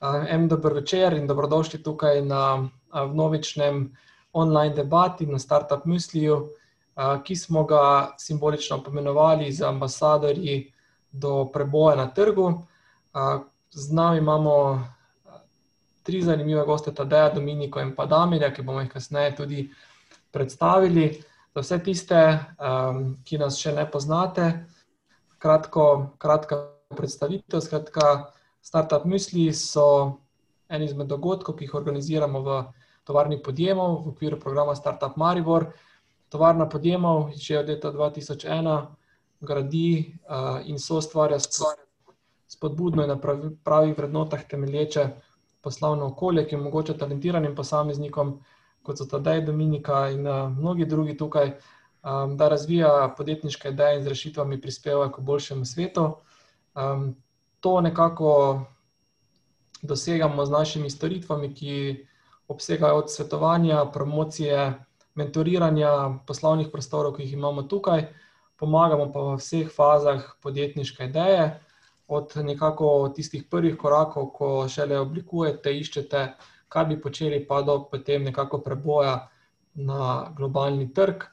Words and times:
En 0.00 0.48
dober 0.48 0.72
večer 0.72 1.12
in 1.12 1.26
dobrodošli 1.26 1.82
tukaj 1.82 2.22
na 2.22 2.68
vnovičnem 2.92 3.96
online 4.32 4.74
debati 4.74 5.26
na 5.26 5.38
Startup 5.38 5.84
Mysliju, 5.84 6.48
ki 7.24 7.36
smo 7.36 7.64
ga 7.64 8.14
simbolično 8.18 8.82
pomenovali 8.82 9.52
za 9.52 9.68
ambasadorji 9.68 10.72
do 11.12 11.48
preboja 11.52 11.96
na 11.96 12.06
trgu. 12.14 12.62
Z 13.70 13.92
nami 13.92 14.18
imamo 14.18 14.84
tri 16.02 16.22
zanimive 16.22 16.64
goste, 16.64 16.94
Tadeja, 16.94 17.28
Dominiko 17.34 17.80
in 17.80 17.94
pa 17.96 18.06
Damirja, 18.06 18.52
ki 18.54 18.62
bomo 18.62 18.80
jih 18.80 18.92
kasneje 18.92 19.36
tudi 19.36 19.70
predstavili. 20.30 21.22
Za 21.54 21.60
vse 21.60 21.78
tiste, 21.84 22.22
ki 23.24 23.38
nas 23.38 23.58
še 23.58 23.72
ne 23.74 23.84
poznate, 23.90 24.64
kratko, 25.38 26.14
kratka 26.18 26.62
predstavitev, 26.96 27.60
skratka, 27.60 28.32
Startup 28.60 29.04
Mysliji 29.04 29.52
so 29.52 30.18
en 30.68 30.82
izmed 30.82 31.06
dogodkov, 31.08 31.56
ki 31.56 31.64
jih 31.64 31.74
organiziramo 31.74 32.40
v 32.44 32.62
tovarni 33.04 33.42
podjemov 33.42 34.04
v 34.04 34.12
okviru 34.12 34.40
programa 34.40 34.74
Startup 34.76 35.16
Maribor. 35.16 35.72
Tovarna 36.28 36.68
podjemov 36.68 37.32
že 37.36 37.58
od 37.58 37.68
leta 37.68 37.90
dva 37.90 38.10
tisoč 38.10 38.44
ena 38.44 38.94
gradi 39.40 40.12
in 40.66 40.78
soustvarja 40.78 41.38
spodbudno 42.48 43.02
in 43.02 43.08
na 43.08 43.16
pravih 43.64 43.96
vrednotah 43.96 44.44
temelječe 44.48 45.08
poslovno 45.60 46.06
okolje, 46.06 46.46
ki 46.48 46.56
omogoča 46.56 46.94
talentiranim 46.98 47.54
posameznikom, 47.54 48.38
kot 48.82 48.98
so 48.98 49.06
Tadej, 49.06 49.42
Dominika 49.46 50.08
in 50.10 50.22
mnogi 50.58 50.86
drugi 50.86 51.16
tukaj, 51.16 51.52
da 52.36 52.48
razvijajo 52.48 53.14
podjetniške 53.16 53.68
ideje 53.68 53.98
in 53.98 54.04
z 54.04 54.08
rešitvami 54.08 54.60
prispevajo 54.60 55.10
k 55.12 55.20
boljšemu 55.20 55.64
svetu. 55.64 56.06
To 57.60 57.80
nekako 57.80 58.62
dosegamo 59.82 60.46
z 60.46 60.50
našimi 60.50 60.90
storitvami, 60.90 61.54
ki 61.54 62.06
obsegajo 62.48 62.94
od 62.94 63.10
svetovanja, 63.12 63.84
promocije, 63.92 64.74
mentoriranja 65.14 66.18
poslovnih 66.26 66.68
prostorov, 66.72 67.16
ki 67.16 67.22
jih 67.22 67.32
imamo 67.32 67.62
tukaj. 67.62 68.06
Pomagamo 68.58 69.12
pa 69.12 69.22
v 69.22 69.38
vseh 69.38 69.70
fazah 69.70 70.22
podjetniške 70.42 71.04
ideje, 71.04 71.60
od 72.08 72.32
nekako 72.36 73.12
tistih 73.14 73.44
prvih 73.50 73.76
korakov, 73.76 74.30
ko 74.32 74.68
šele 74.68 74.98
oblikujete, 74.98 75.74
iščete, 75.76 76.22
kaj 76.68 76.86
bi 76.88 77.00
počeli, 77.00 77.42
pa 77.46 77.62
do 77.62 77.82
potem 77.90 78.24
nekako 78.24 78.62
preboja 78.64 79.28
na 79.74 80.32
globalni 80.36 80.92
trg. 80.92 81.28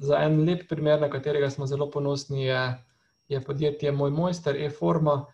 za 0.00 0.18
en 0.20 0.44
lep 0.44 0.68
primer, 0.68 1.00
na 1.00 1.08
katerega 1.10 1.50
smo 1.50 1.66
zelo 1.66 1.90
ponosni, 1.90 2.44
je, 2.44 2.84
je 3.28 3.40
podjetje 3.40 3.92
Moj 3.92 4.10
mojster, 4.10 4.56
e-forma, 4.56 5.24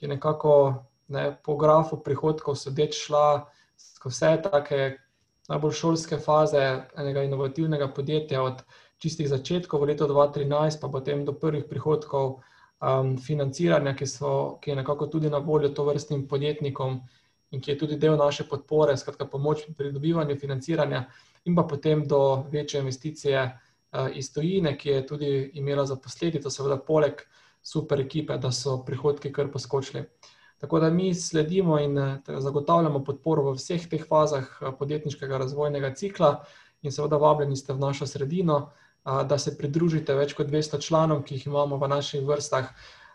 ki 0.00 0.06
je 0.06 0.08
nekako, 0.08 0.84
ne, 1.12 1.36
po 1.44 1.58
grafu 1.60 1.98
prihodkov 2.00 2.56
sodeč 2.56 2.96
šla 3.04 3.44
skozi 3.76 4.16
vse 4.16 4.30
take 4.46 4.78
najbolj 5.50 5.74
šolske 5.76 6.16
faze 6.16 6.62
enega 6.96 7.22
inovativnega 7.26 7.90
podjetja, 7.92 8.40
od 8.42 8.62
čistih 8.96 9.28
začetkov 9.28 9.82
v 9.82 9.90
letu 9.92 10.08
dva 10.08 10.30
trinajst 10.32 10.80
pa 10.80 10.88
potem 10.88 11.24
do 11.24 11.36
prvih 11.36 11.66
prihodkov, 11.68 12.40
financiranja, 13.20 13.92
ki 13.92 14.06
so, 14.08 14.56
ki 14.62 14.70
je 14.70 14.76
nekako 14.78 15.10
tudi 15.12 15.28
na 15.28 15.38
voljo 15.44 15.68
tovrstnim 15.68 16.22
podjetnikom 16.28 16.94
in 17.52 17.60
ki 17.60 17.74
je 17.74 17.78
tudi 17.78 17.98
del 18.00 18.16
naše 18.16 18.46
podpore, 18.48 18.96
skratka 18.96 19.26
pomoč 19.28 19.66
pri 19.66 19.74
pridobivanju 19.76 20.38
financiranja 20.40 21.02
in 21.44 21.56
pa 21.56 21.66
potem 21.68 22.06
do 22.08 22.46
večje 22.48 22.80
investicije, 22.80 23.50
iz 24.14 24.32
tujine, 24.32 24.76
ki 24.78 24.88
je 24.88 25.06
tudi 25.06 25.50
imela 25.54 25.84
za 25.86 25.96
posledico 25.96 26.50
seveda 26.50 26.76
poleg 26.78 27.20
super 27.62 28.00
ekipe, 28.00 28.36
da 28.38 28.52
so 28.52 28.80
prihodki 28.84 29.32
kar 29.32 29.50
poskočili. 29.52 30.04
Tako 30.60 30.80
da 30.80 30.90
mi 30.90 31.14
sledimo 31.14 31.78
in, 31.80 31.96
zagotavljamo 32.26 33.04
podporo 33.04 33.42
v 33.42 33.54
vseh 33.56 33.86
teh 33.88 34.02
fazah 34.08 34.48
podjetniškega 34.78 35.38
razvojnega 35.38 35.94
cikla 35.94 36.44
in 36.82 36.92
seveda 36.92 37.16
vabljeni 37.16 37.56
ste 37.56 37.72
v 37.72 37.80
našo 37.80 38.06
sredino, 38.06 38.70
da 39.04 39.38
se 39.38 39.56
pridružite 39.56 40.14
več 40.14 40.34
kot 40.36 40.46
dvesto 40.46 40.78
članom, 40.78 41.22
ki 41.24 41.34
jih 41.34 41.46
imamo 41.46 41.76
v 41.80 41.88
naših 41.88 42.26
vrstah. 42.26 42.68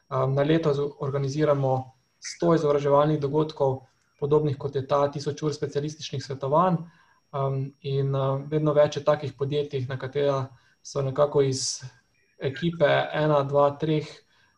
na 0.10 0.44
leto 0.44 0.96
organiziramo 1.00 1.92
sto 2.20 2.54
izobraževalnih 2.56 3.20
dogodkov, 3.20 3.80
podobnih, 4.20 4.58
kot 4.58 4.76
je 4.76 4.88
ta, 4.88 5.08
tisoč 5.12 5.42
ur 5.44 5.54
specialističnih 5.54 6.24
svetovanj, 6.24 6.78
in, 7.82 8.14
vedno 8.50 8.74
več 8.74 8.98
je 8.98 9.04
takih 9.04 9.34
podjetij, 9.34 9.86
na 9.90 9.98
katera 9.98 10.48
so 10.84 11.02
nekako 11.02 11.42
iz 11.42 11.82
ekipe 12.40 12.86
ena, 13.14 13.44
dva, 13.44 13.72
treh 13.82 14.08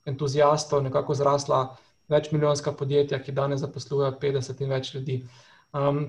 entuziastov 0.07 0.83
nekako 0.83 1.15
zrasla 1.15 1.75
večmilijonska 2.07 2.71
podjetja, 2.71 3.19
ki 3.23 3.35
danes 3.35 3.61
zaposlujejo 3.61 4.15
petdeset 4.21 4.61
in 4.61 4.71
več 4.71 4.93
ljudi. 4.95 5.21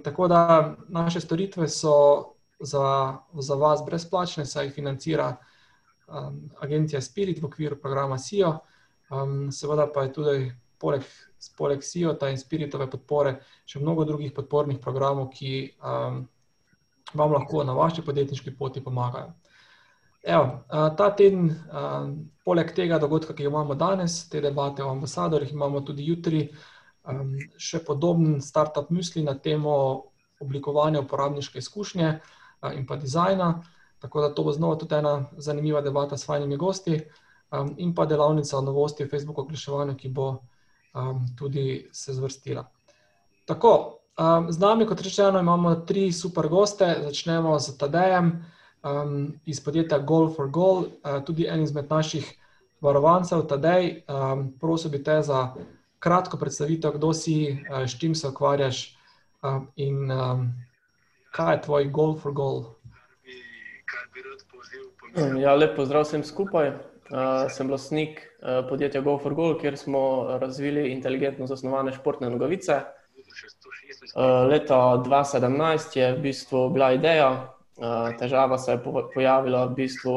tako 0.05 0.29
da 0.29 0.75
naše 0.89 1.21
storitve 1.21 1.69
so 1.69 1.95
za, 2.61 3.17
za 3.35 3.55
vas 3.55 3.83
brezplačne, 3.87 4.47
saj 4.47 4.67
jih 4.67 4.75
financira, 4.75 5.37
Agencija 6.61 7.01
Spirit 7.01 7.43
v 7.43 7.47
okviru 7.47 7.77
programa 7.77 8.19
Sio, 8.19 8.59
seveda 9.53 9.87
pa 9.95 10.03
je 10.03 10.13
tudi 10.13 10.53
poleg, 10.79 11.03
poleg 11.59 11.83
Siota 11.83 12.31
in 12.31 12.39
Spiritove 12.39 12.89
podpore 12.91 13.35
še 13.67 13.81
mnogo 13.83 14.07
drugih 14.09 14.33
podpornih 14.33 14.79
programov, 14.81 15.29
ki, 15.35 15.75
vam 17.15 17.33
lahko 17.33 17.65
na 17.65 17.77
vaši 17.77 18.03
podjetniški 18.05 18.57
poti 18.57 18.81
pomagajo. 18.85 19.35
Evo, 20.29 20.61
ta 20.69 21.07
teden, 21.17 21.55
poleg 22.45 22.75
tega 22.77 22.99
dogodka, 23.01 23.33
ki 23.33 23.47
ga 23.47 23.49
imamo 23.49 23.75
danes, 23.81 24.27
te 24.29 24.43
debate 24.45 24.85
o 24.85 24.91
ambasadorjih, 24.93 25.55
imamo 25.57 25.81
tudi 25.81 26.05
jutri, 26.05 26.43
še 27.57 27.81
podoben 27.87 28.43
Startup 28.45 28.91
Myslij 28.93 29.25
na 29.25 29.39
temo 29.41 29.77
oblikovanja 30.45 31.01
uporabniške 31.01 31.63
izkušnje, 31.63 32.11
in 32.77 32.85
pa 32.87 32.99
dizajna, 33.01 33.49
tako 34.05 34.21
da 34.21 34.29
to 34.35 34.45
bo 34.45 34.53
znova 34.53 34.77
tudi 34.77 34.99
ena 34.99 35.15
zanimiva 35.39 35.81
debata 35.81 36.21
s 36.21 36.29
fajnimi 36.29 36.61
gosti, 36.61 37.01
in 37.81 37.95
pa 37.97 38.05
delavnica 38.05 38.61
Novosti 38.61 39.07
v 39.07 39.11
Facebook 39.15 39.41
oglaševanju, 39.47 39.97
ki 39.97 40.13
bo, 40.13 40.29
tudi 41.39 41.89
se 41.93 42.13
zvrstila. 42.13 42.67
Tako, 43.49 43.73
z 44.51 44.61
nami, 44.61 44.85
kot 44.87 45.01
rečeno, 45.01 45.41
imamo 45.41 45.75
tri 45.89 46.13
super 46.13 46.53
goste, 46.53 46.93
začnemo 47.09 47.57
s 47.59 47.79
Tadejem, 47.81 48.33
iz 49.47 49.61
podjetja 49.65 49.99
Goal 49.99 50.31
for 50.35 50.51
goal, 50.51 50.85
tudi 51.27 51.47
en 51.47 51.63
izmed 51.63 51.91
naših 51.91 52.29
varovancev. 52.81 53.47
Tadej, 53.49 54.03
prosil 54.61 54.91
bi 54.91 55.03
te 55.05 55.23
za 55.23 55.55
kratko 55.99 56.39
predstavitev, 56.39 56.95
kdo 56.99 57.13
si, 57.13 57.59
s 57.87 57.99
čim 57.99 58.15
se 58.15 58.29
ukvarjaš, 58.29 58.99
in, 59.77 60.11
kaj 61.31 61.55
je 61.55 61.63
tvoj 61.63 61.89
goal 61.91 62.19
for 62.19 62.33
goal. 62.33 62.65
Ja, 65.41 65.55
lep 65.55 65.75
pozdrav 65.77 66.05
vsem 66.07 66.23
skupaj, 66.23 66.73
sem 67.51 67.71
lastnik, 67.71 68.21
podjetja 68.69 69.01
Go 69.01 69.19
for 69.19 69.35
goal, 69.35 69.59
kjer 69.59 69.77
smo 69.77 70.27
razvili 70.39 70.93
inteligentno 70.93 71.47
zasnovane 71.47 71.93
športne 71.93 72.31
nogavice. 72.31 72.81
leta 74.51 74.97
dva 75.05 75.25
sedemnajst 75.25 75.97
je 75.97 76.13
v 76.15 76.21
bistvu 76.23 76.69
bila 76.71 76.93
ideja, 76.93 77.55
težava 78.19 78.59
se 78.59 78.73
je 78.73 78.81
pojavila 79.15 79.65
v 79.67 79.75
bistvu 79.75 80.17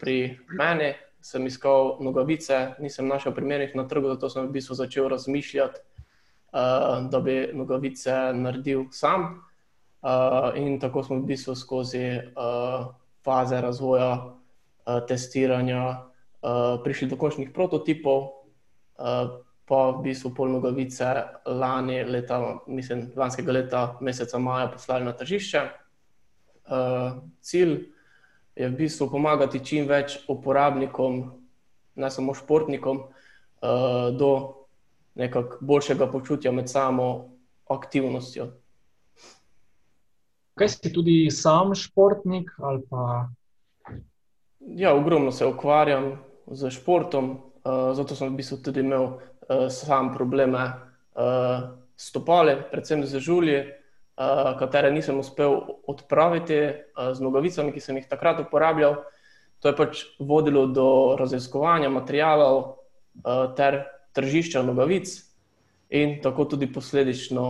pri 0.00 0.38
meni, 0.48 0.92
sem 1.22 1.46
iskal 1.46 1.96
nogavice, 2.02 2.74
nisem 2.82 3.06
našel 3.08 3.34
primernih 3.34 3.74
na 3.78 3.86
trgu, 3.88 4.08
zato 4.14 4.30
sem 4.30 4.46
v 4.46 4.52
bistvu 4.58 4.74
začel 4.74 5.08
razmišljati, 5.08 5.80
da 7.10 7.20
bi 7.22 7.50
nogavice 7.54 8.32
naredil 8.34 8.90
sam. 8.90 9.44
in 10.56 10.80
tako 10.80 11.02
smo 11.02 11.16
v 11.16 11.26
bistvu 11.26 11.54
skozi, 11.54 12.20
faze 13.24 13.60
razvoja, 13.60 14.34
testiranja, 15.08 16.10
prišli 16.84 17.08
do 17.08 17.16
končnih 17.16 17.50
prototipov, 17.54 18.42
pa 19.62 19.78
v 19.90 20.02
bistvu 20.02 20.34
pol 20.34 20.50
nogavice 20.50 21.06
lani 21.46 22.02
leta, 22.04 22.58
mislim 22.66 23.12
lanskega 23.16 23.52
leta 23.52 23.96
meseca 24.00 24.38
maja 24.38 24.66
poslali 24.68 25.04
na 25.04 25.12
tržišče. 25.12 25.81
Cilj 27.40 27.88
je 28.54 28.68
v 28.68 28.76
bistvu 28.76 29.08
pomagati 29.10 29.64
čim 29.64 29.86
več 29.88 30.18
uporabnikom, 30.28 31.22
ne 31.94 32.10
samo 32.10 32.34
športnikom, 32.34 33.04
do 34.18 34.30
nekako 35.14 35.58
boljšega 35.60 36.08
počutja 36.12 36.52
med 36.52 36.70
samo 36.70 37.06
aktivnostjo. 37.70 38.48
Kaj 40.58 40.68
si 40.68 40.92
tudi 40.92 41.16
sam 41.30 41.74
športnik 41.74 42.50
pa... 42.90 43.28
Ja, 44.60 44.94
ogromno 44.94 45.32
se 45.32 45.46
ukvarjam 45.46 46.12
s 46.46 46.70
športom, 46.70 47.32
zato 47.96 48.14
sem 48.14 48.30
v 48.30 48.38
bistvu 48.38 48.60
tudi 48.62 48.84
imel, 48.84 49.16
sam 49.70 50.12
probleme, 50.14 50.68
s 51.12 52.08
stopali, 52.08 52.56
predvsem 52.70 53.04
z 53.06 53.20
žulji, 53.20 53.64
katere 54.58 54.90
nisem 54.90 55.18
uspel 55.18 55.56
odpraviti, 55.86 56.60
z 57.12 57.20
nogavicami, 57.20 57.72
ki 57.72 57.80
sem 57.80 57.96
jih 57.96 58.08
takrat 58.10 58.40
uporabljal. 58.40 59.00
To 59.62 59.70
je 59.70 59.76
pač 59.78 60.04
vodilo 60.18 60.66
do 60.66 61.16
raziskovanja 61.18 61.90
materialov, 61.92 62.82
ter 63.56 63.82
tržišča 64.16 64.62
nogavic 64.62 65.12
in 65.92 66.16
tako 66.22 66.44
tudi 66.44 66.66
posledično 66.72 67.44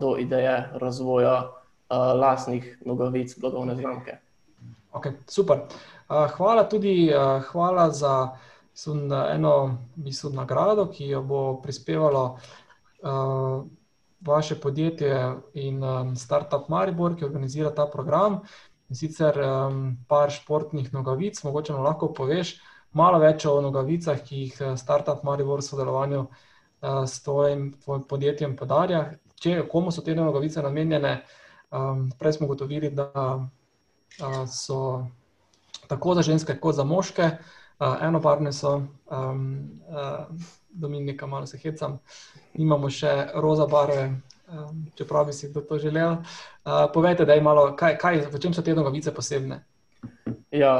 do 0.00 0.16
ideje 0.18 0.56
razvoja 0.80 1.50
lastnih 1.90 2.78
nogavic 2.84 3.38
blagovne 3.40 3.76
znamke. 3.76 4.18
Okay, 4.92 5.12
super. 5.26 5.66
Hvala 6.08 6.68
tudi 6.68 7.12
hvala 7.50 7.90
za 7.90 8.36
eno 9.34 9.78
mislim, 9.96 10.34
nagrado, 10.34 10.86
ki 10.86 11.08
jo 11.08 11.22
bo 11.22 11.60
prispevalo 11.62 12.38
vaše 14.26 14.60
podjetje 14.60 15.34
in 15.54 15.82
Startup 16.16 16.68
Maribor, 16.68 17.16
ki 17.16 17.24
organizira 17.24 17.70
ta 17.74 17.86
program. 17.86 18.40
In 18.88 18.96
sicer 18.96 19.38
par 20.08 20.30
športnih 20.30 20.92
nogavic, 20.92 21.40
mogoče 21.44 21.72
nam 21.72 21.84
lahko 21.84 22.12
poveš 22.12 22.58
malo 22.92 23.18
več 23.18 23.46
o 23.46 23.60
nogavicah, 23.60 24.20
ki 24.22 24.36
jih 24.42 24.58
Startup 24.76 25.22
Maribor 25.24 25.58
v 25.58 25.66
sodelovanju 25.66 26.26
s 26.84 27.22
tvojim 27.24 27.72
podjetjem 28.08 28.56
podarja. 28.56 29.14
Če, 29.40 29.64
komu 29.68 29.90
so 29.92 30.02
te 30.04 30.14
nogavice 30.14 30.62
namenjene? 30.62 31.22
Prej 32.18 32.32
smo 32.36 32.46
ugotovili, 32.46 32.90
da 32.94 33.48
so 34.46 35.06
tako 35.88 36.14
za 36.14 36.22
ženske 36.22 36.54
kot 36.60 36.76
za 36.76 36.84
moške, 36.84 37.30
enobarvne 37.80 38.52
so, 38.52 38.76
Dominika, 40.74 41.26
malo 41.26 41.46
se 41.46 41.58
hecam, 41.58 41.98
imamo 42.58 42.90
še 42.90 43.12
roza 43.38 43.66
barve, 43.70 44.08
čeprav 44.98 45.28
bi 45.28 45.32
si 45.32 45.48
kdo 45.48 45.62
to 45.68 45.78
želel. 45.78 46.16
Povejte, 46.94 47.24
daj 47.24 47.40
malo, 47.40 47.68
kaj, 47.78 47.96
kaj, 48.00 48.24
v 48.32 48.40
čem 48.42 48.54
so 48.54 48.62
te 48.62 48.74
nogavice 48.74 49.14
posebne? 49.14 49.60
Ja, 50.50 50.74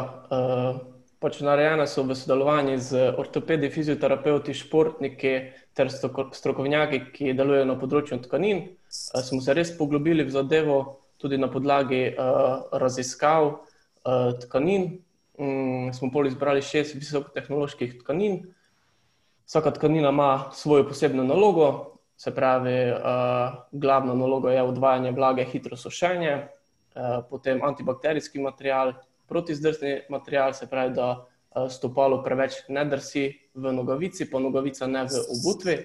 pač 1.22 1.38
narejene 1.46 1.86
so 1.88 2.02
v 2.04 2.16
sodelovanju 2.18 2.74
z 2.82 3.04
ortopedi, 3.22 3.70
fizioterapevti, 3.72 4.54
športniki 4.54 5.34
ter 5.74 5.90
strokovnjaki, 5.90 7.00
ki 7.14 7.36
delujejo 7.38 7.70
na 7.70 7.78
področju 7.78 8.18
tkanin. 8.26 8.66
Smo 8.90 9.40
se 9.42 9.54
res 9.56 9.72
poglobili 9.78 10.26
v 10.26 10.34
zadevo, 10.34 10.80
tudi 11.22 11.38
na 11.40 11.48
podlagi 11.48 12.10
raziskav 12.82 13.54
tkanin. 14.44 14.90
Smo 15.94 16.10
pol 16.14 16.28
izbrali 16.28 16.62
šest 16.62 16.98
visokotehnoloških 16.98 17.96
tkanin. 18.02 18.42
Vsaka 19.46 19.70
tkanina 19.70 20.08
ima 20.08 20.50
svojo 20.52 20.88
posebno 20.88 21.24
nalogo, 21.24 21.96
se 22.16 22.34
pravi, 22.34 22.92
glavna 23.72 24.14
naloga 24.14 24.52
je 24.52 24.62
odvajanje 24.62 25.10
vlage, 25.10 25.44
hitro 25.44 25.76
sušenje, 25.76 26.46
potem 27.30 27.60
antibakterijski 27.64 28.40
material, 28.40 28.92
protizdrsni 29.28 30.00
material, 30.08 30.52
se 30.52 30.66
pravi, 30.66 30.94
da 30.94 31.26
stopalo 31.70 32.22
preveč 32.22 32.52
ne 32.68 32.84
drsi 32.84 33.26
v 33.54 33.72
nogavici, 33.72 34.30
pa 34.30 34.38
nogavica 34.38 34.86
ne 34.86 35.04
v 35.04 35.20
obutvi. 35.36 35.76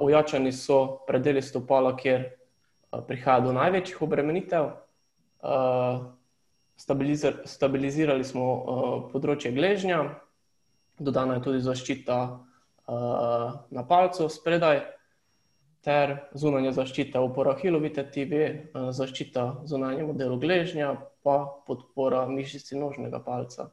Ojačani 0.00 0.52
so 0.52 1.00
predeli 1.06 1.42
stopala, 1.42 1.96
kjer 1.96 2.28
prihaja 3.06 3.40
do 3.40 3.52
največjih 3.52 4.02
obremenitev. 4.02 4.70
stabilizirali 7.44 8.24
smo 8.24 8.44
področje 9.12 9.52
gležnja, 9.52 10.04
dodana 11.00 11.38
je 11.38 11.44
tudi 11.48 11.60
zaščita 11.64 12.16
na 13.70 13.84
palcu 13.88 14.28
spredaj 14.28 14.82
ter 15.84 16.16
zunanja 16.36 16.74
zaščita 16.76 17.22
opora 17.24 17.54
hilovi 17.56 17.92
tetivi, 17.96 18.42
zaščita 18.74 19.64
zunanjemu 19.70 20.16
delu 20.18 20.36
gležnja 20.40 20.92
pa 21.24 21.36
podpora 21.66 22.26
mišici 22.28 22.76
nožnega 22.76 23.22
palca. 23.24 23.70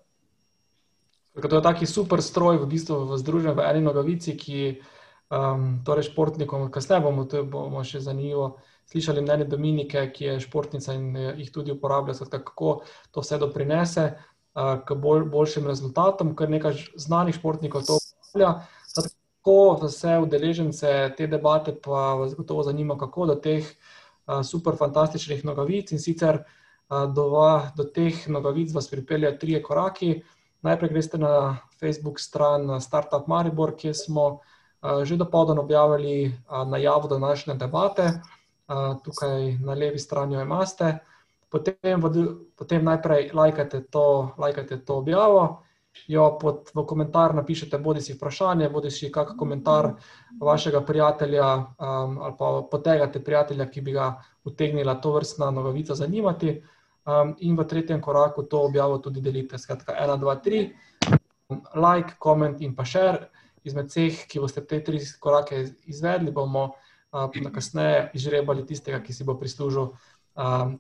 To 1.38 1.56
je 1.60 1.62
tak 1.62 1.84
super 1.86 2.24
stroj 2.24 2.64
v 2.64 2.70
bistvu 2.70 3.18
združen 3.20 3.54
v 3.54 3.66
eni 3.68 3.84
nogavici, 3.86 4.34
ki 4.40 4.80
torej 5.86 6.08
športnikom, 6.08 6.72
kasneje 6.72 7.04
bomo, 7.04 7.28
bomo 7.28 7.84
še 7.84 8.00
zanimivo 8.00 8.56
slišali 8.88 9.22
mnenje 9.22 9.46
Dominike, 9.52 10.06
ki 10.16 10.24
je 10.26 10.40
športnica 10.40 10.96
in 10.96 11.12
jih 11.36 11.52
tudi 11.52 11.76
uporablja, 11.76 12.16
kako 12.32 12.82
to 13.12 13.22
vse 13.22 13.38
doprinese 13.38 14.08
k 14.58 14.96
boljšim 15.32 15.68
rezultatom, 15.68 16.36
kar 16.36 16.50
nekaj 16.50 16.74
znanih 16.96 17.36
športnikov 17.36 17.86
to 17.86 18.00
uporablja. 18.02 18.66
Tako 18.96 19.78
vse 19.84 20.18
udeležence 20.18 21.14
te 21.18 21.28
debate 21.28 21.76
pa 21.84 22.14
vas 22.18 22.34
gotovo 22.36 22.64
zanima, 22.64 22.98
kako 22.98 23.26
do 23.26 23.36
teh 23.36 23.68
super 24.44 24.76
fantastičnih 24.76 25.46
nogavic, 25.46 25.92
in 25.92 26.00
sicer 26.00 26.42
do 26.90 27.28
do 27.78 27.84
teh 27.84 28.28
nogavic 28.28 28.74
vas 28.74 28.90
pripeljejo 28.90 29.38
trije 29.38 29.64
koraki. 29.64 30.22
Najprej 30.62 30.90
greste 30.90 31.18
na 31.18 31.58
Facebook 31.80 32.20
stran 32.20 32.82
Startup 32.82 33.28
Maribor, 33.28 33.76
kjer 33.78 33.96
smo 33.96 34.40
že 35.04 35.16
dopoldan 35.18 35.60
objavili 35.60 36.34
najavo 36.66 37.08
današnje 37.08 37.54
debate. 37.54 38.22
Tukaj 39.04 39.58
na 39.62 39.74
levi 39.74 40.00
strani 40.00 40.36
jo 40.36 40.42
imate. 40.42 40.98
Potem 41.50 42.02
potem 42.56 42.84
najprej 42.84 43.32
lajkajte 43.34 43.82
to, 43.92 44.34
lajkajte 44.38 44.78
to 44.84 44.98
objavo, 44.98 45.64
jo 46.08 46.38
pod 46.42 46.70
v 46.76 46.84
komentar 46.86 47.34
napišete 47.36 47.78
bodisi 47.78 48.14
vprašanje 48.14 48.70
bodisi 48.70 49.12
kak 49.12 49.36
komentar 49.38 49.94
vašega 50.42 50.82
prijatelja 50.82 51.48
ali 51.78 52.34
pa 52.38 52.62
potegnete 52.72 53.24
prijatelja, 53.24 53.70
ki 53.70 53.82
bi 53.82 53.92
ga 53.92 54.16
utegnila 54.44 55.02
tovrstna 55.02 55.52
nogavica 55.52 55.96
zanimati. 55.96 56.62
In 57.40 57.56
v 57.56 57.64
tretjem 57.64 58.02
koraku 58.02 58.44
to 58.44 58.62
objavo 58.68 58.98
tudi 58.98 59.22
delite, 59.22 59.58
skratka 59.58 59.96
ena, 59.96 60.18
dva, 60.18 60.36
tri, 60.36 60.74
like, 61.76 62.18
comment 62.20 62.62
in 62.62 62.76
pa 62.76 62.84
share. 62.86 63.30
Izmed 63.64 63.88
vseh, 63.88 64.26
ki 64.28 64.40
boste 64.40 64.66
te 64.68 64.82
tri 64.84 65.00
korake 65.20 65.62
izvedli, 65.88 66.32
bomo 66.32 66.74
kasneje 67.56 68.10
izžrebali 68.14 68.66
tistega, 68.68 69.00
ki 69.00 69.14
si 69.14 69.24
bo 69.24 69.38
prislužil 69.40 69.94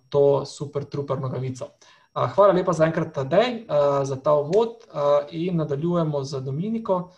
to 0.10 0.46
super 0.46 0.86
trooper 0.86 1.20
nogavico. 1.20 1.72
Hvala 2.14 2.54
lepa 2.54 2.74
zaenkrat, 2.74 3.14
Tadej, 3.14 3.66
za 4.04 4.16
ta 4.16 4.34
uvod, 4.34 4.86
in 5.32 5.58
nadaljujemo 5.58 6.24
z 6.24 6.42
Dominiko. 6.42 7.12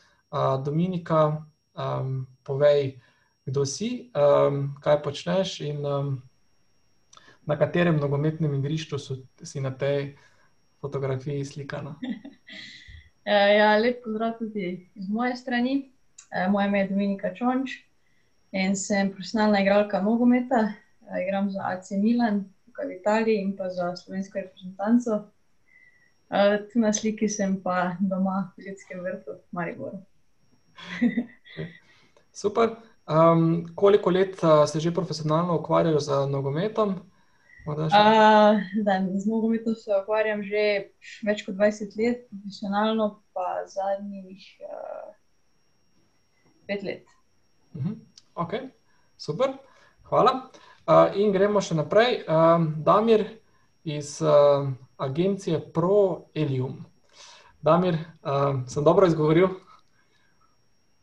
Dominika, 0.65 1.45
povej, 2.43 2.99
kdo 3.45 3.65
si, 3.65 4.11
kaj 4.83 5.01
počneš 5.03 5.61
in 5.61 5.81
na 7.47 7.55
katerem 7.57 7.97
nogometnem 7.97 8.53
igrišču 8.59 8.99
si 9.43 9.59
na 9.59 9.71
tej 9.71 10.15
fotografiji 10.81 11.45
slikana? 11.45 11.95
Ja, 13.29 13.77
lep 13.77 13.99
pozdrav 14.01 14.39
tudi 14.39 14.89
z 14.95 15.09
moje 15.13 15.35
strani. 15.35 15.91
Moje 16.49 16.67
ime 16.67 16.79
je 16.79 16.87
Dominika 16.87 17.29
Čonč 17.35 17.75
in 18.51 18.73
sem 18.75 19.11
profesionalna 19.11 19.61
igralka 19.61 20.01
nogometa. 20.01 20.73
Igram 21.17 21.49
za 21.49 21.59
AC 21.65 21.91
Milan 21.91 22.43
tukaj 22.65 22.87
v 22.87 22.99
Italiji 22.99 23.41
in 23.41 23.57
pa 23.57 23.69
za 23.69 23.95
slovensko 23.95 24.39
reprezentanco. 24.39 25.31
Tu 26.73 26.79
na 26.79 26.93
sliki 26.93 27.29
sem 27.29 27.57
pa 27.63 27.97
doma 27.99 28.53
v 28.57 28.69
Ljudskem 28.69 29.01
vrtu 29.01 29.31
v 29.31 29.51
Mariboru. 29.51 29.99
Super. 32.41 32.69
koliko 33.75 34.09
let 34.09 34.39
se 34.65 34.79
že 34.79 34.91
profesionalno 34.91 35.59
ukvarjaš 35.59 36.03
z 36.03 36.09
nogometom? 36.29 36.95
z 39.17 39.25
nogometom 39.25 39.75
se 39.75 39.91
ukvarjam 40.03 40.43
že 40.43 40.93
več 41.25 41.43
kot 41.45 41.55
dvajset 41.55 41.95
let, 41.97 42.29
profesionalno 42.29 43.21
pa 43.33 43.65
zadnjih 43.67 44.45
pet 46.67 46.83
let. 46.83 47.05
Okej, 48.35 48.69
super, 49.17 49.57
hvala. 50.09 50.49
In 51.15 51.31
gremo 51.31 51.61
še 51.61 51.75
naprej, 51.77 52.23
Damir 52.85 53.25
iz 53.83 54.19
agencije 54.97 55.59
Pro 55.73 56.29
Elium. 56.33 56.85
Damir, 57.61 57.97
sem 58.67 58.83
dobro 58.83 59.07
izgovoril? 59.07 59.49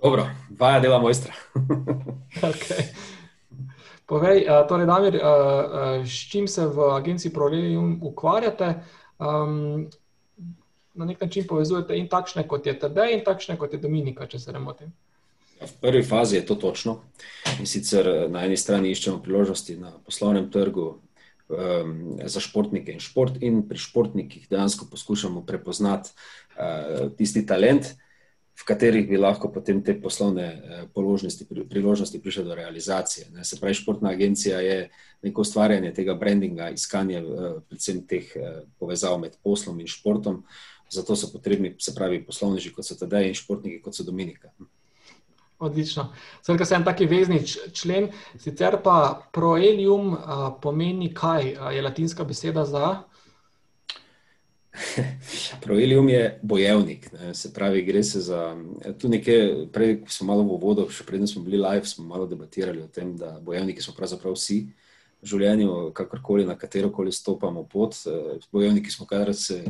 Dobro, 0.02 0.26
vaja 0.58 0.80
dela 0.80 0.98
mojstra. 0.98 1.32
Okej. 2.50 2.90
Povej, 4.06 4.44
torej 4.68 4.86
Damir, 4.86 5.20
s 6.06 6.30
čim 6.30 6.48
se 6.48 6.66
v 6.66 6.90
agenciji 6.94 7.32
Pro 7.32 7.48
Elium 7.48 7.98
ukvarjate? 8.02 8.74
Na 10.94 11.04
neki 11.04 11.24
način 11.24 11.46
povezujete 11.48 11.96
in 11.98 12.08
takšne, 12.08 12.48
kot 12.48 12.66
je 12.66 12.78
Tadej, 12.78 13.18
in 13.18 13.24
takšne, 13.24 13.56
kot 13.58 13.72
je 13.72 13.78
Dominika, 13.78 14.26
če 14.26 14.38
se 14.38 14.52
ne 14.52 14.58
motim. 14.58 14.92
V 15.60 15.72
prvi 15.80 16.02
fazi 16.02 16.36
je 16.36 16.46
to 16.46 16.54
točno. 16.54 17.00
In 17.60 17.66
sicer 17.66 18.28
na 18.30 18.44
eni 18.44 18.56
strani 18.56 18.90
iščemo 18.92 19.22
priložnosti 19.22 19.76
na 19.80 19.96
poslovnem 20.04 20.50
trgu 20.50 21.00
za 22.26 22.40
športnike 22.42 22.92
in 22.92 23.00
šport 23.00 23.38
in 23.40 23.62
pri 23.68 23.78
športnikih 23.78 24.48
dejansko 24.50 24.88
poskušamo 24.90 25.44
prepoznati 25.46 26.10
tisti 27.18 27.46
talent, 27.46 27.94
v 28.56 28.64
katerih 28.64 29.08
bi 29.08 29.18
lahko 29.20 29.50
potem 29.52 29.82
te 29.84 29.94
poslovne 30.00 30.46
položnosti, 30.94 31.46
priložnosti 31.68 32.20
prišle 32.22 32.44
do 32.44 32.54
realizacije, 32.54 33.26
ne, 33.34 33.44
se 33.44 33.60
pravi, 33.60 33.74
športna 33.74 34.10
agencija 34.10 34.60
je 34.60 34.88
neko 35.22 35.44
ustvarjanje 35.44 35.92
tega 35.94 36.14
brandinga, 36.14 36.70
iskanje 36.70 37.20
predvsem 37.68 38.00
teh 38.08 38.32
povezav 38.80 39.18
med 39.20 39.36
poslom 39.44 39.80
in 39.80 39.86
športom, 39.86 40.42
zato 40.90 41.16
so 41.16 41.28
potrebni, 41.32 41.74
se 41.78 41.94
pravi, 41.94 42.24
poslovneži, 42.24 42.72
kot 42.72 42.86
so 42.86 42.96
Tadej, 42.96 43.28
in 43.28 43.36
športniki, 43.36 43.82
kot 43.84 43.94
so 43.94 44.06
Dominika. 44.06 44.54
Odlično. 45.58 46.10
Skratka, 46.42 46.64
sem 46.68 46.84
taki 46.84 47.06
vezni 47.08 47.40
člen, 47.72 48.10
sicer 48.38 48.76
pa 48.84 49.22
proelium 49.32 50.12
uh, 50.12 50.48
pomeni 50.62 51.08
kaj? 51.14 51.54
Je 51.72 51.82
latinska 51.82 52.24
beseda 52.24 52.64
za? 52.64 53.02
Proelium 55.64 56.08
je 56.08 56.40
bojevnik, 56.42 57.12
ne? 57.12 57.34
se 57.34 57.52
pravi, 57.54 57.82
gre 57.82 58.02
se 58.04 58.20
za. 58.20 58.56
Tu 58.98 59.08
nekaj, 59.08 59.66
prej 59.72 60.02
smo 60.08 60.26
malo 60.26 60.42
v 60.44 60.58
vodo, 60.60 60.84
še 60.92 61.06
preden 61.08 61.28
smo 61.28 61.42
bili 61.42 61.56
live, 61.56 61.88
smo 61.88 62.04
malo 62.04 62.26
debatirali 62.28 62.82
o 62.84 62.88
tem, 62.92 63.14
da 63.16 63.38
bojevniki 63.40 63.82
smo 63.82 63.94
pravzaprav 63.96 64.36
vsi 64.36 64.66
v 64.66 64.85
življenju, 65.26 65.90
kakorkoli 65.96 66.46
na 66.46 66.56
katero 66.58 66.90
koli 66.94 67.12
stopamo 67.12 67.64
pot. 67.70 67.98
Eh, 68.06 68.46
bojevniki 68.52 68.90
smo, 68.90 69.06
kadar 69.06 69.34
se 69.34 69.62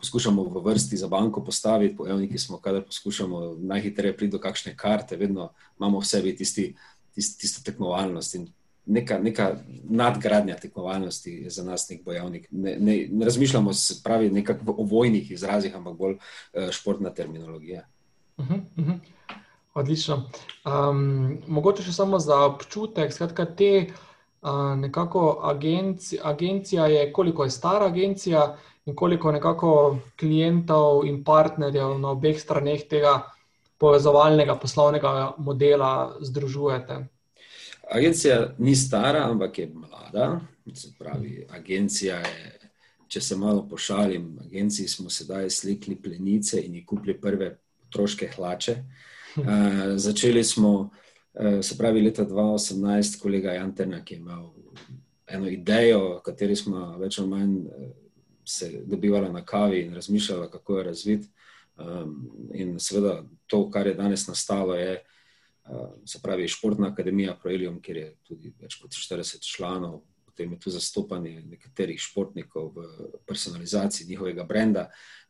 poskušamo 0.00 0.44
v 0.50 0.62
vrsti 0.66 1.00
za 1.00 1.08
banko 1.08 1.44
postaviti, 1.44 1.96
bojevniki 1.98 2.38
smo, 2.38 2.60
kadar 2.62 2.84
poskušamo 2.86 3.56
najhitreje 3.72 4.16
priti 4.16 4.36
do 4.36 4.42
kakšne 4.42 4.76
karte, 4.76 5.16
vedno 5.16 5.50
imamo 5.78 6.00
v 6.00 6.06
sebi 6.06 6.36
tisti, 6.36 6.72
tisti, 7.14 7.40
tisto 7.40 7.64
tekmovalnost. 7.66 8.34
In 8.40 8.48
neka, 8.86 9.18
neka 9.18 9.50
nadgradnja 9.84 10.56
tekmovalnosti 10.62 11.32
je 11.46 11.50
za 11.50 11.64
nas 11.64 11.88
nek 11.90 12.04
bojevnik. 12.04 12.48
Ne, 12.50 12.76
ne, 12.78 12.96
ne 13.10 13.24
razmišljamo 13.24 13.74
se 13.74 14.00
pravi 14.04 14.30
nekako 14.30 14.74
o 14.78 14.84
vojnih 14.84 15.30
izrazih, 15.30 15.74
ampak 15.76 15.96
bolj 15.96 16.16
uh, 16.16 16.70
športna 16.70 17.10
terminologija. 17.10 17.86
Uh 18.36 18.46
-huh, 18.46 18.60
uh 18.76 18.86
-huh. 18.86 18.98
Odlično. 19.76 20.30
Um, 20.64 21.38
mogoče 21.46 21.82
še 21.82 21.92
samo 21.92 22.18
za 22.18 22.38
občutek, 22.48 23.12
skratka, 23.12 23.44
te 23.44 23.90
nekako 24.76 25.40
agencija, 25.42 26.22
agencija 26.24 26.86
je, 26.86 27.12
koliko 27.12 27.44
je 27.44 27.50
stara 27.50 27.86
agencija 27.86 28.56
in 28.86 28.94
koliko 28.94 29.32
nekako 29.32 29.98
klientov 30.18 31.06
in 31.06 31.24
partnerjev 31.24 31.98
na 31.98 32.10
obeh 32.10 32.40
straneh 32.40 32.82
tega 32.88 33.22
povezovalnega 33.78 34.54
poslovnega 34.54 35.34
modela 35.38 36.16
združujete. 36.20 37.06
Agencija 37.90 38.54
ni 38.58 38.76
stara, 38.76 39.30
ampak 39.30 39.58
je 39.58 39.70
mlada. 39.74 40.40
Se 40.74 40.88
pravi, 40.98 41.46
agencija 41.50 42.16
je, 42.16 42.70
če 43.08 43.20
se 43.20 43.36
malo 43.36 43.66
pošalim, 43.70 44.38
agenciji 44.46 44.88
smo 44.88 45.10
sedaj 45.10 45.50
slikli 45.50 45.94
plenice 45.96 46.60
in 46.60 46.74
jih 46.74 46.86
kupili 46.86 47.20
prve 47.20 47.56
otroške 47.88 48.30
hlače. 48.36 48.76
Uh, 49.36 49.44
začeli 50.00 50.44
smo 50.44 50.70
uh, 50.70 50.88
se 51.62 51.76
pravi, 51.78 52.00
leta 52.00 52.24
2018, 52.24 53.20
kolega 53.22 53.52
Janterna, 53.52 54.04
ki 54.04 54.14
je 54.14 54.18
imel 54.18 54.46
eno 55.26 55.48
idejo, 55.48 56.00
o 56.16 56.20
kateri 56.24 56.56
smo 56.56 56.96
več 57.00 57.18
ali 57.18 57.28
manj 57.28 57.56
eh, 57.58 57.90
se 58.46 58.70
dobivali 58.86 59.32
na 59.32 59.44
kavi 59.44 59.80
in 59.82 59.94
razmišljali, 59.94 60.50
kako 60.50 60.78
jo 60.78 60.82
razviti. 60.82 61.28
Um, 61.76 62.30
in 62.54 62.78
seveda 62.80 63.24
to, 63.46 63.66
kar 63.70 63.86
je 63.86 63.94
danes 63.94 64.28
nastalo, 64.28 64.74
je 64.74 65.02
uh, 65.68 65.90
se 66.04 66.20
pravi 66.22 66.48
Športna 66.48 66.88
akademija 66.88 67.34
Proelium, 67.42 67.80
kjer 67.82 67.96
je 67.96 68.14
tudi 68.22 68.52
več 68.60 68.78
kot 68.80 68.94
40 68.94 69.42
članov, 69.44 70.00
potem 70.24 70.52
je 70.52 70.60
tu 70.60 70.70
zastopanje 70.70 71.42
nekaterih 71.50 72.00
športnikov 72.00 72.70
v 72.76 72.86
personalizaciji 73.26 74.06
njihovega 74.08 74.44
brenda 74.44 74.86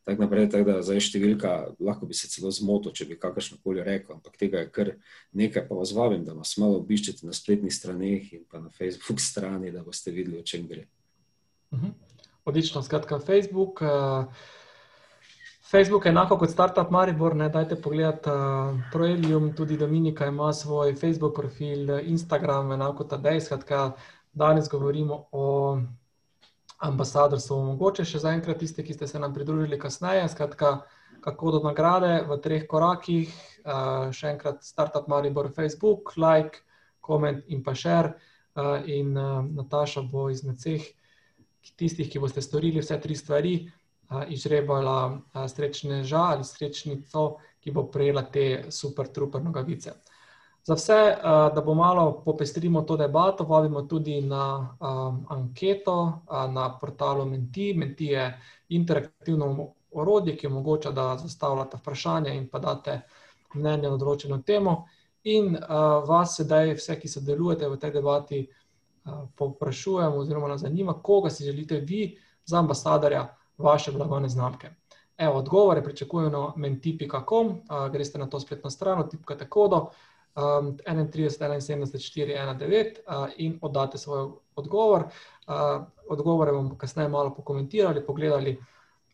tako 0.07 0.23
naprej. 0.23 0.47
Tak 0.53 0.63
da, 0.67 0.79
zdaj 0.85 1.03
številka, 1.09 1.53
lahko 1.83 2.07
bi 2.07 2.15
se 2.15 2.29
celo 2.31 2.51
zmotil, 2.55 2.95
če 2.95 3.09
bi 3.09 3.19
kakršno 3.19 3.59
koli 3.63 3.83
rekel, 3.83 4.15
ampak 4.15 4.39
tega 4.39 4.63
je 4.63 4.71
kar 4.71 4.93
nekaj. 5.35 5.67
Pa 5.67 5.79
vas 5.79 5.91
vabim, 5.95 6.23
da 6.23 6.35
nas 6.37 6.55
malo 6.61 6.79
obiščete 6.79 7.27
na 7.27 7.35
spletnih 7.35 7.73
straneh 7.73 8.31
in 8.39 8.45
pa 8.47 8.63
na 8.63 8.71
Facebook 8.71 9.19
strani, 9.23 9.73
da 9.75 9.83
boste 9.83 10.15
videli, 10.15 10.39
o 10.39 10.47
čem 10.47 10.69
gre. 10.69 10.87
Mhm. 11.75 11.91
Odlično, 12.47 12.85
skratka, 12.85 13.19
Facebook. 13.19 13.83
Uh... 13.83 14.55
Facebook 15.67 16.05
je 16.05 16.13
enako 16.15 16.37
kot 16.39 16.49
Startup 16.49 16.91
Maribor, 16.91 17.35
ne 17.35 17.49
dajte 17.51 17.75
pogledati 17.75 18.29
uh, 18.31 18.77
Proelium, 18.91 19.49
tudi 19.55 19.77
Dominika 19.77 20.25
ima 20.25 20.53
svoj 20.53 20.95
Facebook 20.95 21.35
profil, 21.35 21.89
Instagram, 22.07 22.71
enako 22.71 23.03
Tadej. 23.03 23.41
Skratka, 23.41 23.91
danes 24.33 24.69
govorimo 24.71 25.25
o 25.31 25.77
ambasadorstvo. 26.77 27.57
Mogoče 27.71 28.05
še 28.05 28.21
za 28.21 28.31
enkrat 28.35 28.59
tiste, 28.61 28.83
ki 28.85 28.93
ste 28.93 29.07
se 29.07 29.19
nam 29.19 29.33
pridružili 29.33 29.79
kasneje, 29.79 30.27
skratka, 30.29 30.81
kako 31.21 31.57
do 31.57 31.61
nagrade 31.65 32.21
v 32.29 32.37
treh 32.43 32.67
korakih. 32.69 33.33
Uh, 33.67 34.13
še 34.15 34.31
enkrat 34.35 34.63
Startup 34.63 35.07
Maribor, 35.11 35.49
Facebook, 35.51 36.13
like, 36.17 36.61
koment 37.01 37.43
in 37.47 37.63
pa 37.63 37.73
share. 37.75 38.13
Uh, 38.57 38.79
in 38.89 39.17
uh, 39.17 39.41
Nataša 39.43 40.05
bo 40.07 40.29
izmed 40.33 40.57
vseh 40.61 40.85
tistih, 41.77 42.07
ki 42.09 42.21
boste 42.23 42.41
storili 42.41 42.81
vse 42.81 42.97
tri 43.01 43.17
stvari, 43.17 43.55
uh, 44.09 44.23
izrebala 44.33 44.99
uh, 45.11 45.43
srečne 45.51 46.03
žal 46.07 46.37
ali 46.37 46.47
srečnico, 46.47 47.27
ki 47.61 47.73
bo 47.75 47.87
prejela 47.91 48.23
te 48.31 48.71
super, 48.71 49.09
truper 49.13 49.43
nogavice. 49.43 49.97
Za 50.67 50.75
vse, 50.75 50.93
eh, 50.93 51.17
da 51.55 51.61
bo 51.65 51.73
malo 51.73 52.21
popestrimo 52.25 52.81
to 52.81 52.97
debato, 52.97 53.43
vabimo 53.43 53.81
tudi 53.81 54.21
na 54.21 54.75
um, 54.79 55.25
anketo 55.29 56.21
eh, 56.27 56.51
na 56.51 56.77
portalu 56.79 57.25
Menti. 57.25 57.73
Menti 57.73 58.05
je 58.05 58.41
interaktivno 58.69 59.67
orodje, 59.91 60.35
ki 60.37 60.47
omogoča, 60.47 60.91
da 60.91 61.17
zastavljate 61.17 61.77
vprašanje 61.77 62.33
in 62.35 62.49
pa 62.49 62.59
date 62.59 63.01
mnenje 63.55 63.89
na 63.89 63.97
določeno 63.97 64.41
temo. 64.43 64.73
In 65.23 65.55
uh, 65.55 66.03
vas 66.07 66.35
sedaj, 66.35 66.73
vse, 66.75 66.99
ki 66.99 67.07
sodelujete 67.07 67.67
v 67.67 67.79
tej 67.79 67.91
debati, 67.91 68.41
uh, 68.43 69.23
poprašujemo, 69.35 70.19
oziroma 70.19 70.51
nas 70.51 70.61
zanima, 70.61 70.97
koga 71.03 71.29
si 71.29 71.47
želite 71.47 71.79
vi 71.79 72.17
za 72.45 72.59
ambasadorja 72.59 73.23
vaše 73.57 73.91
blagovne 73.91 74.29
znamke. 74.29 74.69
Evo, 75.17 75.39
odgovore 75.39 75.83
pričakujemo 75.83 76.31
na 76.37 76.53
menti.com, 76.55 77.47
uh, 77.47 77.87
greste 77.91 78.19
na 78.19 78.27
to 78.27 78.39
spletno 78.39 78.69
stran, 78.69 79.07
tipkate 79.09 79.49
kodo 79.49 79.85
um, 80.37 80.77
31, 80.85 81.29
71, 81.29 81.99
4, 81.99 82.57
19 82.59 82.99
uh, 83.07 83.29
in 83.37 83.57
oddate 83.61 83.97
svoj 83.97 84.29
odgovor. 84.55 85.03
Uh, 85.47 85.83
odgovore 86.09 86.51
bomo 86.51 86.77
kasneje 86.77 87.09
malo 87.09 87.35
pokomentirali, 87.35 88.05
pogledali, 88.05 88.57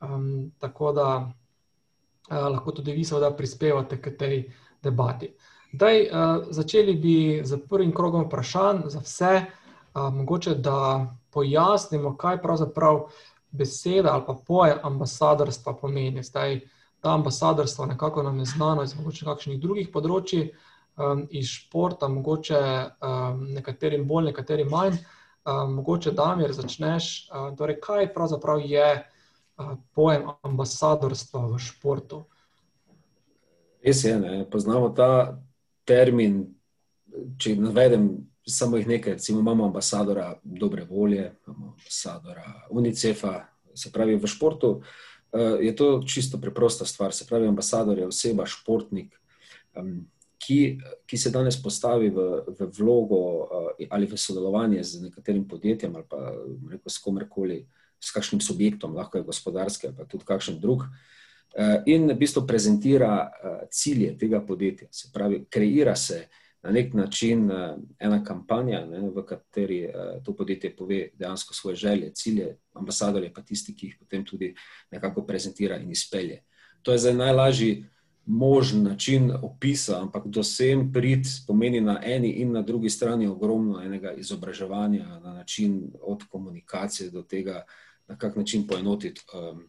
um, 0.02 0.52
tako 0.60 0.92
da 0.92 1.08
uh, 1.18 2.38
lahko 2.38 2.72
tudi 2.72 2.92
vi 2.92 3.06
seveda 3.06 3.32
prispevate 3.32 4.02
k 4.02 4.18
tej 4.18 4.52
debati. 4.84 5.34
Daj, 5.74 6.02
uh, 6.02 6.46
začeli 6.50 6.96
bi 6.96 7.42
z 7.44 7.58
prvim 7.70 7.94
krogom 7.96 8.26
vprašanj 8.26 8.84
za 8.86 9.00
vse, 9.00 9.46
uh, 9.94 10.14
mogoče 10.14 10.56
da 10.56 11.08
pojasnimo, 11.32 12.18
kaj 12.18 12.42
pravzaprav 12.42 13.08
beseda 13.52 14.14
ali 14.14 14.24
pa 14.28 14.34
pojem 14.48 14.78
ambasadorstva 14.84 15.74
pomeni. 15.74 16.24
Zdaj, 16.24 16.60
ta 17.00 17.14
ambasadorstvo 17.14 17.86
nekako 17.86 18.24
nam 18.24 18.40
je 18.40 18.46
znano 18.46 18.84
iz 18.84 18.96
mogoče 18.96 19.26
kakšnih 19.26 19.60
drugih 19.60 19.90
področji, 19.94 20.52
um, 20.98 21.28
iz 21.32 21.48
športa, 21.48 22.08
mogoče 22.08 22.60
um, 22.60 23.48
nekaterim 23.54 24.08
bolj, 24.08 24.32
nekaterim 24.32 24.70
manj. 24.70 24.98
Um, 25.46 25.74
mogoče, 25.74 26.12
da 26.12 26.36
mi 26.36 26.48
začneš, 26.54 27.30
uh, 27.30 27.58
torej, 27.58 27.80
kaj 27.84 28.14
pravzaprav 28.14 28.62
je 28.64 28.86
uh, 29.58 29.74
pojem 29.92 30.30
ambasadorstva 30.42 31.48
v 31.48 31.60
športu? 31.60 32.24
Res 33.84 34.04
je, 34.04 34.20
ne? 34.20 34.46
poznamo 34.50 34.90
ta 34.96 35.40
termin. 35.86 36.46
Če 37.38 37.58
navedem 37.60 38.08
samo 38.48 38.80
jih 38.80 38.88
nekaj, 38.88 39.14
recimo 39.20 39.40
imamo 39.40 39.66
ambasadora 39.66 40.34
dobre 40.44 40.86
volje, 40.90 41.34
imamo 41.48 41.76
ambasadora 41.76 42.68
UNICEF-a, 42.70 43.34
se 43.76 43.92
pravi 43.92 44.16
v 44.16 44.28
športu. 44.28 44.72
Uh, 45.34 45.60
je 45.60 45.76
to 45.76 46.02
čisto 46.08 46.40
preprosta 46.42 46.86
stvar. 46.86 47.14
Se 47.14 47.28
pravi, 47.28 47.48
ambasador 47.48 48.00
je 48.00 48.08
oseba, 48.08 48.46
športnik, 48.46 49.20
um, 49.76 50.06
ki, 50.46 50.78
ki 51.08 51.18
se 51.18 51.32
danes 51.32 51.58
postavi 51.62 52.10
v, 52.10 52.28
v 52.60 52.68
vlogo 52.78 53.22
uh, 53.44 53.88
ali 53.90 54.08
v 54.10 54.20
sodelovanje 54.20 54.84
z 54.84 55.02
nekaterim 55.08 55.48
podjetjem 55.48 55.96
ali 55.96 56.06
pa 56.10 56.20
rekel, 56.72 56.90
s 56.92 57.00
komerkoli, 57.00 57.64
s 58.04 58.12
kakšnim 58.12 58.42
subjektom, 58.44 58.96
lahko 58.96 59.18
je 59.18 59.28
gospodarski 59.28 59.88
ali 59.88 59.98
pa 59.98 60.06
tudi 60.06 60.28
kakšen 60.28 60.60
drug. 60.60 60.86
Uh, 61.54 61.82
in 61.86 62.10
v 62.12 62.18
bistvu 62.20 62.46
prezentira 62.48 63.16
uh, 63.24 63.66
cilje 63.72 64.18
tega 64.20 64.42
podjetja, 64.42 64.88
se 64.92 65.12
pravi, 65.14 65.46
kreira 65.50 65.96
se 65.96 66.26
na 66.64 66.72
nek 66.72 66.94
način 66.96 67.50
ena 68.00 68.22
kampanja, 68.24 68.86
ne, 68.88 69.02
v 69.12 69.26
kateri 69.28 69.82
to 70.24 70.32
podjetje 70.32 70.70
pove 70.72 71.10
dejansko 71.20 71.54
svoje 71.54 71.76
želje, 71.76 72.14
cilje, 72.16 72.54
ambasador 72.80 73.24
je 73.24 73.34
pa 73.34 73.44
tisti, 73.44 73.76
ki 73.76 73.90
jih 73.90 73.98
potem 74.00 74.24
tudi 74.24 74.54
nekako 74.92 75.26
prezentira 75.28 75.76
in 75.84 75.92
izpelje. 75.92 76.40
To 76.88 76.96
je 76.96 77.04
zdaj 77.04 77.18
najlažji 77.20 77.74
možen 78.26 78.84
način 78.84 79.32
opisa, 79.42 80.02
ampak 80.02 80.28
do 80.28 80.44
sem 80.44 80.92
prid 80.94 81.26
pomeni 81.48 81.82
na 81.82 82.00
eni 82.04 82.30
in 82.30 82.52
na 82.52 82.62
drugi 82.62 82.90
strani 82.90 83.28
ogromno 83.28 83.82
enega 83.84 84.12
izobraževanja, 84.12 85.20
na 85.20 85.34
način 85.34 85.92
od 86.02 86.24
komunikacije 86.32 87.10
do 87.10 87.22
tega, 87.22 87.66
na 88.08 88.18
kak 88.18 88.36
način 88.36 88.68
poenotiti 88.68 89.22
um, 89.34 89.64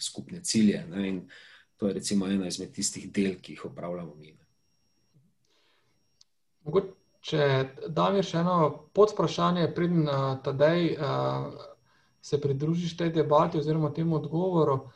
skupne 0.00 0.44
cilje. 0.44 0.86
Ne? 0.90 1.08
In 1.08 1.28
to 1.76 1.86
je 1.86 1.94
recimo 1.94 2.26
ena 2.26 2.46
izmed 2.46 2.72
tistih 2.72 3.12
del, 3.12 3.34
ki 3.42 3.52
jih 3.52 3.64
opravljamo 3.64 4.14
mi. 4.14 4.36
Če 7.22 7.68
da 7.88 8.10
mi 8.10 8.22
še 8.22 8.40
eno 8.40 8.88
podprašanje, 8.94 9.68
preden 9.74 10.08
uh, 10.08 10.38
tadej 10.42 10.96
uh, 10.96 11.52
se 12.22 12.40
pridružiš 12.40 12.96
tej 12.96 13.12
debati 13.12 13.58
oziroma 13.58 13.92
temu 13.94 14.16
odgovoru, 14.16 14.88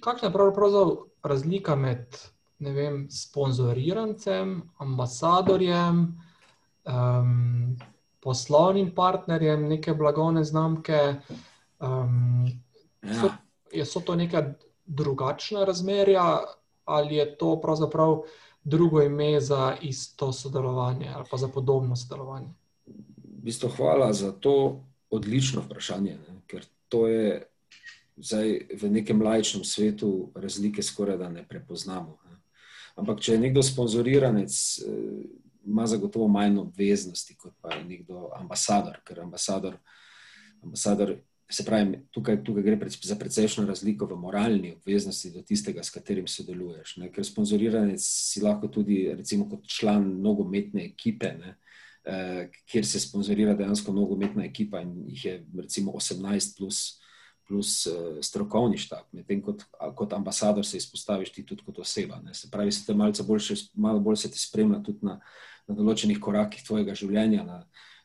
kakšna 0.00 0.28
je 0.28 0.32
pravzaprav 0.32 1.11
razlika 1.22 1.76
med 1.76 2.16
vem, 2.58 3.06
sponzorirancem, 3.10 4.62
ambasadorjem, 4.78 6.02
um, 6.84 7.76
poslovnim 8.22 8.92
partnerjem 8.94 9.68
neke 9.68 9.94
blagovne 9.94 10.44
znamke. 10.44 11.16
Um, 11.80 12.46
so, 13.02 13.30
ja. 13.72 13.84
so 13.84 14.00
to 14.00 14.14
neka 14.16 14.54
drugačna 14.86 15.64
razmerja 15.64 16.40
ali 16.84 17.14
je 17.16 17.38
to 17.38 17.60
pravzaprav 17.60 18.22
drugo 18.64 19.02
ime 19.02 19.40
za 19.40 19.76
isto 19.82 20.32
sodelovanje 20.32 21.10
ali 21.14 21.24
pa 21.30 21.36
za 21.36 21.48
podobno 21.48 21.96
sodelovanje? 21.96 22.48
V 22.86 23.42
bistvu, 23.42 23.68
hvala 23.76 24.12
za 24.12 24.32
to 24.32 24.84
odlično 25.10 25.62
vprašanje, 25.62 26.10
ne? 26.10 26.40
ker 26.46 26.64
to 26.88 27.06
je 27.06 27.51
zdaj 28.16 28.68
v 28.80 28.90
nekem 28.90 29.22
lajčnem 29.22 29.64
svetu 29.64 30.32
razlike 30.34 30.82
skoraj 30.82 31.18
da 31.18 31.28
ne 31.28 31.46
prepoznamo. 31.48 32.18
Ne? 32.28 32.36
Ampak, 32.96 33.20
če 33.20 33.36
je 33.36 33.42
nekdo 33.46 33.62
sponzoriranec, 33.62 34.52
eh, 34.52 35.42
ima 35.64 35.86
zagotovo 35.86 36.28
manj 36.28 36.58
obveznosti 36.58 37.36
kot 37.38 37.54
pa 37.60 37.76
nekdo 37.86 38.30
ambasador, 38.34 38.98
ker 39.06 39.20
ambasador, 39.20 39.78
ambasador 40.62 41.16
se 41.52 41.64
pravi, 41.64 41.98
tukaj, 42.10 42.40
tukaj 42.44 42.62
gre 42.62 42.78
pred, 42.80 42.94
za 43.04 43.16
precejšno 43.16 43.66
razliko 43.66 44.06
v 44.06 44.16
moralni 44.16 44.72
obveznosti 44.72 45.30
do 45.30 45.42
tistega, 45.42 45.82
s 45.82 45.92
katerim 45.92 46.26
sodeluješ. 46.26 46.96
Ne? 47.02 47.10
Ker 47.12 47.26
sponzoriranec 47.26 48.00
si 48.02 48.40
lahko 48.42 48.70
tudi, 48.72 49.04
recimo, 49.16 49.48
kot 49.50 49.66
član 49.68 50.06
nogometne 50.22 50.86
ekipe. 50.86 51.34
Ne? 51.38 51.56
Uh, 52.02 52.48
kjer 52.66 52.86
se 52.86 52.98
sponzorira 53.00 53.54
dejansko 53.54 53.92
nogometna 53.94 54.46
ekipa, 54.48 54.80
in 54.82 55.04
jih 55.12 55.24
je 55.24 55.34
recimo 55.60 55.92
18, 55.94 56.56
plus, 56.58 57.01
plus 57.52 57.86
uh, 57.86 58.16
strokovni 58.24 58.78
štab, 58.80 59.04
medtem 59.12 59.42
kot, 59.44 59.66
kot 59.94 60.12
ambasador 60.16 60.64
se 60.64 60.78
izpostaviš 60.80 61.34
ti 61.34 61.44
tudi 61.44 61.64
kot 61.66 61.82
oseba. 61.84 62.16
Ne. 62.24 62.32
Se 62.34 62.48
pravi, 62.50 62.72
se 62.72 62.86
te 62.86 62.94
boljše, 63.28 63.54
malo 63.74 64.00
bolj 64.00 64.22
se 64.24 64.30
te 64.32 64.40
spremlja 64.40 64.80
tudi 64.80 65.04
na, 65.04 65.18
na 65.68 65.76
določenih 65.76 66.20
korakih 66.20 66.64
tvojega 66.64 66.96
življenja, 66.96 67.44
na, 67.44 67.58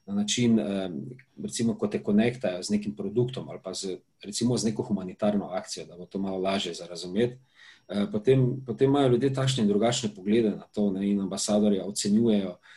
na 0.10 0.20
način, 0.20 0.60
uh, 0.60 0.90
recimo, 1.44 1.78
ko 1.80 1.88
te 1.88 2.04
konektajo 2.04 2.60
z 2.60 2.76
nekim 2.76 2.96
produktom 2.96 3.48
ali 3.48 3.64
pa 3.64 3.72
z, 3.72 4.02
recimo, 4.26 4.60
z 4.60 4.68
neko 4.68 4.84
humanitarno 4.92 5.54
akcijo, 5.56 5.88
da 5.88 5.96
bo 5.96 6.12
to 6.12 6.20
malo 6.20 6.44
lažje 6.44 6.76
za 6.76 6.92
razumeti. 6.92 7.40
Uh, 7.88 8.04
potem, 8.12 8.50
potem 8.68 8.92
imajo 8.92 9.16
ljudje 9.16 9.32
takšne 9.34 9.64
in 9.64 9.72
drugačne 9.72 10.12
poglede 10.12 10.58
na 10.58 10.68
to, 10.76 10.90
ne, 10.92 11.08
in 11.08 11.24
ambasadorja 11.24 11.88
ocenjujejo 11.88 12.58
uh, 12.58 12.60
Eh, 12.60 12.77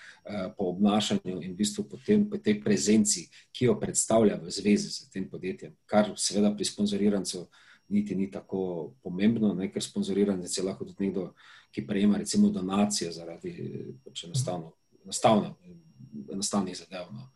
po 0.57 0.65
obnašanju 0.65 1.43
in 1.43 1.53
v 1.53 1.57
bistvu 1.57 1.85
po, 1.89 1.99
tem, 2.07 2.25
po 2.31 2.39
tej 2.39 2.61
prezenci, 2.63 3.29
ki 3.53 3.71
jo 3.71 3.75
predstavlja 3.81 4.37
v 4.37 4.51
zvezi 4.51 4.91
s 4.91 5.09
tem 5.11 5.27
podjetjem, 5.29 5.75
kar 5.87 6.13
seveda 6.17 6.53
pri 6.55 6.65
sponzorirancu 6.65 7.47
niti 7.91 8.15
ni 8.15 8.31
tako 8.31 8.93
pomembno, 9.03 9.55
ne, 9.55 9.71
ker 9.73 9.83
sponzoriranec 9.83 10.53
je 10.57 10.63
lahko 10.63 10.85
tudi 10.85 11.09
nekdo, 11.09 11.33
ki 11.75 11.87
prejema 11.87 12.19
recimo 12.19 12.51
donacije 12.51 13.11
zaradi 13.13 13.53
pač 14.05 14.25
enostavno, 14.25 14.73
enostavno, 15.05 15.57
enostavnih 16.33 16.77
zadev. 16.77 17.11
No. 17.13 17.31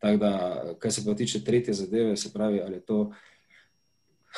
Tako 0.00 0.16
da, 0.16 0.32
kar 0.80 0.92
se 0.92 1.04
pa 1.04 1.14
tiče 1.14 1.44
tretje 1.44 1.74
zadeve, 1.74 2.16
se 2.16 2.32
pravi, 2.32 2.60
ali 2.60 2.80
je 2.80 2.84
to 2.86 3.12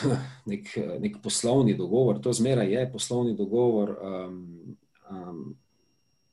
nek, 0.50 0.68
nek 1.00 1.16
poslovni 1.22 1.76
dogovor, 1.76 2.20
to 2.20 2.32
zmeraj 2.32 2.72
je 2.72 2.92
poslovni 2.92 3.36
dogovor, 3.36 3.96
um, 4.02 4.76
um, 5.10 5.56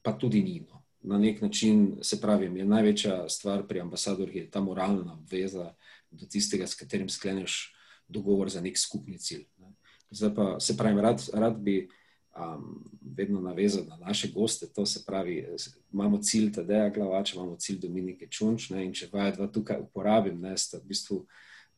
pa 0.02 0.18
tudi 0.18 0.44
ni. 0.44 0.60
No 0.68 0.79
na 1.10 1.18
nek 1.18 1.42
način, 1.42 1.98
se 2.02 2.22
pravi, 2.22 2.60
je 2.60 2.66
največja 2.66 3.30
stvar 3.30 3.68
pri 3.68 3.82
ambasadorju 3.82 4.50
ta 4.52 4.62
moralna 4.62 5.14
obveza 5.14 5.74
do 6.12 6.26
tistega, 6.26 6.68
s 6.68 6.76
katerim 6.76 7.10
skleneš 7.10 7.74
dogovor 8.08 8.50
za 8.50 8.62
nek 8.62 8.78
skupni 8.78 9.18
cilj. 9.18 9.46
Zdaj 10.12 10.36
pa 10.36 10.60
se 10.60 10.78
pravi, 10.78 11.02
rad, 11.02 11.24
rad 11.34 11.58
bi 11.58 11.88
um, 12.38 12.86
vedno 13.02 13.42
navezal 13.42 13.86
na 13.88 13.98
naše 13.98 14.32
goste. 14.32 14.68
To 14.76 14.86
se 14.86 15.04
pravi, 15.06 15.48
imamo 15.94 16.18
cilj 16.18 16.52
Tadeja 16.52 16.90
Glavača, 16.90 17.36
imamo 17.36 17.56
cilj 17.56 17.80
Dominike 17.80 18.28
Čunč 18.28 18.70
ne, 18.70 18.86
in 18.86 18.94
če 18.94 19.10
vaja 19.12 19.32
dva 19.32 19.48
tukaj 19.48 19.82
uporabim, 19.82 20.42
ne, 20.42 20.58
sta 20.58 20.78
v 20.78 20.90
bistvu 20.94 21.24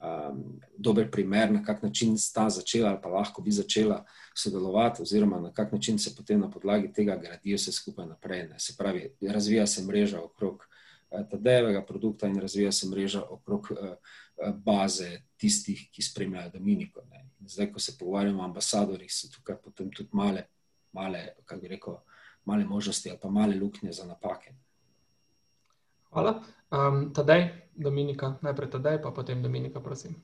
um, 0.01 0.61
dober 0.77 1.11
primer, 1.11 1.51
na 1.51 1.63
kak 1.63 1.83
način 1.83 2.17
sta 2.17 2.49
začela 2.49 2.89
ali 2.89 2.99
pa 3.03 3.09
lahko 3.09 3.41
bi 3.41 3.51
začela 3.51 4.05
sodelovati, 4.35 5.01
oziroma 5.01 5.39
na 5.39 5.53
kak 5.53 5.71
način 5.71 5.99
se 5.99 6.15
potem 6.15 6.39
na 6.39 6.49
podlagi 6.49 6.93
tega 6.93 7.15
gradijo 7.15 7.55
vse 7.55 7.71
skupaj 7.71 8.05
naprej. 8.05 8.47
Ne. 8.47 8.59
Se 8.59 8.75
pravi, 8.77 9.09
razvija 9.21 9.67
se 9.67 9.83
mreža 9.83 10.21
okrog 10.21 10.67
uh, 11.09 11.27
Tadejevega 11.29 11.85
produkta 11.85 12.27
in 12.27 12.39
razvija 12.39 12.71
se 12.71 12.87
mreža 12.89 13.23
okrog 13.29 13.67
uh, 13.71 13.95
baze 14.55 15.21
tistih, 15.37 15.89
ki 15.91 16.01
spremljajo 16.01 16.49
Dominiko. 16.49 17.01
Ne. 17.11 17.27
Zdaj, 17.47 17.71
ko 17.71 17.79
se 17.79 17.97
pogovarjamo 17.97 18.41
o 18.41 18.45
ambasadorjih, 18.45 19.13
so 19.13 19.27
tukaj 19.29 19.55
potem 19.63 19.91
tudi 19.91 20.09
male, 20.13 20.43
male, 20.93 21.27
kako 21.45 21.61
bi 21.61 21.67
rekel, 21.67 21.95
male 22.45 22.65
možnosti 22.65 23.09
ali 23.09 23.19
pa 23.21 23.29
male 23.29 23.55
luknje 23.55 23.91
za 23.91 24.05
napake. 24.05 24.53
Hvala. 26.11 26.43
Um, 26.71 27.13
tadej, 27.15 27.71
Dominika, 27.75 28.35
najprej 28.43 28.69
tadej, 28.69 28.99
pa 28.99 29.11
potem 29.15 29.39
Dominika, 29.39 29.79
prosim. 29.79 30.15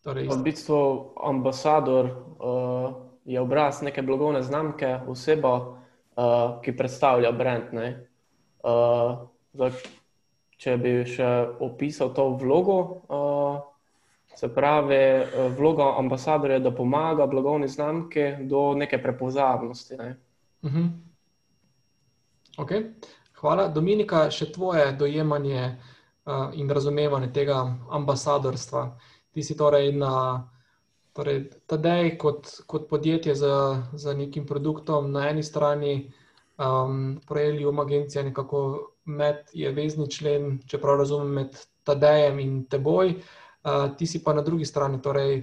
Torej, 0.00 0.24
v 0.24 0.40
bistvu 0.40 1.12
ambasador 1.20 2.04
uh, 2.08 2.88
je 3.28 3.36
obraz 3.40 3.82
neke 3.84 4.00
blagovne 4.00 4.40
znamke, 4.40 5.04
oseba, 5.04 5.52
uh, 5.60 6.64
ki 6.64 6.72
predstavlja 6.72 7.32
brand. 7.32 7.76
Uh, 7.76 9.28
zdaj, 9.52 9.76
če 10.56 10.76
bi 10.80 10.92
še 11.04 11.28
opisal 11.60 12.16
to 12.16 12.32
vlogo, 12.40 12.78
uh, 13.12 13.60
se 14.32 14.48
pravi, 14.54 15.28
vloga 15.58 15.98
ambasadorja 15.98 16.56
je, 16.56 16.64
da 16.64 16.70
pomaga 16.70 17.26
blagovni 17.26 17.68
znamki 17.68 18.46
do 18.48 18.72
neke 18.74 19.02
prepoznavnosti. 19.02 19.96
Ne? 19.96 20.16
Uh 20.62 20.72
-huh. 20.72 20.88
okay. 22.56 22.92
Hvala. 23.38 23.68
Dominika, 23.70 24.26
še 24.34 24.50
tvoje 24.52 24.92
dojemanje 24.98 25.62
uh, 25.68 26.50
in 26.58 26.70
razumevanje 26.70 27.32
tega 27.32 27.60
ambasadorstva. 27.90 28.84
Ti 29.30 29.42
si 29.46 29.56
torej 29.56 29.92
na 29.94 30.14
torej, 31.18 31.50
Tadej 31.66 32.14
kot, 32.18 32.50
kot 32.66 32.88
podjetje 32.90 33.34
z, 33.34 33.50
z 33.94 34.14
nekim 34.14 34.46
produktom 34.46 35.10
na 35.12 35.28
eni 35.30 35.42
strani, 35.42 36.12
um, 36.58 37.18
projeli 37.26 37.66
um 37.66 37.80
agencija 37.82 38.22
nekako 38.22 38.94
med, 39.04 39.50
je 39.52 39.72
vezni 39.72 40.06
člen, 40.10 40.60
čeprav 40.66 40.98
razumem, 40.98 41.32
med 41.42 41.58
Tadejem 41.82 42.38
in 42.38 42.64
teboj. 42.70 43.16
Uh, 43.64 43.88
ti 43.98 44.06
si 44.06 44.22
pa 44.24 44.34
na 44.34 44.42
drugi 44.42 44.64
strani, 44.64 45.02
torej 45.02 45.42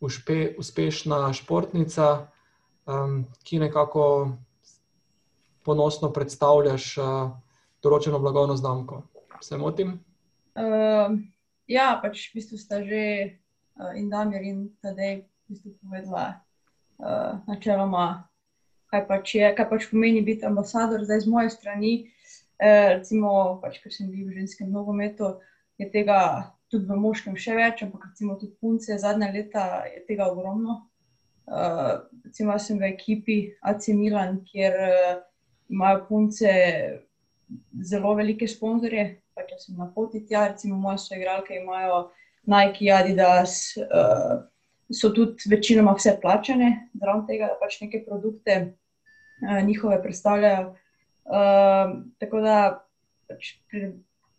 uspe, 0.00 0.54
uspešna 0.58 1.32
športnica, 1.32 2.26
um, 2.86 3.22
ki 3.44 3.62
nekako 3.62 4.32
ponosno 5.64 6.10
predstavljaš 6.14 6.86
uh, 6.98 7.32
določeno 7.82 8.20
blagovno 8.22 8.56
znamko. 8.56 9.02
Se 9.42 9.58
motim? 9.58 9.96
Uh, 10.54 11.18
ja, 11.70 11.94
pač 12.02 12.28
v 12.30 12.38
bistvu 12.38 12.58
sta 12.60 12.82
že 12.84 13.04
uh, 13.80 13.92
in 13.98 14.10
Damir 14.12 14.44
in 14.46 14.68
Tadej 14.84 15.24
v 15.24 15.54
bistvu 15.54 15.74
povedala 15.80 16.26
uh, 17.00 17.40
načeloma, 17.48 18.28
kaj 18.92 19.06
pač, 19.08 19.34
je, 19.40 19.48
kaj 19.56 19.68
pač 19.70 19.88
pomeni 19.90 20.22
biti 20.22 20.46
ambasador. 20.46 21.02
Zdaj 21.06 21.24
z 21.24 21.32
moje 21.32 21.54
strani, 21.54 21.92
uh, 22.60 22.98
recimo, 22.98 23.58
pač, 23.64 23.80
ker 23.82 23.94
sem 23.94 24.12
bil 24.12 24.30
v 24.30 24.42
ženskem 24.42 24.70
nogometu, 24.70 25.38
je 25.80 25.88
tega 25.90 26.52
tudi 26.72 26.88
v 26.88 26.96
moškem 26.96 27.36
še 27.36 27.56
več, 27.58 27.82
ampak 27.84 28.12
recimo 28.12 28.38
tudi 28.40 28.54
punce 28.60 28.96
zadnja 29.00 29.28
leta 29.32 29.84
je 29.90 30.04
tega 30.08 30.30
ogromno. 30.30 30.86
Uh, 31.42 32.06
recimo, 32.22 32.54
sem 32.62 32.78
v 32.78 32.92
ekipi 32.94 33.36
AC 33.66 33.90
Milan, 33.96 34.40
kjer 34.46 34.78
uh, 34.78 35.20
imajo 35.72 36.04
punce 36.08 36.52
zelo 37.82 38.14
velike 38.14 38.48
sponzorje. 38.48 39.08
Če 39.32 39.58
sem 39.58 39.78
na 39.80 39.88
poti 39.90 40.20
tja, 40.28 40.46
recimo 40.52 40.76
moje 40.78 41.00
soigralke 41.06 41.56
imajo 41.56 42.10
Nike, 42.46 42.90
Adidas, 42.92 43.72
uh, 43.80 44.42
so 44.92 45.10
tudi 45.16 45.48
večinoma 45.50 45.94
vse 45.96 46.18
plačane, 46.20 46.68
zraven 47.00 47.24
tega, 47.26 47.48
da 47.52 47.58
pač 47.60 47.78
neke 47.80 48.02
produkte 48.04 48.58
uh, 48.60 49.60
njihove 49.64 50.02
predstavljajo. 50.04 50.72
Uh, 51.24 51.96
tako 52.20 52.42
da, 52.44 52.56
pač, 53.30 53.54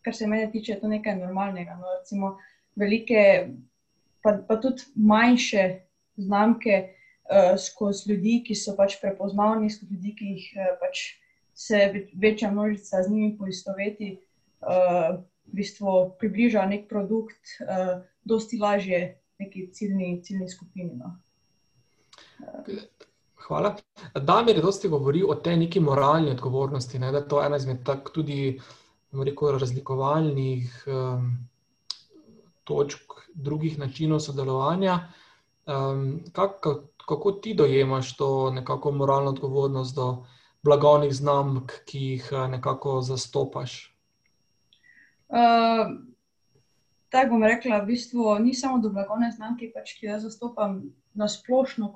kar 0.06 0.16
se 0.16 0.28
mene 0.28 0.52
tiče, 0.52 0.76
je 0.76 0.82
to 0.84 0.92
nekaj 0.92 1.18
normalnega. 1.20 1.80
No, 1.80 1.98
recimo, 1.98 2.36
velike, 2.80 3.24
pa, 4.22 4.38
pa 4.48 4.60
tudi 4.62 4.86
manjše 4.96 5.66
znamke 6.22 6.80
uh, 6.84 7.56
skozi 7.60 8.14
ljudi, 8.14 8.38
ki 8.46 8.56
so 8.62 8.78
pač 8.78 9.00
prepoznavni, 9.02 9.74
skozi 9.74 9.98
ljudi, 9.98 10.16
ki 10.20 10.32
jih 10.36 10.48
uh, 10.60 10.72
pač 10.84 11.08
se 11.54 12.08
večja 12.14 12.52
množica 12.52 13.04
z 13.04 13.12
njimi 13.12 13.38
poistoveti, 13.38 14.18
uh, 14.62 15.20
v 15.46 15.56
bistvu 15.56 16.16
približa 16.20 16.66
nek 16.66 16.90
produkt, 16.90 17.58
uh, 17.62 18.02
dosti 18.24 18.58
lažje 18.58 19.22
neki 19.40 19.70
ciljni, 19.74 20.22
ciljni 20.24 20.50
skupini. 20.50 20.96
No. 20.96 21.16
Hvala. 23.48 23.76
Damir 24.16 24.56
je 24.56 24.62
dosti 24.62 24.88
govoril 24.88 25.32
o 25.32 25.36
tej 25.36 25.58
neki 25.58 25.80
moralni 25.80 26.32
odgovornosti, 26.32 27.00
ne, 27.00 27.12
da 27.12 27.18
je 27.18 27.28
to 27.28 27.42
ena 27.44 27.60
izmed 27.60 27.84
tak 27.86 28.10
tudi 28.14 28.60
rekel, 29.14 29.58
razlikovalnih 29.60 30.86
um, 30.88 31.28
točk 32.64 33.14
drugih 33.34 33.80
načinov 33.80 34.20
sodelovanja. 34.20 35.00
Um, 35.66 36.24
kak, 36.32 36.66
kako 37.08 37.32
ti 37.32 37.54
dojemaš 37.54 38.18
to 38.18 38.52
nekako 38.52 38.92
moralno 38.92 39.30
odgovornost 39.30 39.96
do 39.96 40.26
blagovnih 40.64 41.14
znamk, 41.14 41.72
ki 41.86 42.00
jih 42.00 42.30
eh, 42.32 42.48
nekako 42.48 43.02
zastopaš? 43.02 43.94
Uh, 45.28 45.90
tako 47.10 47.30
bom 47.30 47.44
rekla, 47.44 47.82
v 47.82 47.86
bistvu 47.86 48.38
ni 48.40 48.54
samo 48.54 48.78
do 48.80 48.90
blagovne 48.94 49.32
znamke, 49.32 49.72
pač, 49.74 49.96
ki 49.98 50.08
jo 50.08 50.20
zastopam 50.24 50.82
na 51.14 51.28
splošno. 51.28 51.92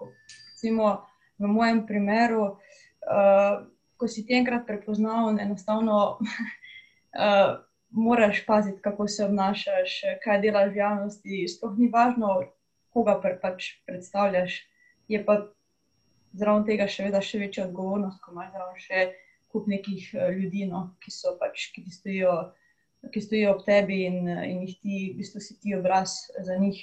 Recimo 0.51 1.05
v 1.37 1.51
mojem 1.53 1.85
primeru, 1.87 2.57
uh, 3.07 3.63
ko 3.97 4.07
si 4.07 4.25
ti 4.25 4.35
enkrat 4.35 4.65
prepoznal, 4.67 5.37
enostavno 5.39 6.17
uh, 6.19 7.61
moraš 8.07 8.45
paziti, 8.45 8.81
kako 8.81 9.07
se 9.07 9.25
obnašaš, 9.25 10.01
kaj 10.23 10.41
delaš 10.41 10.73
v 10.73 10.81
javnosti. 10.81 11.45
Sploh 11.47 11.77
ni 11.77 11.91
važno, 11.93 12.41
koga 12.91 13.15
pre, 13.21 13.37
pač 13.39 13.77
predstavljaš. 13.85 14.65
Je 15.07 15.21
pa 15.23 15.45
zraven 16.33 16.65
tega 16.67 16.87
še, 16.91 17.07
veda, 17.07 17.21
še 17.23 17.39
večja 17.41 17.67
odgovornost, 17.67 18.19
ko 18.23 18.33
imaš 18.33 18.51
zraven 18.53 18.83
še 18.83 19.07
kup 19.53 19.67
nekih 19.71 20.09
eh, 20.15 20.29
ljudi, 20.37 20.65
no, 20.69 20.83
ki 21.03 21.13
so 21.13 21.35
pač, 21.39 21.69
ki 21.75 21.85
stojijo, 21.91 22.35
ki 23.13 23.23
stojijo 23.23 23.55
ob 23.55 23.65
tebi 23.67 24.03
in, 24.09 24.27
in 24.27 24.61
jih 24.65 24.75
ti, 24.81 24.99
v 25.13 25.21
bistvu 25.21 25.43
si 25.43 25.57
ti 25.61 25.75
obraz 25.77 26.19
za 26.43 26.57
njih. 26.59 26.79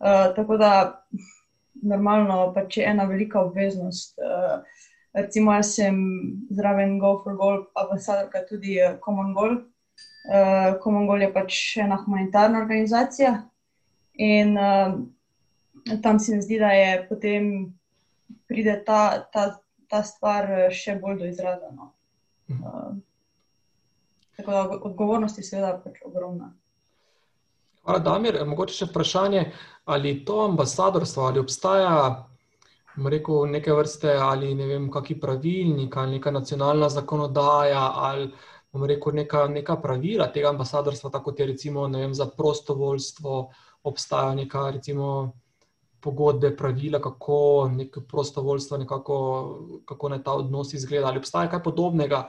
Uh, 0.00 0.30
tako 0.32 0.56
da, 0.56 0.72
normalno, 1.84 2.54
pač 2.56 2.78
je 2.80 2.86
ena 2.88 3.04
velika 3.04 3.42
obveznost. 3.44 4.16
Uh, 4.16 4.62
recimo, 5.12 5.52
jaz 5.52 5.74
sem 5.76 5.98
zraven 6.56 6.98
Go 6.98 7.18
for 7.24 7.36
Gold, 7.36 7.66
ambasadorka 7.76 8.46
tudi 8.48 8.78
Common 9.04 9.34
Goal. 9.36 9.58
Uh, 10.24 10.80
Common 10.82 11.06
Goal 11.06 11.26
je 11.26 11.32
pač 11.34 11.60
ena 11.80 12.00
humanitarna 12.00 12.62
organizacija 12.64 13.34
in 14.20 14.56
uh, 14.56 14.96
tam 16.02 16.18
se 16.20 16.34
mi 16.34 16.42
zdi, 16.42 16.58
da 16.58 16.72
je 16.72 17.06
potem 17.08 17.44
pride 18.50 18.74
ta, 18.86 19.02
ta, 19.32 19.46
ta 19.86 20.02
stvar 20.02 20.50
eh, 20.50 20.64
še 20.74 20.98
bolj 21.02 21.22
do 21.22 21.28
izraza. 21.30 21.70
No. 21.74 21.92
Uh, 22.50 22.96
tako 24.36 24.50
da 24.56 24.80
odgovornost 24.90 25.38
je 25.38 25.46
seveda 25.46 25.76
pač 25.84 26.02
ogromna. 26.04 26.50
Hvala, 27.84 28.02
Damir. 28.04 28.40
Mogoče 28.46 28.74
še 28.74 28.90
vprašanje, 28.90 29.44
ali 29.88 30.18
to 30.26 30.42
ambasadorstvo, 30.48 31.28
ali 31.30 31.40
obstaja 31.40 32.26
rekel, 33.00 33.46
neke 33.46 33.72
vrste 33.72 34.16
ali 34.20 34.50
ne 34.54 34.66
vem, 34.66 34.88
kakšni 34.92 35.20
pravilnik 35.20 35.96
ali 35.96 36.18
neka 36.18 36.30
nacionalna 36.34 36.88
zakonodaja 36.92 37.84
ali 37.94 38.30
rekel, 38.86 39.14
neka, 39.14 39.46
neka 39.48 39.76
pravila 39.82 40.26
tega 40.32 40.50
ambasadorstva, 40.50 41.10
tako 41.10 41.30
kot 41.30 41.40
je 41.40 41.46
recimo 41.46 41.86
vem, 41.88 42.14
za 42.14 42.26
prostovoljstvo, 42.26 43.50
obstaja 43.82 44.34
neka 44.34 44.70
recimo 44.70 45.32
pogodbe, 46.00 46.56
pravila, 46.56 47.00
kako 47.00 47.70
neko 47.74 48.00
prostovoljstvo, 48.00 48.78
nekako, 48.78 49.18
kako 49.84 50.08
naj 50.08 50.22
ta 50.22 50.32
odnos 50.32 50.74
izgleda. 50.74 51.06
Ali 51.06 51.18
obstaja 51.18 51.50
kaj 51.50 51.62
podobnega, 51.62 52.28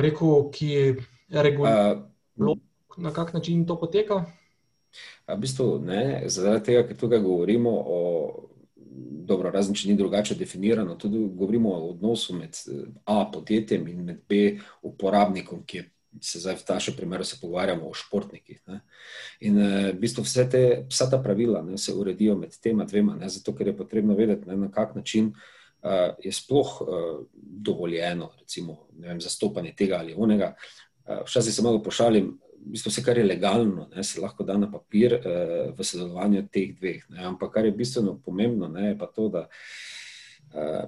rekel, 0.00 0.50
ki 0.52 0.68
je 0.68 0.96
reguliran, 1.28 2.04
uh, 2.36 2.58
na 2.96 3.12
kak 3.12 3.32
način 3.34 3.66
to 3.66 3.78
poteka? 3.80 4.24
V 5.28 5.36
bistvu 5.36 5.78
ne, 5.84 6.22
zaradi 6.26 6.64
tega, 6.70 6.86
ker 6.88 6.96
tukaj 6.96 7.20
govorimo 7.24 7.74
o. 7.74 8.00
Dobro, 9.28 9.50
razen 9.52 9.76
če 9.76 9.90
ni 9.90 9.94
drugače 9.96 10.34
definirano, 10.34 10.94
tudi 10.96 11.20
govorimo 11.20 11.74
o 11.76 11.90
odnosu 11.90 12.34
med 12.34 12.56
A 13.04 13.26
podjetjem 13.32 13.84
in 13.92 14.00
med 14.04 14.22
B 14.28 14.56
uporabnikom, 14.82 15.60
ki 15.68 15.76
je 15.76 15.84
se 16.20 16.40
zdaj 16.40 16.56
v 16.56 16.64
tašem 16.64 16.94
primeru 16.96 17.24
pogovarjamo 17.40 17.88
o 17.88 17.94
športnikih. 17.94 18.60
Ne. 18.66 18.80
In 19.40 19.58
eh, 19.58 19.92
v 19.92 19.98
bistvu 20.00 20.24
vse 20.24 20.48
te, 20.50 20.62
vsa 20.88 21.08
ta 21.10 21.20
pravila 21.22 21.62
ne, 21.62 21.78
se 21.78 21.94
uredijo 21.94 22.36
med 22.36 22.56
tema 22.62 22.84
dvema, 22.84 23.16
ne, 23.16 23.28
zato 23.28 23.54
ker 23.54 23.66
je 23.66 23.76
potrebno 23.76 24.16
vedeti, 24.16 24.48
ne, 24.48 24.56
na 24.56 24.70
kak 24.72 24.94
način 24.96 25.32
uh, 25.32 26.16
je 26.24 26.32
sploh 26.32 26.80
uh, 26.80 26.88
dovoljeno 27.42 28.32
recimo, 28.40 28.88
vem, 28.98 29.20
zastopanje 29.20 29.74
tega 29.76 29.98
ali 30.00 30.14
onega. 30.16 30.54
Uh, 31.04 31.22
včasih 31.26 31.54
se 31.54 31.62
malo 31.62 31.82
pošalim, 31.82 32.32
v 32.58 32.72
bistvu 32.74 32.90
vse, 32.90 33.04
kar 33.04 33.18
je 33.18 33.24
legalno, 33.24 33.88
ne, 33.94 34.04
se 34.04 34.20
lahko 34.20 34.44
da 34.44 34.58
na 34.58 34.70
papir 34.70 35.14
uh, 35.20 35.70
v 35.76 35.84
sodelovanju 35.84 36.48
teh 36.52 36.74
dveh. 36.74 37.06
Ne, 37.14 37.24
ampak 37.30 37.54
kar 37.54 37.68
je 37.68 37.76
bistveno 37.76 38.18
pomembno, 38.24 38.68
ne, 38.68 38.92
je 38.92 38.98
pa 38.98 39.06
to, 39.06 39.28
da. 39.28 39.48
Uh, 40.48 40.84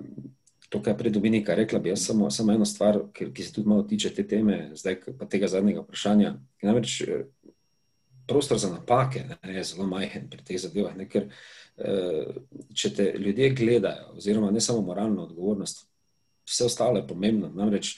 to, 0.70 0.78
kar 0.82 0.94
je 0.94 0.98
pred 0.98 1.12
Dominika 1.12 1.54
rekla, 1.54 1.78
bi 1.78 1.90
jaz 1.90 2.06
samo, 2.06 2.30
samo 2.30 2.52
eno 2.52 2.64
stvar, 2.64 3.00
ki, 3.12 3.32
ki 3.34 3.42
se 3.42 3.52
tudi 3.52 3.68
malo 3.68 3.82
tiče 3.82 4.14
te 4.14 4.26
teme, 4.28 4.70
zdaj 4.78 5.00
pa 5.18 5.26
tega 5.26 5.48
zadnjega 5.50 5.82
vprašanja. 5.82 6.34
Namreč 6.62 7.00
eh, 7.02 7.24
prostor 8.30 8.58
za 8.58 8.70
napake 8.70 9.24
ne, 9.28 9.54
je 9.56 9.64
zelo 9.64 9.86
majhen 9.90 10.28
pri 10.30 10.44
teh 10.46 10.60
zadevah, 10.62 10.94
ne, 10.96 11.08
ker 11.10 11.26
eh, 11.26 12.38
če 12.74 12.92
te 12.94 13.08
ljudje 13.18 13.50
gledajo, 13.58 14.12
oziroma 14.14 14.52
ne 14.54 14.62
samo 14.62 14.84
moralno 14.86 15.26
odgovornost, 15.26 15.88
vse 16.46 16.70
ostalo 16.70 17.02
je 17.02 17.06
pomembno. 17.08 17.50
Namreč 17.54 17.96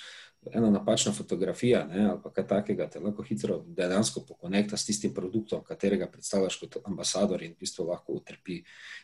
ena 0.53 0.71
napačna 0.71 1.13
fotografija 1.13 1.85
ne, 1.93 2.07
ali 2.09 2.33
kaj 2.35 2.47
takega 2.55 2.89
te 2.91 3.01
lahko 3.05 3.23
hitro 3.23 3.61
dejansko 3.67 4.25
pokonekta 4.29 4.81
s 4.81 4.89
tistim 4.89 5.13
produktom, 5.15 5.61
katerega 5.65 6.09
predstavljaš 6.09 6.57
kot 6.65 6.81
ambasador 6.85 7.45
in 7.45 7.53
v 7.53 7.67
bistvu 7.67 7.87
lahko 7.93 8.17
utrpi 8.17 8.63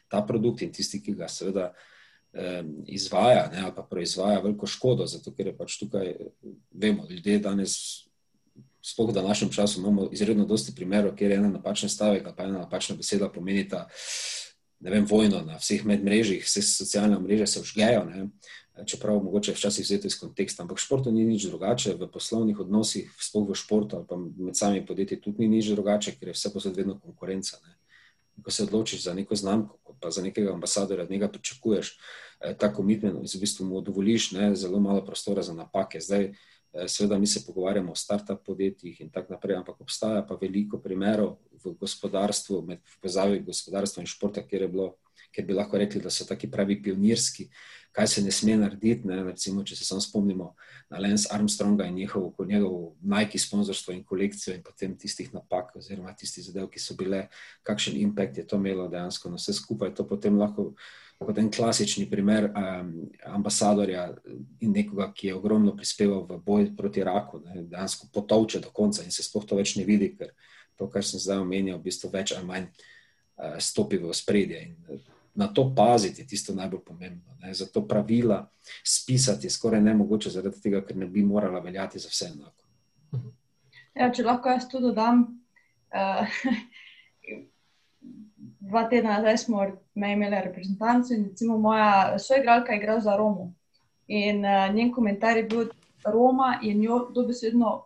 ta 0.08 0.24
produkt 0.24 0.64
in 0.64 0.72
tisti, 0.72 1.04
ki 1.04 1.18
ga 1.20 1.28
seveda 1.28 1.68
izvaja 2.86 3.48
ne, 3.52 3.62
ali 3.62 3.72
pa 3.76 3.82
proizvaja 3.82 4.40
veliko 4.40 4.66
škodo, 4.66 5.06
zato 5.06 5.32
ker 5.34 5.46
je 5.46 5.56
pač 5.56 5.78
tukaj, 5.80 6.12
vemo, 6.70 7.06
ljudje 7.10 7.38
danes, 7.38 7.74
sploh 8.84 9.10
v 9.10 9.14
današnjem 9.14 9.50
času, 9.50 9.80
imamo 9.80 10.08
izredno 10.12 10.44
dosti 10.46 10.74
primerov, 10.74 11.16
kjer 11.16 11.30
je 11.30 11.36
ena 11.36 11.48
napačna 11.48 11.88
stavek 11.88 12.26
ali 12.26 12.36
pa 12.36 12.44
ena 12.44 12.58
napačna 12.58 12.96
beseda 12.96 13.28
pomeni 13.28 13.68
ta, 13.68 13.88
ne 14.80 14.90
vem, 14.90 15.06
vojno 15.08 15.42
na 15.42 15.56
vseh 15.58 15.84
medmrežjih, 15.84 16.44
vse 16.44 16.62
socialne 16.62 17.18
mreže 17.18 17.46
se 17.46 17.60
vžgejo, 17.60 18.04
ne, 18.04 18.28
čeprav 18.86 19.22
mogoče 19.22 19.52
včasih 19.52 19.84
vzeto 19.84 20.06
iz 20.06 20.18
konteksta, 20.20 20.62
ampak 20.62 20.78
v 20.78 20.82
športu 20.82 21.12
ni 21.12 21.24
nič 21.26 21.48
drugače, 21.48 21.96
v 21.98 22.06
poslovnih 22.12 22.60
odnosih, 22.60 23.10
sploh 23.18 23.48
v 23.48 23.58
športu 23.58 23.96
ali 23.96 24.06
pa 24.06 24.16
med 24.16 24.56
samimi 24.56 24.86
podjetji 24.86 25.20
tudi 25.20 25.42
ni 25.42 25.58
nič 25.58 25.72
drugače, 25.74 26.14
ker 26.20 26.30
je 26.30 26.36
vse 26.36 26.52
posod 26.54 26.76
vedno 26.76 26.98
konkurenca. 27.00 27.58
Ne. 27.66 27.77
Ko 28.42 28.50
se 28.50 28.62
odločiš 28.62 29.02
za 29.04 29.14
neko 29.14 29.34
znamko, 29.34 29.78
pa 30.00 30.10
za 30.10 30.22
nekega 30.22 30.52
ambasadora, 30.52 31.02
od 31.02 31.10
njega 31.10 31.28
pričakuješ 31.28 31.98
eh, 32.40 32.54
ta 32.58 32.72
komitment, 32.74 33.34
v 33.34 33.40
bistvu 33.40 33.66
mu 33.66 33.80
dovoliš 33.80 34.32
ne, 34.32 34.54
zelo 34.54 34.80
malo 34.80 35.04
prostora 35.04 35.42
za 35.42 35.54
napake. 35.54 36.00
Zdaj, 36.00 36.24
eh, 36.24 36.88
seveda, 36.88 37.18
mi 37.18 37.26
se 37.26 37.46
pogovarjamo 37.46 37.92
o 37.92 37.96
start-up 37.96 38.44
podjetjih 38.46 39.00
in 39.00 39.10
tako 39.10 39.32
naprej, 39.32 39.56
ampak 39.56 39.80
obstaja 39.80 40.22
pa 40.22 40.38
veliko 40.40 40.78
primerov 40.78 41.36
v 41.64 41.74
gospodarstvu, 41.80 42.62
med 42.62 42.80
povezavi 43.00 43.42
gospodarstva 43.46 44.02
in 44.02 44.06
športa, 44.06 44.46
kjer 44.46 44.62
je 44.62 44.68
bilo 44.68 44.94
ker 45.34 45.46
bi 45.46 45.56
lahko 45.56 45.78
rekli, 45.78 46.00
da 46.02 46.10
so 46.10 46.26
taki 46.28 46.50
pravi 46.50 46.78
pionirski, 46.82 47.48
kaj 47.98 48.06
se 48.06 48.22
ne 48.22 48.30
sme 48.30 48.54
narediti. 48.56 49.08
Ne? 49.08 49.22
Recimo, 49.26 49.64
če 49.66 49.76
se 49.76 49.84
samo 49.84 50.00
spomnimo 50.00 50.52
na 50.90 51.00
Lance 51.02 51.26
Armstronga 51.34 51.86
in 51.90 51.96
njegov, 51.98 52.30
njegov 52.46 52.92
Nike 53.02 53.38
sponzorstvo 53.38 53.94
in 53.94 54.04
kolekcijo 54.04 54.54
in 54.54 54.62
potem 54.62 54.94
tistih 54.98 55.32
napak 55.34 55.74
oziroma 55.76 56.14
tistih 56.14 56.44
zadev, 56.46 56.68
ki 56.70 56.78
so 56.78 56.94
bile, 56.94 57.26
kakšen 57.66 57.98
impact 57.98 58.38
je 58.38 58.46
to 58.46 58.56
imelo 58.56 58.86
dejansko 58.88 59.32
na 59.32 59.40
vse 59.40 59.56
skupaj. 59.58 59.94
To 59.98 60.06
potem 60.06 60.38
lahko 60.38 60.70
kot 61.18 61.38
en 61.42 61.50
klasični 61.50 62.06
primer 62.10 62.46
um, 62.52 62.92
ambasadorja 63.26 64.06
in 64.62 64.70
nekoga, 64.70 65.10
ki 65.10 65.32
je 65.32 65.34
ogromno 65.34 65.74
prispeval 65.76 66.22
v 66.28 66.38
boj 66.46 66.70
proti 66.78 67.02
raku, 67.02 67.42
ne? 67.42 67.64
dejansko 67.66 68.12
potovče 68.14 68.62
do 68.62 68.70
konca 68.70 69.02
in 69.02 69.10
se 69.10 69.26
sploh 69.26 69.42
to 69.42 69.58
več 69.58 69.74
ne 69.74 69.82
vidi, 69.88 70.12
ker 70.14 70.30
to, 70.78 70.86
kar 70.86 71.02
sem 71.02 71.18
zdaj 71.18 71.42
omenjal, 71.42 71.82
v 71.82 71.88
bistvu 71.90 72.14
več 72.14 72.36
ali 72.38 72.46
manj 72.46 72.70
uh, 72.70 73.58
stopi 73.58 73.98
v 73.98 74.14
spredje. 74.14 74.62
In, 74.70 75.02
na 75.38 75.46
to 75.54 75.68
paziti, 75.76 76.26
tisto 76.26 76.54
najbolj 76.54 76.80
pomembno. 76.84 77.36
Ne. 77.40 77.54
Zato 77.54 77.84
pravila 77.88 78.40
spisati 78.84 79.46
je 79.46 79.50
skoraj 79.50 79.80
nemogoče, 79.80 80.30
zaradi 80.34 80.60
tega, 80.60 80.82
ker 80.86 80.96
ne 80.96 81.06
bi 81.06 81.22
morala 81.22 81.60
veljati 81.62 81.98
za 81.98 82.10
vse 82.10 82.30
enako. 82.32 82.64
Ja, 83.94 84.10
če 84.14 84.24
lahko 84.26 84.50
jaz 84.50 84.66
to 84.70 84.80
dodam. 84.82 85.22
Uh, 85.94 86.26
dva 88.68 88.84
tedna 88.90 89.16
nazaj 89.16 89.38
smo 89.44 89.62
imeli 89.94 90.42
reprezentanco 90.44 91.14
in 91.14 91.28
recimo 91.30 91.58
moja 91.58 92.18
soigralka 92.18 92.74
igra 92.74 92.98
za 93.00 93.16
Romo. 93.16 93.52
In 94.08 94.42
uh, 94.44 94.66
njen 94.74 94.90
komentar 94.92 95.36
je 95.36 95.46
bil, 95.46 95.70
da 96.02 96.10
Roma 96.10 96.58
je 96.62 96.74
njo 96.74 96.98
dobesedno 97.14 97.76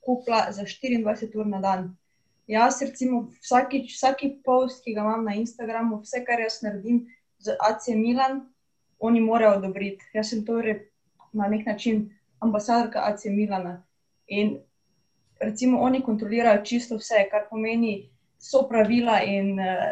kupla 0.00 0.46
za 0.50 0.62
24 0.62 1.38
ur 1.38 1.46
na 1.46 1.60
dan. 1.60 1.96
Jaz, 2.46 2.82
recimo, 2.82 3.28
vsaki, 3.40 3.84
vsaki 3.88 4.28
post, 4.44 4.82
ki 4.84 4.94
ga 4.94 5.04
imam 5.04 5.24
na 5.24 5.34
Instagramu, 5.38 6.00
vse, 6.02 6.24
kar 6.26 6.40
jaz 6.42 6.58
naredim 6.62 7.04
z 7.38 7.54
AC 7.60 7.94
Milan, 7.94 8.40
oni 8.98 9.20
morajo 9.20 9.58
odobriti. 9.58 10.04
Jaz 10.14 10.30
sem 10.30 10.44
torej 10.46 10.88
na 11.32 11.48
nek 11.48 11.66
način 11.66 12.10
ambasadorka 12.40 13.06
AC 13.06 13.24
Milana. 13.30 13.82
In 14.26 14.58
recimo, 15.40 15.80
oni 15.80 16.02
kontrolirajo 16.02 16.64
čisto 16.64 16.98
vse, 16.98 17.28
kar 17.30 17.46
pomeni, 17.50 18.10
so 18.38 18.66
pravila, 18.68 19.20
in 19.22 19.54
uh, 19.60 19.86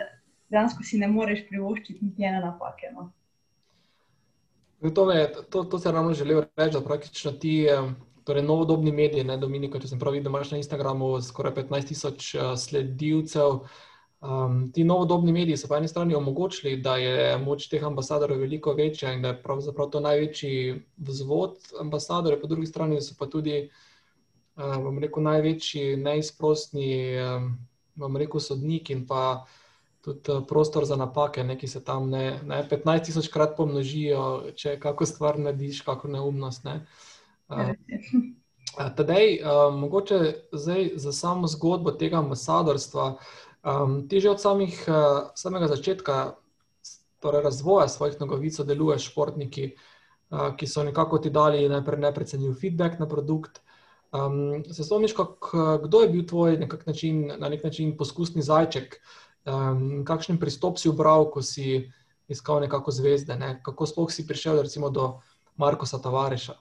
dejansko 0.51 0.83
si 0.83 0.99
ne 0.99 1.09
moreš 1.09 1.47
privoščiti 1.49 2.05
niti 2.05 2.27
ene 2.27 2.43
napake. 2.43 2.91
No. 2.95 3.11
To, 4.95 5.07
me, 5.07 5.27
to, 5.51 5.65
to 5.65 5.79
se 5.79 5.93
ravno 5.93 6.15
želel 6.15 6.43
reči, 6.57 6.73
da 6.75 6.85
praktično 6.85 7.33
ti. 7.33 7.67
Um 7.79 8.10
torej 8.25 8.43
novodobni 8.43 8.93
mediji, 8.93 9.25
ne 9.25 9.37
Dominika, 9.41 9.81
če 9.81 9.93
sem 9.93 10.01
prav 10.01 10.17
videl, 10.17 10.31
imaš 10.33 10.53
na 10.55 10.59
Instagramu 10.61 11.13
skoraj 11.25 11.55
15 11.61 11.93
tisoč 11.93 12.35
uh, 12.35 12.53
sledilcev. 12.59 13.63
Um, 14.21 14.67
ti 14.75 14.85
novodobni 14.85 15.33
mediji 15.33 15.57
so 15.57 15.69
po 15.69 15.79
eni 15.79 15.89
strani 15.89 16.15
omogočili, 16.15 16.75
da 16.85 16.99
je 17.01 17.39
moč 17.41 17.71
teh 17.73 17.85
ambasadorjev 17.85 18.43
veliko 18.43 18.75
večja 18.77 19.15
in 19.17 19.23
da 19.23 19.33
je 19.33 19.39
pravzaprav 19.43 19.89
to 19.91 20.03
največji 20.05 20.83
vzvod 20.97 21.73
ambasadorjev, 21.81 22.43
po 22.43 22.51
drugi 22.51 22.69
strani 22.69 23.01
so 23.01 23.17
pa 23.19 23.31
tudi, 23.33 23.71
um, 24.61 24.99
rekel, 25.01 25.25
največji 25.25 25.97
neizprostni, 25.97 26.93
um, 27.25 28.21
rekel, 28.21 28.45
sodnik 28.45 28.91
in 28.93 29.07
pa 29.09 29.47
tudi 30.05 30.41
prostor 30.49 30.85
za 30.85 30.97
napake, 30.97 31.45
ne, 31.45 31.57
ki 31.59 31.69
se 31.69 31.85
tam 31.85 32.11
ne, 32.11 32.41
ne 32.45 32.61
15 32.71 33.09
tisoč 33.09 33.29
krat 33.33 33.57
pomnožijo, 33.57 34.53
če 34.57 34.77
kako 34.81 35.07
stvar 35.07 35.39
narediš, 35.39 35.81
kako 35.85 36.09
neumnost. 36.09 36.65
Ne. 36.65 36.81
Um, 37.51 37.75
Tadej, 38.97 39.41
um, 39.43 39.81
mogoče 39.81 40.35
zdaj 40.53 40.91
za 40.97 41.13
samo 41.13 41.47
zgodbo 41.47 41.91
tega 41.91 42.19
ambasadorstva. 42.19 43.17
Um, 43.65 44.09
ti 44.09 44.21
že 44.21 44.31
od 44.31 44.41
samih, 44.41 44.85
uh, 44.89 45.31
samega 45.35 45.67
začetka, 45.67 46.35
torej 47.21 47.43
razvoja 47.43 47.89
svojih 47.89 48.21
nogavic, 48.21 48.61
deluješ 48.61 49.11
športniki, 49.11 49.73
uh, 50.31 50.55
ki 50.57 50.67
so 50.67 50.85
nekako 50.87 51.19
ti 51.19 51.31
dali 51.31 51.69
najprej 51.69 52.01
neprecenljiv 52.01 52.55
feedback 52.61 53.01
na 53.01 53.09
produkt. 53.09 53.61
Um, 54.13 54.65
se 54.71 54.85
spomniš, 54.85 55.13
kak, 55.13 55.51
kdo 55.83 56.01
je 56.03 56.09
bil 56.09 56.27
tvoj 56.27 56.57
nekak 56.59 56.87
način, 56.87 57.33
na 57.39 57.49
nek 57.49 57.65
način 57.65 57.97
poskusni 57.97 58.43
zajček, 58.43 58.97
um, 59.47 60.05
kakšen 60.07 60.39
pristop 60.39 60.79
si 60.79 60.89
ubral, 60.89 61.31
ko 61.31 61.43
si 61.43 61.91
iskal 62.29 62.61
nekako 62.61 62.91
zvezde, 62.91 63.37
ne? 63.37 63.61
kako 63.63 63.87
sploh 63.87 64.11
si 64.11 64.27
prišel 64.27 64.63
recimo, 64.63 64.91
do 64.91 65.19
Markoša 65.57 65.99
Tavareša? 65.99 66.55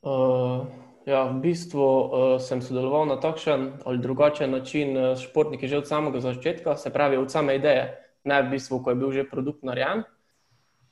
Uh, 0.00 0.66
Ja, 1.08 1.24
v 1.32 1.40
bistvu 1.40 1.80
uh, 1.80 2.06
sem 2.36 2.60
sodeloval 2.60 3.08
na 3.08 3.16
takšen 3.16 3.80
ali 3.88 3.98
drugačen 3.98 4.52
način 4.52 4.92
uh, 4.96 5.16
s 5.16 5.24
športniki 5.24 5.68
že 5.68 5.80
od 5.80 5.88
samega 5.88 6.20
začetka, 6.20 6.76
se 6.76 6.92
pravi 6.92 7.16
od 7.16 7.30
same 7.32 7.56
ideje, 7.56 7.96
ne 8.24 8.42
v 8.42 8.50
bistvu, 8.50 8.82
ko 8.84 8.90
je 8.90 8.96
bil 8.96 9.12
že 9.12 9.24
produkt 9.24 9.64
narejen. 9.64 10.04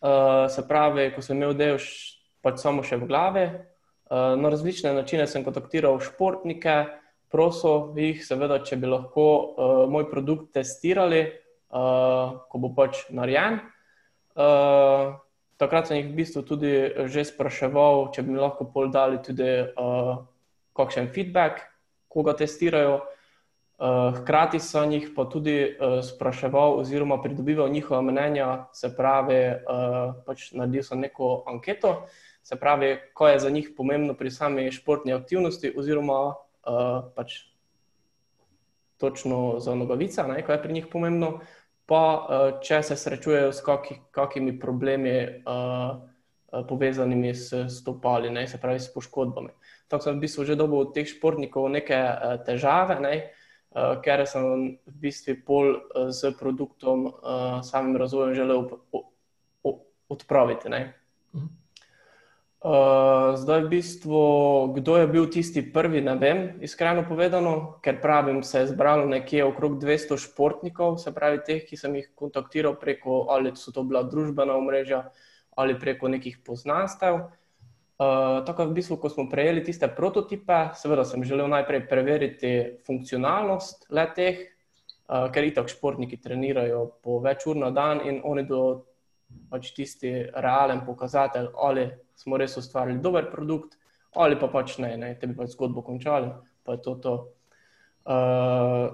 Uh, 0.00 0.48
se 0.48 0.64
pravi, 0.68 1.12
ko 1.14 1.22
sem 1.22 1.36
imel 1.36 1.52
idejo 1.52 1.76
pač 2.42 2.58
samo 2.58 2.82
še 2.82 2.96
v 2.96 3.06
glavi, 3.06 3.44
uh, 3.52 4.34
na 4.40 4.48
različne 4.48 4.94
načine 4.96 5.26
sem 5.26 5.44
kontaktiral 5.44 6.00
športnike, 6.00 6.88
prosil 7.28 7.92
jih, 7.92 8.24
seveda, 8.24 8.62
če 8.64 8.80
bi 8.80 8.88
lahko 8.88 9.28
uh, 9.28 9.84
moj 9.92 10.08
produkt 10.08 10.54
testirali, 10.56 11.26
uh, 11.68 12.48
ko 12.48 12.56
bo 12.58 12.72
pač 12.72 13.04
narejen. 13.12 13.60
Uh, 14.32 15.20
takrat 15.58 15.90
sem 15.90 15.98
jih 15.98 16.08
v 16.08 16.16
bistvu 16.22 16.42
tudi 16.46 16.70
eh, 16.70 17.06
že 17.10 17.26
spraševal, 17.26 18.14
če 18.14 18.22
bi 18.22 18.32
mi 18.32 18.40
lahko 18.40 18.70
pol 18.70 18.88
dali 18.94 19.18
tudi 19.18 19.66
uh, 19.66 20.22
kakšen 20.78 21.10
feedback, 21.10 21.66
ko 22.08 22.22
ga 22.22 22.38
testirajo. 22.38 23.02
Uh, 23.78 24.10
hkrati 24.10 24.58
sem 24.58 24.90
jih 24.90 25.10
pa 25.14 25.26
tudi 25.30 25.70
uh, 25.70 26.00
spraševal, 26.02 26.82
oziroma 26.82 27.20
pridobival 27.22 27.70
njihova 27.70 28.02
mnenja, 28.02 28.70
se 28.74 28.90
pravi, 28.90 29.42
uh, 29.54 30.18
pač 30.26 30.50
naredil 30.50 30.82
sem 30.82 30.98
neko 30.98 31.44
anketo, 31.46 32.08
se 32.42 32.58
pravi, 32.58 32.96
kaj 33.14 33.36
je 33.36 33.44
za 33.46 33.50
njih 33.54 33.70
pomembno 33.76 34.18
pri 34.18 34.34
sami 34.34 34.66
športni 34.74 35.14
aktivnosti, 35.14 35.70
oziroma 35.78 36.34
uh, 36.34 37.06
pač 37.14 37.46
točno 38.98 39.62
za 39.62 39.78
nogavice, 39.78 40.26
kaj 40.26 40.56
je 40.58 40.62
pri 40.62 40.72
njih 40.80 40.90
pomembno. 40.90 41.38
Uh, 41.38 41.57
pa 41.88 42.02
uh, 42.04 42.60
če 42.60 42.82
se 42.84 42.96
srečujejo 43.00 43.52
s 43.52 43.64
kaki, 43.64 43.96
kakimi 44.12 44.58
problemi, 44.60 45.14
uh, 45.24 45.96
uh, 45.96 46.66
povezanimi 46.68 47.32
s 47.34 47.64
stopali, 47.72 48.30
ne, 48.30 48.44
se 48.48 48.60
pravi 48.60 48.80
s 48.80 48.92
poškodbami. 48.92 49.54
Tako 49.88 50.04
sem 50.04 50.18
v 50.18 50.24
bistvu 50.26 50.44
že 50.44 50.58
dobil 50.60 50.84
od 50.84 50.92
teh 50.92 51.08
športnikov 51.08 51.70
neke 51.72 51.96
težave, 52.44 53.00
ne, 53.00 53.14
ker 54.04 54.24
sem 54.28 54.76
v 54.84 54.94
bistvu 55.00 55.38
pol 55.46 55.78
z 56.12 56.32
produktom, 56.36 57.08
samim 57.64 57.96
razvojem 57.96 58.34
želel 58.36 58.68
odpraviti. 60.08 60.68
Ne. 60.68 60.97
Uh, 62.58 63.38
zdaj, 63.38 63.70
v 63.70 63.78
bistvu, 63.78 64.22
kdo 64.74 64.96
je 64.98 65.06
bil 65.06 65.26
tisti 65.30 65.62
prvi, 65.62 66.00
ne 66.02 66.18
vem, 66.18 66.38
iskreno 66.58 67.04
povedano, 67.06 67.78
ker 67.86 68.00
pravim, 68.02 68.42
se 68.42 68.58
je 68.58 68.72
zbralo 68.74 69.06
nekje 69.06 69.44
okrog 69.46 69.78
200 69.78 70.18
športnikov, 70.18 70.98
se 70.98 71.14
pravi, 71.14 71.38
teh, 71.46 71.62
ki 71.62 71.78
sem 71.78 71.94
jih 71.94 72.08
kontaktiral 72.18 72.74
preko 72.74 73.30
ali 73.30 73.54
so 73.54 73.70
to 73.70 73.86
bila 73.86 74.02
družbena 74.02 74.58
omrežja 74.58 75.04
ali 75.54 75.78
preko 75.78 76.10
nekih 76.10 76.42
poznanstev. 76.42 77.30
Uh, 77.98 78.42
tako 78.42 78.66
v 78.66 78.74
bistvu, 78.82 78.98
ko 78.98 79.06
smo 79.06 79.28
prejeli 79.30 79.62
tiste 79.62 79.86
prototipe, 79.86 80.74
seveda 80.74 81.06
sem 81.06 81.22
želel 81.22 81.46
najprej 81.54 81.86
preveriti 81.86 82.52
funkcionalnost 82.82 83.86
le 83.94 84.06
teh, 84.18 84.42
uh, 85.06 85.30
ker 85.30 85.46
itak 85.46 85.70
športniki 85.70 86.18
trenirajo 86.18 86.88
po 87.06 87.22
več 87.22 87.46
ur 87.46 87.54
na 87.54 87.70
dan 87.70 88.02
in 88.02 88.18
oni 88.26 88.42
do 88.50 88.82
pač 89.50 89.72
tisti 89.76 90.12
realen 90.34 90.84
pokazatelj, 90.86 91.50
ali 91.56 91.88
smo 92.18 92.38
res 92.40 92.56
ustvarili 92.60 93.02
dober 93.02 93.30
produkt, 93.32 93.76
ali 94.16 94.38
pa 94.40 94.48
pač 94.52 94.78
ne, 94.82 94.96
ne 94.96 95.12
te 95.20 95.28
bi 95.28 95.36
pač 95.36 95.54
zgodbo 95.56 95.84
končali. 95.86 96.30
Pa 96.64 96.76
je 96.76 96.82
to 96.84 96.94
to. 97.02 97.14
Uh, 98.08 98.88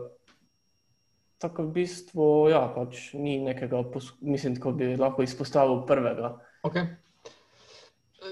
tako 1.38 1.68
v 1.68 1.72
bistvu, 1.78 2.26
ja, 2.50 2.64
pač 2.74 3.12
ni 3.18 3.38
nekega, 3.42 3.82
mislim, 4.24 4.56
ko 4.60 4.72
bi 4.76 4.94
lahko 4.96 5.26
izpostavil 5.26 5.82
prvega. 5.88 6.36
Okay. 6.64 6.94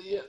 Je, 0.08 0.22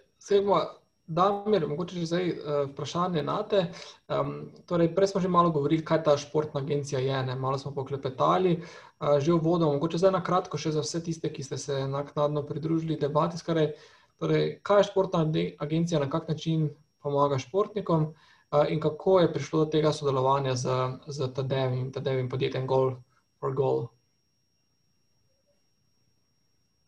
Damir, 1.13 1.67
mogoče 1.67 1.99
že 1.99 2.05
zdaj 2.09 2.29
uh, 2.29 2.35
vprašanje 2.71 3.23
na 3.23 3.37
te. 3.47 3.65
Um, 4.09 4.51
torej, 4.69 4.89
prej 4.95 5.13
smo 5.13 5.21
že 5.21 5.29
malo 5.29 5.51
govorili, 5.53 5.85
kaj 5.85 6.03
ta 6.03 6.17
športna 6.17 6.61
agencija 6.61 6.99
je, 6.99 7.23
ne? 7.27 7.35
malo 7.35 7.57
smo 7.61 7.73
poklepetali, 7.75 8.57
uh, 8.59 9.19
že 9.19 9.31
v 9.33 9.39
vodo. 9.43 9.69
Mogoče 9.73 10.01
zdaj 10.01 10.15
na 10.17 10.23
kratko 10.23 10.57
še 10.57 10.73
za 10.73 10.81
vse 10.81 11.03
tiste, 11.05 11.29
ki 11.29 11.45
ste 11.45 11.57
se 11.57 11.87
naknadno 11.87 12.43
pridružili 12.47 12.97
debati. 12.97 13.37
Skaraj, 13.37 13.73
torej, 14.17 14.59
kaj 14.65 14.81
je 14.81 14.89
športna 14.89 15.25
agencija, 15.59 16.01
na 16.01 16.09
kak 16.09 16.29
način 16.29 16.69
pomaga 17.03 17.37
športnikom 17.37 18.09
uh, 18.09 18.65
in 18.69 18.81
kako 18.81 19.19
je 19.19 19.33
prišlo 19.33 19.65
do 19.65 19.71
tega 19.77 19.93
sodelovanja 19.93 20.55
z, 20.55 20.77
z 21.07 21.29
TDV-im, 21.29 21.91
TDV-im 21.93 22.29
podjetjem 22.29 22.67
Goal 22.67 22.95
for 23.39 23.53
Goal? 23.53 23.87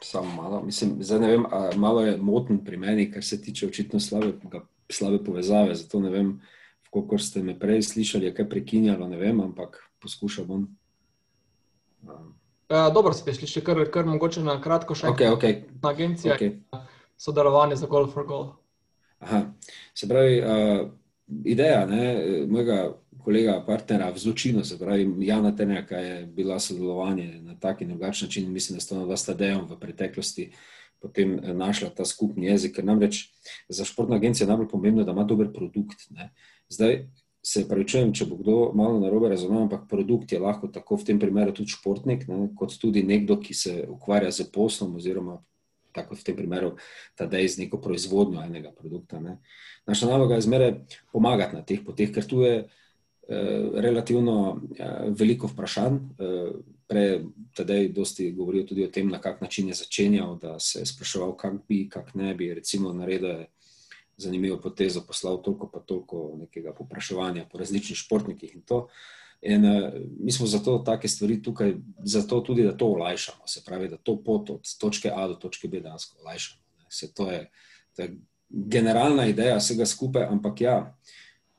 Samo 0.04 0.42
malo, 0.42 0.62
mislim, 0.64 0.98
zdaj 1.04 1.20
ne 1.20 1.28
vem, 1.28 1.46
malo 1.76 2.02
je 2.02 2.18
moten 2.18 2.60
pri 2.66 2.78
meni, 2.78 3.12
kar 3.12 3.24
se 3.24 3.42
tiče 3.42 3.68
očitno 3.68 4.00
slabe, 4.00 4.34
slabe 4.92 5.24
povezave. 5.24 5.76
Zato 5.76 6.00
ne 6.00 6.10
vem, 6.10 6.42
koliko 6.90 7.18
ste 7.18 7.44
me 7.44 7.60
prej 7.60 7.82
slišali, 7.82 8.34
kaj 8.36 8.50
prekinjalo, 8.50 9.08
ne 9.08 9.18
vem, 9.18 9.40
ampak 9.42 9.80
poskušal 10.00 10.46
bom. 10.46 10.68
Ja, 12.70 12.90
dobro 12.90 13.14
ste 13.14 13.34
slišali, 13.34 13.66
kar, 13.66 13.82
kar 13.92 14.06
mogoče 14.06 14.44
na 14.44 14.60
kratko 14.62 14.96
še 14.96 15.08
okay, 15.08 15.32
okay. 15.32 15.64
na 15.82 15.90
agencija 15.90 16.36
okay. 16.36 16.60
sodelovanje 17.18 17.76
za 17.76 17.88
Golf 17.88 18.14
for 18.14 18.28
Goal. 18.28 18.54
Aha, 19.20 19.42
se 19.94 20.08
pravi, 20.08 20.42
uh, 20.42 20.88
ideja 21.28 21.86
ne, 21.86 22.06
mojega 22.48 22.94
kolega, 23.26 23.58
partnera 23.66 24.12
v 24.14 24.22
zločinu, 24.22 24.64
se 24.64 24.78
pravi, 24.80 25.08
Jana 25.26 25.56
Tenjaka 25.56 25.98
je 25.98 26.26
bila 26.26 26.60
sodelovanje 26.60 27.42
na 27.42 27.56
tak 27.60 27.82
in 27.82 27.90
drugačen 27.90 28.28
način. 28.28 28.52
Mislim, 28.54 28.78
da 28.78 28.82
sta 28.82 28.96
ona 28.96 29.06
dva 29.06 29.18
stadejem 29.18 29.66
v 29.70 29.80
preteklosti 29.80 30.52
potem 31.06 31.38
eh, 31.38 31.54
našla 31.54 31.90
ta 31.94 32.06
skupni 32.06 32.50
jezik. 32.50 32.78
Ker 32.78 32.86
namreč 32.86 33.30
za 33.70 33.86
športno 33.86 34.18
agencijo 34.18 34.46
je 34.46 34.50
najbolj 34.54 34.70
pomembno, 34.72 35.06
da 35.06 35.14
ima 35.14 35.24
dober 35.24 35.52
produkt. 35.54 36.10
Ne. 36.10 36.32
Zdaj 36.70 37.06
se 37.46 37.68
pravi, 37.70 37.86
čujem, 37.88 38.14
če 38.14 38.26
bo 38.26 38.40
kdo 38.40 38.56
malo 38.74 39.00
narobe 39.00 39.30
razumel, 39.30 39.68
ampak 39.68 39.86
produkt 39.90 40.34
je 40.34 40.42
lahko 40.42 40.68
tako 40.74 40.98
v 40.98 41.12
tem 41.12 41.20
primeru 41.22 41.54
tudi 41.54 41.76
športnik, 41.76 42.26
ne, 42.28 42.48
kot 42.58 42.74
tudi 42.82 43.04
nekdo, 43.06 43.38
ki 43.38 43.54
se 43.54 43.76
ukvarja 43.90 44.32
z 44.34 44.48
poslom 44.54 44.96
oziroma 44.98 45.38
tako 45.94 46.18
v 46.18 46.26
tem 46.26 46.36
primeru, 46.36 46.74
ta 47.16 47.30
dej 47.30 47.48
z 47.54 47.62
neko 47.64 47.80
proizvodnjo 47.80 48.42
enega 48.44 48.74
produkta. 48.76 49.22
Ne. 49.22 49.38
Naša 49.86 50.08
naloga 50.10 50.36
je 50.36 50.42
zmeraj 50.42 50.74
pomagati 51.14 51.56
na 51.56 51.62
teh 51.62 51.84
poteh, 51.86 52.12
ker 52.12 52.26
tu 52.26 52.42
je 52.42 52.66
Eh, 53.28 53.70
relativno 53.74 54.62
eh, 54.78 54.86
veliko 55.10 55.48
vprašanj. 55.48 55.96
Eh, 55.96 56.52
prej 56.88 57.24
tedaj 57.58 57.88
dosti 57.90 58.32
govorijo 58.32 58.64
tudi 58.64 58.84
o 58.86 58.88
tem, 58.88 59.10
na 59.10 59.18
kak 59.22 59.42
način 59.42 59.68
je 59.68 59.74
začenjal, 59.74 60.36
da 60.38 60.60
se 60.60 60.80
je 60.80 60.86
spraševal, 60.86 61.34
kak 61.38 61.54
bi, 61.68 61.88
kak 61.90 62.14
ne 62.16 62.36
bi, 62.36 62.54
recimo 62.54 62.94
naredil 62.94 63.30
je 63.30 63.48
zanimivo 64.18 64.60
potezo, 64.62 65.02
poslal 65.08 65.42
toliko 65.42 65.72
pa 65.74 65.80
toliko 65.80 66.36
nekega 66.38 66.74
popraševanja 66.74 67.48
po 67.52 67.58
različnih 67.58 67.98
športnikih 67.98 68.56
in 68.56 68.62
to. 68.62 68.88
In 69.42 69.66
uh, 69.66 69.94
mi 70.20 70.32
smo 70.32 70.48
zato 70.48 70.78
take 70.86 71.08
stvari 71.08 71.42
tukaj, 71.44 71.74
zato 72.04 72.40
tudi, 72.42 72.64
da 72.64 72.78
to 72.78 72.86
olajšamo, 72.86 73.48
se 73.48 73.64
pravi, 73.66 73.90
da 73.90 73.98
to 73.98 74.24
pot 74.24 74.50
od 74.50 74.78
točke 74.80 75.12
A 75.16 75.28
do 75.28 75.34
točke 75.34 75.68
B 75.68 75.80
dejansko 75.80 76.22
olajšamo. 76.22 76.62
Se, 76.90 77.14
to, 77.14 77.32
je, 77.32 77.50
to 77.96 78.02
je 78.02 78.18
generalna 78.50 79.26
ideja 79.26 79.58
vsega 79.58 79.86
skupaj, 79.86 80.24
ampak 80.24 80.62
ja, 80.62 80.96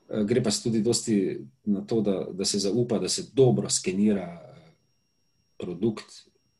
Eh, 0.09 0.23
gre 0.23 0.43
pa 0.43 0.51
tudi 0.63 0.81
dosti 0.81 1.35
na 1.65 1.81
to, 1.83 2.01
da, 2.01 2.27
da 2.31 2.45
se 2.45 2.59
zaupa, 2.59 2.97
da 2.99 3.09
se 3.09 3.25
dobro 3.33 3.69
skenira 3.69 4.23
eh, 4.23 4.71
produkt 5.57 6.05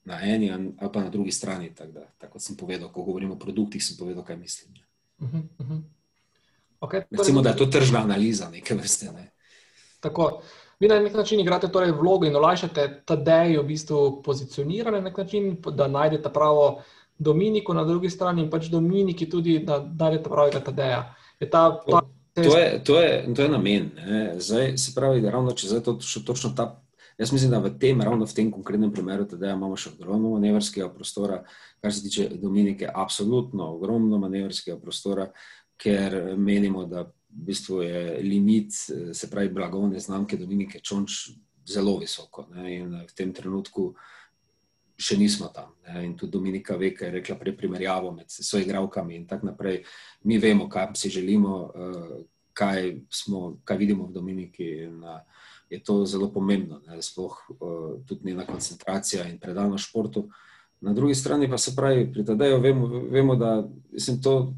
na 0.03 0.19
eni 0.21 0.51
ali 0.51 0.91
pa 0.93 1.03
na 1.03 1.09
drugi 1.09 1.31
strani. 1.31 1.75
Tako, 1.75 1.91
da, 1.91 2.07
tako 2.17 2.39
sem 2.39 2.55
povedal, 2.55 2.91
ko 2.91 3.03
govorimo 3.03 3.33
o 3.33 3.39
produktih, 3.39 3.83
sem 3.83 3.97
povedal, 3.97 4.23
kaj 4.23 4.37
mislim. 4.37 4.73
Uh 5.19 5.29
-huh, 5.29 5.43
uh 5.59 5.67
-huh. 5.67 5.81
Okay, 6.79 7.03
Recimo, 7.11 7.41
da 7.41 7.49
je 7.49 7.57
to 7.57 7.65
tržna 7.65 7.99
analiza, 7.99 8.49
nekaj 8.49 8.77
vrste. 8.77 9.11
Ne. 9.11 9.31
Tako. 9.99 10.41
Vi 10.79 10.87
na 10.87 10.99
nek 10.99 11.13
način 11.13 11.39
igrate 11.39 11.67
torej 11.67 11.91
vlogo 11.91 12.25
in 12.25 12.35
olajšate 12.35 13.01
ta 13.05 13.15
dej 13.15 13.57
v 13.57 13.63
bistvu 13.63 14.21
pozicioniranje 14.23 14.97
na 14.97 15.03
nek 15.03 15.17
način, 15.17 15.61
da 15.73 15.87
najdete 15.87 16.29
pravo 16.33 16.81
Dominiko 17.19 17.73
na 17.73 17.83
drugi 17.83 18.09
strani 18.09 18.49
pač 18.49 18.69
Dominiki 18.69 19.29
tudi, 19.29 19.59
da 19.65 19.79
najdete 19.81 20.29
pravega 20.29 20.59
tadeja. 20.59 21.01
Je 21.39 21.49
ta, 21.49 21.69
ta... 21.89 22.01
To, 22.37 22.57
je, 22.57 22.83
to, 22.85 22.99
je, 23.01 23.33
to 23.33 23.41
je 23.41 23.49
namen. 23.49 23.89
Zdaj, 24.37 24.75
se 24.77 24.91
pravi, 24.95 25.21
da 25.21 25.31
ravno 25.33 25.55
če 25.57 25.71
zdaj 25.71 25.81
to, 25.87 25.97
točno 26.25 26.51
ta 26.53 26.67
Jaz 27.17 27.31
mislim, 27.33 27.51
da 27.51 27.59
v 27.59 27.71
tem, 27.79 28.01
ravno 28.01 28.25
v 28.25 28.33
tem 28.33 28.51
konkretnem 28.51 28.91
primeru, 28.93 29.25
da 29.25 29.49
imamo 29.49 29.75
še 29.77 29.95
ogromno 29.95 30.35
manevrskega 30.35 30.91
prostora, 30.93 31.39
kar 31.81 31.93
se 31.93 32.03
tiče 32.03 32.27
Dominike, 32.37 32.89
absolutno 32.93 33.71
ogromno 33.73 34.19
manevrskega 34.21 34.77
prostora, 34.77 35.25
ker 35.81 36.35
menimo, 36.37 36.85
da 36.85 37.07
v 37.07 37.47
bistvu 37.49 37.81
je 37.81 38.03
limit, 38.21 38.77
se 39.17 39.29
pravi, 39.31 39.49
blagovne 39.49 39.99
znamke 39.99 40.37
Dominike 40.37 40.79
Čonč 40.79 41.31
zelo 41.65 41.97
visoko. 41.97 42.45
Ne, 42.53 42.75
in 42.75 42.93
v 43.01 43.17
tem 43.17 43.33
trenutku 43.33 43.95
še 44.97 45.17
nismo 45.17 45.51
tam. 45.53 45.75
Ne, 45.87 46.05
in 46.05 46.15
tudi 46.17 46.31
Dominika 46.31 46.77
ve, 46.77 46.91
kaj 46.95 47.07
je 47.07 47.15
rekla 47.19 47.35
prej 47.39 47.57
primerjavo 47.57 48.11
med 48.11 48.25
svojimi 48.29 48.67
igravkami 48.67 49.15
in 49.15 49.27
tako 49.27 49.51
naprej. 49.51 49.83
Mi 50.23 50.37
vemo, 50.37 50.69
kaj 50.69 50.95
si 50.95 51.09
želimo, 51.09 51.71
eh, 51.75 52.23
kaj, 52.53 52.95
smo, 53.09 53.59
kaj 53.63 53.77
vidimo 53.77 54.07
v 54.07 54.13
Dominiki. 54.13 54.71
In, 54.87 55.03
je 55.69 55.83
to 55.83 56.05
zelo 56.05 56.31
pomembno, 56.31 56.81
sploh 57.01 57.35
uh, 57.49 58.05
tudi 58.07 58.29
njena 58.29 58.45
koncentracija 58.45 59.27
in 59.27 59.39
predanost 59.39 59.89
športu. 59.89 60.29
Na 60.81 60.93
drugi 60.93 61.15
strani 61.15 61.49
pa 61.49 61.57
se 61.57 61.75
pravi, 61.75 62.11
pri 62.13 62.23
TD-ju 62.25 62.61
vemo, 62.61 62.87
vemo, 63.11 63.35
da 63.35 63.67
mislim, 63.91 64.21
to, 64.21 64.53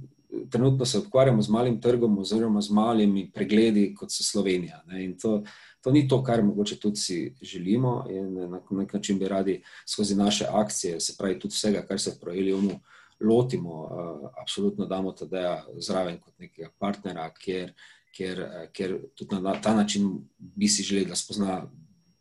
trenutno 0.50 0.86
se 0.86 1.00
ukvarjamo 1.00 1.42
z 1.42 1.50
malim 1.50 1.82
trgom 1.82 2.18
oziroma 2.18 2.62
z 2.62 2.74
malimi 2.74 3.32
pregledi, 3.34 3.96
kot 3.96 4.12
so 4.12 4.24
Slovenija. 4.24 4.84
Ne, 4.88 5.04
in 5.06 5.18
to, 5.18 5.44
to 5.82 5.92
ni 5.92 6.08
to, 6.08 6.24
kar 6.24 6.44
mogoče 6.44 6.80
tudi 6.80 6.98
si 6.98 7.34
želimo 7.42 8.06
in 8.10 8.34
na 8.34 8.62
nek 8.72 8.94
način 8.94 9.20
bi 9.20 9.28
radi 9.28 9.62
skozi 9.88 10.16
naše 10.16 10.46
akcije, 10.52 11.00
se 11.00 11.16
pravi 11.18 11.40
tudi 11.40 11.54
vsega, 11.54 11.82
kar 11.88 12.00
se 12.00 12.12
v 12.12 12.20
Proeliumu 12.20 12.80
lotimo, 13.20 13.84
uh, 13.84 14.30
absolutno 14.42 14.86
damo 14.86 15.12
TD-ja 15.12 15.66
zraven 15.78 16.20
kot 16.20 16.34
nekega 16.40 16.70
partnera, 16.80 17.30
kjer 17.36 17.74
ker, 18.16 18.42
eh, 18.42 18.68
ker 18.74 18.98
tudi 19.16 19.40
na 19.42 19.54
ta 19.62 19.74
način 19.76 20.10
bi 20.40 20.68
si 20.68 20.84
želeli, 20.84 21.10
da 21.10 21.16
spozna 21.16 21.62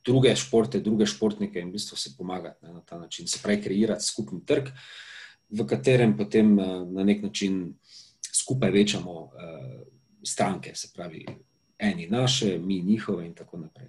druge 0.04 0.34
športe, 0.36 0.80
druge 0.80 1.06
športnike 1.06 1.60
in 1.60 1.68
v 1.68 1.76
bistvu 1.76 1.96
se 1.96 2.14
pomagati 2.18 2.66
ne, 2.66 2.72
na 2.72 2.80
ta 2.80 2.98
način. 2.98 3.26
Se 3.28 3.40
pravi, 3.42 3.62
kreirati 3.62 4.04
skupni 4.04 4.40
trg, 4.46 4.70
v 5.50 5.66
katerem 5.66 6.16
potem 6.16 6.58
eh, 6.58 6.66
na 6.86 7.04
nek 7.04 7.22
način 7.22 7.74
skupaj 8.32 8.70
večamo 8.70 9.30
stranke, 10.24 10.74
se 10.74 10.88
pravi, 10.94 11.24
eni 11.78 12.06
naše, 12.10 12.58
mi 12.58 12.82
njihove 12.82 13.26
in 13.26 13.34
tako 13.34 13.56
naprej. 13.56 13.88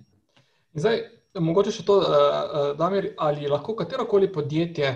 Zdaj, 0.74 1.02
mogoče 1.40 1.72
še 1.72 1.86
to, 1.86 1.98
uh, 1.98 2.78
Damir, 2.78 3.14
ali 3.18 3.48
lahko 3.48 3.76
katero 3.76 4.06
koli 4.06 4.32
podjetje. 4.34 4.94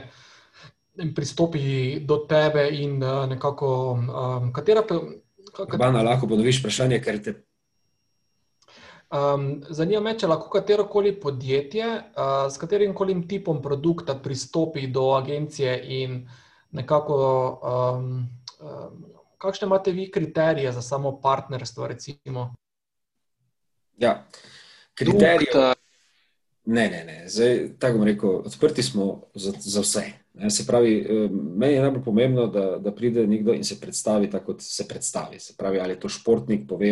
Pristopi 1.16 2.00
do 2.06 2.20
tebe, 2.30 2.68
in 2.70 3.00
nekako, 3.02 3.68
um, 3.98 4.52
katera, 4.54 4.84
Urbana, 5.60 6.02
lahko 6.02 6.28
ponoviš 6.30 6.60
vprašanje, 6.62 7.00
ker 7.02 7.20
te. 7.24 7.34
Um, 9.14 9.62
zanima 9.70 10.02
me, 10.02 10.16
če 10.18 10.30
lahko 10.30 10.50
katero 10.50 10.88
koli 10.90 11.12
podjetje 11.22 11.86
uh, 11.86 12.46
s 12.50 12.58
katerim 12.58 12.96
koli 12.98 13.14
tipom 13.30 13.60
produkta 13.62 14.16
pristopi 14.18 14.88
do 14.90 15.12
agencije 15.14 15.76
in 16.02 16.16
nekako, 16.74 17.18
um, 17.62 18.08
um, 18.62 19.04
kakšne 19.38 19.70
imate 19.70 19.94
vi 19.94 20.08
kriterije 20.12 20.72
za 20.74 20.82
samo 20.82 21.20
partnerstvo? 21.22 21.88
Recimo? 21.88 22.48
Ja, 23.98 24.26
kriterije. 24.96 25.74
Ne, 26.66 26.90
ne, 26.90 27.04
ne. 27.04 27.24
Zdaj, 27.30 27.70
tako 27.80 27.98
bom 27.98 28.08
rekel, 28.08 28.30
odprti 28.30 28.84
smo 28.84 29.24
za, 29.36 29.54
za 29.60 29.82
vse. 29.82 30.04
Ne, 30.34 30.50
se 30.50 30.66
pravi, 30.68 30.98
eh, 30.98 31.30
meni 31.32 31.74
je 31.74 31.82
najbolj 31.82 32.04
pomembno, 32.04 32.48
da, 32.48 32.78
da 32.82 32.92
pride 32.92 33.28
nekdo 33.28 33.54
in 33.54 33.64
se 33.64 33.80
predstavi 33.80 34.30
tako, 34.30 34.46
kot 34.54 34.62
se 34.62 34.88
predstavi. 34.88 35.40
Se 35.40 35.54
pravi, 35.58 35.80
ali 35.80 35.94
je 35.94 36.00
to 36.00 36.10
športnik, 36.10 36.64
pove, 36.68 36.90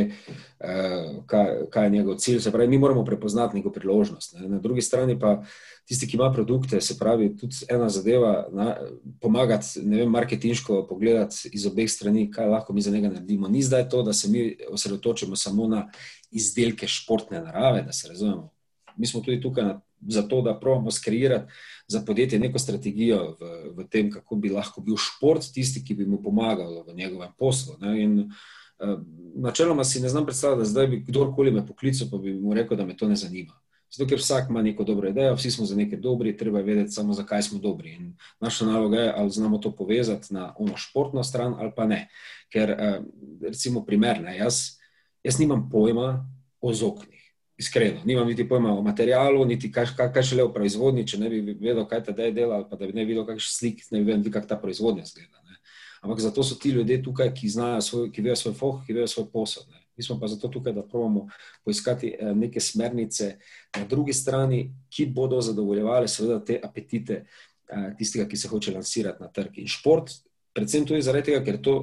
eh, 0.59 1.07
kaj, 1.25 1.49
kaj 1.69 1.85
je 1.85 1.89
njegov 1.89 2.15
cilj. 2.15 2.39
Se 2.39 2.51
pravi, 2.51 2.67
mi 2.67 2.77
moramo 2.77 3.05
prepoznati 3.05 3.57
neko 3.57 3.71
priložnost. 3.71 4.35
Ne. 4.39 4.47
Na 4.49 4.59
drugi 4.59 4.81
strani 4.81 5.19
pa 5.19 5.41
tisti, 5.85 6.07
ki 6.07 6.17
ima 6.17 6.31
produkte, 6.33 6.81
se 6.81 6.97
pravi, 6.99 7.31
tudi 7.37 7.65
ena 7.69 7.89
zadeva, 7.89 8.47
na, 8.51 8.75
pomagati, 9.21 9.81
ne 9.83 9.97
vem, 9.97 10.09
marketinško 10.09 10.85
pogledati 10.89 11.49
iz 11.53 11.65
obeh 11.65 11.89
strani, 11.89 12.29
kaj 12.31 12.45
lahko 12.45 12.73
mi 12.73 12.81
za 12.81 12.91
njega 12.91 13.09
naredimo. 13.09 13.47
Ni 13.47 13.61
zdaj 13.61 13.89
to, 13.89 14.03
da 14.03 14.13
se 14.13 14.29
mi 14.29 14.57
osredotočimo 14.69 15.35
samo 15.35 15.67
na 15.67 15.87
izdelke 16.31 16.87
športne 16.87 17.41
narave, 17.41 17.81
da 17.81 17.91
se 17.91 18.07
razumemo. 18.07 18.51
Mi 18.97 19.07
smo 19.07 19.21
tudi 19.21 19.41
tukaj 19.41 19.63
na, 19.63 19.81
zato, 20.07 20.41
da 20.41 20.59
pravimo 20.59 20.91
skreirati 20.91 21.51
za 21.87 22.01
podjetje 22.07 22.39
neko 22.39 22.59
strategijo 22.59 23.35
v, 23.39 23.45
v 23.77 23.87
tem, 23.89 24.11
kako 24.11 24.35
bi 24.35 24.49
lahko 24.49 24.81
bil 24.81 24.97
šport 24.97 25.45
tisti, 25.53 25.83
ki 25.83 25.95
bi 25.95 26.05
mu 26.05 26.21
pomagal 26.23 26.83
v 26.87 26.95
njegovem 26.95 27.31
poslu. 27.39 27.75
Ne? 27.81 28.01
In 28.03 28.19
uh, 28.19 28.99
načeloma 29.35 29.83
si 29.83 30.01
ne 30.01 30.09
znam 30.09 30.25
predstavljati, 30.25 30.59
da 30.59 30.65
zdaj 30.65 30.87
bi 30.87 31.03
kdorkoli 31.07 31.51
me 31.51 31.65
poklical, 31.67 32.07
pa 32.11 32.17
bi 32.17 32.33
mu 32.33 32.53
rekel, 32.53 32.77
da 32.77 32.85
me 32.85 32.97
to 32.97 33.07
ne 33.07 33.15
zanima. 33.15 33.53
Zato, 33.91 34.07
ker 34.09 34.19
vsak 34.19 34.49
ima 34.49 34.61
neko 34.61 34.83
dobro 34.83 35.09
idejo, 35.09 35.35
vsi 35.35 35.51
smo 35.51 35.65
za 35.65 35.75
nekaj 35.75 35.99
dobri, 35.99 36.37
treba 36.37 36.59
je 36.59 36.65
vedeti 36.65 36.91
samo, 36.91 37.13
zakaj 37.13 37.41
smo 37.41 37.59
dobri. 37.59 37.93
In 37.93 38.13
naša 38.39 38.65
naloga 38.65 38.97
je, 38.97 39.13
ali 39.17 39.29
znamo 39.29 39.57
to 39.57 39.75
povezati 39.75 40.33
na 40.33 40.53
ono 40.57 40.77
športno 40.77 41.23
stran 41.23 41.55
ali 41.59 41.71
pa 41.75 41.85
ne. 41.85 42.07
Ker, 42.49 42.71
uh, 42.71 43.05
recimo, 43.41 43.85
primer, 43.85 44.21
ne, 44.21 44.37
jaz, 44.37 44.79
jaz 45.23 45.39
nimam 45.39 45.69
pojma 45.69 46.29
o 46.61 46.73
zoknih 46.73 47.20
iskreno. 47.61 48.01
Nimam 48.05 48.27
niti 48.27 48.47
pojma 48.49 48.73
o 48.73 48.81
materialu, 48.81 49.45
niti 49.45 49.69
kaj, 49.71 49.93
kaj, 49.97 50.09
kaj 50.15 50.25
še 50.29 50.39
le 50.39 50.45
o 50.47 50.53
proizvodnji, 50.53 51.05
če 51.13 51.19
ne 51.21 51.29
bi 51.29 51.41
vedel, 51.53 51.83
kaj 51.89 52.03
ta 52.07 52.15
dej 52.17 52.33
dela, 52.35 52.63
pa 52.67 52.79
da 52.79 52.89
bi 52.89 52.97
ne 52.97 53.05
videl 53.05 53.27
kakšen 53.27 53.53
slik, 53.53 53.83
ne 53.93 54.01
bi 54.01 54.11
vedel, 54.11 54.33
kako 54.33 54.49
ta 54.49 54.57
proizvodnja 54.61 55.05
zgleda. 55.09 55.43
Ne. 55.45 55.59
Ampak 56.01 56.23
zato 56.25 56.43
so 56.43 56.57
ti 56.57 56.73
ljudje 56.73 57.01
tukaj, 57.05 57.29
ki 57.37 57.51
znajo 57.53 57.83
svoj, 57.85 58.09
ki 58.13 58.25
vejo 58.25 58.39
svoj 58.41 58.57
foh, 58.57 58.81
ki 58.87 58.97
vejo 58.97 59.07
svoj 59.11 59.29
posel. 59.33 59.67
Ne. 59.69 59.81
Mi 59.97 60.05
smo 60.05 60.17
pa 60.19 60.27
zato 60.31 60.49
tukaj, 60.49 60.73
da 60.73 60.81
pravimo 60.87 61.27
poiskati 61.65 62.15
eh, 62.15 62.33
neke 62.35 62.59
smernice 62.59 63.35
na 63.77 63.85
drugi 63.85 64.13
strani, 64.17 64.63
ki 64.89 65.05
bodo 65.13 65.41
zadovoljevali 65.41 66.09
seveda 66.09 66.39
te 66.45 66.59
apetite 66.63 67.21
eh, 67.21 67.91
tistega, 67.99 68.25
ki 68.29 68.37
se 68.37 68.49
hoče 68.49 68.73
lansirati 68.73 69.21
na 69.21 69.29
trg. 69.29 69.61
In 69.61 69.69
šport, 69.69 70.09
predvsem 70.57 70.87
tudi 70.89 71.05
zaradi 71.05 71.29
tega, 71.31 71.43
ker 71.45 71.61
to 71.61 71.75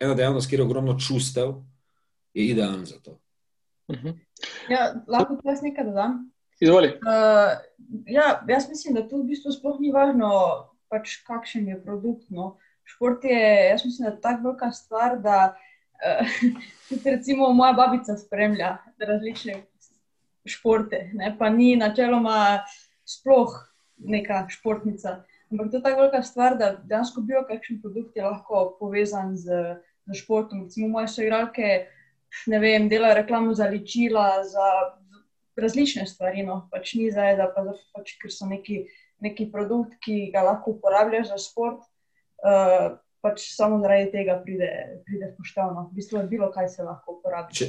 ena 0.00 0.14
dejavnost, 0.16 0.48
kjer 0.48 0.62
je 0.62 0.66
ogromno 0.66 0.96
čustev, 0.96 1.58
je 2.34 2.48
idealen 2.54 2.86
za 2.86 3.02
to. 3.02 3.18
Uh 3.88 3.96
mhm. 3.96 4.08
-huh. 4.08 4.27
Ja, 4.68 4.92
lahko 5.06 5.36
tudi 5.36 5.50
jaz 5.50 5.62
nekaj 5.62 5.88
dodam. 5.88 6.18
Izvoli. 6.60 6.88
Uh, 7.06 7.54
ja, 8.06 8.42
jaz 8.48 8.68
mislim, 8.68 8.94
da 8.94 9.06
to 9.08 9.22
v 9.22 9.30
bistvu 9.30 9.52
sploh 9.54 9.78
ni 9.80 9.92
važno, 9.94 10.30
pač 10.90 11.20
kakšen 11.26 11.68
je 11.70 11.78
produkt. 11.82 12.26
No. 12.34 12.56
Šport 12.88 13.24
je, 13.24 13.40
jaz 13.70 13.84
mislim, 13.84 14.08
da 14.08 14.14
je 14.14 14.20
tako 14.20 14.48
velika 14.48 14.70
stvar, 14.72 15.18
da 15.22 15.38
uh, 15.52 16.36
tudi 16.88 17.16
recimo 17.16 17.52
moja 17.52 17.72
babica 17.78 18.16
spremlja 18.16 18.76
različne 18.98 19.62
športe, 20.48 21.10
ne, 21.14 21.34
pa 21.38 21.50
ni 21.52 21.74
načeloma 21.76 22.64
sploh 23.04 23.52
neka 23.98 24.46
športnica. 24.48 25.22
Ampak 25.50 25.70
to 25.70 25.76
je 25.76 25.82
tako 25.82 26.00
velika 26.00 26.22
stvar, 26.22 26.56
da 26.56 26.72
dejansko 26.84 27.20
bil 27.20 27.44
kakšen 27.48 27.80
produkt 27.82 28.16
je 28.16 28.24
lahko 28.24 28.76
povezan 28.80 29.36
z, 29.36 29.78
z 30.06 30.18
športom. 30.22 30.64
Recimo 30.64 30.88
moje 30.88 31.08
soigralke 31.08 31.86
ne 32.46 32.58
vem, 32.62 32.88
delajo 32.88 33.18
reklamo 33.22 33.54
za 33.54 33.66
ličila, 33.70 34.44
za 34.44 34.68
različne 35.56 36.06
stvari. 36.06 36.42
No. 36.46 36.68
Pač 36.72 36.94
ni 36.94 37.10
zdaj, 37.10 37.36
da 37.40 37.50
pa, 37.54 37.64
pač, 37.96 38.16
ker 38.22 38.32
so 38.32 38.48
neki, 38.50 38.84
neki 39.24 39.50
produkt, 39.52 39.98
ki 40.04 40.28
ga 40.34 40.46
lahko 40.46 40.76
uporabljaš 40.78 41.32
za 41.34 41.42
šport. 41.48 41.84
Uh, 42.44 42.96
Pač 43.18 43.48
samo 43.50 43.80
zaradi 43.82 44.12
tega 44.12 44.36
pride, 44.44 44.68
pride 45.02 45.32
poštevno. 45.34 45.88
V 45.90 45.96
bistvu 45.98 46.20
je 46.20 46.28
bilo, 46.30 46.46
kaj 46.54 46.68
se 46.70 46.84
lahko 46.86 47.16
uporablja. 47.16 47.50
Če, 47.50 47.66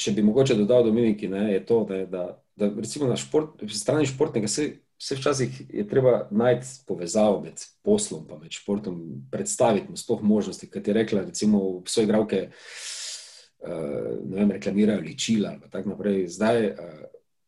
če 0.00 0.14
bi 0.16 0.24
mogoče 0.24 0.56
dodal 0.56 0.86
Dominiki, 0.86 1.28
ne, 1.28 1.50
je 1.52 1.58
to, 1.68 1.82
da, 1.84 1.98
da, 2.08 2.22
da 2.56 2.70
recimo 2.72 3.10
na 3.10 3.18
šport, 3.20 3.60
strani 3.76 4.08
športnega 4.08 4.48
se, 4.48 4.70
se 4.96 5.18
včasih 5.18 5.58
je 5.68 5.84
treba 5.88 6.22
najti 6.32 6.72
povezavo 6.88 7.42
med 7.44 7.60
poslom 7.84 8.24
in 8.40 8.56
športom, 8.56 8.96
predstaviti 9.30 9.92
mu 9.92 10.00
sploh 10.00 10.24
možnosti, 10.24 10.70
kot 10.72 10.88
je 10.88 10.96
rekla, 10.96 11.26
recimo, 11.28 11.60
svoje 11.84 12.08
vem, 14.24 14.50
reklamirajo 14.50 15.00
ličila 15.00 15.48
ali 15.48 15.70
tako 15.70 15.88
naprej. 15.88 16.28
Zdaj, 16.28 16.64
eh, 16.64 16.74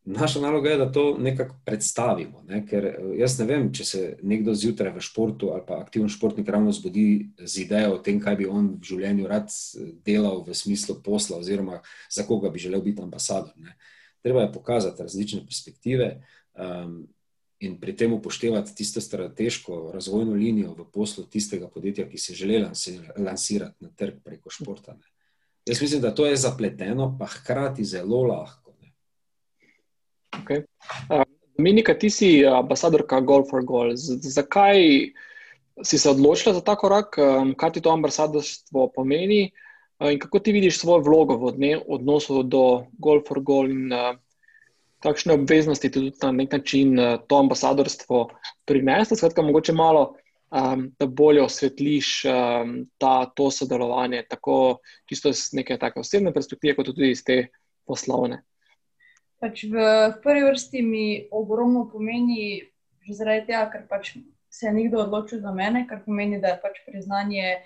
naša 0.05 0.41
naloga 0.41 0.71
je, 0.71 0.77
da 0.77 0.93
to 0.93 1.19
nekako 1.19 1.57
predstavimo. 1.65 2.43
Ne? 2.49 2.67
Ker 2.67 2.85
eh, 2.85 2.97
jaz 3.19 3.39
ne 3.39 3.47
vem, 3.47 3.69
če 3.73 3.85
se 3.85 4.03
nekdo 4.23 4.55
zjutraj 4.55 4.93
v 4.95 5.05
športu 5.05 5.53
ali 5.53 5.63
pa 5.67 5.81
aktivni 5.81 6.09
športnik 6.09 6.49
ravno 6.49 6.73
zbudi 6.73 7.29
z 7.39 7.65
idejo 7.67 7.95
o 7.95 7.99
tem, 8.03 8.21
kaj 8.21 8.37
bi 8.37 8.49
on 8.49 8.75
v 8.79 8.91
življenju 8.93 9.29
rad 9.29 9.53
delal 10.05 10.43
v 10.47 10.55
smislu 10.55 11.01
posla 11.05 11.39
oziroma 11.39 11.83
za 12.11 12.27
koga 12.27 12.51
bi 12.51 12.63
želel 12.63 12.83
biti 12.83 13.03
ambasador. 13.03 13.55
Ne? 13.57 13.77
Treba 14.23 14.43
je 14.43 14.53
pokazati 14.53 15.03
različne 15.03 15.45
perspektive. 15.47 16.19
Um, 16.59 17.07
In 17.59 17.81
pri 17.81 17.91
tem 17.97 18.13
upoštevati 18.15 18.71
tisto 18.75 19.01
strateško 19.01 19.91
razvojno 19.95 20.33
linijo 20.39 20.77
v 20.79 20.85
poslu 20.95 21.25
tistega 21.27 21.67
podjetja, 21.69 22.05
ki 22.09 22.19
se 22.19 22.35
želi 22.35 22.61
lansirati 23.17 23.85
na 23.85 23.91
trg 23.91 24.21
preko 24.25 24.51
športa. 24.51 24.95
Ne. 24.95 25.18
Jaz 25.69 25.83
mislim, 25.83 26.01
da 26.01 26.15
to 26.15 26.27
je 26.27 26.37
zapleteno, 26.37 27.17
pa 27.19 27.27
hkrati 27.27 27.85
zelo 27.85 28.23
lahko. 28.23 28.73
Ne. 28.83 28.93
Okay. 30.43 30.63
Uh, 31.11 31.23
Dominika, 31.59 31.95
ti 31.99 32.11
si 32.11 32.47
ambasadorka 32.47 33.21
Golf 33.21 33.51
for 33.51 33.65
Goal. 33.65 33.93
Zakaj 33.97 34.79
si 35.83 35.99
se 35.99 36.11
odločila 36.11 36.55
za 36.55 36.61
ta 36.61 36.77
korak? 36.77 37.19
Um, 37.19 37.55
kaj 37.55 37.73
ti 37.73 37.81
to 37.81 37.91
ambasadorstvo 37.91 38.89
pomeni? 38.95 39.51
Uh, 39.99 40.13
in 40.13 40.19
kako 40.19 40.39
ti 40.39 40.53
vidiš 40.53 40.79
svojo 40.79 41.03
vlogo 41.03 41.37
v 41.37 41.75
odnosu 41.89 42.43
do 42.43 42.87
Golf 42.99 43.29
for 43.29 43.41
Goal 43.41 43.71
in 43.71 43.93
uh, 43.93 44.15
kakšne 45.03 45.35
obveznosti 45.35 45.91
tudi 45.91 46.13
na 46.23 46.33
nek 46.33 46.53
način 46.53 46.99
uh, 46.99 47.19
to 47.27 47.39
ambasadorstvo 47.39 48.29
prinese? 48.65 49.17
Skratka, 49.17 49.43
mogoče 49.43 49.73
malo, 49.73 50.15
um, 50.51 50.89
da 50.99 51.07
bolje 51.07 51.43
osvetliš 51.43 52.25
um, 52.25 52.75
ta, 52.99 53.27
to 53.37 53.51
sodelovanje, 53.51 54.25
tako 54.29 54.79
čisto 55.09 55.29
iz 55.29 55.49
neke 55.53 55.79
take 55.79 56.01
osebne 56.01 56.33
perspektive, 56.33 56.77
kot 56.77 56.91
tudi 56.93 57.11
iz 57.11 57.25
te 57.25 57.47
poslovne. 57.87 58.43
Pač 59.39 59.65
v, 59.71 59.79
v 59.79 60.19
prvi 60.23 60.45
vrsti 60.49 60.83
mi 60.83 61.07
ogromno 61.31 61.87
pomeni, 61.93 62.67
že 63.07 63.21
zaradi 63.21 63.47
tega, 63.47 63.69
ker 63.71 63.87
pač 63.91 64.17
se 64.51 64.67
je 64.67 64.73
nekdo 64.75 65.05
odločil 65.05 65.41
za 65.41 65.53
mene, 65.55 65.87
kar 65.87 66.03
pomeni, 66.05 66.41
da 66.43 66.57
je 66.57 66.63
pač 66.63 66.81
priznanje 66.87 67.61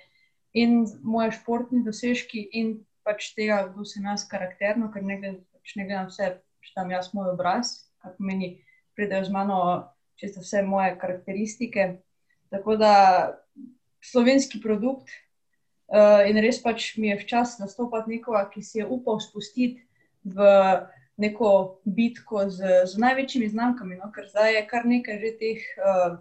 in 0.53 0.85
moje 1.01 1.33
športne 1.39 1.80
dosežki, 1.87 2.45
in 2.53 2.83
pač 3.07 3.33
tega, 3.37 3.64
kdo 3.70 3.87
sem 3.89 4.05
jaz 4.05 4.26
karakterno, 4.28 4.91
ker 4.93 5.03
ne 5.07 5.16
gledam 5.18 5.41
pač 5.55 5.74
na 5.78 6.05
vse, 6.11 6.28
če 6.62 6.74
tam 6.76 6.93
jaz 6.93 7.11
moj 7.16 7.33
obraz, 7.33 7.89
kar 8.03 8.14
pomeni, 8.18 8.59
pridejo 8.99 9.30
z 9.30 9.33
mano 9.33 9.59
čisto 10.20 10.45
vse 10.45 10.62
moje 10.62 10.93
karakteristike. 11.01 12.03
Tako 12.53 12.76
da 12.76 12.94
slovenski 14.05 14.61
produkt. 14.61 15.09
Uh, 15.92 16.24
in 16.28 16.38
res 16.40 16.57
pač 16.62 16.94
mi 16.96 17.11
je 17.11 17.18
včasih 17.20 17.66
nastopati 17.66 18.14
nekoga, 18.14 18.46
ki 18.48 18.62
si 18.64 18.78
je 18.80 18.86
upal 18.88 19.20
spustiti 19.20 19.82
v 20.24 20.46
neko 21.20 21.48
bitko 21.84 22.46
z, 22.48 22.86
z 22.88 23.00
največjimi 23.03 23.50
znamkami, 23.53 23.98
no? 24.00 24.09
ker 24.14 24.24
zdaj 24.30 24.57
je 24.57 24.62
kar 24.70 24.86
nekaj 24.88 25.18
že 25.20 25.32
teh 25.36 25.66
uh, 25.76 26.14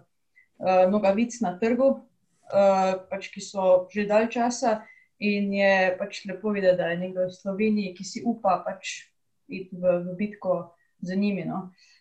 uh, 0.60 0.84
nogavic 0.92 1.38
na 1.40 1.54
trgu, 1.56 1.88
uh, 1.88 2.92
pač, 3.08 3.30
ki 3.32 3.40
so 3.40 3.88
že 3.88 4.04
dalj 4.10 4.28
časa 4.36 4.82
in 5.16 5.48
je 5.56 5.96
pač 5.96 6.20
lepo 6.28 6.52
videti, 6.52 6.76
da 6.76 6.92
je 6.92 7.00
nekdo 7.00 7.24
iz 7.30 7.40
Slovenije, 7.40 7.94
ki 7.96 8.04
si 8.04 8.20
upa 8.28 8.60
pač 8.66 9.08
iti 9.48 9.72
v, 9.72 10.04
v 10.04 10.18
bitko 10.20 10.76
z 11.00 11.16
njimi. 11.16 11.48
No? 11.48 11.72
Uh, 11.72 11.91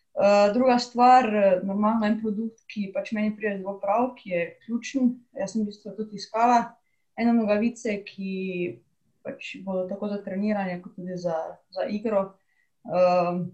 druga 0.53 0.75
stvar, 0.79 1.27
normalno 1.63 2.05
en 2.05 2.17
produkt, 2.19 2.65
ki 2.67 2.89
pač 2.95 3.13
meni 3.15 3.31
pride 3.35 3.61
zelo 3.61 3.77
prav, 3.79 4.11
ki 4.17 4.29
je 4.29 4.41
ključen. 4.65 5.13
Jaz 5.39 5.53
sem 5.53 5.63
v 5.63 5.69
bistvu 5.71 5.93
tudi 5.95 6.19
iskala 6.19 6.57
eno 7.19 7.33
nogavice, 7.37 7.95
ki 8.05 8.33
pač 9.23 9.55
bodo 9.65 9.85
tako 9.89 10.09
za 10.11 10.21
treniranje, 10.23 10.79
kot 10.81 10.95
tudi 10.97 11.17
za, 11.17 11.37
za 11.75 11.87
igro. 11.89 12.33
Um, 12.83 13.51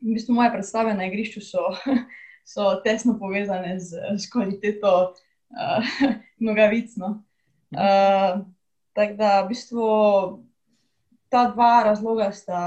v 0.00 0.16
bistvu 0.16 0.36
moje 0.36 0.52
predstave 0.52 0.94
na 0.96 1.06
igrišču 1.08 1.42
so, 1.44 1.68
so 2.52 2.74
tesno 2.84 3.18
povezane 3.20 3.76
z, 3.80 4.00
z 4.16 4.30
kvaliteto 4.32 4.94
uh, 5.12 5.94
nogavic. 6.46 6.96
No. 7.00 7.20
Uh, 7.74 8.44
tako 8.96 9.18
da, 9.20 9.30
v 9.42 9.50
bistvu, 9.52 9.86
ta 11.28 11.48
dva 11.52 11.82
razloga 11.84 12.30
sta, 12.32 12.62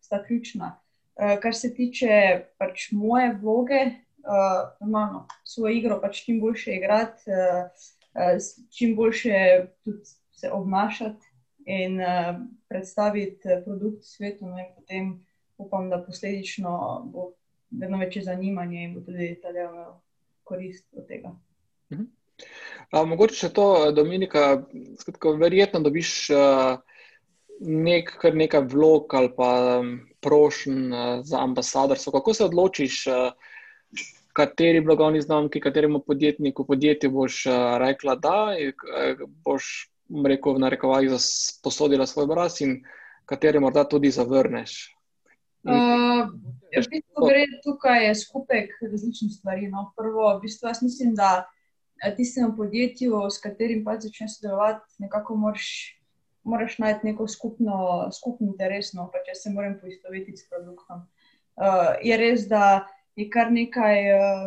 sta 0.00 0.22
ključna. 0.24 0.76
Uh, 1.16 1.36
kar 1.42 1.54
se 1.54 1.74
tiče 1.74 2.44
pač 2.58 2.90
moje 2.92 3.32
vloge, 3.42 3.80
uh, 4.24 4.70
normalno, 4.80 5.26
svojo 5.44 5.74
igro 5.74 5.98
pač 6.00 6.22
čim 6.24 6.40
boljše 6.40 6.76
igrati, 6.76 7.30
uh, 7.30 7.66
uh, 8.14 8.38
čim 8.70 8.94
boljše 8.96 9.66
tudi 9.84 10.04
se 10.32 10.50
obnašati 10.50 11.26
in 11.66 12.00
uh, 12.00 12.38
predstaviti 12.68 13.58
produkt 13.64 14.04
svetu. 14.04 14.46
No, 14.46 14.56
potem 14.76 15.26
upam, 15.58 15.90
da 15.90 16.00
posledično 16.02 17.02
bo 17.12 17.32
vedno 17.70 17.98
večje 17.98 18.22
zanimanje 18.22 18.84
in 18.84 18.94
bo 18.94 19.00
tudi 19.00 19.34
ta 19.42 19.52
del 19.52 19.68
imel 19.68 19.92
korist 20.44 20.86
od 20.96 21.06
tega. 21.06 21.34
Mhm. 21.92 22.02
A, 22.90 23.04
mogoče 23.04 23.48
to, 23.52 23.92
Dominika, 23.92 24.62
skratko, 24.98 25.32
verjetno 25.36 25.80
dobiš 25.80 26.30
uh, 26.30 26.80
nek, 27.60 28.14
kar 28.20 28.34
nekaj 28.34 28.64
vlog 28.72 29.14
ali 29.14 29.30
pa 29.36 29.50
um, 29.80 30.00
prošen 30.20 30.92
uh, 30.92 31.20
za 31.24 31.40
ambasadorstvo. 31.40 32.12
Kako 32.12 32.34
se 32.34 32.44
odločiš, 32.44 33.06
uh, 33.06 33.32
kateri 34.32 34.80
blagovni 34.80 35.20
znamki, 35.20 35.60
kateremu 35.60 36.00
podjetniku, 36.06 36.66
podjetju 36.66 37.10
boš 37.10 37.46
uh, 37.46 37.76
rekla, 37.78 38.16
da 38.16 38.38
uh, 38.54 39.28
boš, 39.44 39.90
rekel, 40.26 40.56
v 40.56 40.64
narekovajih, 40.66 41.20
posodila 41.62 42.06
svoj 42.06 42.24
obraz 42.24 42.60
in 42.60 42.80
katere 43.24 43.60
morda 43.60 43.84
tudi 43.84 44.10
zavrneš? 44.10 44.96
Uh, 45.60 46.24
v 46.72 46.86
bistvu 46.88 47.26
gre 47.28 47.44
tukaj 47.64 48.14
skupek 48.16 48.72
različnih 48.80 49.32
stvari. 49.32 49.68
No. 49.68 49.90
Prvo, 49.96 50.30
v 50.38 50.46
bistvu 50.46 50.70
jaz 50.70 50.80
mislim, 50.82 51.14
da 51.14 51.44
tistemu 52.16 52.54
podjetju, 52.56 53.28
s 53.30 53.40
katerim 53.44 53.84
pa 53.84 53.98
začneš 54.00 54.38
sodelovati, 54.38 54.94
nekako 55.04 55.36
moraš, 55.36 55.99
moraš 56.44 56.78
najti 56.78 57.06
neko 57.06 57.28
skupno, 57.28 58.08
skupno 58.12 58.46
interesno, 58.46 59.10
pa 59.12 59.22
če 59.26 59.34
se 59.34 59.50
moram 59.50 59.76
poistovetiti 59.80 60.36
s 60.36 60.48
produktom. 60.48 61.04
Uh, 61.60 61.92
je 62.02 62.16
res, 62.16 62.46
da 62.48 62.86
je 63.16 63.28
kar 63.30 63.52
nekaj 63.52 63.98
uh, 64.14 64.46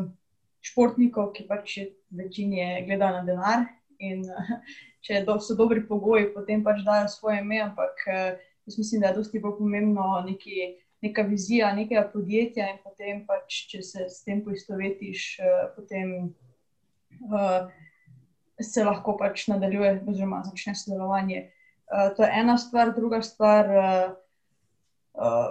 športnikov, 0.64 1.34
ki 1.36 1.46
pač 1.50 1.78
večini 2.10 2.86
gledajo 2.88 3.20
na 3.20 3.24
denar 3.28 3.66
in 4.00 4.24
uh, 4.26 4.56
če 5.06 5.22
do, 5.28 5.38
so 5.44 5.58
dobri 5.60 5.84
pogoji, 5.88 6.32
potem 6.34 6.64
pač 6.66 6.82
dajo 6.88 7.12
svoje 7.12 7.42
ime, 7.44 7.62
ampak 7.68 8.08
uh, 8.08 8.40
jaz 8.66 8.80
mislim, 8.80 9.04
da 9.04 9.12
je 9.12 9.20
dosti 9.20 9.44
bolj 9.44 9.60
pomembno 9.60 10.24
nekaj 10.26 10.74
neka 11.04 11.26
vizija 11.28 11.74
nekega 11.76 12.06
podjetja, 12.14 12.70
in 12.72 12.78
potem, 12.84 13.26
pač, 13.28 13.66
če 13.68 13.82
se 13.84 14.06
s 14.08 14.22
tem 14.24 14.40
poistovetiš, 14.46 15.26
uh, 15.44 15.66
potem 15.76 16.14
uh, 17.28 17.68
se 18.62 18.86
lahko 18.88 19.18
pač 19.20 19.50
nadaljuje, 19.52 19.98
oziroma 20.08 20.44
začne 20.48 20.78
sodelovanje. 20.80 21.50
Uh, 21.94 22.10
to 22.18 22.24
je 22.26 22.30
ena 22.34 22.58
stvar, 22.58 22.94
druga 22.96 23.22
stvar. 23.22 23.70
Uh, 23.70 24.16
uh, 25.14 25.50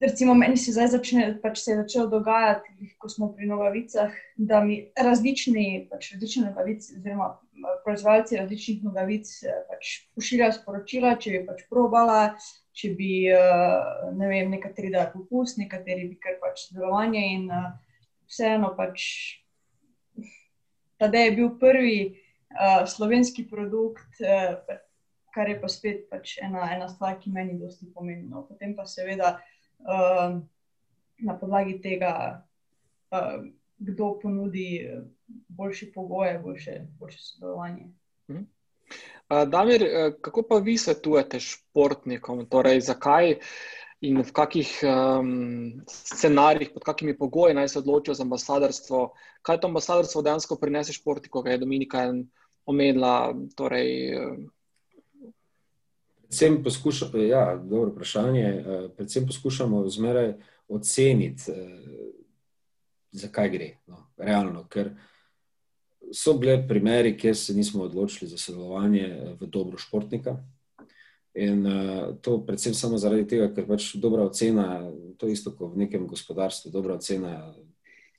recimo, 0.00 0.34
meni 0.34 0.56
se 0.56 0.72
zdaj 0.72 0.92
začne, 0.94 1.28
pač 1.42 1.58
se 1.64 1.72
je 1.72 1.80
začelo 1.82 2.06
dogajati, 2.12 2.92
ko 2.98 3.08
smo 3.08 3.32
pri 3.34 3.48
nogavicah, 3.50 4.12
da 4.36 4.60
mi 4.64 4.84
različni, 4.94 5.88
pač 5.90 6.12
različne 6.14 6.50
nogavice, 6.50 6.98
oziroma 6.98 7.32
proizvajalci 7.84 8.36
različnih 8.36 8.84
nogavic, 8.84 9.30
pač 9.70 9.94
pošiljajo 10.14 10.58
sporočila, 10.60 11.16
če 11.18 11.34
bi 11.34 11.46
pač 11.48 11.64
probala 11.70 12.20
če 12.74 12.90
bi 12.98 13.12
ne 14.18 14.28
vem, 14.28 14.50
nekateri 14.52 14.90
dali 14.94 15.12
popust, 15.14 15.58
nekateri 15.60 16.08
bi 16.10 16.18
kar 16.20 16.38
pač 16.42 16.66
sodelovanje. 16.66 17.22
In 17.36 17.46
vseeno, 18.30 18.72
pač, 18.76 19.06
da 20.98 21.10
je 21.12 21.34
bil 21.36 21.52
prvi 21.60 21.98
uh, 22.08 22.82
slovenski 22.88 23.46
produkt, 23.50 24.22
uh, 24.24 24.56
kar 25.34 25.48
je 25.50 25.58
pa 25.60 25.68
spet 25.68 26.06
pač 26.10 26.38
ena, 26.42 26.68
ena 26.74 26.88
stvar, 26.88 27.18
ki 27.20 27.32
meni 27.34 27.58
dosti 27.58 27.90
pomembno. 27.94 28.44
Potem 28.48 28.76
pa 28.76 28.86
seveda 28.86 29.34
uh, 29.82 30.38
na 31.18 31.36
podlagi 31.40 31.80
tega, 31.82 32.14
uh, 33.10 33.42
kdo 33.78 34.14
ponudi 34.22 34.68
boljše 35.48 35.92
pogoje, 35.94 36.38
boljše, 36.38 36.80
boljše 36.98 37.18
sodelovanje. 37.18 37.88
Mhm. 38.30 38.44
Damir, 39.50 39.82
eh, 39.82 40.12
kako 40.20 40.42
pa 40.42 40.56
vi 40.56 40.78
svetujete 40.78 41.40
športnikom? 41.40 42.46
Torej, 42.46 42.80
zakaj 42.80 43.38
in 44.04 44.20
v 44.20 44.32
kakih 44.32 44.68
um, 44.84 45.80
scenarijih, 45.88 46.70
pod 46.74 46.84
kakimi 46.84 47.16
pogoji 47.18 47.54
naj 47.54 47.68
se 47.68 47.78
odločijo 47.78 48.14
za 48.14 48.22
ambasadorstvo? 48.22 49.14
Kaj 49.42 49.60
to 49.60 49.66
ambasadorstvo 49.68 50.22
dejansko 50.22 50.58
prinese 50.60 50.92
športniku, 50.92 51.42
kaj 51.42 51.52
je 51.52 51.58
Dominika 51.58 52.04
omenila? 52.66 53.34
Torej, 53.56 54.12
Predvsem 56.34 56.62
poskušamo, 56.62 57.18
ja, 57.18 57.62
dobro 57.64 57.90
vprašanje. 57.90 58.42
Eh, 58.42 58.88
predvsem 58.96 59.26
poskušamo 59.26 59.88
zmeraj 59.88 60.32
oceniti, 60.68 61.42
eh, 61.50 61.78
zakaj 63.10 63.50
gre. 63.50 63.68
No, 63.86 64.10
realno, 64.16 64.64
ker 64.68 64.90
so 66.12 66.32
bile 66.34 66.68
primeri, 66.68 67.12
kjer 67.18 67.36
se 67.36 67.54
nismo 67.54 67.84
odločili 67.84 68.30
za 68.30 68.38
sodelovanje 68.38 69.00
eh, 69.00 69.36
v 69.40 69.46
dobro 69.46 69.78
športnika. 69.78 70.36
In 71.34 71.66
uh, 71.66 72.16
to 72.22 72.44
predvsem 72.46 72.74
samo 72.74 72.98
zaradi 72.98 73.28
tega, 73.28 73.48
ker 73.54 73.66
pač 73.66 73.94
dobra 73.94 74.22
ocena, 74.22 74.90
to 75.18 75.26
isto 75.26 75.52
kot 75.54 75.72
v 75.74 75.84
nekem 75.84 76.06
gospodarstvu, 76.06 76.70
dobra 76.70 76.94
ocena 76.94 77.54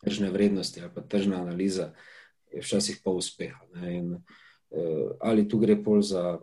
tržne 0.03 0.31
vrednosti 0.31 0.81
ali 0.81 0.91
pa 0.95 1.01
tržna 1.01 1.41
analiza 1.41 1.93
je 2.51 2.61
včasih 2.61 2.99
pol 3.03 3.19
uspeha. 3.19 3.59
In, 3.91 4.11
uh, 4.69 5.11
ali 5.19 5.47
tu 5.47 5.59
gre 5.59 5.75
pol 5.83 6.01
za 6.01 6.39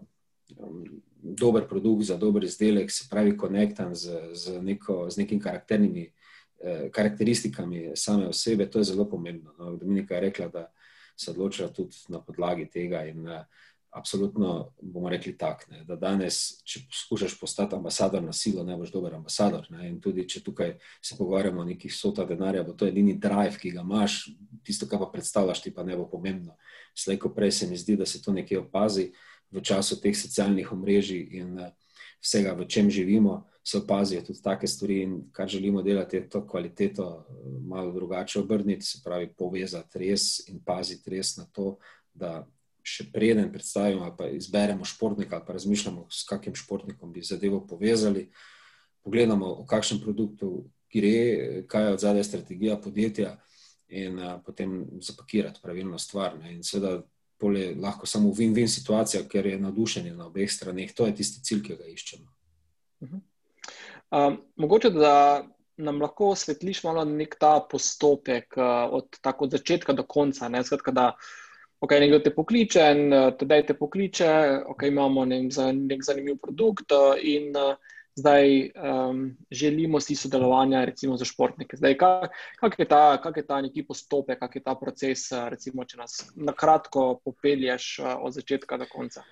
um, 0.57 0.85
dober 1.23 1.69
produkt, 1.69 2.05
za 2.05 2.17
dober 2.17 2.45
izdelek, 2.45 2.91
se 2.91 3.07
pravi 3.11 3.37
konektan 3.37 3.95
z, 3.95 4.19
z, 4.35 4.59
neko, 4.63 5.07
z 5.11 5.23
nekim 5.23 5.41
karakternimi 5.41 6.09
uh, 6.09 6.91
karakteristikami 6.93 7.91
same 7.95 8.29
osebe, 8.29 8.67
to 8.71 8.79
je 8.79 8.91
zelo 8.93 9.09
pomembno. 9.09 9.55
No, 9.59 9.77
Dominika 9.77 10.15
je 10.15 10.21
rekla, 10.21 10.49
da 10.49 10.73
se 11.17 11.31
odločila 11.31 11.69
tudi 11.69 11.97
na 12.09 12.21
podlagi 12.21 12.71
tega. 12.71 13.05
In, 13.07 13.29
absolutno 13.93 14.73
bomo 14.81 15.09
rekli 15.09 15.37
tak, 15.39 15.67
ne, 15.71 15.83
da 15.85 15.97
danes, 16.01 16.37
če 16.65 16.81
poskušaš 16.89 17.35
postati 17.41 17.77
ambasador 17.77 18.23
na 18.25 18.33
silo, 18.33 18.65
ne 18.65 18.77
boš 18.77 18.93
dober 18.93 19.15
ambasador. 19.15 19.67
Ne, 19.71 19.85
in 19.91 19.99
tudi, 20.01 20.25
če 20.29 20.41
tukaj 20.47 20.73
se 21.05 21.17
pogovarjamo 21.19 21.61
o 21.61 21.67
nekih 21.69 21.93
sota 21.93 22.25
denarja, 22.25 22.65
bo 22.65 22.73
to 22.73 22.89
edini 22.89 23.19
drive, 23.21 23.59
ki 23.61 23.75
ga 23.77 23.85
imaš, 23.85 24.23
tisto, 24.65 24.89
kar 24.89 25.03
pa 25.03 25.11
predstavljaš, 25.13 25.61
ti 25.67 25.75
pa 25.77 25.85
ne 25.85 25.99
bo 25.99 26.07
pomembno. 26.09 26.57
Slejko 26.97 27.35
prej 27.37 27.53
se 27.53 27.69
mi 27.69 27.77
zdi, 27.77 27.99
da 28.01 28.09
se 28.09 28.23
to 28.23 28.33
nekje 28.33 28.63
opazi 28.63 29.11
v 29.53 29.63
času 29.63 30.01
teh 30.01 30.17
socialnih 30.17 30.73
omrežij 30.73 31.29
in 31.39 31.59
uh, 31.59 31.71
vsega, 32.23 32.55
v 32.55 32.67
čem 32.67 32.91
živimo, 32.91 33.43
se 33.65 33.79
opazijo 33.79 34.23
tudi 34.27 34.43
take 34.43 34.67
stvari 34.67 35.03
in 35.03 35.19
kar 35.33 35.49
želimo 35.49 35.83
delati, 35.83 36.17
je 36.17 36.29
to 36.29 36.47
kvaliteto 36.47 37.07
uh, 37.07 37.61
malo 37.69 37.93
drugače 37.93 38.41
obrniti, 38.41 38.87
se 38.87 39.01
pravi 39.05 39.33
povezati 39.39 39.99
res 39.99 40.49
in 40.49 40.61
paziti 40.65 41.11
res 41.11 41.37
na 41.37 41.45
to, 41.53 41.77
da 42.15 42.43
še 42.83 43.07
preden 43.13 43.53
predstavimo 43.53 44.03
ali 44.03 44.15
pa 44.19 44.27
izberemo 44.27 44.85
športnika 44.85 45.37
ali 45.37 45.47
pa 45.47 45.53
razmišljamo, 45.53 46.07
s 46.11 46.25
kakim 46.27 46.55
športnikom 46.55 47.13
bi 47.13 47.23
zadevo 47.23 47.63
povezali, 47.67 48.29
pogledamo, 49.03 49.47
o 49.63 49.67
kakšnem 49.67 50.01
produktu 50.03 50.65
gre, 50.93 51.65
kaj 51.67 51.87
je 51.87 51.93
od 51.93 52.01
zadaj 52.01 52.25
strategija 52.25 52.77
podjetja 52.77 53.37
in 53.89 54.19
a, 54.19 54.39
potem 54.45 54.87
zapakirati 55.01 55.61
pravilno 55.63 55.99
stvar. 55.99 56.39
Ne. 56.39 56.55
In 56.55 56.63
seveda 56.65 57.03
polje 57.43 57.73
lahko 57.83 58.07
samo 58.07 58.31
win-win 58.39 58.71
situacija, 58.71 59.25
ker 59.29 59.51
je 59.51 59.59
nadušenje 59.59 60.15
na 60.15 60.31
obeh 60.31 60.51
straneh. 60.51 60.95
To 60.95 61.09
je 61.09 61.17
tisti 61.19 61.43
cilj, 61.45 61.63
ki 61.67 61.77
ga 61.81 61.91
iščemo. 61.91 62.29
Uh 63.03 63.09
-huh. 63.09 63.21
um, 64.11 64.41
mogoče, 64.57 64.91
da 64.91 65.45
nam 65.77 66.01
lahko 66.03 66.31
osvetliš 66.37 66.85
malo 66.85 67.05
nek 67.05 67.37
ta 67.41 67.61
postopek 67.71 68.55
uh, 68.57 68.95
od, 68.95 69.19
tako, 69.21 69.45
od 69.45 69.51
začetka 69.51 69.93
do 69.93 70.03
konca. 70.03 70.49
Ne, 70.49 70.65
skratka, 70.65 70.91
da, 70.91 71.07
uh, 71.07 71.43
ok, 71.83 71.97
nekdo 71.99 72.21
te 72.23 72.31
pokliče, 72.35 72.85
in 72.95 73.13
uh, 73.13 73.29
tedaj 73.39 73.67
te 73.67 73.75
pokliče, 73.75 74.31
ok, 74.71 74.87
imamo 74.87 75.25
nek, 75.27 75.51
nek 75.75 76.05
zanimiv 76.07 76.39
produkt 76.43 76.95
uh, 76.95 77.17
in 77.19 77.51
uh, 77.59 77.75
zdaj 78.15 78.71
um, 78.71 79.37
želimo 79.51 80.01
si 80.01 80.17
sodelovanja, 80.17 80.85
recimo, 80.85 81.17
za 81.17 81.25
športnike. 81.25 81.77
Zdaj, 81.77 81.97
kak, 81.97 82.31
kak, 82.61 82.79
je 82.79 82.89
ta, 82.89 83.21
kak 83.23 83.37
je 83.37 83.47
ta 83.47 83.61
neki 83.61 83.85
postopek, 83.87 84.39
kak 84.39 84.57
je 84.57 84.63
ta 84.63 84.75
proces, 84.75 85.31
uh, 85.33 85.49
recimo, 85.49 85.85
če 85.85 85.97
nas 85.97 86.19
na 86.37 86.53
kratko 86.53 87.21
popelješ 87.25 87.99
uh, 87.99 88.17
od 88.21 88.37
začetka 88.37 88.77
do 88.77 88.89
konca. 88.91 89.25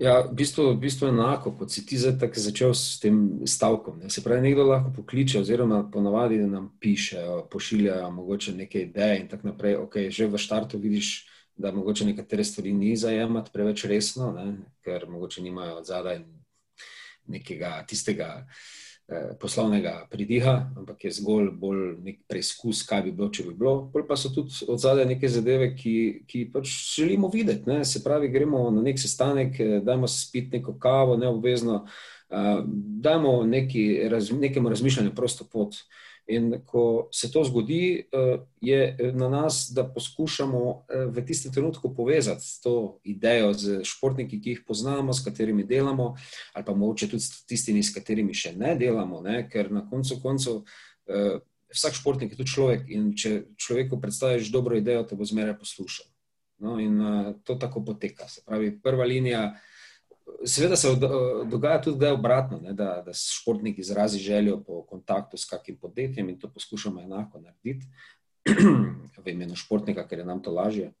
Ja, 0.00 0.22
v 0.24 0.32
bistvu, 0.34 0.72
v 0.72 0.80
bistvu 0.82 1.12
enako, 1.12 1.52
kot 1.58 1.70
si 1.70 1.84
ti 1.86 1.98
zdaj 2.00 2.32
začel 2.34 2.72
s 2.74 2.98
tem 2.98 3.44
stavkom. 3.46 4.00
Ne. 4.00 4.10
Se 4.10 4.22
pravi, 4.24 4.40
nekdo 4.48 4.64
lahko 4.66 4.90
pokliče, 4.96 5.42
oziroma 5.44 5.82
ponavadi 5.92 6.40
nam 6.42 6.72
piše, 6.80 7.20
pošiljajo 7.50 8.10
mogoče 8.10 8.54
neke 8.56 8.88
ideje 8.88 9.20
in 9.20 9.28
tako 9.28 9.52
naprej. 9.52 9.76
Okay, 9.84 10.10
že 10.10 10.26
v 10.26 10.40
štartu 10.40 10.78
vidiš, 10.78 11.28
da 11.56 11.70
mogoče 11.70 12.08
nekatere 12.08 12.44
stvari 12.44 12.72
ni 12.72 12.96
zajemati 12.96 13.52
preveč 13.52 13.84
resno, 13.84 14.32
ne? 14.32 14.56
ker 14.82 15.04
mogoče 15.08 15.42
nimajo 15.42 15.76
od 15.78 15.86
zadaj 15.86 16.24
nekega 17.28 17.82
tistega 17.88 18.44
eh, 19.08 19.32
poslovnega 19.40 20.06
pridiha, 20.10 20.54
ampak 20.76 21.04
je 21.04 21.14
zgolj 21.18 21.50
bolj 21.58 21.82
nek 22.04 22.22
preizkus, 22.28 22.84
kaj 22.88 23.04
bi 23.06 23.14
bilo, 23.16 23.30
če 23.30 23.46
bi 23.48 23.56
bilo. 23.58 23.74
Pol 23.92 24.06
pa 24.08 24.16
so 24.16 24.32
tudi 24.34 24.64
od 24.68 24.80
zadaj 24.80 25.08
neke 25.10 25.28
zadeve, 25.28 25.72
ki, 25.76 25.96
ki 26.28 26.46
pač 26.54 26.70
želimo 26.96 27.30
videti. 27.32 27.68
Ne? 27.70 27.82
Se 27.84 28.02
pravi, 28.04 28.30
gremo 28.32 28.68
na 28.70 28.84
nek 28.84 29.00
sestanek, 29.00 29.60
eh, 29.60 29.80
dajmo 29.84 30.10
si 30.10 30.26
spiti 30.26 30.58
neko 30.58 30.78
kavo, 30.82 31.16
neobvezno, 31.20 31.84
eh, 32.30 32.64
dajmo 33.06 33.42
neki, 33.46 34.08
raz, 34.12 34.32
nekemu 34.32 34.72
razmišljanju 34.72 35.14
prosto 35.14 35.48
pot. 35.48 35.82
In 36.32 36.52
ko 36.66 37.08
se 37.12 37.30
to 37.30 37.44
zgodi, 37.44 38.06
eh, 38.12 38.38
je 38.60 39.12
na 39.14 39.28
nas, 39.28 39.70
da 39.74 39.84
poskušamo 39.84 40.62
eh, 40.88 41.04
v 41.06 41.24
tistem 41.26 41.52
trenutku 41.52 41.94
povezati 41.94 42.44
to 42.62 43.00
idejo 43.04 43.52
z 43.52 43.80
športniki, 43.84 44.40
ki 44.40 44.50
jih 44.50 44.62
poznamo, 44.66 45.12
s 45.12 45.24
katerimi 45.24 45.64
delamo, 45.64 46.14
ali 46.52 46.64
pa 46.64 46.74
mogoče 46.74 47.08
tudi 47.08 47.22
s 47.22 47.44
tistimi, 47.46 47.82
s 47.82 47.94
katerimi 47.94 48.34
še 48.34 48.54
ne 48.56 48.76
delamo, 48.78 49.20
ne? 49.20 49.48
ker 49.50 49.72
na 49.72 49.84
koncu 49.90 50.20
koncev 50.22 50.62
eh, 51.08 51.38
vsak 51.72 51.98
športnik 52.00 52.32
je 52.32 52.40
tudi 52.40 52.52
človek 52.52 52.88
in 52.92 53.12
če 53.16 53.34
človeku 53.56 54.00
predstaviš 54.00 54.52
dobro 54.52 54.76
idejo, 54.76 55.04
te 55.08 55.16
bo 55.16 55.24
zmeraj 55.24 55.58
poslušal. 55.60 56.06
No, 56.62 56.76
in 56.78 57.00
to 57.42 57.56
tako 57.58 57.80
poteka. 57.82 58.28
Se 58.30 58.44
pravi, 58.46 58.70
prva 58.78 59.04
linija. 59.04 59.48
Seveda 60.44 60.76
se 60.76 60.88
dogaja 61.46 61.82
tudi, 61.82 61.98
da 61.98 62.06
je 62.06 62.12
obratno, 62.12 62.58
ne, 62.62 62.72
da, 62.72 63.02
da 63.06 63.12
športnik 63.12 63.78
izrazi 63.78 64.18
željo 64.18 64.62
po 64.66 64.82
kontaktu 64.82 65.36
s 65.36 65.44
kakim 65.44 65.76
podjetjem 65.76 66.28
in 66.28 66.38
to 66.38 66.50
poskušamo 66.50 67.00
enako 67.00 67.40
narediti 67.40 67.86
v 69.24 69.30
imenu 69.30 69.56
športnika, 69.56 70.06
ker 70.08 70.18
je 70.18 70.24
nam 70.24 70.42
to 70.42 70.50
lažje. 70.50 70.92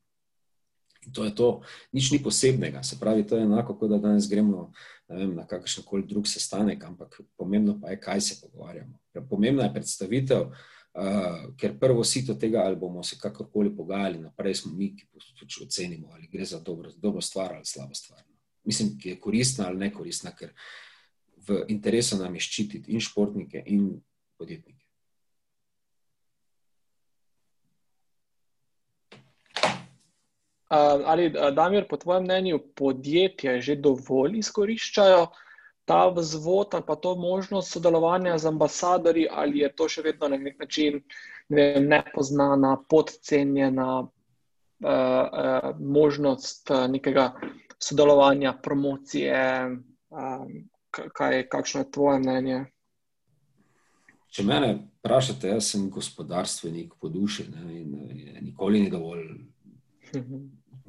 In 1.06 1.12
to 1.12 1.24
je 1.24 1.34
to, 1.34 1.60
nič 1.92 2.12
ni 2.12 2.22
posebnega, 2.22 2.82
se 2.82 3.00
pravi, 3.00 3.26
to 3.26 3.36
je 3.36 3.42
enako, 3.42 3.74
kot 3.78 3.90
da 3.90 3.98
danes 3.98 4.28
gremo 4.30 4.70
vem, 5.08 5.34
na 5.34 5.46
kakršen 5.46 5.84
koli 5.84 6.06
drug 6.06 6.28
sestanek, 6.30 6.84
ampak 6.84 7.20
pomembno 7.36 7.80
pa 7.80 7.90
je, 7.90 8.00
kaj 8.00 8.20
se 8.20 8.40
pogovarjamo. 8.42 8.98
Pomembna 9.30 9.66
je 9.66 9.74
predstavitev, 9.74 10.46
uh, 10.46 11.48
ker 11.58 11.74
prvo 11.80 12.04
sito 12.04 12.34
tega, 12.34 12.62
ali 12.62 12.78
bomo 12.78 13.02
se 13.02 13.18
kakorkoli 13.18 13.74
pogajali, 13.76 14.22
naprej 14.22 14.62
smo 14.62 14.76
mi, 14.76 14.92
ki 14.96 15.08
pač 15.10 15.58
ocenimo, 15.66 16.14
ali 16.14 16.30
gre 16.30 16.46
za 16.46 16.60
dobro, 16.60 16.90
dobro 16.96 17.20
stvar 17.20 17.56
ali 17.58 17.66
slabo 17.66 17.94
stvar 17.94 18.22
mislim, 18.64 18.96
ki 18.98 19.14
je 19.14 19.20
koristna 19.20 19.66
ali 19.68 19.78
ne 19.86 19.92
koristna, 19.92 20.32
ker 20.36 20.52
v 21.48 21.64
interesu 21.68 22.18
nam 22.18 22.34
je 22.34 22.44
ščititi 22.46 22.92
in 22.92 23.02
športnike, 23.02 23.62
in 23.66 23.88
podjetnike. 24.38 24.78
Ali, 30.72 31.26
Damir, 31.52 31.84
po 31.88 31.98
tvojem 32.00 32.24
mnenju, 32.24 32.58
podjetja 32.78 33.58
že 33.60 33.76
dovolj 33.76 34.38
izkoriščajo 34.40 35.26
ta 35.84 36.06
vzvod 36.08 36.74
ali 36.74 36.86
pa 36.86 36.96
to 36.96 37.12
možnost 37.16 37.72
sodelovanja 37.72 38.38
z 38.38 38.48
ambasadori, 38.48 39.26
ali 39.30 39.58
je 39.58 39.68
to 39.76 39.88
še 39.88 40.02
vedno 40.06 40.30
na 40.32 40.38
nek 40.40 40.56
način 40.58 41.02
ne 41.48 41.80
nepoznana, 41.80 42.76
podcenjena 42.88 44.00
uh, 44.00 44.08
uh, 44.88 45.76
možnost 45.78 46.70
uh, 46.70 46.86
nekega 46.88 47.32
sodelovanja, 47.82 48.54
promocije, 48.62 49.42
um, 50.10 50.54
kaj, 50.90 51.46
kakšno 51.48 51.82
je 51.82 51.90
tvoje 51.90 52.22
mnenje? 52.22 52.64
Če 54.32 54.44
me 54.48 54.60
vprašate, 55.02 55.50
jaz 55.52 55.74
sem 55.74 55.90
gospodarstvenik 55.92 56.94
po 57.00 57.10
duši 57.12 57.50
ne, 57.52 57.66
in 57.80 57.96
je, 58.16 58.38
nikoli 58.40 58.80
ni 58.80 58.90
dovolj 58.90 59.26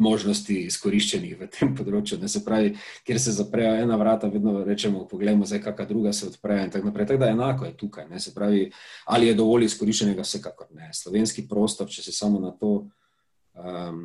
možnosti 0.03 0.55
izkoriščenih 0.67 1.35
v 1.39 1.47
tem 1.53 1.73
področju. 1.75 2.17
Ne, 2.21 2.29
se 2.31 2.41
pravi, 2.45 2.73
kjer 3.05 3.19
se 3.21 3.33
zaprejo 3.35 3.75
ena 3.83 3.97
vrata, 3.99 4.29
vedno 4.31 4.63
rečemo, 4.65 5.03
poglejmo, 5.09 5.45
zdaj 5.49 5.61
kakšna 5.65 5.85
druga 5.89 6.13
se 6.15 6.27
odprejo 6.31 6.65
in 6.65 6.71
tako 6.73 6.89
naprej. 6.89 7.09
Tako 7.11 7.23
da 7.23 7.31
enako 7.33 7.67
je 7.67 7.75
tukaj. 7.77 8.07
Ne, 8.09 8.21
se 8.23 8.33
pravi, 8.35 8.65
ali 9.11 9.29
je 9.29 9.37
dovolj 9.37 9.67
izkoriščenega, 9.67 10.25
vsekakor 10.25 10.71
ne. 10.77 10.89
Slovenski 10.95 11.45
prostor, 11.49 11.91
če 11.91 12.05
se 12.07 12.15
samo 12.15 12.41
na 12.41 12.53
to 12.57 12.71
um, 12.79 13.99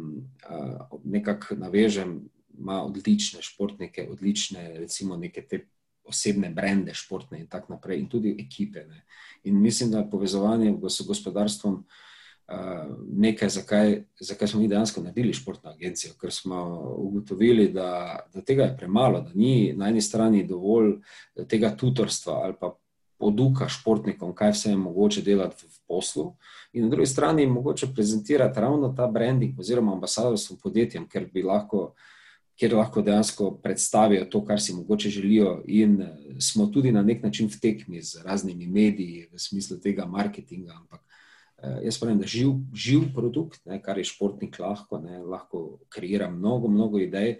uh, 0.50 0.98
nekako 1.04 1.56
navežem, 1.62 2.18
ima 2.58 2.82
odlične 2.84 3.42
športnike, 3.42 4.08
odlične, 4.10 4.78
recimo, 4.78 5.16
neke 5.16 5.42
te 5.46 5.66
osebne 6.08 6.50
brende, 6.50 6.94
športne 6.94 7.40
in 7.40 7.46
tako 7.46 7.72
naprej, 7.72 8.00
in 8.00 8.08
tudi 8.08 8.34
ekipe. 8.40 8.84
Ne. 8.88 9.04
In 9.44 9.60
mislim, 9.60 9.90
da 9.90 9.98
je 9.98 10.10
povezovanje 10.10 10.74
s 10.88 11.06
gospodarstvom 11.06 11.84
nekaj, 13.12 13.48
zakaj, 13.48 14.02
zakaj 14.20 14.48
smo 14.48 14.60
mi 14.60 14.68
dejansko 14.68 15.02
naredili 15.02 15.32
športno 15.32 15.70
agencijo, 15.70 16.14
ker 16.20 16.32
smo 16.32 16.62
ugotovili, 16.96 17.68
da, 17.72 18.18
da 18.34 18.40
tega 18.40 18.62
je 18.62 18.76
premalo, 18.76 19.20
da 19.20 19.30
ni 19.34 19.74
na 19.76 19.88
eni 19.88 20.00
strani 20.00 20.46
dovolj 20.46 20.94
tega 21.48 21.76
tutorstva 21.76 22.40
ali 22.44 22.54
pa. 22.60 22.76
Poduka 23.18 23.66
športnikom, 23.66 24.30
kaj 24.30 24.52
vse 24.54 24.70
je 24.70 24.76
mogoče 24.78 25.22
delati 25.26 25.64
v 25.66 25.80
poslu, 25.90 26.36
in 26.72 26.84
na 26.84 26.88
drugi 26.88 27.06
strani, 27.10 27.46
mogoče 27.50 27.88
prezentirati 27.94 28.60
ravno 28.60 28.92
ta 28.96 29.08
branding, 29.10 29.58
oziroma 29.58 29.92
ambasadorstvo 29.92 30.56
podjetjem, 30.62 31.08
ker 31.10 31.26
bi 31.32 31.42
lahko 31.42 31.80
uh, 31.80 32.06
kjer 32.58 32.74
lahko 32.74 33.02
dejansko 33.02 33.50
predstavijo 33.62 34.24
to, 34.24 34.42
kar 34.44 34.60
si 34.60 34.74
mogoče 34.74 35.10
želijo, 35.10 35.62
in 35.66 36.00
eh, 36.02 36.16
smo 36.40 36.66
tudi 36.66 36.92
na 36.92 37.02
nek 37.02 37.22
način 37.22 37.48
v 37.48 37.60
tekmi 37.60 38.02
z 38.02 38.22
raznimi 38.24 38.66
mediji, 38.66 39.28
v 39.32 39.38
smislu 39.38 39.78
tega 39.80 40.06
marketinga. 40.06 40.74
Ampak 40.74 41.00
eh, 41.62 41.80
jaz 41.84 42.00
pravim, 42.00 42.18
da 42.18 42.26
živ, 42.26 42.56
živ 42.74 43.12
produkt, 43.14 43.60
ne, 43.66 43.82
kar 43.82 43.98
je 43.98 44.04
športnik 44.04 44.58
lahko, 44.58 44.98
ne, 44.98 45.22
lahko 45.22 45.78
kreira 45.88 46.30
mnogo, 46.30 46.68
mnogo 46.68 46.98
idej 46.98 47.38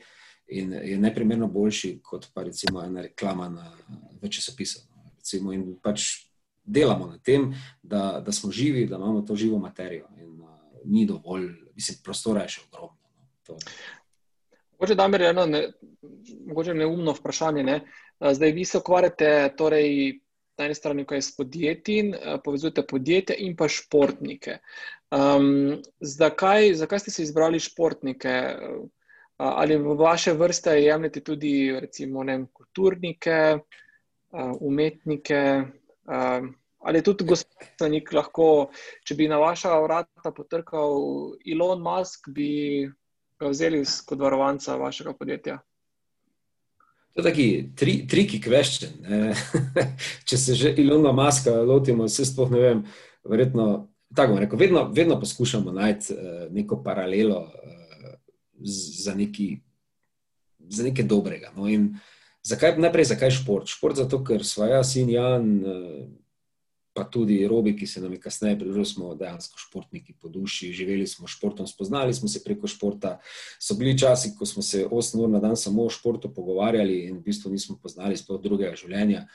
in 0.49 0.73
je 0.73 0.99
neprimerno 0.99 1.49
boljši 1.49 1.99
kot 2.03 2.31
pa 2.35 2.43
recimo 2.43 2.83
ena 2.83 3.03
reklama 3.03 3.49
na 3.49 4.29
časopisu. 4.29 4.81
No, 5.43 5.53
in 5.53 5.75
pač 5.83 6.29
delamo 6.65 7.07
na 7.07 7.19
tem, 7.19 7.53
da, 7.83 8.23
da 8.25 8.33
smo 8.33 8.51
živi, 8.53 8.87
da 8.87 8.97
imamo 8.97 9.23
to 9.23 9.37
živo 9.37 9.59
materijo. 9.59 10.07
In, 10.17 10.41
uh, 10.41 10.49
ni 10.85 11.07
dovolj, 11.07 11.51
mislim, 11.75 11.99
prostora 12.05 12.43
je 12.43 12.49
še 12.49 12.63
ogromno. 12.69 12.97
No, 13.49 13.57
Mogoče 14.79 14.95
da 14.95 15.05
je 15.05 15.29
eno 15.31 15.47
ne, 15.47 15.63
neumno 16.75 17.13
vprašanje. 17.13 17.63
Ne? 17.63 17.81
Zdaj, 18.33 18.53
vi 18.53 18.65
se 18.65 18.79
ukvarjate 18.79 19.55
torej, 19.57 20.21
na 20.59 20.65
eni 20.65 20.75
strani 20.75 21.07
s 21.21 21.37
podjetji, 21.37 22.13
povezujete 22.45 22.87
podjetje 22.87 23.37
in 23.39 23.57
pa 23.57 23.69
športnike. 23.69 24.59
Um, 25.11 25.83
zakaj, 26.01 26.75
zakaj 26.75 26.99
ste 26.99 27.11
se 27.11 27.23
izbrali 27.23 27.61
športnike? 27.61 28.55
Ali 29.37 29.77
v 29.77 29.95
vaše 29.95 30.33
vrste 30.33 30.71
jemljete 30.83 31.21
tudi 31.21 31.79
recimo, 31.81 32.25
vem, 32.27 32.47
kulturnike, 32.53 33.59
umetnike, 34.61 35.43
ali 36.79 37.03
tudi 37.03 37.25
gospodarnik 37.25 38.13
lahko, 38.13 38.71
če 39.07 39.15
bi 39.15 39.29
na 39.31 39.39
vaša 39.39 39.79
vrata 39.81 40.33
potrkal 40.35 40.99
Elon 41.47 41.83
Musk, 41.83 42.29
bi 42.35 42.51
ga 43.39 43.49
vzeli 43.49 43.83
kot 44.07 44.19
varovanca 44.19 44.77
vašega 44.77 45.13
podjetja? 45.19 45.59
To 47.15 47.21
je 47.21 47.25
taki 47.25 47.47
tri, 47.77 47.95
triki 48.07 48.41
question. 48.41 48.93
če 50.29 50.39
se 50.39 50.55
že 50.55 50.75
Ilona 50.79 51.13
Maska 51.13 51.51
lotimo, 51.67 52.09
se 52.09 52.27
sploh 52.27 52.51
ne 52.51 52.61
vem, 52.63 52.83
verjetno, 53.27 53.89
tako 54.15 54.39
rekel, 54.39 54.59
vedno, 54.59 54.85
vedno 54.95 55.19
poskušamo 55.21 55.73
najti 55.73 56.15
uh, 56.15 56.45
neko 56.55 56.83
paralelo 56.83 57.41
uh, 57.41 58.13
za, 59.03 59.15
neki, 59.15 59.49
za 60.69 60.87
nekaj 60.87 61.05
dobrega. 61.05 61.51
No? 61.57 61.67
Zakaj, 62.43 62.79
najprej, 62.79 63.11
zakaj 63.11 63.35
šport? 63.35 63.67
Šport 63.67 63.99
zato, 63.99 64.23
ker 64.25 64.45
svoja 64.47 64.85
sin 64.87 65.11
Jan. 65.11 65.49
Pa 66.99 67.05
tudi 67.07 67.47
robi, 67.47 67.77
ki 67.79 67.87
se 67.87 68.01
nam 68.03 68.13
je 68.13 68.19
kasneje 68.19 68.57
pridružil, 68.59 68.85
smo 68.85 69.13
dejansko 69.15 69.59
športniki 69.63 70.17
po 70.19 70.29
duši, 70.29 70.73
živeli 70.75 71.07
smo 71.07 71.29
športom, 71.31 71.67
spoznali 71.71 72.15
smo 72.15 72.29
se 72.29 72.43
preko 72.45 72.67
športa. 72.67 73.21
So 73.63 73.77
bili 73.79 73.93
časi, 73.99 74.33
ko 74.39 74.47
smo 74.47 74.63
se 74.67 74.83
8 74.91 75.23
ur 75.23 75.31
na 75.31 75.39
dan 75.39 75.55
samo 75.57 75.85
o 75.87 75.93
športu 75.95 76.33
pogovarjali 76.35 77.05
in 77.07 77.21
v 77.21 77.23
bistvu 77.31 77.53
nismo 77.55 77.79
poznali 77.83 78.19
sploh 78.19 78.43
drugega 78.43 78.75
življenja. 78.75 79.29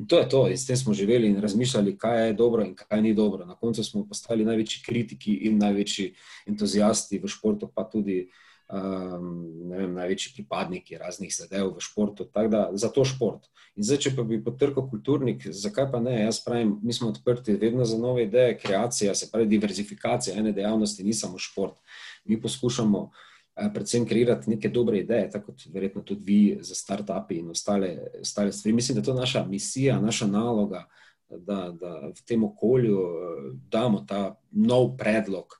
In 0.00 0.08
to 0.10 0.18
je 0.18 0.28
to, 0.28 0.42
in 0.50 0.58
s 0.58 0.66
tem 0.66 0.76
smo 0.76 0.94
živeli 0.94 1.30
in 1.30 1.38
razmišljali, 1.40 1.94
kaj 1.98 2.26
je 2.26 2.34
dobro 2.42 2.66
in 2.66 2.74
kaj 2.74 3.02
ni 3.02 3.14
dobro. 3.14 3.46
Na 3.46 3.54
koncu 3.54 3.84
smo 3.84 4.02
postali 4.08 4.44
največji 4.44 4.82
kritiki 4.86 5.34
in 5.46 5.62
največji 5.62 6.14
entuzijasti 6.50 7.22
v 7.22 7.30
športu, 7.30 7.70
pa 7.70 7.86
tudi 7.86 8.24
um, 8.72 9.70
vem, 9.70 9.94
največji 9.94 10.32
pripadniki 10.34 10.98
raznih 10.98 11.32
zadev 11.34 11.74
v 11.76 11.84
športu. 11.84 12.26
Da, 12.32 12.68
za 12.72 12.88
to 12.88 13.04
šport. 13.04 13.48
In 13.76 13.86
zdaj, 13.86 14.00
če 14.04 14.12
pa 14.16 14.24
bi 14.26 14.40
potrkal 14.42 14.86
kulturnik, 14.90 15.46
zakaj 15.54 15.90
pa 15.92 16.00
ne? 16.02 16.16
Jaz 16.24 16.40
pravim, 16.44 16.76
mi 16.82 16.94
smo 16.94 17.10
odprti 17.10 17.56
vedno 17.60 17.84
za 17.84 17.98
nove 17.98 18.26
ideje, 18.26 18.58
kreacija, 18.58 19.14
se 19.14 19.30
pravi, 19.32 19.48
diverzifikacija 19.50 20.36
ene 20.38 20.52
dejavnosti, 20.52 21.04
ni 21.06 21.14
samo 21.14 21.38
šport. 21.38 21.78
Mi 22.24 22.40
poskušamo 22.40 23.02
uh, 23.02 23.68
predvsem 23.74 24.06
kreirati 24.06 24.50
neke 24.50 24.68
dobre 24.68 25.04
ideje, 25.04 25.30
tako 25.30 25.52
kot 25.52 25.68
verjetno 25.74 26.02
tudi 26.02 26.24
vi 26.26 26.40
za 26.60 26.74
start-upi 26.74 27.40
in 27.40 27.50
ostale, 27.50 27.96
ostale 28.20 28.52
stvari. 28.52 28.74
Mislim, 28.74 28.96
da 28.96 29.00
je 29.00 29.10
to 29.12 29.14
naša 29.14 29.44
misija, 29.46 30.00
naša 30.00 30.26
naloga. 30.26 30.86
Da, 31.30 31.68
da 31.70 32.10
v 32.10 32.24
tem 32.26 32.42
okolju 32.44 32.98
uh, 32.98 33.52
damo 33.70 34.02
ta 34.08 34.34
nov 34.50 34.96
predlog, 34.98 35.59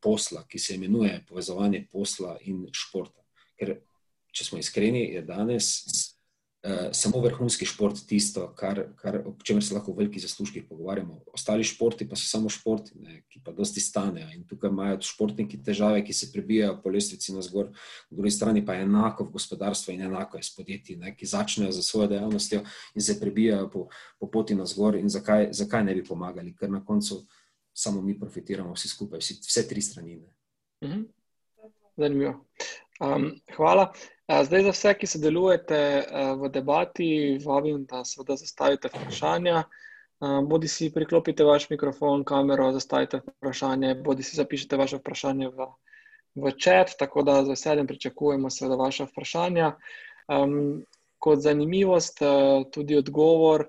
posla, 0.00 0.44
ki 0.48 0.58
se 0.58 0.74
imenuje 0.74 1.24
povezovanje 1.28 1.86
posla 1.92 2.36
in 2.46 2.66
športa. 2.72 3.22
Ker, 3.58 3.76
če 4.32 4.46
smo 4.46 4.58
iskreni, 4.58 5.02
je 5.14 5.22
danes 5.26 5.66
uh, 5.82 6.88
samo 6.92 7.20
vrhunski 7.24 7.66
šport 7.66 7.98
tisto, 8.06 8.46
kar, 8.56 8.84
kar, 8.96 9.18
o 9.26 9.34
čemer 9.44 9.64
se 9.64 9.74
lahko 9.74 9.92
v 9.92 10.04
velikih 10.04 10.22
zaslužkih 10.22 10.68
pogovarjamo. 10.68 11.18
Ostali 11.34 11.66
športi 11.66 12.06
pa 12.08 12.16
so 12.16 12.28
samo 12.30 12.52
športi, 12.52 12.94
ne, 13.02 13.22
ki 13.28 13.42
pa 13.44 13.52
dosti 13.56 13.82
stanejo. 13.82 14.30
In 14.36 14.46
tukaj 14.48 14.70
imajo 14.70 15.00
športniki 15.04 15.60
težave, 15.66 16.04
ki 16.06 16.14
se 16.16 16.30
prebijajo 16.32 16.78
po 16.84 16.94
lestvici 16.94 17.34
na 17.34 17.42
zgor, 17.42 17.72
na 18.10 18.20
drugi 18.22 18.30
strani 18.36 18.64
pa 18.66 18.78
je 18.78 18.86
enako 18.86 19.26
v 19.26 19.36
gospodarstvu 19.40 19.96
in 19.96 20.06
enako 20.08 20.38
je 20.38 20.46
s 20.46 20.54
podjetji, 20.56 20.96
ne, 21.02 21.16
ki 21.16 21.26
začnejo 21.26 21.74
za 21.74 21.82
svojo 21.82 22.08
dejavnostjo 22.14 22.62
in 22.94 23.02
se 23.02 23.18
prebijajo 23.20 23.70
po, 23.70 23.88
po 24.20 24.30
poti 24.30 24.54
na 24.54 24.66
zgor. 24.66 24.96
In 24.96 25.10
zakaj, 25.10 25.50
zakaj 25.52 25.84
ne 25.84 25.98
bi 25.98 26.06
pomagali? 26.06 26.54
Ker 26.54 26.70
na 26.70 26.84
koncu 26.84 27.24
samo 27.80 28.02
mi 28.02 28.18
profitiramo, 28.18 28.74
vsi 28.74 28.88
skupaj, 28.88 29.22
vsi, 29.22 29.40
vse 29.46 29.68
tri 29.68 29.82
strani. 29.82 30.20
Mhm. 30.84 31.02
Zanimivo. 31.96 32.44
Um, 33.00 33.30
hvala. 33.56 33.92
Zdaj, 34.44 34.62
za 34.62 34.72
vse, 34.74 34.92
ki 34.94 35.08
sodelujete 35.10 35.78
v 36.38 36.48
debati, 36.54 37.38
vabim, 37.44 37.84
da 37.88 38.04
se 38.04 38.22
zastavite 38.28 38.88
vprašanja. 38.92 39.64
Bodi 40.46 40.68
si 40.68 40.90
priklopite 40.94 41.44
vaš 41.44 41.70
mikrofon, 41.70 42.22
kamero, 42.24 42.68
zastavite 42.72 43.22
vprašanje, 43.24 43.94
bodi 44.04 44.22
si 44.22 44.36
zapišite 44.36 44.76
vaše 44.76 45.00
vprašanje 45.00 45.48
v, 45.48 45.66
v 46.36 46.52
čat, 46.60 46.94
tako 46.98 47.24
da 47.26 47.40
z 47.44 47.56
veseljem 47.56 47.88
pričakujemo 47.88 48.50
seveda 48.50 48.76
vaše 48.76 49.08
vprašanja. 49.08 49.72
Um, 50.28 50.84
kot 51.18 51.42
zanimivost, 51.42 52.20
tudi 52.72 52.96
odgovor 52.96 53.66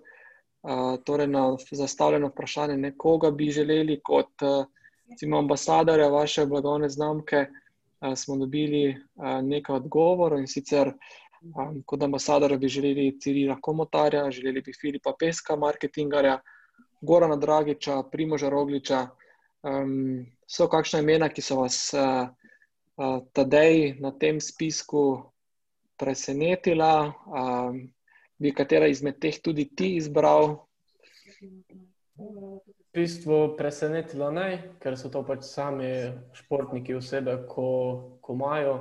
torej 1.05 1.27
na 1.27 1.57
zastavljeno 1.71 2.27
vprašanje, 2.27 2.77
nekoga 2.77 3.31
bi 3.31 3.49
želeli 3.51 3.99
kot 4.03 4.43
recimo, 5.09 5.37
ambasadorja 5.37 6.07
vaše 6.07 6.45
blagovne 6.45 6.89
znamke, 6.89 7.45
smo 8.15 8.35
dobili 8.37 8.95
nekaj 9.41 9.75
odgovorov 9.75 10.39
in 10.39 10.47
sicer 10.47 10.93
kot 11.85 12.03
ambasadorja 12.03 12.57
bi 12.57 12.67
želeli 12.67 13.19
Cirila 13.19 13.57
Komotarja, 13.61 14.31
želeli 14.31 14.61
bi 14.61 14.73
Filipa 14.81 15.13
Peska, 15.19 15.55
marketingarja, 15.55 16.39
Gorana 17.01 17.35
Dragiča, 17.35 18.03
Primoža 18.11 18.49
Rogliča. 18.49 19.07
Um, 19.63 20.25
so 20.47 20.67
kakšna 20.67 20.99
imena, 20.99 21.29
ki 21.29 21.41
so 21.41 21.59
vas 21.61 21.93
uh, 21.93 22.29
uh, 22.97 23.19
tadej 23.33 23.95
na 24.01 24.11
tem 24.11 24.41
spisku 24.41 25.21
presenetila? 25.97 27.13
Um, 27.25 27.81
bi 28.41 28.53
katera 28.57 28.89
izmed 28.89 29.19
teh 29.21 29.37
tudi 29.43 29.67
ti 29.75 29.95
izbral? 29.99 30.55
V 31.41 32.59
bistvu 32.93 33.55
presenetilo 33.57 34.31
ne, 34.35 34.75
ker 34.81 34.97
so 34.99 35.11
to 35.13 35.21
pač 35.25 35.45
sami 35.47 35.91
športniki 36.35 36.97
osebe, 36.97 37.37
ko, 37.47 37.67
ko, 38.21 38.35
imajo, 38.35 38.75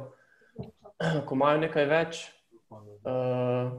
ko 1.27 1.39
imajo 1.39 1.63
nekaj 1.67 1.87
več. 1.93 2.25
Uh, 3.01 3.79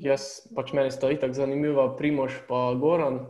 jaz 0.00 0.44
pač 0.54 0.72
meni 0.76 0.92
sta 0.94 1.10
itak 1.12 1.34
zanimiva, 1.36 1.90
Primož 1.98 2.38
pa 2.48 2.70
Goran, 2.78 3.20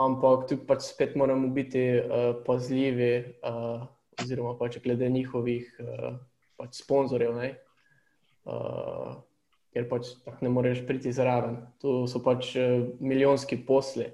ampak 0.00 0.48
tu 0.48 0.58
pač 0.64 0.88
spet 0.88 1.14
moramo 1.18 1.52
biti 1.54 1.84
uh, 1.98 2.32
pazljivi, 2.46 3.12
uh, 3.44 3.84
oziroma 4.22 4.56
pač 4.58 4.80
glede 4.82 5.10
njihovih 5.12 5.68
uh, 5.84 6.18
pač 6.58 6.80
sponzorjev. 6.82 7.36
Uh, 8.48 9.20
ker 9.78 9.86
pač 9.86 10.10
ne 10.42 10.50
moreš 10.50 10.82
priti 10.86 11.12
zraven. 11.14 11.60
To 11.84 12.02
so 12.10 12.18
pač 12.24 12.56
eh, 12.58 12.82
milijonski 12.98 13.60
posli. 13.62 14.10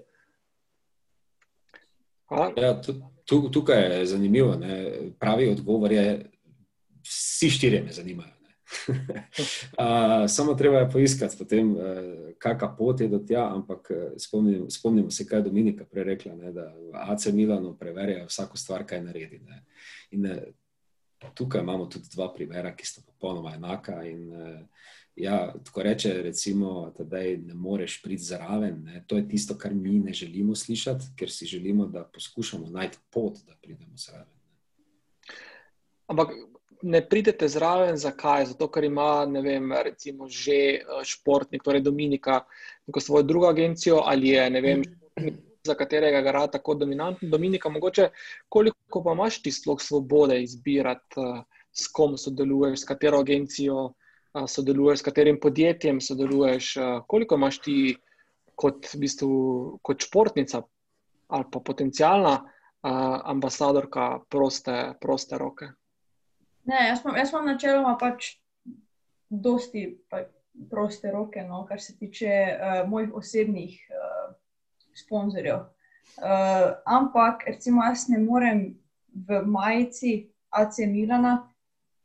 Ja, 2.59 2.75
tukaj 3.25 3.83
je 3.83 4.07
zanimivo. 4.13 4.57
Ne? 4.61 4.77
Pravi 5.21 5.49
odgovor 5.53 5.93
je, 5.93 6.05
vsi 7.05 7.51
štirje 7.51 7.83
me 7.87 7.93
zanimajo. 7.93 8.31
uh, 8.89 10.25
samo 10.37 10.55
treba 10.59 10.83
je 10.83 10.91
poiskati, 10.91 11.37
potem, 11.39 11.71
uh, 11.77 12.33
kakšna 12.43 12.71
pot 12.77 13.01
je 13.01 13.09
do 13.09 13.21
tja. 13.23 13.47
Ampak 13.55 13.89
spomnim, 14.19 14.67
spomnimo 14.71 15.13
se, 15.15 15.25
kaj 15.29 15.39
je 15.45 15.49
Dominika 15.49 15.87
prej 15.89 16.05
rekla, 16.11 16.35
ne, 16.35 16.53
da 16.53 16.67
AC 17.07 17.31
Milano 17.33 17.73
preverjajo 17.79 18.27
vsako 18.27 18.61
stvar, 18.61 18.85
kaj 18.89 19.05
naredi. 19.05 19.41
Ne. 19.47 19.63
In 20.17 20.27
uh, 20.33 20.43
tukaj 21.39 21.63
imamo 21.63 21.87
tudi 21.87 22.11
dva 22.13 22.33
primera, 22.35 22.75
ki 22.75 22.89
sta 22.89 23.05
popolnoma 23.07 23.55
enaka. 23.55 24.03
In, 24.11 24.27
uh, 24.33 24.93
Ja, 25.17 25.55
tako 25.65 25.83
reče, 25.83 26.13
recimo, 26.23 26.93
da 26.99 27.19
ne 27.19 27.55
moreš 27.55 28.03
priti 28.03 28.23
zraven. 28.23 28.83
Ne. 28.85 29.05
To 29.07 29.17
je 29.17 29.29
tisto, 29.29 29.55
kar 29.59 29.75
mi 29.75 29.99
ne 29.99 30.13
želimo 30.13 30.55
slišati, 30.55 31.05
ker 31.17 31.31
si 31.31 31.47
želimo, 31.47 31.87
da 31.87 32.05
poskušamo 32.05 32.67
najti 32.67 32.99
pot, 33.11 33.39
da 33.47 33.55
pridemo 33.63 33.97
zraven. 33.97 34.27
Ne. 34.27 35.35
Ampak 36.07 36.29
ne 36.83 37.09
pridete 37.09 37.49
zraven, 37.49 37.97
zakaj? 37.97 38.47
Zato, 38.47 38.69
ker 38.69 38.85
ima, 38.85 39.25
ne 39.27 39.41
vem, 39.43 39.73
recimo, 39.73 40.29
že 40.29 40.59
eh, 40.81 40.85
športnik, 41.05 41.63
torej 41.63 41.81
Dominika, 41.81 42.43
neko 42.87 43.01
svojo 43.01 43.23
drugo 43.23 43.49
agencijo 43.49 44.03
ali 44.05 44.29
je, 44.29 44.51
ne 44.51 44.61
vem, 44.61 44.83
za 45.65 45.75
katerega 45.75 46.21
gara 46.21 46.47
tako 46.47 46.75
dominantno. 46.75 47.29
Dominika, 47.29 47.69
mogoče 47.69 48.09
koliko 48.49 49.03
pa 49.05 49.13
imaš 49.13 49.43
ti 49.43 49.53
sploh 49.53 49.81
svobode 49.81 50.43
izbirati, 50.43 51.21
eh, 51.23 51.43
s 51.73 51.87
kom 51.89 52.19
sodeluješ, 52.19 52.81
s 52.81 52.85
katero 52.85 53.19
agencijo 53.19 53.93
sodeluješ, 54.49 54.99
s 54.99 55.07
katerim 55.07 55.39
podjetjem 55.41 56.01
sodeluješ, 56.01 56.75
koliko 57.07 57.39
imaš 57.39 57.59
ti 57.63 57.77
kot, 58.55 58.89
v 58.95 59.01
bistvu, 59.07 59.31
kot 59.83 60.07
športnica 60.07 60.63
ali 61.35 61.45
pa 61.53 61.61
potencijalna 61.61 62.35
ambasadorka 63.25 64.19
proste, 64.31 64.95
proste 65.01 65.39
roke? 65.39 65.71
Ne, 66.65 66.89
jaz 66.89 67.01
imam, 67.05 67.17
jaz 67.17 67.33
imam 67.33 67.47
načeloma 67.47 67.95
pač 68.01 68.35
dosti 69.29 69.87
pa 70.09 70.25
proste 70.71 71.11
roke, 71.11 71.43
no, 71.43 71.65
kar 71.67 71.81
se 71.81 71.97
tiče 71.99 72.31
uh, 72.31 72.89
mojih 72.89 73.15
osebnih 73.15 73.79
uh, 73.91 74.35
sponzorjev. 74.95 75.65
Uh, 76.17 76.77
ampak, 76.87 77.47
recimo, 77.47 77.83
jaz 77.85 78.09
ne 78.09 78.21
morem 78.23 78.63
v 79.15 79.43
majici 79.47 80.31
AC 80.51 80.87
Milana 80.87 81.54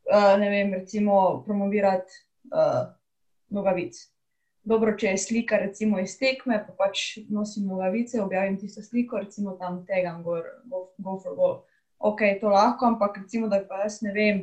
uh, 0.10 0.36
ne 0.39 0.49
vem, 0.49 0.74
recimo, 0.74 1.43
promovirati 1.45 2.12
uh, 2.51 2.88
nogavic. 3.49 3.97
Dobro, 4.64 4.93
če 4.97 5.14
je 5.14 5.18
slika, 5.18 5.57
recimo 5.57 5.99
iz 6.01 6.18
tekme, 6.20 6.60
pa 6.68 6.76
pač 6.78 7.20
nosim 7.30 7.68
nogavice, 7.70 8.22
objavim 8.22 8.57
tisto 8.60 8.84
sliko, 8.86 9.22
recimo 9.24 9.55
tam 9.57 9.84
tega, 9.88 10.18
go, 10.24 10.41
go 10.97 11.18
for 11.24 11.36
goal. 11.36 11.60
ok, 11.99 12.22
to 12.41 12.49
lahko, 12.49 12.86
ampak 12.86 13.18
recimo, 13.24 13.47
da 13.47 13.60
pa 13.68 13.84
jaz 13.84 14.01
ne 14.01 14.14
vem, 14.16 14.41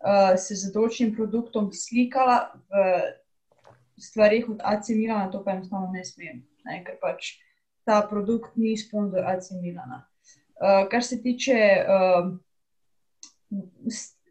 uh, 0.00 0.34
se 0.40 0.56
z 0.56 0.72
določenim 0.72 1.14
produktom 1.16 1.70
slikala 1.72 2.38
v 2.70 2.84
stvarih 4.00 4.48
od 4.52 4.60
AC 4.64 4.92
Milana, 4.96 5.30
to 5.32 5.42
pa 5.44 5.56
enostavno 5.56 5.90
ne 5.92 6.04
smem, 6.04 6.42
ne, 6.68 6.80
ker 6.84 6.98
pač 7.00 7.34
ta 7.86 8.00
produkt 8.08 8.56
ni 8.56 8.76
sponzor 8.76 9.24
AC 9.28 9.52
Milana. 9.60 10.04
Uh, 10.56 10.86
kar 10.88 11.04
se 11.04 11.20
tiče 11.22 11.56
uh, 11.84 12.32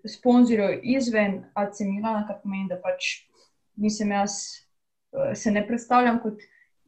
sponzorjev 0.08 0.80
izven 0.84 1.44
AC 1.54 1.80
Milana, 1.86 2.26
kar 2.28 2.42
pomeni, 2.44 2.70
da 2.70 2.80
pač 2.82 3.26
nisem 3.76 4.12
jaz, 4.12 4.38
uh, 5.12 5.34
se 5.34 5.52
ne 5.52 5.66
predstavljam 5.68 6.20
kot 6.24 6.44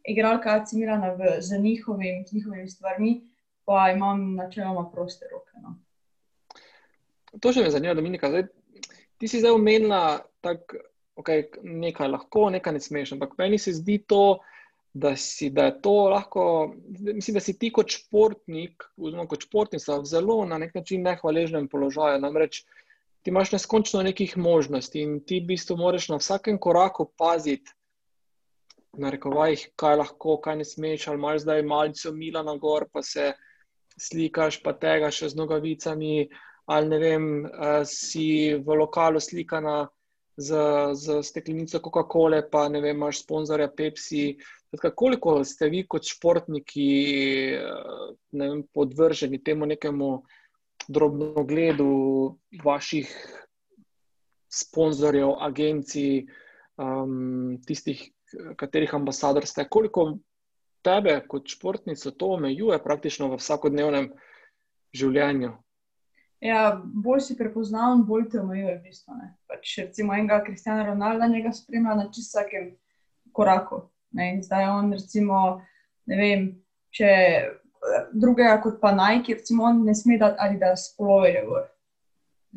igralka 0.07 0.55
AC 0.55 0.73
Milana 0.73 1.13
v, 1.17 1.37
z, 1.41 1.59
njihovim, 1.61 2.23
z 2.27 2.35
njihovimi 2.35 2.69
stvarmi, 2.69 3.21
pa 3.65 3.89
imam 3.91 4.35
načeloma 4.35 4.89
proste 4.91 5.27
roke. 5.31 5.59
No. 5.61 5.75
To 7.41 7.51
še 7.53 7.65
me 7.65 7.71
zanima, 7.73 7.95
Dominika. 7.97 8.29
Zdaj, 8.31 8.47
ti 9.19 9.27
si 9.27 9.41
zdaj 9.41 9.57
omenila, 9.57 10.19
da 10.43 10.53
okay, 11.19 11.47
nekaj 11.63 12.07
lahko, 12.13 12.47
nekaj 12.53 12.77
ne 12.77 12.81
smeš. 12.81 13.17
Ampak 13.17 13.35
meni 13.41 13.59
se 13.59 13.73
zdi 13.75 13.99
to, 14.07 14.39
da, 14.93 15.15
si, 15.19 15.49
da 15.53 15.67
je 15.67 15.75
to 15.81 15.95
lahko. 16.13 16.45
Mislim, 16.99 17.35
da 17.37 17.43
si 17.43 17.57
ti 17.59 17.71
kot 17.73 17.91
športnik, 17.93 18.87
oziroma 18.97 19.27
kot 19.29 19.45
športnica, 19.45 19.99
zelo 20.07 20.39
na 20.45 20.57
nek 20.61 20.75
način 20.77 21.03
nehvaležnem 21.05 21.67
položaju. 21.67 22.21
Namreč 22.23 22.63
ti 23.27 23.31
imaš 23.31 23.49
neskončno 23.51 24.01
nekih 24.07 24.37
možnosti 24.37 25.01
in 25.03 25.17
ti 25.19 25.41
v 25.41 25.47
bistvu 25.49 25.75
moraš 25.77 26.05
na 26.09 26.15
vsakem 26.15 26.55
koraku 26.57 27.09
paziti. 27.17 27.73
Na 28.95 29.09
rekovajih, 29.11 29.65
kaj 29.75 29.97
lahko, 29.99 30.37
kaj 30.45 30.55
ne 30.55 30.65
smeš, 30.65 31.07
ali 31.07 31.19
imaš 31.19 31.41
zdaj 31.43 31.63
malce 31.67 32.11
mila 32.15 32.43
na 32.47 32.53
gor, 32.55 32.85
pa 32.93 33.03
se 33.03 33.33
slikaš, 33.99 34.61
pa 34.63 34.71
tega 34.79 35.11
še 35.11 35.27
z 35.33 35.39
nogavicami, 35.41 36.29
ali 36.71 36.89
ne 36.93 37.01
vem, 37.03 37.27
uh, 37.43 37.83
si 37.83 38.55
v 38.55 38.79
lokalu 38.79 39.19
slikana 39.19 39.75
z, 40.37 40.63
z 40.95 41.19
steklenico 41.27 41.83
Coca-Cola, 41.83 42.45
pa 42.47 42.69
ne 42.71 42.79
vem, 42.79 42.95
imaš 42.95 43.25
sponzorja 43.25 43.67
Pepsi. 43.67 44.37
Tako, 44.71 44.95
koliko 45.03 45.37
ste 45.43 45.67
vi 45.75 45.83
kot 45.83 46.07
športniki 46.07 46.89
uh, 47.59 48.09
vem, 48.31 48.63
podvrženi 48.71 49.43
temu 49.43 49.67
nekemu 49.75 50.13
drobnogledu 50.87 52.37
vaših 52.63 53.11
sponzorjev, 54.47 55.33
agencij, 55.39 56.25
um, 56.77 57.57
tistih, 57.67 58.01
katerih 58.55 58.95
ambasador 58.95 59.45
ste? 59.45 59.67
Koliko 59.69 60.17
tebe 60.81 61.19
kot 61.27 61.47
športnico 61.47 62.11
to 62.11 62.33
omejuje 62.37 62.79
praktično 62.83 63.31
v 63.31 63.39
vsakodnevnem 63.41 64.11
življenju? 64.95 65.53
Ja, 66.43 66.77
bolj 66.77 67.23
si 67.25 67.37
prepoznaven, 67.37 68.03
bolj 68.05 68.27
te 68.31 68.39
omejuje. 68.39 68.77
V 68.77 68.83
bistvu, 68.85 69.15
pač, 69.49 69.77
recimo, 69.81 70.13
enega 70.13 70.43
Kristjana 70.45 70.85
Ronalda, 70.85 71.27
njega 71.27 71.51
spremlja 71.53 71.95
na 71.97 72.05
čisto 72.11 72.37
vsakem 72.37 72.75
koraku. 73.33 73.87
Ne? 74.13 74.35
Zdaj 74.45 74.69
on, 74.69 74.91
recimo, 74.93 75.39
ne 76.05 76.19
vem, 76.19 76.45
če 76.93 77.09
drugega 78.13 78.55
kot 78.61 78.79
pa 78.81 78.91
Nike, 78.95 79.37
recimo, 79.39 79.63
on 79.69 79.83
ne 79.85 79.95
sme 79.95 80.17
dati 80.17 80.37
ali 80.39 80.59
da 80.59 80.75
spoloverje 80.75 81.43
gor. 81.47 81.67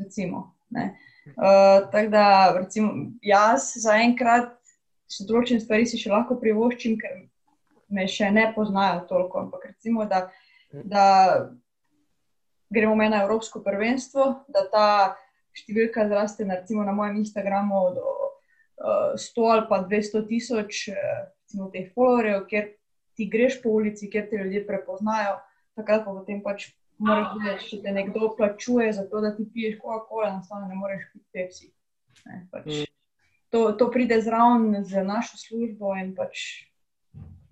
Recimo. 0.00 0.54
Uh, 0.70 1.90
tako 1.92 2.08
da, 2.10 2.24
recimo, 2.58 2.92
jaz 3.22 3.72
zaenkrat 3.82 4.56
še 5.10 5.26
določene 5.28 5.60
stvari 5.62 5.86
si 5.86 5.98
še 5.98 6.12
lahko 6.12 6.38
privoščim, 6.40 6.96
ker 7.00 7.24
me 7.90 8.06
še 8.08 8.30
ne 8.30 8.46
poznajo 8.54 9.04
toliko. 9.10 9.44
Ampak 9.44 9.66
recimo, 9.72 10.06
da, 10.06 10.28
da 10.70 11.06
gremo 12.70 12.94
na 12.96 13.24
Evropsko 13.24 13.62
prvenstvo, 13.66 14.30
da 14.48 14.64
ta 14.70 14.86
številka 15.58 16.06
zraste 16.08 16.46
na, 16.46 16.60
recimo, 16.62 16.86
na 16.86 16.94
mojem 16.94 17.20
Instagramu 17.24 17.82
do 17.96 18.06
uh, 18.06 19.14
eh, 19.14 19.18
100 19.18 19.48
ali 19.50 19.66
pa 19.68 19.82
200 19.82 20.26
tisoč 20.30 20.84
uh, 20.94 21.70
teh 21.74 21.90
followerjev, 21.94 22.46
ker 22.46 22.70
ti 23.20 23.28
greš 23.28 23.60
po 23.62 23.76
ulici, 23.76 24.08
ker 24.10 24.24
te 24.30 24.40
ljudje 24.40 24.64
prepoznajo, 24.66 25.36
takrat 25.76 26.06
pa 26.06 26.14
potem 26.16 26.40
pač 26.44 26.70
moraš 27.00 27.34
vedeti, 27.36 27.68
če 27.68 27.82
te 27.84 27.92
nekdo 27.96 28.32
plačuje 28.36 28.88
za 28.96 29.04
to, 29.08 29.20
da 29.24 29.34
ti 29.36 29.44
piješ 29.52 29.78
Coca-Cola, 29.82 30.32
enostavno 30.32 30.68
ne 30.68 30.80
moreš 30.80 31.04
piti 31.12 31.26
Pepsi. 31.36 31.70
Ne, 32.24 32.40
pač, 32.52 32.66
mm. 32.66 32.88
to, 33.52 33.66
to 33.76 33.88
pride 33.92 34.20
zraven 34.24 34.80
z 34.84 35.04
našo 35.04 35.40
službo 35.40 35.92
in 36.00 36.14
pač 36.16 36.64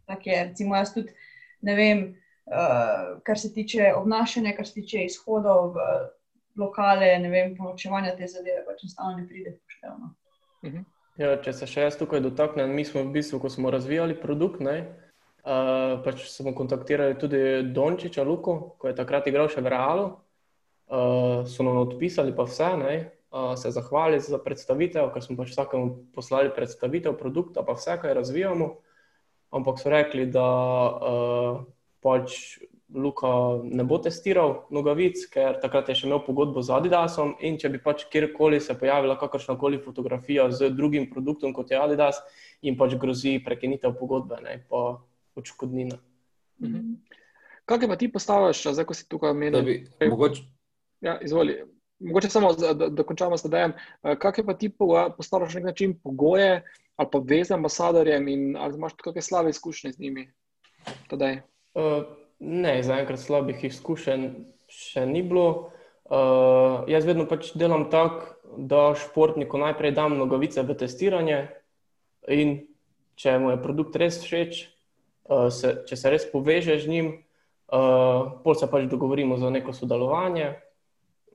tako 0.09 0.33
je. 0.33 0.45
Recimo 0.51 0.77
jaz 0.77 0.93
tudi 0.97 1.13
ne 1.61 1.75
vem 1.75 2.05
uh, 2.49 3.23
kar 3.23 3.39
se 3.39 3.53
tiče 3.55 3.93
obnašanja, 3.97 4.57
kar 4.57 4.67
se 4.67 4.75
tiče 4.75 5.05
izhodov 5.05 5.75
v 5.75 5.89
lokale, 6.57 7.19
ne 7.19 7.29
vem, 7.29 7.57
poročevanja 7.57 8.17
te 8.17 8.27
zadeve, 8.27 8.65
pač 8.67 8.85
enostavno 8.85 9.19
ne 9.19 9.27
pride 9.29 9.59
poštevno. 9.59 10.15
Mhm. 10.65 10.87
Ja, 11.19 11.35
če 11.43 11.53
se 11.53 11.67
še 11.67 11.83
jaz 11.89 11.97
tukaj 11.99 12.23
dotaknem, 12.23 12.71
mi 12.71 12.85
smo 12.87 13.03
v 13.03 13.11
bistvu, 13.17 13.41
ko 13.43 13.51
smo 13.51 13.73
razvijali 13.75 14.15
produkt, 14.21 14.61
ne, 14.63 14.85
uh, 15.49 15.99
pač 16.05 16.29
smo 16.29 16.53
kontaktirali 16.55 17.17
tudi 17.19 17.41
Dončiča 17.73 18.25
Luko, 18.25 18.77
ko 18.79 18.91
je 18.91 18.97
takrat 18.97 19.29
igral 19.31 19.49
še 19.49 19.65
v 19.65 19.73
Realu. 19.73 20.09
Uh, 20.89 21.45
so 21.49 21.65
nam 21.65 21.83
odpisali 21.83 22.33
pa 22.37 22.47
vse, 22.49 22.69
ne, 22.81 22.95
uh, 23.33 23.53
se 23.61 23.73
zahvalili 23.73 24.21
za 24.25 24.41
predstavitev, 24.41 25.11
ker 25.13 25.25
smo 25.25 25.37
pač 25.41 25.53
vsakemu 25.53 26.13
poslali 26.17 26.53
predstavitev 26.55 27.17
produkta, 27.21 27.65
pa 27.65 27.77
vse, 27.77 27.99
kaj 28.01 28.17
razvijamo. 28.17 28.77
Ampak 29.53 29.81
so 29.81 29.93
rekli, 29.93 30.29
da 30.29 30.45
uh, 30.45 31.63
pač 32.05 32.61
Luka 32.89 33.61
ne 33.69 33.85
bo 33.85 33.99
testiral 34.01 34.65
nogavic, 34.73 35.21
ker 35.29 35.59
takrat 35.61 35.91
je 35.93 35.97
še 36.01 36.07
imel 36.09 36.23
pogodbo 36.25 36.65
z 36.65 36.73
Adidasom. 36.73 37.35
In 37.45 37.61
če 37.61 37.69
bi 37.69 37.81
pač 37.85 38.07
kjerkoli 38.09 38.63
se 38.65 38.73
pojavila 38.81 39.19
kakršna 39.21 39.59
koli 39.61 39.81
fotografija 39.85 40.49
z 40.49 40.73
drugim 40.73 41.05
produktom 41.13 41.53
kot 41.53 41.69
je 41.69 41.77
Adidas, 41.77 42.23
jim 42.65 42.81
pač 42.81 42.97
grozi 42.97 43.37
prekinitev 43.45 43.93
pogodbe, 44.01 44.41
ne 44.41 44.57
pa 44.73 44.97
odškodnina. 45.39 45.99
Mhm. 46.63 46.99
Kaj 47.69 47.89
pa 47.89 47.97
ti 48.01 48.09
postaviš, 48.13 48.63
zdaj 48.73 48.87
ko 48.89 48.95
si 48.97 49.09
tukaj 49.09 49.35
omenil? 49.35 49.67
Mogoče. 50.01 50.43
Ja, 51.05 51.19
izvoli. 51.23 51.59
Mogoče 52.01 52.31
samo, 52.33 52.53
da, 52.57 52.73
da, 52.75 52.89
da 52.89 53.05
končamo 53.05 53.37
s 53.37 53.45
tem. 53.51 53.75
Kaj 54.03 54.45
pa 54.47 54.55
ti 54.55 54.71
postaviš 54.71 55.55
na 55.55 55.61
nek 55.61 55.73
način 55.73 55.99
pogoje 56.03 56.63
ali 56.99 57.09
pa 57.13 57.19
veze 57.23 57.55
ambasadorjem 57.55 58.29
in 58.29 58.57
ali 58.57 58.75
imaš 58.75 58.97
kakšne 58.99 59.23
slabe 59.23 59.51
izkušnje 59.51 59.93
z 59.93 60.01
njimi? 60.01 60.25
Tadej? 61.11 61.41
Uh, 61.75 62.03
ne, 62.39 62.83
zaenkrat 62.83 63.21
slabih 63.21 63.65
izkušenj 63.65 64.31
še 64.69 65.07
ni 65.07 65.23
bilo. 65.23 65.71
Uh, 66.09 66.89
jaz 66.89 67.07
vedno 67.07 67.29
pač 67.29 67.53
delam 67.55 67.87
tako, 67.93 68.35
da 68.57 68.95
športniku 68.97 69.61
najprej 69.61 69.93
dam 69.93 70.17
nogavice 70.19 70.63
v 70.65 70.75
testiranje, 70.79 71.43
in 72.29 72.55
če 73.19 73.37
mu 73.43 73.53
je 73.53 73.61
produkt 73.63 73.97
res 74.01 74.21
všeč, 74.23 74.63
uh, 75.29 75.49
se, 75.53 75.75
če 75.89 75.97
se 75.97 76.11
res 76.11 76.27
poveže 76.33 76.79
z 76.81 76.91
njim, 76.91 77.13
uh, 77.73 78.41
pol 78.45 78.57
se 78.59 78.69
pač 78.71 78.89
dogovorimo 78.91 79.39
za 79.39 79.53
neko 79.53 79.73
sodelovanje. 79.77 80.55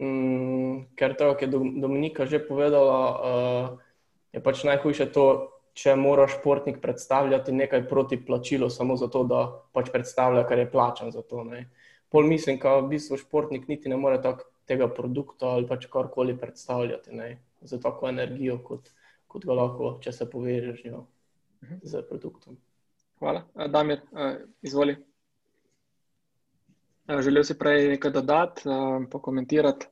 Um, 0.02 0.90
ker 0.98 1.14
to, 1.18 1.34
kar 1.38 1.48
je 1.48 1.52
Dominika 1.82 2.26
že 2.26 2.42
povedala, 2.42 3.00
uh, 3.14 3.68
je 4.34 4.42
pač 4.42 4.66
najhujše 4.66 5.12
to, 5.14 5.54
če 5.74 5.96
mora 5.98 6.28
športnik 6.30 6.80
predstavljati 6.82 7.54
nekaj 7.54 7.88
proti 7.90 8.20
plačilu, 8.22 8.70
samo 8.70 8.98
zato, 8.98 9.24
da 9.26 9.46
pač 9.74 9.90
predstavlja, 9.94 10.46
kar 10.50 10.62
je 10.62 10.70
plačan 10.70 11.14
za 11.14 11.22
to. 11.26 11.44
Ne. 11.48 11.70
Pol 12.14 12.30
mislim, 12.30 12.60
da 12.62 12.78
v 12.82 12.92
bistvu 12.94 13.18
športnik 13.18 13.66
niti 13.68 13.90
ne 13.90 13.98
more 13.98 14.20
tega 14.70 14.88
produkta 14.88 15.56
ali 15.58 15.68
pač 15.68 15.88
karkoli 15.92 16.38
predstavljati 16.38 17.16
ne, 17.16 17.30
za 17.62 17.80
tako 17.82 18.10
energijo, 18.10 18.60
kot, 18.64 18.92
kot 19.28 19.46
ga 19.50 19.58
lahko, 19.58 19.96
če 20.04 20.14
se 20.14 20.30
povežeš 20.30 20.84
z, 20.86 20.94
mhm. 21.66 21.82
z 21.82 22.06
produktom. 22.10 22.58
Hvala. 23.20 23.44
Damir, 23.70 24.02
izvoli. 24.62 24.96
Želel 27.20 27.44
si 27.44 27.58
prej 27.60 27.88
nekaj 27.88 28.12
dodati, 28.12 28.62
pokomentirati. 29.12 29.86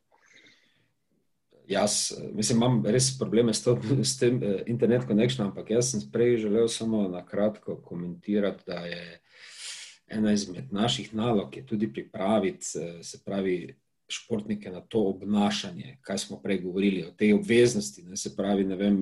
Jaz, 1.68 2.12
mislim, 2.34 2.58
imam 2.58 2.86
res 2.86 3.12
probleme 3.20 3.54
s, 3.54 3.64
to, 3.64 3.78
s 4.04 4.18
tem 4.20 4.42
internet 4.68 5.06
konekšnjem, 5.08 5.48
ampak 5.48 5.70
jaz 5.72 5.92
sem 5.92 6.02
prej 6.12 6.38
želel 6.38 6.68
samo 6.68 7.08
na 7.08 7.26
kratko 7.26 7.78
komentirati, 7.86 8.64
da 8.68 8.80
je 8.86 9.22
ena 10.08 10.34
izmed 10.34 10.74
naših 10.74 11.14
nalog 11.16 11.56
tudi 11.66 11.94
pripraviti, 11.94 12.66
se 13.04 13.24
pravi, 13.26 13.76
športnike 14.12 14.72
na 14.72 14.82
to 14.82 15.00
obnašanje, 15.00 15.98
kaj 16.02 16.18
smo 16.18 16.42
prej 16.44 16.60
govorili 16.62 17.04
o 17.04 17.12
tej 17.12 17.34
obveznosti. 17.34 18.04
Ne, 18.04 18.18
se 18.18 18.36
pravi, 18.36 18.64
ne 18.64 18.76
vem, 18.76 18.98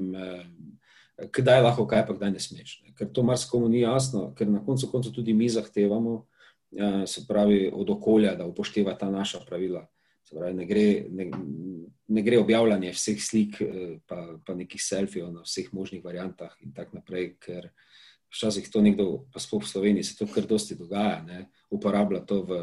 kdaj 1.27 1.61
lahko 1.61 1.85
kaj, 1.87 2.05
pa 2.07 2.15
kdaj 2.15 2.31
ne 2.31 2.39
smeš. 2.39 2.81
Ne? 2.83 2.93
Ker 2.97 3.09
to 3.13 3.23
marsikomu 3.23 3.69
ni 3.69 3.83
jasno, 3.83 4.29
ker 4.37 4.49
na 4.49 4.61
koncu 4.65 4.89
koncu 4.91 5.11
tudi 5.13 5.33
mi 5.33 5.49
zahtevamo, 5.49 6.25
ja, 6.71 7.07
se 7.07 7.25
pravi, 7.27 7.69
od 7.73 7.89
okolja, 7.89 8.35
da 8.35 8.45
upošteva 8.45 8.93
ta 8.97 9.09
naša 9.09 9.39
pravila. 9.47 9.85
Se 10.23 10.35
pravi, 10.35 10.53
ne 10.53 10.65
gre, 10.65 10.87
ne, 11.09 11.29
ne 12.07 12.21
gre 12.21 12.39
objavljanje 12.39 12.93
vseh 12.93 13.21
slik, 13.21 13.61
eh, 13.61 13.97
pa, 14.07 14.21
pa 14.45 14.55
nekih 14.55 14.81
selfijev 14.83 15.31
na 15.33 15.45
vseh 15.45 15.73
možnih 15.73 16.03
variantah 16.05 16.53
in 16.61 16.73
tako 16.73 17.01
naprej, 17.01 17.33
ker 17.41 17.71
včasih 18.29 18.69
to 18.69 18.81
nekdo, 18.85 19.25
pa 19.33 19.41
sploh 19.41 19.63
v 19.63 19.67
Sloveniji, 19.67 20.03
se 20.03 20.17
to 20.17 20.27
kar 20.29 20.45
dosti 20.45 20.77
dogaja, 20.77 21.23
ne? 21.25 21.47
uporablja 21.73 22.21
to 22.29 22.43
v, 22.45 22.59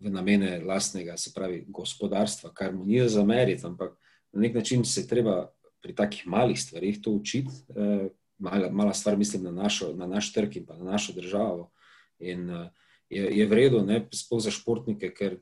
v 0.00 0.12
namene 0.12 0.60
lastnega, 0.64 1.16
se 1.20 1.32
pravi, 1.36 1.66
gospodarstva, 1.68 2.54
kar 2.56 2.72
mu 2.72 2.86
ni 2.88 3.02
zameriti, 3.08 3.66
ampak 3.68 3.98
na 4.32 4.40
nek 4.40 4.54
način 4.54 4.84
se 4.84 5.06
treba 5.08 5.50
pri 5.82 5.94
takih 5.94 6.26
malih 6.26 6.60
stvarih 6.60 7.00
to 7.02 7.10
učiti. 7.10 7.50
Eh, 7.76 8.08
mala, 8.40 8.70
mala 8.70 8.94
stvar, 8.94 9.16
mislim, 9.16 9.42
na, 9.42 9.50
našo, 9.50 9.92
na 9.94 10.06
naš 10.06 10.32
trg 10.32 10.56
in 10.56 10.66
pa 10.66 10.76
na 10.76 10.84
našo 10.84 11.12
državo. 11.12 11.70
In 12.18 12.50
uh, 12.50 12.66
je, 13.08 13.28
je 13.38 13.46
vredno, 13.46 13.84
sploh 14.12 14.42
za 14.42 14.50
športnike, 14.50 15.10
ker 15.14 15.38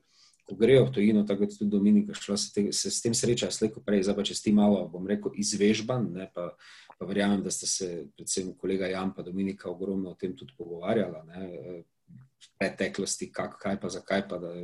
ko 0.49 0.57
grejo 0.57 0.87
v 0.87 0.93
tujino, 0.93 1.23
tako 1.29 1.45
kot 1.45 1.59
tudi 1.59 1.71
Dominika, 1.71 2.15
šla, 2.15 2.37
se, 2.37 2.53
te, 2.55 2.63
se 2.73 2.91
s 2.91 3.03
tem 3.05 3.15
sreča, 3.15 3.51
slejko 3.53 3.83
prej, 3.85 4.07
zdaj 4.07 4.17
pa 4.17 4.25
če 4.25 4.37
ti 4.43 4.53
malo, 4.57 4.81
bom 4.89 5.07
rekel, 5.07 5.35
izvežban, 5.37 6.09
ne, 6.15 6.31
pa, 6.35 6.49
pa 6.97 7.09
verjamem, 7.09 7.43
da 7.45 7.53
ste 7.53 7.69
se, 7.69 7.89
predvsem 8.17 8.55
kolega 8.57 8.89
Jan 8.89 9.13
pa 9.15 9.23
Dominika, 9.27 9.69
ogromno 9.69 10.15
o 10.15 10.19
tem 10.19 10.33
tudi 10.37 10.57
pogovarjala, 10.57 11.23
ne, 11.29 11.45
eh, 11.45 11.79
v 12.09 12.51
preteklosti, 12.57 13.29
kak, 13.35 13.59
kaj 13.61 13.77
pa, 13.83 13.93
zakaj 13.93 14.25
pa, 14.31 14.41
da 14.41 14.55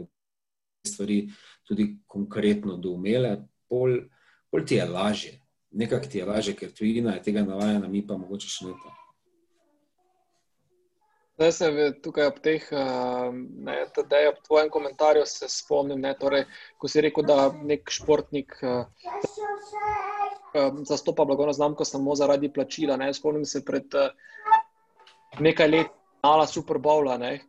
stvari 0.89 1.27
tudi 1.69 1.91
konkretno 2.09 2.79
doumele, 2.81 3.37
pol 3.69 3.99
ti 4.65 4.79
je 4.79 4.89
lažje 4.89 5.44
nekako 5.75 6.07
ti 6.07 6.19
je 6.19 6.25
lažje, 6.25 6.55
ker 6.57 6.73
tujina 6.73 7.15
je 7.15 7.23
tega 7.23 7.43
navajena, 7.43 7.89
mi 7.89 8.05
pa 8.07 8.17
mogoče 8.17 8.51
še 8.51 8.69
ne. 8.71 8.93
Zdaj 11.35 11.53
se 11.53 11.69
tukaj 12.03 12.29
ob 12.31 12.37
teh, 12.43 12.67
ne, 13.67 13.77
da 14.11 14.21
je 14.23 14.29
ob 14.31 14.37
tvojem 14.47 14.71
komentarju 14.71 15.25
se 15.27 15.49
spomnim, 15.51 15.99
ne, 16.01 16.13
torej, 16.21 16.45
ko 16.79 16.89
si 16.89 17.03
rekel, 17.03 17.27
da 17.27 17.49
nek 17.51 17.91
športnik 17.91 18.55
zastopa 20.87 21.25
blagovno 21.27 21.53
znamko 21.53 21.85
samo 21.85 22.15
zaradi 22.15 22.53
plačila. 22.55 22.97
Ne, 22.97 23.11
spomnim 23.15 23.45
se 23.45 23.65
pred 23.67 23.99
nekaj 25.43 25.69
let 25.69 25.91
nala 26.23 26.47
Super 26.47 26.79
Bowla, 26.79 27.19
ne, 27.19 27.41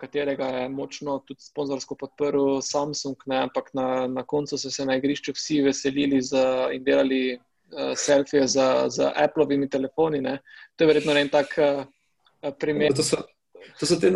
katerega 0.00 0.46
je 0.46 0.68
močno 0.68 1.18
tudi 1.26 1.42
sponzorsko 1.42 1.98
podprl 1.98 2.60
Samsung, 2.62 3.26
ne, 3.26 3.42
ampak 3.42 3.74
na, 3.74 4.06
na 4.06 4.22
koncu 4.22 4.58
so 4.58 4.70
se 4.70 4.86
na 4.86 4.96
igrišču 4.96 5.34
vsi 5.36 5.60
veselili 5.66 6.22
in 6.72 6.84
delali 6.84 7.40
uh, 7.72 7.92
selfije 7.96 8.48
z, 8.48 8.60
z 8.88 9.10
Appleovimi 9.16 9.68
telefoni. 9.68 10.20
Ne. 10.20 10.38
To 10.76 10.84
je 10.84 10.88
verjetno 10.88 11.16
en 11.16 11.28
tak 11.28 11.58
uh, 11.58 11.84
primer. 12.58 12.94
To 12.94 13.02
so, 13.02 13.16
to 13.80 13.86
so 13.86 14.00
te, 14.00 14.10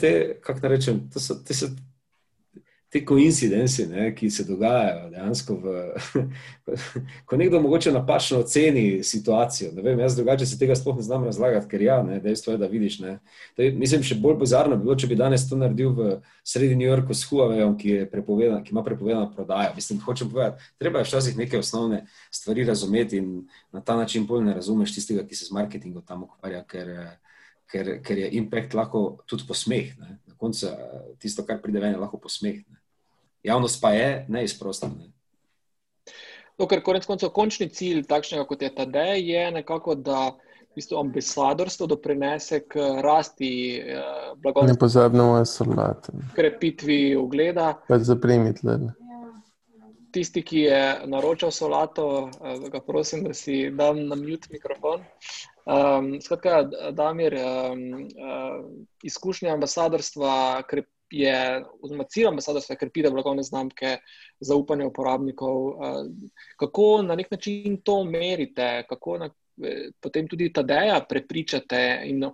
te 0.00 0.12
kako 0.40 0.68
rečem, 0.68 1.04
to 1.12 1.20
so, 1.20 1.40
te 1.44 1.54
so 1.54 1.68
te 2.88 3.04
koincidenci, 3.04 3.84
ki 4.16 4.30
se 4.30 4.44
dogajajo 4.44 5.10
dejansko. 5.10 5.54
V, 5.54 6.76
ko 7.28 7.36
nekdo 7.36 7.60
mogoče 7.60 7.92
napačno 7.92 8.38
oceni 8.38 9.02
situacijo. 9.04 9.70
Vem, 9.82 9.98
jaz 10.00 10.16
drugače 10.16 10.46
se 10.46 10.58
tega 10.58 10.76
sploh 10.76 10.96
ne 10.96 11.02
znam 11.02 11.24
razlagati, 11.24 11.68
ker 11.68 11.82
ja, 11.82 11.98
ne, 12.02 12.20
dejstvo 12.24 12.52
je, 12.52 12.58
da 12.58 12.66
vidiš. 12.66 13.00
Je, 13.00 13.70
mislim, 13.76 14.02
še 14.02 14.16
bolj 14.22 14.38
bizarno 14.40 14.76
bi 14.76 14.88
bilo, 14.88 14.96
če 14.96 15.10
bi 15.10 15.20
danes 15.20 15.44
to 15.50 15.56
naredil 15.60 15.92
v 15.96 16.08
sredi 16.44 16.76
New 16.76 16.88
Yorku 16.88 17.14
s 17.14 17.28
Huaweiom, 17.28 17.76
ki, 17.76 17.98
ki 18.08 18.72
ima 18.72 18.84
prepovedano 18.84 19.28
prodajo. 19.36 19.76
Mislim, 19.76 20.00
hočem 20.00 20.32
povedati, 20.32 20.72
treba 20.80 21.02
je 21.02 21.10
včasih 21.10 21.36
neke 21.36 21.60
osnovne 21.60 22.06
stvari 22.30 22.64
razumeti 22.64 23.20
in 23.20 23.42
na 23.72 23.84
ta 23.84 23.96
način 23.96 24.26
bolj 24.26 24.46
ne 24.48 24.54
razumeš 24.56 24.96
tistega, 24.96 25.26
ki 25.28 25.36
se 25.36 25.50
z 25.50 25.56
marketingom 25.60 26.06
tam 26.06 26.24
ukvarja. 26.28 26.64
Ker, 26.68 26.94
Ker, 27.68 27.98
ker 28.00 28.16
je 28.16 28.28
impact 28.38 28.72
lahko 28.72 29.00
tudi 29.28 29.44
posmeh. 29.44 29.90
Ne? 30.00 30.14
Koncu 30.38 30.70
tisto, 31.18 31.42
kar 31.46 31.58
pride 31.62 31.80
ven, 31.82 31.96
je 31.96 32.02
lahko 32.02 32.20
posmeh. 32.22 32.62
Ne? 32.62 32.78
javnost 33.42 33.80
pa 33.80 33.90
je 33.90 34.26
neizprostna. 34.28 34.90
No, 36.58 36.66
ker 36.66 36.82
konec 36.82 37.06
koncev 37.06 37.30
končni 37.30 37.68
cilj 37.70 38.02
takšnega 38.10 38.44
kot 38.48 38.62
je 38.62 38.70
Tadej 38.74 39.22
je 39.30 39.50
nekako, 39.54 39.94
da 39.94 40.32
v 40.68 40.80
bistvu 40.80 40.98
ambasadorstvo 40.98 41.86
doprinese 41.86 42.60
k 42.66 42.82
rasti 43.02 43.50
eh, 43.78 44.00
blagovne. 44.42 44.74
Ne 44.74 44.78
pozabimo 44.78 45.36
na 45.38 45.44
solate. 45.44 46.12
Krepitvi 46.34 47.16
ugleda. 47.16 47.74
Pa 47.88 47.98
zaprimiti 47.98 48.66
le. 48.66 48.78
Tisti, 50.10 50.42
ki 50.42 50.60
je 50.60 50.82
naročal 51.06 51.50
solato, 51.54 52.30
eh, 52.42 52.68
ga 52.72 52.80
prosim, 52.80 53.22
da 53.24 53.34
si 53.34 53.68
dam 53.70 54.06
na 54.08 54.18
mute 54.18 54.50
mikrofon. 54.50 55.06
Um, 55.68 56.20
skratka, 56.20 56.62
Damir, 56.96 57.34
um, 57.34 57.92
uh, 57.92 58.70
izkušnja 59.02 59.52
ambasadorstva 59.52 60.62
je, 61.10 61.64
oziroma 61.82 62.04
cilj 62.08 62.26
ambasadorstva 62.26 62.72
je 62.72 62.78
krepitev 62.78 63.12
blagovne 63.12 63.42
znamke, 63.42 63.98
zaupanje 64.40 64.86
uporabnikov. 64.86 65.74
Kako 66.56 67.02
na 67.02 67.14
nek 67.14 67.30
način 67.30 67.80
to 67.84 68.04
merite, 68.04 68.84
kako 68.88 69.18
na, 69.18 69.30
potem 70.00 70.28
tudi 70.28 70.52
ta 70.52 70.62
deja 70.62 71.04
prepričate 71.08 72.00
in 72.04 72.24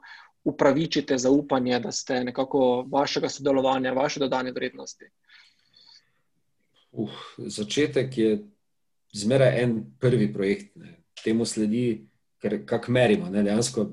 upravičite 0.44 1.18
zaupanje, 1.18 1.80
da 1.80 1.92
ste 1.92 2.24
nekako 2.24 2.86
vašega 2.92 3.28
sodelovanja, 3.28 3.92
vaše 3.92 4.20
dodane 4.20 4.52
vrednosti? 4.52 5.10
Uh, 6.92 7.10
začetek 7.36 8.18
je 8.18 8.38
zmeraj 9.12 9.62
en 9.62 9.80
prvi 10.00 10.32
projekt, 10.32 10.76
ne. 10.76 11.00
temu 11.24 11.44
sledi, 11.44 12.06
ker 12.44 12.60
kako 12.68 12.92
merimo. 12.92 13.32
Ne, 13.32 13.42
dejansko, 13.46 13.88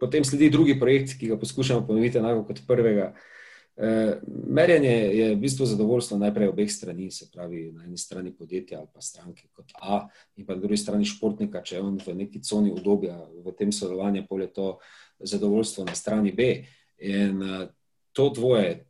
potem 0.00 0.24
sledi 0.24 0.48
drugi 0.50 0.78
projekt, 0.80 1.18
ki 1.20 1.34
ga 1.34 1.40
poskušamo 1.40 1.84
ponoviti 1.86 2.18
enako 2.18 2.46
kot 2.48 2.64
prvega. 2.66 3.12
Uh, 3.12 3.32
Eh, 3.78 4.20
merjenje 4.48 4.90
je 4.90 5.34
v 5.34 5.38
bistvu 5.38 5.66
zadovoljstvo 5.66 6.16
najprej 6.18 6.48
obeh 6.48 6.70
strani, 6.70 7.10
se 7.10 7.26
pravi 7.32 7.72
na 7.72 7.84
eni 7.84 7.98
strani 7.98 8.32
podjetja 8.32 8.78
ali 8.78 8.88
pa 8.94 9.00
stranke 9.00 9.48
kot 9.52 9.72
A 9.82 10.08
in 10.36 10.46
pa 10.46 10.54
na 10.54 10.60
drugi 10.60 10.76
strani 10.76 11.04
športnika, 11.04 11.60
če 11.62 11.76
je 11.76 11.82
on 11.82 11.98
v 12.06 12.14
neki 12.14 12.40
coni 12.40 12.72
udobja 12.72 13.18
v 13.44 13.52
tem 13.52 13.72
sodelovanju, 13.72 14.24
pol 14.28 14.40
je 14.40 14.52
to 14.52 14.78
zadovoljstvo 15.20 15.84
na 15.84 15.94
strani 15.94 16.32
B. 16.32 16.64
In 16.98 17.42
eh, 17.42 17.68
to 18.16 18.30
dvoje, 18.32 18.86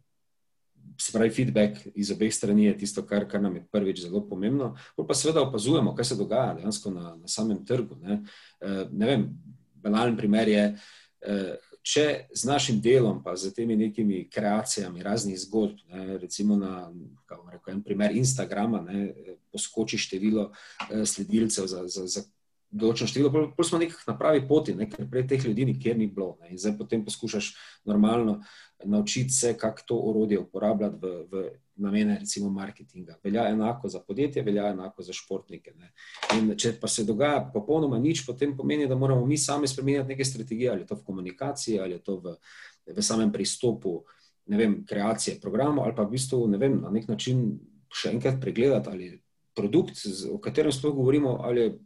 se 1.00 1.12
pravi 1.12 1.30
feedback 1.30 1.86
iz 1.94 2.10
obeh 2.10 2.34
strani 2.34 2.64
je 2.64 2.78
tisto, 2.78 3.02
kar, 3.06 3.28
kar 3.28 3.42
nam 3.42 3.56
je 3.56 3.64
prvič 3.72 4.00
zelo 4.06 4.22
pomembno. 4.28 4.74
Pol 4.96 5.06
pa 5.06 5.14
seveda 5.14 5.42
opazujemo, 5.42 5.94
kaj 5.94 6.12
se 6.12 6.16
dogaja 6.16 6.54
dejansko 6.60 6.90
na, 6.90 7.16
na 7.16 7.28
samem 7.28 7.64
trgu. 7.66 7.98
Ne, 8.02 8.22
eh, 8.60 8.84
ne 8.92 9.06
vem, 9.06 9.28
banalen 9.82 10.16
primer 10.16 10.48
je, 10.48 10.64
če 11.86 12.04
z 12.34 12.48
našim 12.48 12.80
delom, 12.82 13.20
pa 13.22 13.36
z 13.38 13.52
temi 13.54 13.76
nekimi 13.78 14.24
kreacijami 14.30 15.04
raznih 15.06 15.38
zgodb, 15.38 15.84
ne, 15.92 16.18
recimo 16.18 16.56
na 16.58 16.88
rekel, 17.52 17.76
en 17.76 17.82
primer 17.86 18.14
Instagrama, 18.16 18.80
ne, 18.82 19.12
poskoči 19.52 19.98
število 19.98 20.50
eh, 20.50 21.04
sledilcev 21.06 21.68
za, 21.70 21.84
za, 21.86 22.06
za 22.06 22.24
določeno 22.78 23.10
število, 23.10 23.50
pa 23.56 23.64
smo 23.66 23.80
nekako 23.80 24.10
na 24.10 24.16
pravi 24.18 24.42
poti, 24.48 24.74
ne, 24.76 24.88
ker 24.90 25.08
prej 25.10 25.26
teh 25.30 25.44
ljudi 25.48 25.66
nikjer 25.72 25.96
ni 25.98 26.06
bilo. 26.06 26.36
Ne, 26.40 26.52
in 26.54 26.60
zdaj 26.60 26.76
potem 26.78 27.04
poskušaš 27.04 27.52
normalno 27.88 28.40
naučiti 28.84 29.32
se, 29.32 29.54
kako 29.58 29.86
to 29.86 29.98
orodje 30.10 30.38
uporabljati 30.38 30.98
v, 31.02 31.12
v 31.30 31.44
namene, 31.76 32.18
recimo, 32.20 32.50
marketinga. 32.50 33.18
Velja 33.24 33.48
enako 33.48 33.88
za 33.88 34.00
podjetje, 34.00 34.42
velja 34.42 34.70
enako 34.70 35.02
za 35.02 35.12
športnike. 35.16 35.74
Če 36.56 36.74
pa 36.80 36.88
se 36.88 37.04
dogaja 37.04 37.40
popolnoma 37.54 37.98
nič, 37.98 38.24
potem 38.26 38.56
pomeni, 38.56 38.88
da 38.88 38.96
moramo 38.96 39.26
mi 39.26 39.38
sami 39.38 39.68
spremenjati 39.68 40.08
neke 40.08 40.24
strategije, 40.24 40.70
ali 40.70 40.84
je 40.84 40.90
to 40.92 41.00
v 41.00 41.04
komunikaciji, 41.04 41.80
ali 41.80 41.96
je 41.96 42.02
to 42.04 42.18
v, 42.24 42.36
v 42.96 43.04
samem 43.04 43.32
pristopu, 43.32 44.00
ne 44.46 44.60
vem, 44.60 44.80
kreacije 44.86 45.40
programov, 45.40 45.84
ali 45.84 45.96
pa 45.96 46.04
v 46.06 46.14
bistvu, 46.16 46.46
ne 46.48 46.60
vem, 46.60 46.80
na 46.82 46.92
nek 46.92 47.08
način 47.08 47.48
še 47.92 48.12
enkrat 48.14 48.40
pregledati, 48.40 48.92
ali 48.92 49.10
produkt, 49.56 50.04
o 50.30 50.38
katerem 50.42 50.72
sploh 50.72 50.94
govorimo, 50.94 51.38
ali 51.44 51.60
je. 51.60 51.76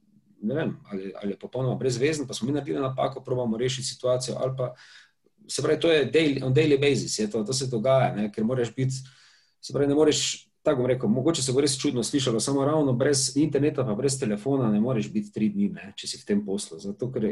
Ne 0.43 0.55
vem, 0.55 0.76
ali, 0.93 1.12
ali 1.22 1.32
je 1.34 1.38
popolnoma 1.38 1.76
brezvezen, 1.76 2.26
pa 2.26 2.34
smo 2.34 2.47
mi 2.49 2.55
naredili 2.57 2.80
napako, 2.80 3.20
pravimo 3.24 3.59
rešiti 3.61 3.88
situacijo. 3.88 4.36
Pa, 4.57 4.74
se 5.49 5.62
pravi, 5.62 5.80
to 5.80 5.91
je 5.93 6.05
daily, 6.12 6.45
on 6.45 6.55
daily 6.55 6.78
basis, 6.80 7.30
to, 7.30 7.45
to 7.45 7.53
se 7.53 7.66
dogaja, 7.66 8.14
ne, 8.16 8.30
ker 8.32 8.45
moraš 8.45 8.74
biti 8.74 9.03
Se 9.61 9.72
pravi, 9.72 9.88
ne 9.88 9.95
moreš, 9.95 10.49
tako 10.62 10.82
bom 10.82 10.86
rekel, 10.86 11.09
mogoče 11.09 11.43
se 11.43 11.53
bo 11.53 11.61
res 11.61 11.76
čudno 11.78 12.03
slišalo, 12.03 12.41
samo 12.41 12.64
ravno 12.64 12.93
brez 12.93 13.36
interneta, 13.36 13.84
pa 13.84 13.95
brez 13.95 14.18
telefona 14.20 14.70
ne 14.72 14.80
moreš 14.80 15.11
biti 15.12 15.32
tri 15.32 15.49
dni, 15.53 15.68
ne, 15.74 15.93
če 15.97 16.09
si 16.09 16.20
v 16.20 16.26
tem 16.28 16.45
poslu. 16.45 16.78
Zato, 16.80 17.11
ker 17.12 17.26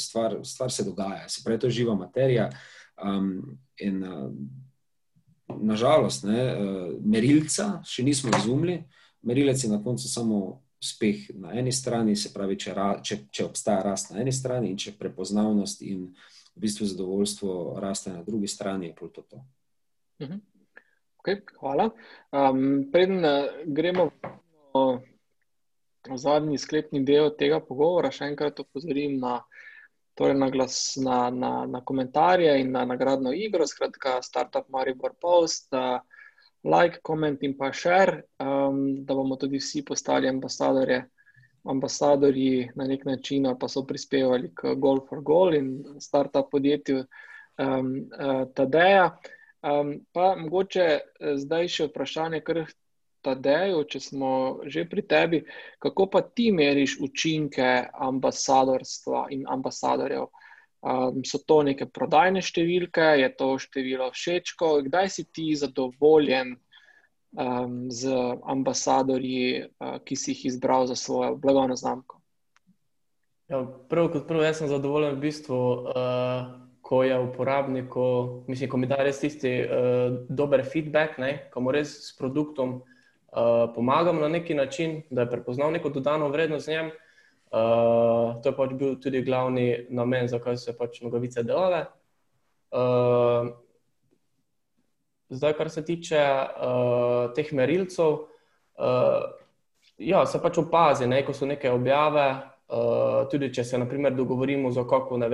stvar, 0.00 0.38
stvar 0.44 0.72
se 0.72 0.84
dogaja, 0.84 1.28
se 1.28 1.40
pravi, 1.44 1.60
to 1.60 1.70
je 1.72 1.78
živa 1.80 1.96
materija. 1.96 2.50
Um, 3.00 3.58
in 3.80 4.04
uh, 4.04 4.28
nažalost, 5.56 6.28
ne, 6.28 6.44
uh, 6.52 6.92
merilca 7.00 7.78
še 7.88 8.04
nismo 8.04 8.32
izumili, 8.36 8.82
merilec 9.24 9.64
je 9.64 9.72
na 9.72 9.80
koncu 9.82 10.08
samo 10.08 10.42
uspeh 10.84 11.30
na 11.40 11.54
eni 11.56 11.72
strani, 11.72 12.16
se 12.16 12.32
pravi, 12.34 12.58
če, 12.60 12.74
ra, 12.76 12.88
če, 13.00 13.24
če 13.32 13.46
obstaja 13.48 13.82
rast 13.86 14.12
na 14.12 14.20
eni 14.20 14.32
strani 14.32 14.70
in 14.70 14.76
če 14.80 14.92
prepoznavnost 14.98 15.82
in 15.88 16.10
v 16.54 16.62
bistvu 16.66 16.86
zadovoljstvo 16.92 17.54
raste 17.82 18.12
na 18.12 18.22
drugi 18.22 18.50
strani, 18.52 18.92
je 18.92 18.96
pol 18.98 19.10
to. 19.10 19.22
to. 19.22 19.40
Uh 20.20 20.28
-huh. 20.28 20.40
Okay, 21.18 21.40
hvala. 21.60 21.90
Um, 22.32 22.90
preden 22.92 23.24
gremo 23.64 24.10
v 26.08 26.16
zadnji 26.16 26.58
sklepni 26.58 27.00
del 27.04 27.30
tega 27.38 27.60
pogovora, 27.64 28.10
še 28.10 28.28
enkrat 28.28 28.60
opozorim 28.60 29.16
na, 29.20 29.38
torej 30.14 30.36
na, 30.36 30.50
glas, 30.50 30.96
na, 31.00 31.30
na, 31.30 31.66
na 31.66 31.80
komentarje 31.80 32.60
in 32.60 32.72
na 32.76 32.84
nagradno 32.84 33.32
igro, 33.32 33.66
skratka, 33.66 34.22
Startup 34.22 34.68
Maribor 34.68 35.14
Post, 35.20 35.72
uh, 35.72 36.00
like, 36.64 37.00
koment 37.02 37.42
in 37.42 37.56
pa 37.56 37.72
share, 37.72 38.22
um, 38.40 39.04
da 39.04 39.14
bomo 39.14 39.36
tudi 39.36 39.58
vsi 39.58 39.84
postali 39.84 40.28
ambasadorje. 40.28 41.04
Ambasadorji 41.64 42.70
na 42.76 42.84
nek 42.84 43.04
način 43.04 43.46
pa 43.60 43.68
so 43.68 43.86
prispevali 43.86 44.50
k 44.54 44.74
Goal 44.74 45.00
for 45.08 45.22
Goal 45.22 45.54
in 45.54 45.84
startup 46.00 46.50
podjetju 46.50 47.04
um, 47.58 48.08
uh, 48.18 48.44
Tadeja. 48.54 49.16
Um, 49.62 50.00
pa 50.12 50.34
mogoče 50.36 50.84
eh, 50.84 51.36
zdaj 51.40 51.68
še 51.68 51.86
vprašanje, 51.88 52.42
kar 52.44 52.66
Tadejo, 53.24 53.84
če 53.88 54.00
smo 54.00 54.30
že 54.68 54.84
pri 54.84 55.02
tebi, 55.08 55.40
kako 55.80 56.06
pa 56.12 56.20
ti 56.20 56.50
meriš 56.52 56.98
učinke 57.00 57.86
ambasadorstva 58.08 59.26
in 59.32 59.46
ambasadorjev? 59.48 60.28
Um, 60.84 61.22
so 61.24 61.40
to 61.40 61.62
neke 61.64 61.86
prodajne 61.88 62.42
številke, 62.44 63.14
je 63.16 63.30
to 63.38 63.54
število 63.56 64.10
všečkov, 64.12 64.84
kdaj 64.90 65.08
si 65.08 65.24
ti 65.24 65.46
zadovoljen 65.56 66.58
um, 67.32 67.86
z 67.88 68.12
ambasadorji, 68.44 69.64
uh, 69.64 69.96
ki 70.04 70.16
si 70.16 70.34
jih 70.34 70.50
izbral 70.52 70.84
za 70.90 70.98
svojo 70.98 71.38
blagovno 71.40 71.76
znamko? 71.76 72.20
Ja, 73.48 73.64
prvo 73.88 74.12
kot 74.12 74.28
prvo, 74.28 74.44
jaz 74.44 74.60
sem 74.60 74.68
zadovoljen 74.68 75.16
v 75.16 75.24
bistvu. 75.24 75.62
Uh 75.94 76.64
ko 76.84 77.02
je 77.02 77.18
uporabniku, 77.18 78.04
mislim, 78.48 78.70
ko 78.70 78.76
mi 78.76 78.86
da 78.86 78.98
res 79.00 79.22
tisti 79.22 79.52
uh, 79.64 80.18
dober 80.28 80.60
feedback, 80.68 81.16
ne, 81.18 81.30
ko 81.52 81.62
mu 81.64 81.72
res 81.72 81.94
s 82.10 82.12
produktom 82.18 82.74
uh, 82.76 83.72
pomagam 83.72 84.20
na 84.20 84.28
neki 84.28 84.54
način, 84.54 84.98
da 85.10 85.24
je 85.24 85.30
prepoznal 85.30 85.72
neko 85.72 85.88
dodano 85.94 86.28
vrednost 86.28 86.68
z 86.68 86.74
njem. 86.76 86.90
Uh, 87.54 88.40
to 88.42 88.50
je 88.50 88.56
pač 88.56 88.72
bil 88.74 88.96
tudi 88.98 89.20
glavni 89.22 89.86
namen, 89.94 90.26
zakaj 90.26 90.56
so 90.58 90.72
pač 90.74 90.98
nogavice 91.04 91.44
delale. 91.46 91.84
Uh, 92.74 93.52
zdaj, 95.30 95.52
kar 95.54 95.68
se 95.70 95.84
tiče 95.86 96.18
uh, 96.18 97.28
teh 97.36 97.52
merilcev, 97.54 98.16
uh, 98.74 99.26
ja, 100.02 100.24
se 100.26 100.40
pač 100.42 100.58
opazi, 100.64 101.06
ne, 101.06 101.20
ko 101.22 101.30
so 101.30 101.46
neke 101.46 101.70
objave. 101.70 102.24
Uh, 102.66 103.22
tudi, 103.30 103.52
če 103.54 103.62
se 103.68 103.78
naprimer 103.78 104.16
dogovorimo 104.18 104.72
za 104.74 104.82
kako, 104.90 105.20
uh, 105.22 105.28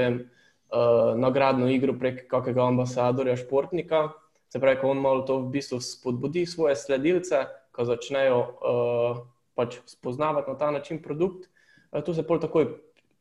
nagradno 1.17 1.71
igro 1.73 1.95
prek 1.97 2.27
kakega 2.29 2.67
ambasadorja, 2.69 3.39
športnika. 3.41 4.11
Se 4.53 4.61
pravi, 4.61 4.77
ko 4.83 4.91
on 4.93 5.01
malo 5.01 5.25
to 5.25 5.39
v 5.41 5.55
bistvu 5.57 5.81
spodbudi 5.81 6.45
svoje 6.45 6.77
sledilce, 6.77 7.47
ko 7.73 7.89
začnejo 7.89 8.45
uh, 8.45 9.25
pač 9.57 9.79
spoznavati 9.89 10.53
na 10.53 10.59
ta 10.59 10.71
način 10.75 11.01
produkt, 11.01 11.49
uh, 11.49 11.60
tu 12.05 12.15
se 12.15 12.23
pol 12.27 12.41
takoj 12.43 12.69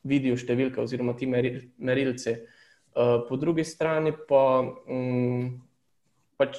vidijo 0.07 0.37
številke 0.39 0.81
oziroma 0.81 1.15
ti 1.17 1.27
merilci. 1.27 2.35
Uh, 2.89 3.21
po 3.27 3.37
drugi 3.37 3.65
strani 3.67 4.13
pa 4.27 4.43
um, 4.61 5.59
pač 6.39 6.57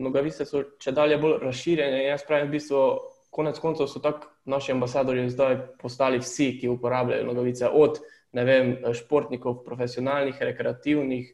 nogavice 0.00 0.46
so 0.48 0.62
če 0.80 0.94
dalje 0.96 1.18
bolj 1.20 1.38
razširjene. 1.44 2.04
Jaz 2.06 2.24
pravim, 2.28 2.50
v 2.50 2.56
bistvu, 2.56 2.82
konec 3.34 3.58
koncev 3.60 3.88
so 3.90 4.00
tako 4.04 4.30
naši 4.48 4.72
ambasadori 4.72 5.26
zdaj 5.32 5.58
postali 5.80 6.20
vsi, 6.22 6.54
ki 6.60 6.70
uporabljajo 6.72 7.26
nogavice. 7.28 7.68
Od 7.68 8.00
vem, 8.36 8.76
športnikov, 8.96 9.62
profesionalnih, 9.64 10.40
rekreativnih, 10.40 11.30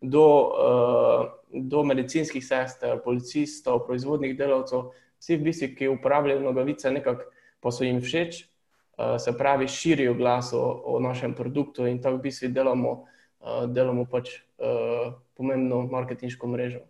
do, 0.00 0.26
uh, 0.52 1.22
do 1.50 1.82
medicinskih 1.86 2.44
sester, 2.44 3.00
policistov, 3.04 3.84
proizvodnih 3.86 4.36
delavcev, 4.38 4.90
vsi 5.18 5.38
v 5.38 5.48
bistvu, 5.48 5.72
ki 5.78 5.94
uporabljajo 5.94 6.44
nogavice, 6.44 6.92
nekako 6.94 7.30
pa 7.62 7.72
so 7.72 7.86
jim 7.86 8.02
všeč, 8.04 8.44
se 9.18 9.32
pravi, 9.38 9.68
širijo 9.68 10.14
glas 10.14 10.52
o, 10.52 10.82
o 10.84 11.00
našem 11.00 11.34
produktu 11.34 11.86
in 11.86 12.02
tako 12.02 12.16
v 12.16 12.20
bistvu 12.20 12.48
delamo, 12.48 12.92
uh, 13.40 13.64
delamo 13.68 14.06
pač 14.10 14.30
uh, 14.36 15.12
pomembno 15.36 15.82
marketinško 15.92 16.46
mrežo. 16.46 16.80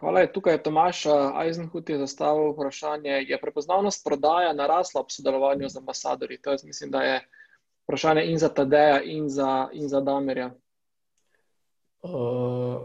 Hvala. 0.00 0.26
Tukaj 0.26 0.54
je 0.54 0.62
Tomaš 0.62 1.06
Eisenhut 1.42 1.90
zastavil 1.90 2.52
vprašanje, 2.52 3.24
je 3.26 3.40
prepoznavnost 3.40 4.04
prodaja 4.04 4.52
narasla 4.52 5.00
ob 5.00 5.10
sodelovanju 5.10 5.68
z 5.68 5.76
ambasadori? 5.76 6.38
To 6.42 6.52
je, 6.52 6.58
mislim, 6.64 6.90
da 6.90 7.02
je 7.02 7.16
vprašanje 7.82 8.24
in 8.30 8.38
za 8.38 8.48
Tadeja, 8.48 9.02
in 9.02 9.28
za, 9.28 9.68
in 9.72 9.88
za 9.88 10.00
Damerja. 10.00 10.52
Uh, 12.02 12.80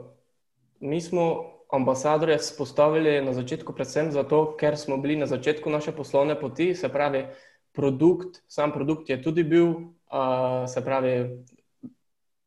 mi 0.80 1.02
smo 1.02 1.53
ambasadorje 1.74 2.38
spostavili 2.40 3.18
na 3.26 3.34
začetku, 3.34 3.74
predvsem 3.74 4.12
zato, 4.14 4.54
ker 4.60 4.78
smo 4.78 4.98
bili 5.02 5.18
na 5.18 5.26
začetku 5.26 5.70
naše 5.70 5.92
poslovne 5.92 6.38
poti, 6.40 6.76
se 6.76 6.90
pravi, 6.90 7.26
produkt, 7.74 8.44
sam 8.48 8.72
produkt 8.72 9.10
je 9.10 9.18
tudi 9.22 9.44
bil, 9.44 9.66
uh, 10.14 10.70
se 10.70 10.84
pravi, 10.86 11.16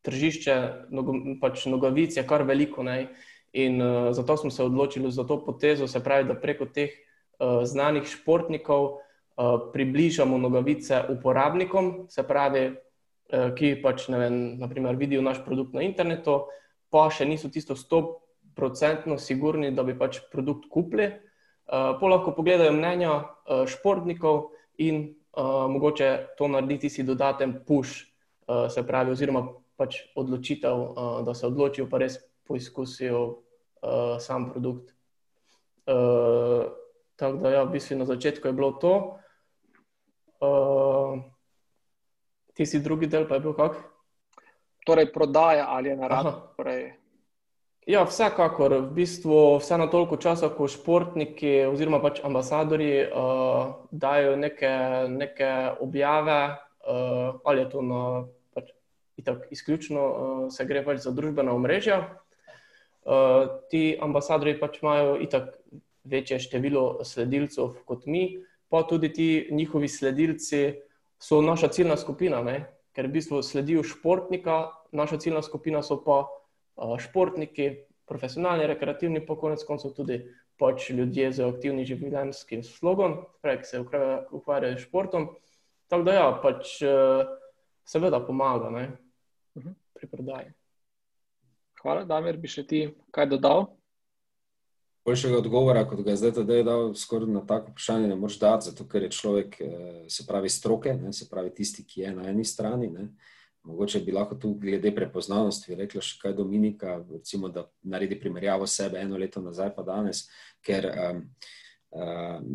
tržišče, 0.06 0.54
nogo, 0.94 1.16
pač 1.42 1.66
nogavic 1.66 2.14
je 2.16 2.22
kar 2.22 2.46
veliko. 2.46 2.86
Ne? 2.86 3.08
In 3.52 3.82
uh, 3.82 4.12
zato 4.14 4.36
smo 4.36 4.50
se 4.50 4.62
odločili 4.62 5.10
za 5.10 5.26
to 5.26 5.40
potezo, 5.42 5.88
se 5.90 5.98
pravi, 6.04 6.28
da 6.30 6.38
preko 6.38 6.70
teh 6.70 6.94
uh, 6.94 7.66
znanih 7.66 8.06
športnikov. 8.06 9.02
Eh, 9.36 9.58
približamo 9.72 10.38
nogavice 10.38 11.02
uporabnikom, 11.12 12.06
se 12.08 12.22
pravi, 12.24 12.70
uh, 12.72 13.50
ki 13.52 13.74
pač 13.82 14.06
vem, 14.08 14.56
naprimer, 14.56 14.96
vidijo 14.96 15.20
naš 15.20 15.42
produkt 15.44 15.74
na 15.76 15.82
internetu, 15.84 16.38
pa 16.88 17.10
še 17.12 17.26
niso 17.28 17.50
tisto 17.52 17.76
100% 18.56 19.18
sigurni, 19.18 19.70
da 19.74 19.82
bi 19.82 19.98
pač 19.98 20.20
produkt 20.32 20.68
kupili. 20.70 21.06
Uh, 21.66 21.96
pa 22.00 22.08
lahko 22.08 22.32
pogledajo 22.32 22.72
mnenja 22.72 23.12
uh, 23.12 23.64
športnikov 23.66 24.52
in 24.78 25.16
uh, 25.36 25.66
mogoče 25.70 26.36
to 26.38 26.48
narediti 26.48 26.90
si 26.90 27.02
dodaten 27.02 27.58
push, 27.66 28.06
uh, 28.46 28.68
se 28.70 28.86
pravi, 28.86 29.10
oziroma 29.10 29.42
pač 29.76 29.98
odločitev, 30.14 30.76
uh, 30.76 31.20
da 31.26 31.34
se 31.34 31.46
odločijo 31.46 31.88
pa 31.90 31.98
res 31.98 32.20
poizkusijo 32.46 33.22
uh, 33.26 34.16
sam 34.22 34.50
produkt. 34.50 34.94
Uh, 35.86 36.70
tako 37.16 37.42
da, 37.42 37.50
ja, 37.50 37.64
v 37.64 37.74
bistvu 37.74 37.98
na 37.98 38.06
začetku 38.06 38.48
je 38.48 38.52
bilo 38.52 38.72
to. 38.80 38.94
Uh, 40.40 41.18
tisti 42.54 42.80
drugi 42.80 43.06
del 43.06 43.26
pa 43.28 43.36
je 43.36 43.40
bil 43.40 43.56
kak? 43.58 43.76
Torej, 44.86 45.10
prodaja 45.12 45.66
ali 45.68 45.88
je 45.88 45.96
naravno. 45.96 46.54
Ja, 47.86 48.00
vsekakor, 48.02 48.72
v 48.82 48.94
bistvu 48.98 49.62
vse 49.62 49.76
na 49.78 49.84
toliko 49.86 50.16
časa, 50.18 50.48
ko 50.50 50.66
športniki 50.66 51.68
oziroma 51.70 52.00
pač 52.02 52.18
ambasadori 52.26 53.04
uh, 53.06 53.76
dajo 53.94 54.32
neke, 54.34 54.70
neke 55.06 55.50
objave, 55.78 56.58
uh, 56.82 57.38
ali 57.46 57.62
je 57.62 57.68
to 57.70 57.82
na, 57.86 58.00
pač, 58.58 58.72
itak, 59.22 59.44
izključno, 59.54 60.02
uh, 60.02 60.40
se 60.50 60.66
gre 60.66 60.82
pač 60.82 60.98
za 61.04 61.12
družbena 61.14 61.54
omrežja. 61.54 62.00
Uh, 63.06 63.62
ti 63.70 63.94
ambasadori 64.02 64.56
pač 64.58 64.80
imajo 64.82 65.14
itak 65.22 65.54
večje 66.02 66.40
število 66.42 67.04
sledilcev 67.06 67.84
kot 67.86 68.10
mi, 68.10 68.40
pa 68.66 68.82
tudi 68.82 69.12
ti 69.14 69.28
njihovi 69.54 69.86
sledilci 69.86 70.80
so 71.22 71.38
naša 71.38 71.70
ciljna 71.70 71.94
skupina, 71.94 72.42
ne? 72.42 72.64
ker 72.98 73.06
v 73.06 73.14
bistvu 73.20 73.44
sledijo 73.46 73.86
športnika, 73.86 74.72
naša 74.90 75.20
ciljna 75.22 75.44
skupina 75.46 75.86
so 75.86 76.00
pa 76.02 76.24
športniki, 76.76 77.70
profesionalni, 78.06 78.68
rekreativni, 78.70 79.22
pa 79.26 79.36
konec 79.38 79.64
koncev 79.66 79.94
tudi 79.96 80.20
pač 80.60 80.90
ljudje 80.90 81.32
z 81.36 81.46
aktivnim 81.46 81.86
življenjskim 81.88 82.62
slogom, 82.64 83.18
ki 83.42 83.56
se 83.66 83.80
ukvarjajo 83.82 84.76
s 84.76 84.84
športom. 84.86 85.30
Tako 85.90 86.06
da, 86.06 86.14
ja, 86.16 86.28
pač 86.42 86.76
uh, 86.86 87.26
seveda 87.86 88.20
pomaga 88.24 88.70
ne? 88.74 88.86
Mhm. 89.56 89.74
pri 89.96 90.06
prodaji. 90.12 90.52
Hvala, 91.80 92.04
Damir, 92.04 92.36
bi 92.36 92.50
še 92.50 92.66
ti 92.68 92.80
kaj 93.14 93.30
dodal? 93.30 93.68
boljšega 95.06 95.38
odgovora, 95.38 95.84
kot 95.88 96.00
ga 96.02 96.10
je 96.10 96.16
zdaj 96.16 96.32
tudi 96.40 96.62
dal, 96.66 96.94
skoraj 96.94 97.30
na 97.30 97.44
tako 97.46 97.70
vprašanje 97.70 98.08
ne 98.08 98.16
moreš 98.18 98.38
dati, 98.42 98.70
zato 98.70 98.88
ker 98.90 99.02
je 99.02 99.10
človek, 99.10 99.60
eh, 99.60 100.04
se 100.08 100.26
pravi, 100.26 100.48
stroke, 100.48 100.94
ne, 100.94 101.12
se 101.12 101.28
pravi, 101.30 101.54
tisti, 101.54 101.84
ki 101.86 102.00
je 102.00 102.14
na 102.14 102.28
eni 102.30 102.44
strani. 102.44 102.90
Ne. 102.90 103.08
Mogoče 103.66 104.00
bi 104.00 104.12
lahko 104.12 104.34
tu 104.34 104.52
glede 104.54 104.92
prepoznavnosti 104.94 105.74
rekla 105.74 106.00
še 106.02 106.20
kaj 106.22 106.36
Dominika, 106.38 107.00
recimo, 107.10 107.48
da 107.50 107.66
naredi 107.82 108.18
primerjavo 108.20 108.66
sebe 108.66 109.00
eno 109.02 109.18
leto 109.18 109.42
nazaj, 109.42 109.72
pa 109.74 109.82
danes, 109.82 110.26
ker 110.62 110.86
um, 110.92 111.22
um, 111.90 112.52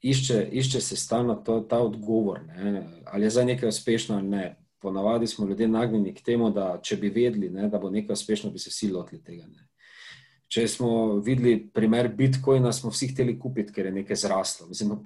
išče, 0.00 0.46
išče 0.62 0.80
se 0.80 0.96
stalno 0.96 1.36
to, 1.44 1.60
ta 1.60 1.82
odgovor, 1.84 2.40
ne, 2.46 2.86
ali 3.04 3.28
je 3.28 3.36
za 3.36 3.44
nekaj 3.44 3.68
uspešno 3.68 4.16
ali 4.16 4.28
ne. 4.28 4.56
Ponavadi 4.80 5.26
smo 5.26 5.46
ljudje 5.46 5.68
nagnjeni 5.68 6.14
k 6.14 6.22
temu, 6.24 6.48
da 6.50 6.78
če 6.82 6.96
bi 6.96 7.10
vedeli, 7.12 7.50
ne, 7.52 7.68
da 7.68 7.78
bo 7.78 7.90
nekaj 7.92 8.16
uspešno, 8.16 8.50
bi 8.50 8.58
se 8.58 8.72
vsi 8.72 8.88
lotili 8.92 9.20
tega. 9.22 9.44
Ne. 9.44 9.69
Če 10.50 10.64
smo 10.66 11.20
videli 11.22 11.60
primer 11.70 12.08
Bitcoina, 12.10 12.72
smo 12.74 12.90
vsi 12.90 13.12
hteli 13.12 13.36
kupiti, 13.38 13.70
ker 13.74 13.86
je 13.86 13.92
nekaj 14.00 14.18
zraslo. 14.18 14.66
Mislim, 14.66 14.96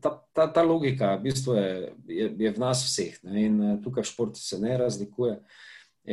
ta, 0.00 0.14
ta, 0.32 0.46
ta 0.48 0.62
logika 0.64 1.10
v 1.18 1.26
bistvu 1.26 1.56
je, 1.58 1.72
je, 2.08 2.28
je 2.46 2.52
v 2.56 2.62
nas 2.62 2.86
vseh 2.86 3.18
ne? 3.28 3.42
in 3.44 3.58
eh, 3.60 3.74
tukaj 3.84 4.06
v 4.06 4.08
športu 4.08 4.40
se 4.40 4.56
ne 4.62 4.78
razlikuje. 4.80 5.36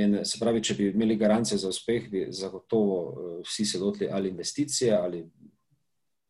In 0.02 0.20
se 0.28 0.40
pravi, 0.40 0.64
če 0.64 0.76
bi 0.76 0.90
imeli 0.92 1.16
garancije 1.20 1.60
za 1.60 1.72
uspeh, 1.72 2.10
bi 2.12 2.26
zagotovo 2.36 2.98
eh, 3.00 3.38
vsi 3.48 3.66
se 3.72 3.80
lotili 3.80 4.12
ali 4.12 4.34
investicije 4.36 4.92
ali 4.98 5.24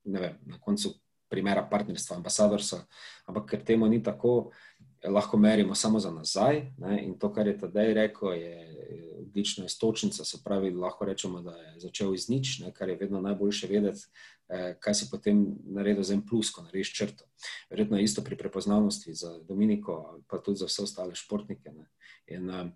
vem, 0.06 0.38
na 0.46 0.62
koncu 0.62 0.94
primera 1.32 1.66
partnerstva, 1.66 2.20
ambasadorstva. 2.20 2.84
Ampak 3.32 3.50
ker 3.50 3.66
temu 3.66 3.90
ni 3.90 4.04
tako, 4.04 4.52
lahko 5.10 5.38
merimo 5.38 5.76
samo 5.76 6.00
za 6.00 6.12
nazaj. 6.12 6.72
Ne? 6.78 7.04
In 7.06 7.20
to, 7.20 7.34
kar 7.34 7.48
je 7.48 7.58
Tadej 7.58 7.94
rekel, 7.94 8.34
je 8.34 8.72
odlična 9.20 9.66
istočnica. 9.66 10.26
Se 10.26 10.38
pravi, 10.44 10.72
lahko 10.72 11.06
rečemo, 11.06 11.42
da 11.42 11.56
je 11.56 11.80
začel 11.80 12.14
iz 12.14 12.30
nič, 12.30 12.60
ne? 12.60 12.74
kar 12.74 12.90
je 12.90 12.96
vedno 12.96 13.22
najboljše 13.22 13.68
vedeti, 13.68 14.02
eh, 14.50 14.76
kaj 14.80 14.94
se 14.94 15.08
potem 15.12 15.46
naredi 15.66 16.04
za 16.04 16.14
en 16.14 16.26
plus, 16.26 16.52
ko 16.52 16.62
narediš 16.62 16.94
črto. 16.98 17.24
Verjetno 17.70 17.98
je 17.98 18.04
isto 18.04 18.22
pri 18.22 18.38
prepoznavnosti 18.38 19.14
za 19.14 19.40
Dominiko, 19.48 20.20
pa 20.28 20.38
tudi 20.38 20.58
za 20.58 20.66
vse 20.66 20.84
ostale 20.84 21.16
športnike. 21.16 21.72
In, 22.28 22.50
eh, 22.50 22.72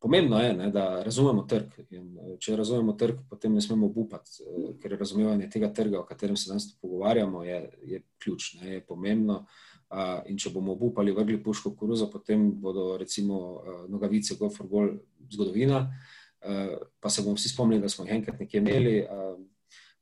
pomembno 0.00 0.38
je, 0.40 0.54
ne, 0.54 0.70
da 0.70 1.02
razumemo 1.02 1.42
trg. 1.42 1.78
In, 1.90 2.16
če 2.38 2.56
razumemo 2.56 2.92
trg, 2.92 3.20
potem 3.30 3.54
ne 3.54 3.60
smemo 3.60 3.86
upati, 3.86 4.42
ker 4.82 4.96
razumevanje 4.98 5.50
tega 5.50 5.72
trga, 5.72 6.00
o 6.00 6.06
katerem 6.06 6.36
se 6.36 6.48
danes 6.48 6.72
pogovarjamo, 6.80 7.44
je, 7.44 7.70
je 7.82 8.02
ključ, 8.18 8.54
ne, 8.54 8.74
je 8.74 8.86
pomembno. 8.86 9.36
Uh, 9.36 9.71
in 10.26 10.38
če 10.38 10.50
bomo 10.54 10.76
upali 10.80 11.12
vrgli 11.12 11.42
puško 11.42 11.74
koruzo, 11.76 12.10
potem 12.10 12.50
bodo 12.60 12.96
recimo 12.96 13.62
nogavice 13.88 14.36
Go 14.40 14.50
for 14.50 14.68
Goal 14.68 14.94
zgodovina, 15.30 15.84
pa 17.00 17.10
se 17.10 17.22
bomo 17.22 17.36
vsi 17.36 17.52
spomnili, 17.52 17.82
da 17.82 17.88
smo 17.88 18.04
jih 18.04 18.14
enkrat 18.14 18.40
nekje 18.40 18.60
imeli, 18.60 18.94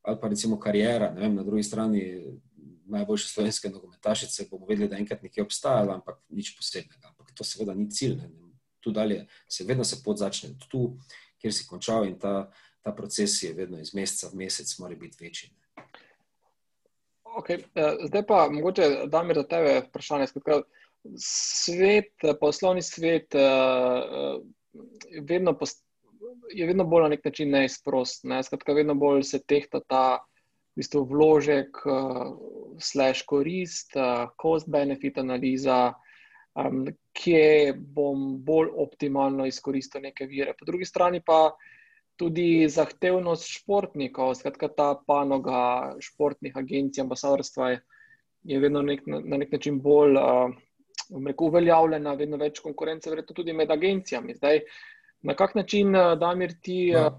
ali 0.03 0.21
pa 0.21 0.29
recimo 0.29 0.59
karijera, 0.61 1.11
ne 1.15 1.21
vem, 1.21 1.35
na 1.35 1.43
drugi 1.43 1.63
strani 1.63 2.05
najboljše 2.91 3.29
slovenske 3.29 3.71
nogometašice 3.71 4.47
bomo 4.51 4.67
vedeli, 4.67 4.89
da 4.89 4.99
enkrat 4.99 5.23
nekje 5.23 5.43
obstajala, 5.43 5.95
ampak 5.95 6.19
nič 6.29 6.57
posebnega. 6.57 7.13
Ampak 7.13 7.35
to 7.35 7.45
seveda 7.45 7.75
ni 7.75 7.91
cilj. 7.91 8.17
Ne, 8.17 8.29
ne, 8.29 8.51
tu 8.81 8.91
dalje, 8.93 9.27
se 9.49 9.65
vedno 9.65 9.85
se 9.85 10.01
pot 10.05 10.19
začne 10.19 10.55
tu, 10.69 10.97
kjer 11.39 11.53
si 11.53 11.67
končal, 11.69 12.07
in 12.09 12.19
ta, 12.19 12.51
ta 12.81 12.93
proces 12.97 13.43
je 13.43 13.53
vedno 13.55 13.81
iz 13.81 13.93
meseca 13.95 14.31
v 14.33 14.41
mesec, 14.41 14.73
mora 14.79 14.97
biti 14.97 15.21
večji. 15.21 15.51
Okay. 17.39 17.63
Eh, 17.75 17.97
zdaj 18.07 18.27
pa 18.27 18.49
mogoče, 18.53 18.89
da 19.07 19.23
mi 19.23 19.35
za 19.35 19.43
tebe 19.43 19.81
vprašanje. 19.89 20.27
Skratka, 20.27 20.63
svet, 21.17 22.13
poslovni 22.41 22.83
svet 22.83 23.35
eh, 23.35 24.39
vedno, 25.23 25.57
je 26.55 26.67
vedno 26.67 26.85
bolj 26.85 27.03
na 27.03 27.09
nek 27.09 27.25
način 27.25 27.51
neizprost. 27.51 28.25
Ne? 28.25 28.43
Skratka, 28.43 28.73
vedno 28.73 28.95
bolj 28.95 29.23
se 29.23 29.43
tehta 29.47 29.81
ta 29.87 30.05
v 30.75 30.83
bistvu, 30.83 31.05
vložek, 31.05 31.83
eh, 31.87 32.31
slash 32.79 33.25
korist, 33.27 33.97
cost-benefit 34.43 35.19
analiza 35.19 35.95
um, 36.55 36.87
kje 37.13 37.75
bom 37.77 38.39
bolj 38.45 38.71
optimalno 38.77 39.47
izkoristil 39.47 40.03
neke 40.03 40.27
vire. 40.27 40.55
Po 40.59 40.65
drugi 40.65 40.85
strani 40.85 41.21
pa 41.27 41.51
tudi 42.21 42.69
zahtevnost 42.69 43.49
športnikov, 43.49 44.35
skratka 44.37 44.69
ta 44.69 44.89
panoga 45.07 45.95
športnih 46.05 46.57
agencij, 46.57 47.05
ambasadorstva 47.07 47.71
je, 47.73 47.79
je 48.53 48.61
vedno 48.61 48.83
nek, 48.85 49.07
na 49.07 49.41
nek 49.41 49.55
način 49.57 49.79
bolj 49.81 50.19
uh, 50.21 50.53
rekel, 51.17 51.49
uveljavljena, 51.49 52.15
vedno 52.21 52.41
več 52.41 52.61
konkurence, 52.61 53.11
verjetno 53.11 53.39
tudi 53.39 53.57
med 53.57 53.73
agencijami. 53.73 54.37
Zdaj, 54.37 54.61
na 55.31 55.37
kak 55.39 55.57
način, 55.57 55.95
uh, 55.97 56.13
Damir, 56.21 56.53
ti 56.61 56.91
ja. 56.93 57.07
uh, 57.09 57.17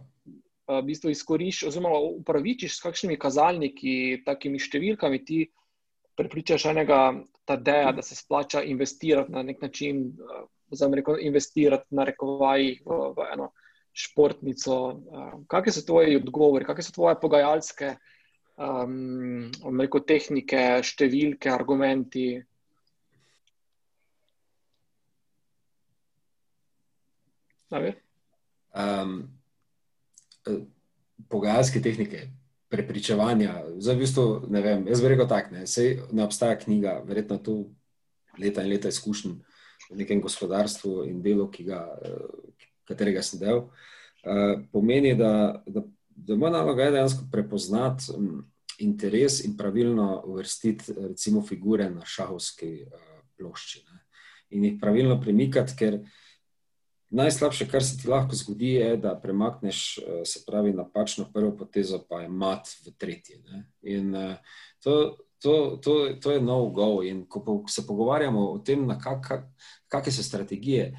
v 0.70 0.84
bistvu 0.88 1.16
izkoriščaš, 1.16 1.72
oziroma 1.72 1.97
upravičiš 2.22 2.78
s 2.78 2.86
kakšnimi 2.86 3.18
kazalniki, 3.20 3.95
takimi 4.26 4.62
številkami, 4.62 5.24
ti 5.26 5.43
prepričaš 6.18 6.70
enega 6.72 7.02
Tadeja, 7.49 7.89
da 7.97 8.04
se 8.06 8.16
splača 8.16 8.62
investirati 8.70 9.34
na 9.34 9.41
nek 9.43 9.66
način, 9.66 10.12
oziroma 10.70 11.02
uh, 11.02 11.18
investirati 11.26 11.89
na 11.97 12.06
rekovajih 12.06 12.86
v, 12.86 13.02
v 13.18 13.28
eno 13.34 13.49
športnico. 13.93 14.77
Uh, 14.91 15.33
kakšne 15.51 15.73
so 15.79 15.85
tvoji 15.87 16.19
odgovori, 16.19 16.67
kakšne 16.67 16.89
so 16.89 16.95
tvoje 16.95 17.17
pogajalske 17.21 17.95
um, 18.57 19.51
rekel, 19.79 20.05
tehnike, 20.07 20.63
številke, 20.85 21.51
argumenti? 21.51 22.29
Um, 28.75 29.31
pogajalske 31.31 31.79
tehnike 31.83 32.27
prepričevanja. 32.71 33.53
Zdaj, 33.79 33.95
v 33.95 33.99
bistvu, 33.99 34.25
ne 34.51 34.63
vem, 34.63 34.83
jaz 34.87 35.03
bi 35.03 35.11
rekel 35.11 35.27
tako, 35.27 35.55
ne, 35.55 35.63
ne 36.11 36.23
obstaja 36.23 36.57
knjiga, 36.59 36.99
verjetno 37.07 37.37
tu 37.43 37.55
leta 38.39 38.63
in 38.63 38.71
leta 38.71 38.91
izkušenj 38.91 39.39
v 39.91 39.97
nekem 39.99 40.21
gospodarstvu 40.23 41.01
in 41.09 41.19
delu, 41.23 41.49
ki 41.51 41.67
ga, 41.67 41.81
katerega 42.88 43.23
sem 43.25 43.39
del. 43.39 43.65
Uh, 44.21 44.61
pomeni, 44.71 45.15
da, 45.17 45.63
da, 45.65 45.84
da 46.15 46.36
moja 46.38 46.53
naloga 46.59 46.86
je 46.86 46.95
dejansko 46.97 47.25
prepoznati 47.32 48.13
um, 48.15 48.43
interes 48.82 49.39
in 49.45 49.57
pravilno 49.57 50.23
uvrstiti, 50.25 50.93
recimo, 50.97 51.41
figure 51.45 51.89
na 51.89 52.05
šahovski 52.05 52.71
uh, 52.86 53.21
plošči 53.38 53.84
ne, 53.86 54.03
in 54.57 54.65
jih 54.65 54.77
pravilno 54.82 55.17
premikati, 55.21 55.77
ker 55.77 55.97
uh, 56.01 56.19
Najslabše, 57.11 57.67
kar 57.67 57.84
se 57.84 57.97
ti 57.97 58.07
lahko 58.07 58.36
zgodi, 58.36 58.69
je, 58.73 58.97
da 58.97 59.19
premakneš, 59.19 59.97
eh, 59.97 60.25
se 60.25 60.43
pravi, 60.47 60.73
napačno 60.73 61.25
prvo 61.34 61.51
potezo, 61.57 61.99
pa 62.09 62.21
je 62.21 62.29
mat 62.29 62.67
v 62.86 62.93
tretji. 62.97 63.36
Uh, 63.43 64.36
to, 64.79 65.17
to, 65.39 65.79
to, 65.84 65.95
to 66.21 66.32
je 66.32 66.41
nov 66.41 66.69
go. 66.71 67.03
In 67.03 67.25
ko 67.27 67.43
po, 67.43 67.63
se 67.67 67.84
pogovarjamo 67.88 68.45
o 68.51 68.59
tem, 68.59 68.88
kakšne 69.88 70.11
so 70.11 70.23
strategije. 70.23 70.93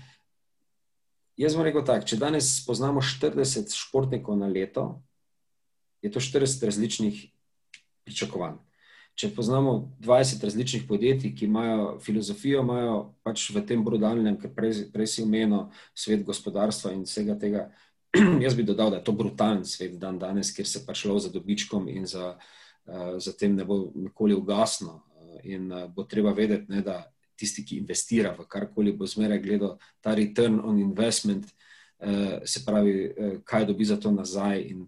Jaz 1.37 1.57
bom 1.57 1.65
rekel 1.65 1.85
tako, 1.87 2.07
če 2.07 2.19
danes 2.21 2.51
poznamo 2.67 3.01
40 3.01 3.73
športnikov 3.73 4.37
na 4.37 4.51
leto, 4.53 5.03
je 6.05 6.11
to 6.13 6.21
40 6.21 6.67
različnih 6.69 7.23
pričakovanj. 8.05 8.59
Če 9.17 9.29
poznamo 9.37 9.93
20 10.01 10.45
različnih 10.45 10.85
podjetij, 10.89 11.35
ki 11.37 11.45
imajo 11.45 11.99
filozofijo, 12.01 12.63
imajo 12.65 12.97
pač 13.25 13.45
v 13.53 13.61
tem 13.69 13.85
brutalnem, 13.85 14.39
ker 14.41 14.53
prej, 14.57 14.87
prej 14.93 15.09
si 15.09 15.25
omenil 15.25 15.69
svet 15.95 16.25
gospodarstva 16.25 16.95
in 16.97 17.05
vsega 17.05 17.37
tega. 17.41 17.67
Jaz 18.45 18.57
bi 18.57 18.65
dodal, 18.65 18.93
da 18.93 19.01
je 19.01 19.07
to 19.09 19.13
brutalen 19.17 19.65
svet 19.69 19.99
dan 20.01 20.19
danes, 20.21 20.53
kjer 20.57 20.69
se 20.69 20.85
pač 20.87 21.05
lov 21.09 21.21
za 21.25 21.33
dobičkom 21.33 21.89
in 21.93 22.09
za, 22.09 22.35
uh, 22.89 23.17
za 23.21 23.37
tem 23.37 23.57
ne 23.57 23.69
bo 23.69 23.87
nikoli 23.95 24.37
ugasno. 24.37 25.03
In 25.45 25.69
uh, 25.73 25.87
bo 25.93 26.05
treba 26.09 26.33
vedeti, 26.37 26.73
ne, 26.73 26.81
da 26.85 27.12
tisti, 27.43 27.67
ki 27.67 27.81
investira 27.83 28.33
v 28.39 28.47
karkoli, 28.49 28.95
bo 28.97 29.09
zmeraj 29.11 29.43
gledal 29.43 29.77
ta 30.01 30.15
return 30.19 30.61
on 30.63 30.79
investment, 30.81 31.51
uh, 31.51 32.39
se 32.47 32.65
pravi, 32.67 32.95
uh, 33.11 33.35
kaj 33.45 33.67
dobi 33.71 33.91
za 33.91 33.99
to 34.01 34.15
nazaj. 34.15 34.63
In, 34.71 34.87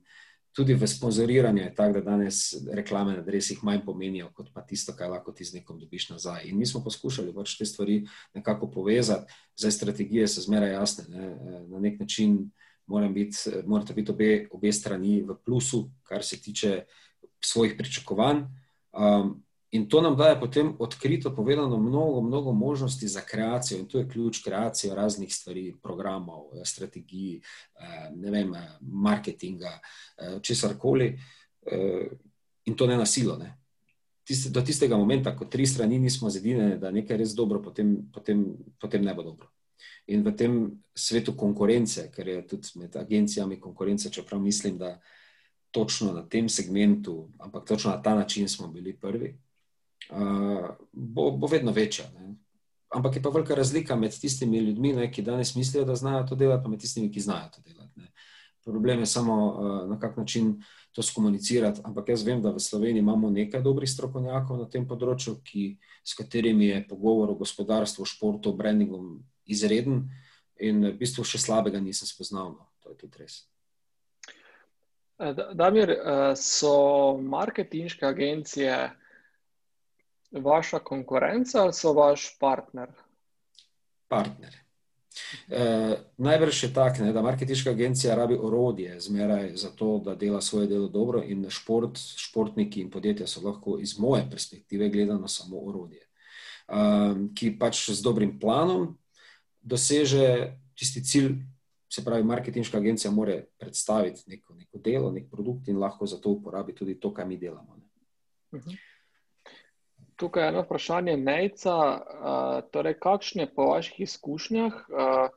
tudi 0.54 0.74
v 0.74 0.86
sponzoriranju 0.86 1.62
je 1.62 1.74
tako, 1.74 1.92
da 1.92 2.00
danes 2.00 2.54
reklame 2.72 3.12
na 3.12 3.18
adresih 3.18 3.64
manj 3.64 3.80
pomenijo 3.84 4.30
kot 4.34 4.52
pa 4.54 4.62
tisto, 4.62 4.94
kaj 4.94 5.08
lahko 5.10 5.32
ti 5.32 5.44
z 5.44 5.58
nekom 5.58 5.80
dobiš 5.80 6.08
nazaj. 6.10 6.46
In 6.46 6.58
mi 6.58 6.66
smo 6.66 6.82
poskušali 6.84 7.34
pač 7.34 7.56
te 7.58 7.66
stvari 7.66 8.04
nekako 8.34 8.70
povezati, 8.70 9.32
zdaj 9.58 9.72
strategije 9.72 10.28
so 10.28 10.40
zmeraj 10.40 10.72
jasne. 10.72 11.04
Ne? 11.08 11.34
Na 11.68 11.80
nek 11.80 12.00
način 12.00 12.50
biti, 13.14 13.50
morate 13.66 13.94
biti 13.94 14.12
obe, 14.12 14.46
obe 14.50 14.72
strani 14.72 15.22
v 15.22 15.34
plusu, 15.44 15.90
kar 16.02 16.22
se 16.22 16.40
tiče 16.40 16.84
svojih 17.40 17.74
pričakovanj. 17.78 18.44
Um, 18.92 19.42
In 19.74 19.88
to 19.88 20.00
nam 20.00 20.14
daje 20.16 20.38
potem 20.40 20.76
odkrito 20.78 21.34
povedano 21.34 21.78
mnogo, 21.78 22.20
mnogo 22.20 22.52
možnosti 22.52 23.08
za 23.08 23.20
kreacijo 23.20 23.78
in 23.78 23.86
to 23.86 23.98
je 23.98 24.08
ključ 24.08 24.38
kreacije 24.44 24.94
raznih 24.94 25.34
stvari, 25.34 25.74
programov, 25.82 26.44
eh, 26.54 26.64
strategij, 26.64 27.36
eh, 27.36 28.10
ne 28.14 28.30
vem, 28.30 28.54
eh, 28.54 28.78
marketinga, 28.80 29.80
česar 30.42 30.78
koli. 30.78 31.18
In 32.64 32.76
to 32.76 32.86
ne 32.86 32.96
na 32.96 33.06
silo. 33.06 33.36
Ne. 33.36 33.58
Tiste, 34.24 34.50
do 34.50 34.60
tistega 34.60 34.96
momenta, 34.96 35.36
ko 35.36 35.44
tri 35.44 35.66
strani 35.66 35.98
nismo 35.98 36.30
zedinjene, 36.30 36.76
da 36.78 36.90
nekaj 36.90 37.14
je 37.14 37.18
res 37.18 37.34
dobro, 37.34 37.62
potem, 37.62 37.96
potem, 38.12 38.56
potem 38.80 39.04
ne 39.04 39.14
bo 39.14 39.22
dobro. 39.22 39.48
In 40.06 40.22
v 40.22 40.36
tem 40.36 40.82
svetu 40.94 41.34
konkurence, 41.36 42.10
ker 42.12 42.28
je 42.28 42.46
tudi 42.46 42.68
med 42.74 42.96
agencijami 42.96 43.60
konkurence, 43.60 44.10
čeprav 44.10 44.40
mislim, 44.40 44.78
da 44.78 45.00
točno 45.70 46.12
na 46.12 46.22
tem 46.28 46.48
segmentu, 46.48 47.28
ampak 47.38 47.64
točno 47.68 47.90
na 47.90 48.02
ta 48.02 48.14
način 48.14 48.48
smo 48.48 48.68
bili 48.68 48.96
prvi, 48.96 49.34
bo, 50.92 51.30
bo 51.30 51.46
vedno 51.46 51.72
večja. 51.72 52.04
Ne. 52.18 52.34
Ampak 52.94 53.16
je 53.16 53.22
pa 53.22 53.28
velika 53.34 53.54
razlika 53.54 53.96
med 53.96 54.14
tistimi 54.20 54.58
ljudmi, 54.58 54.92
ne, 54.92 55.12
ki 55.12 55.22
danes 55.22 55.54
mislijo, 55.56 55.84
da 55.84 55.94
znajo 55.94 56.26
to 56.28 56.34
delati, 56.34 56.68
med 56.68 56.80
tistimi, 56.80 57.10
ki 57.12 57.20
znajo 57.20 57.50
to 57.54 57.62
delati. 57.66 58.00
Ne. 58.00 58.12
Problem 58.64 59.00
je 59.00 59.06
samo, 59.06 59.36
na 59.88 59.98
kak 60.00 60.16
način 60.16 60.62
to 60.92 61.02
skomunicirati. 61.02 61.80
Ampak 61.84 62.08
jaz 62.08 62.22
vem, 62.22 62.42
da 62.42 62.52
v 62.54 62.60
Sloveniji 62.60 63.02
imamo 63.02 63.30
nekaj 63.30 63.62
dobrih 63.62 63.90
strokovnjakov 63.90 64.58
na 64.58 64.68
tem 64.70 64.86
področju, 64.88 65.40
ki, 65.44 65.64
s 66.04 66.14
katerimi 66.14 66.70
je 66.70 66.84
pogovor 66.88 67.34
o 67.34 67.38
gospodarstvu, 67.40 68.06
športu, 68.06 68.54
brandingu 68.56 69.00
izreden, 69.44 70.04
in 70.60 70.84
v 70.86 70.94
bistvu 71.00 71.24
še 71.26 71.40
slabega 71.42 71.80
nisem 71.82 72.08
spoznal. 72.08 72.54
No. 72.54 72.70
To 72.84 72.94
je 72.94 73.00
tudi 73.00 73.24
res. 73.24 73.42
Damir, 75.54 75.90
so 76.36 77.16
marketinške 77.22 78.06
agencije 78.06 78.76
vaša 80.40 80.78
konkurenca 80.78 81.62
ali 81.62 81.72
so 81.72 81.92
vaš 81.92 82.36
partner? 82.40 82.90
Partner. 84.08 84.64
E, 85.48 85.96
najbrž 86.18 86.62
je 86.62 86.72
tako, 86.74 87.04
da 87.12 87.22
marketinška 87.22 87.70
agencija 87.70 88.14
rabi 88.14 88.38
orodje 88.42 89.00
zmeraj 89.00 89.56
za 89.56 89.70
to, 89.70 89.98
da 90.04 90.14
dela 90.14 90.40
svoje 90.40 90.66
delo 90.66 90.88
dobro, 90.88 91.22
in 91.22 91.46
šport, 91.50 91.98
športniki 92.16 92.80
in 92.80 92.90
podjetja 92.90 93.26
so 93.26 93.40
lahko 93.40 93.78
iz 93.80 93.98
moje 93.98 94.26
perspektive 94.30 94.88
gledano 94.88 95.28
samo 95.28 95.58
orodje, 95.58 96.00
e, 96.00 96.74
ki 97.34 97.56
pač 97.58 97.90
z 97.90 98.02
dobrim 98.02 98.38
planom 98.40 98.98
doseže 99.60 100.56
tisti 100.74 101.04
cilj. 101.04 101.34
Se 101.94 102.04
pravi, 102.04 102.24
marketinška 102.24 102.78
agencija 102.78 103.10
mora 103.10 103.36
predstaviti 103.58 104.22
neko, 104.26 104.54
neko 104.54 104.78
delo, 104.78 105.12
nek 105.12 105.28
produkt 105.30 105.68
in 105.68 105.78
lahko 105.78 106.06
za 106.06 106.18
to 106.20 106.30
uporabi 106.30 106.74
tudi 106.74 106.98
to, 107.00 107.14
kar 107.14 107.26
mi 107.26 107.36
delamo. 107.36 107.78
Uh 108.52 108.58
mhm. 108.58 108.70
-huh 108.70 108.93
tukaj 110.16 110.48
eno 110.48 110.62
vprašanje, 110.62 111.16
Nejca. 111.16 111.76
Uh, 111.76 112.60
torej, 112.70 112.98
kakšne 113.02 113.46
po 113.54 113.70
vaših 113.72 114.00
izkušnjah 114.06 114.72
uh, 114.74 115.28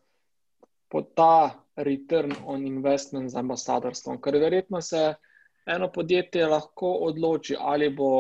po 0.88 1.02
ta 1.02 1.64
return 1.76 2.34
on 2.46 2.68
investment 2.68 3.32
z 3.32 3.36
ambasadorstvom? 3.36 4.22
Ker 4.22 4.38
verjetno 4.42 4.82
se 4.82 5.14
eno 5.66 5.92
podjetje 5.92 6.48
lahko 6.48 6.92
odloči, 7.10 7.56
ali 7.60 7.90
bo 7.90 8.12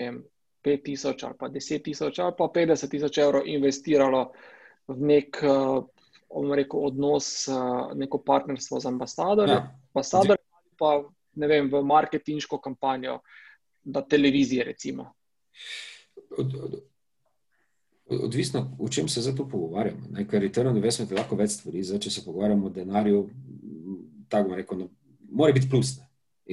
vem, 0.00 0.24
5000 0.64 1.26
ali 1.26 1.34
pa 1.38 1.48
10 1.48 1.84
tisoč 1.84 2.18
ali 2.18 2.34
pa 2.38 2.50
50 2.54 2.90
tisoč 2.90 3.18
evrov 3.18 3.46
investiralo 3.46 4.32
v 4.88 4.96
nek 5.00 5.38
uh, 5.42 5.84
rekel, 6.54 6.80
odnos, 6.84 7.48
uh, 7.48 7.94
neko 7.94 8.18
partnerstvo 8.24 8.80
z 8.80 8.86
ambasadorjem, 8.86 9.56
ja. 9.56 9.70
ambasador 9.94 10.36
pa 10.78 11.02
ne 11.34 11.46
vem, 11.46 11.70
v 11.70 11.82
marketinško 11.82 12.58
kampanjo 12.60 13.20
na 13.84 14.02
televiziji. 14.02 14.62
Recimo. 14.62 15.17
Od, 16.38 16.54
od, 16.54 16.78
odvisno, 18.08 18.76
o 18.78 18.88
čem 18.88 19.08
se 19.08 19.22
zdaj 19.22 19.36
tu 19.36 19.48
pogovarjamo. 19.48 20.06
Ne? 20.10 20.26
Ker 20.28 20.42
je 20.42 20.52
terno 20.52 20.72
investment 20.76 21.12
lahko 21.12 21.36
več 21.36 21.58
stvari. 21.58 21.84
Zdaj, 21.84 22.00
če 22.06 22.10
se 22.10 22.24
pogovarjamo 22.24 22.66
o 22.66 22.72
denarju, 22.72 23.24
tako 24.28 24.56
rekoč, 24.56 24.78
no, 24.78 24.88
mora 25.30 25.52
biti 25.52 25.68
plus. 25.70 25.96
Ne? 25.98 26.08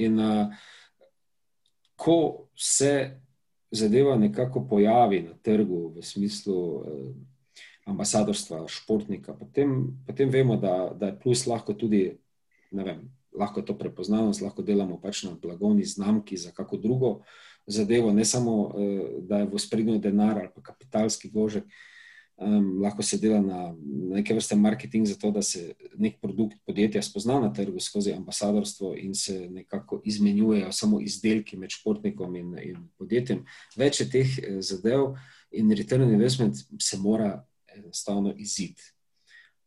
In 0.06 0.20
uh, 0.20 0.52
ko 1.96 2.48
se 2.56 2.92
zadeva 3.70 4.16
nekako 4.16 4.66
pojavi 4.68 5.22
na 5.22 5.34
trgu 5.42 5.88
v 5.96 6.04
smislu 6.04 6.56
uh, 6.56 6.84
ambasadorstva, 7.86 8.64
športnika, 8.68 9.34
potem, 9.38 9.94
potem 10.06 10.30
vemo, 10.30 10.56
da, 10.60 10.90
da 10.92 11.12
je 11.12 11.18
plus 11.22 11.46
lahko 11.46 11.72
tudi, 11.72 12.18
ne 12.74 12.84
vem, 12.84 13.04
lahko 13.36 13.62
je 13.62 13.68
to 13.70 13.76
prepoznavnost, 13.78 14.42
lahko 14.42 14.64
delamo 14.66 14.98
pač 15.00 15.22
na 15.24 15.36
blagovni 15.42 15.84
znamki 15.84 16.36
za 16.36 16.50
kako 16.50 16.76
drugo 16.76 17.12
zadevo, 17.66 18.12
ne 18.12 18.24
samo, 18.24 18.74
eh, 18.78 19.20
da 19.20 19.38
je 19.38 19.50
v 19.52 19.58
sprednju 19.58 19.98
denar 19.98 20.38
ali 20.38 20.62
kapitalski 20.62 21.30
vložek, 21.34 21.64
um, 22.36 22.82
lahko 22.82 23.02
se 23.02 23.18
dela 23.18 23.40
na, 23.40 23.74
neke 24.16 24.34
vrste 24.34 24.56
marketing 24.56 25.06
za 25.06 25.14
to, 25.14 25.30
da 25.30 25.42
se 25.42 25.74
nek 25.96 26.20
produkt 26.20 26.56
podjetja 26.66 27.02
spozna 27.02 27.40
na 27.40 27.52
trgu 27.52 27.80
skozi 27.80 28.12
ambasadorstvo 28.12 28.94
in 28.96 29.14
se 29.14 29.48
nekako 29.50 30.00
izmenjujejo 30.04 30.72
samo 30.72 31.00
izdelki 31.00 31.56
med 31.56 31.70
športnikom 31.70 32.36
in, 32.36 32.58
in 32.62 32.88
podjetjem. 32.98 33.44
Več 33.76 34.00
je 34.00 34.10
teh 34.10 34.38
eh, 34.38 34.60
zadev 34.60 35.14
in 35.50 35.72
return 35.72 36.02
on 36.02 36.12
investment 36.12 36.56
se 36.80 36.98
mora 36.98 37.46
enostavno 37.76 38.34
iziti. 38.36 38.82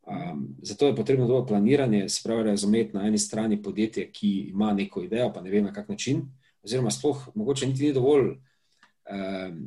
Um, 0.10 0.56
zato 0.62 0.88
je 0.88 0.96
potrebno 0.96 1.28
dobro 1.28 1.46
planiranje, 1.46 2.10
se 2.10 2.22
pravi, 2.24 2.44
razumeti 2.44 2.98
na 2.98 3.08
eni 3.08 3.18
strani 3.18 3.62
podjetje, 3.62 4.12
ki 4.12 4.30
ima 4.30 4.74
neko 4.74 5.04
idejo, 5.04 5.34
pa 5.34 5.42
ne 5.42 5.52
ve 5.52 5.62
na 5.62 5.74
kak 5.74 5.90
način, 5.90 6.24
oziroma 6.64 6.92
sploh 6.92 7.28
mogoče 7.36 7.68
niti 7.68 7.88
ni 7.88 7.94
dovolj, 7.94 8.30
um, 9.10 9.66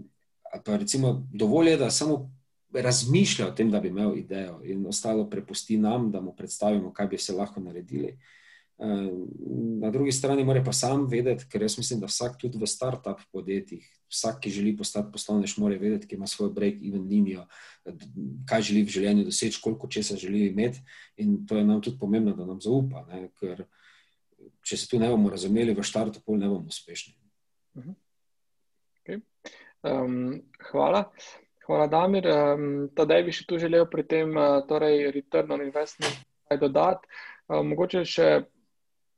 pa 0.64 0.76
recimo 0.76 1.26
dovolj 1.32 1.70
je, 1.70 1.76
da 1.76 1.90
samo 1.90 2.30
razmišlja 2.72 3.48
o 3.48 3.50
tem, 3.56 3.70
da 3.70 3.80
bi 3.80 3.88
imel 3.88 4.16
idejo 4.16 4.60
in 4.64 4.86
ostalo 4.86 5.30
prepusti 5.30 5.76
nam, 5.78 6.10
da 6.10 6.20
mu 6.20 6.32
predstavimo, 6.36 6.92
kaj 6.92 7.06
bi 7.06 7.18
se 7.18 7.32
lahko 7.32 7.60
naredili. 7.60 8.16
Na 9.80 9.90
drugi 9.90 10.12
strani 10.12 10.44
mora 10.44 10.62
pa 10.64 10.72
sam 10.72 11.06
vedeti, 11.06 11.44
ker 11.48 11.62
jaz 11.62 11.76
mislim, 11.78 12.00
da 12.00 12.08
vsak 12.10 12.38
tudi 12.40 12.58
v 12.58 12.66
start-up 12.66 13.20
podjetjih, 13.32 13.84
vsak, 14.10 14.40
ki 14.42 14.50
želi 14.50 14.72
postati 14.76 15.12
poslovnež, 15.12 15.54
mora 15.58 15.76
vedeti, 15.78 16.08
ki 16.08 16.16
ima 16.16 16.26
svoj 16.26 16.50
break-even 16.56 17.04
linijo, 17.08 17.44
kaj 18.48 18.64
želi 18.70 18.82
v 18.82 18.94
življenju 18.96 19.28
doseči, 19.28 19.60
koliko 19.62 19.88
česa 19.88 20.16
želi 20.16 20.48
imeti. 20.48 20.82
In 21.22 21.44
to 21.46 21.56
je 21.56 21.64
nam 21.64 21.82
tudi 21.82 21.98
pomembno, 22.00 22.34
da 22.36 22.46
nam 22.48 22.60
zaupa, 22.60 23.04
ne? 23.12 23.28
ker 23.38 23.64
če 24.62 24.78
se 24.78 24.88
tu 24.88 24.98
ne 24.98 25.10
bomo 25.10 25.30
razumeli 25.30 25.74
v 25.74 25.84
štartu, 25.86 26.22
pol 26.24 26.38
ne 26.40 26.50
bomo 26.50 26.70
uspešni. 26.70 27.14
Mhm. 27.78 27.94
Okay. 29.02 29.22
Um, 29.82 30.42
hvala. 30.70 31.06
Hvala, 31.66 31.86
Damir. 31.86 32.26
Um, 32.26 32.90
Tadej 32.94 33.24
bi 33.26 33.34
še 33.34 33.46
tu 33.46 33.58
želel 33.58 33.86
pri 33.90 34.04
tem, 34.06 34.34
uh, 34.36 34.60
torej, 34.66 35.10
return 35.14 35.54
on 35.54 35.64
investment, 35.64 36.22
kaj 36.50 36.60
dodati. 36.62 37.10
Uh, 37.50 37.62
mogoče 37.66 38.04
še 38.06 38.28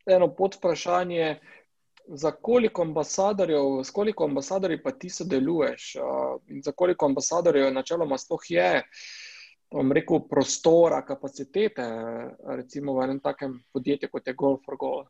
eno 0.08 0.30
pod 0.36 0.56
vprašanje, 0.58 1.36
za 2.04 2.34
koliko 2.36 2.82
ambasadorjev, 2.82 3.80
s 3.84 3.90
koliko 3.90 4.24
ambasadorji 4.28 4.82
pa 4.82 4.92
ti 4.92 5.08
sodeluješ 5.10 5.94
uh, 5.96 6.36
in 6.52 6.60
za 6.62 6.72
koliko 6.72 7.06
ambasadorjev 7.06 7.72
načeloma 7.72 8.18
sploh 8.20 8.44
je, 8.50 8.82
bom 9.72 9.92
rekel, 9.92 10.20
prostora, 10.28 11.00
kapacitete, 11.04 11.86
recimo 12.56 12.94
v 12.94 13.08
enem 13.08 13.20
takem 13.24 13.56
podjetju, 13.72 14.12
kot 14.12 14.28
je 14.28 14.36
Golf 14.36 14.60
for 14.66 14.76
Goal. 14.78 15.04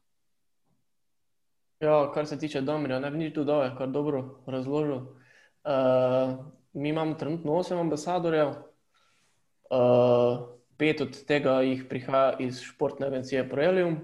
Ja, 1.84 2.10
kar 2.14 2.26
se 2.26 2.38
tiče 2.38 2.60
Domirja, 2.60 2.98
ne 3.00 3.10
bi 3.10 3.18
nič 3.18 3.34
dodal, 3.36 3.66
kar 3.76 3.90
dobro 3.92 4.22
razložil. 4.46 5.02
Uh, 5.64 6.32
mi 6.72 6.88
imamo 6.88 7.14
trenutno 7.14 7.58
osem 7.60 7.78
ambasadorjev, 7.78 8.48
uh, 8.48 10.38
pet 10.80 11.00
od 11.00 11.18
tega 11.28 11.58
jih 11.60 11.84
prihaja 11.88 12.38
iz 12.40 12.62
športne 12.64 13.06
agencije 13.06 13.48
Proelium, 13.50 13.98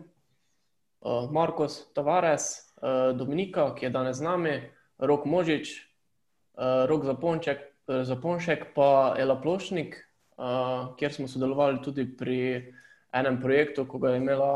uh, 1.01 1.31
Markos 1.33 1.79
Tavares, 1.97 2.51
uh, 2.83 3.17
Dominika, 3.17 3.71
ki 3.75 3.87
je 3.87 3.95
danes 3.97 4.21
z 4.21 4.29
nami, 4.29 4.55
Rok 4.99 5.25
Možič, 5.25 5.73
uh, 5.73 6.85
Rok 6.91 7.09
Zaponček, 7.09 7.65
uh, 7.65 8.03
Zaponšek, 8.05 8.75
pa 8.77 9.15
Ela 9.19 9.41
Plošnik, 9.41 9.97
uh, 10.37 10.93
kjer 11.01 11.17
smo 11.17 11.29
sodelovali 11.29 11.81
tudi 11.85 12.05
pri 12.17 12.75
enem 13.13 13.41
projektu, 13.43 13.85
ko 13.89 13.99
ga 13.99 14.13
je 14.15 14.21
imela 14.21 14.51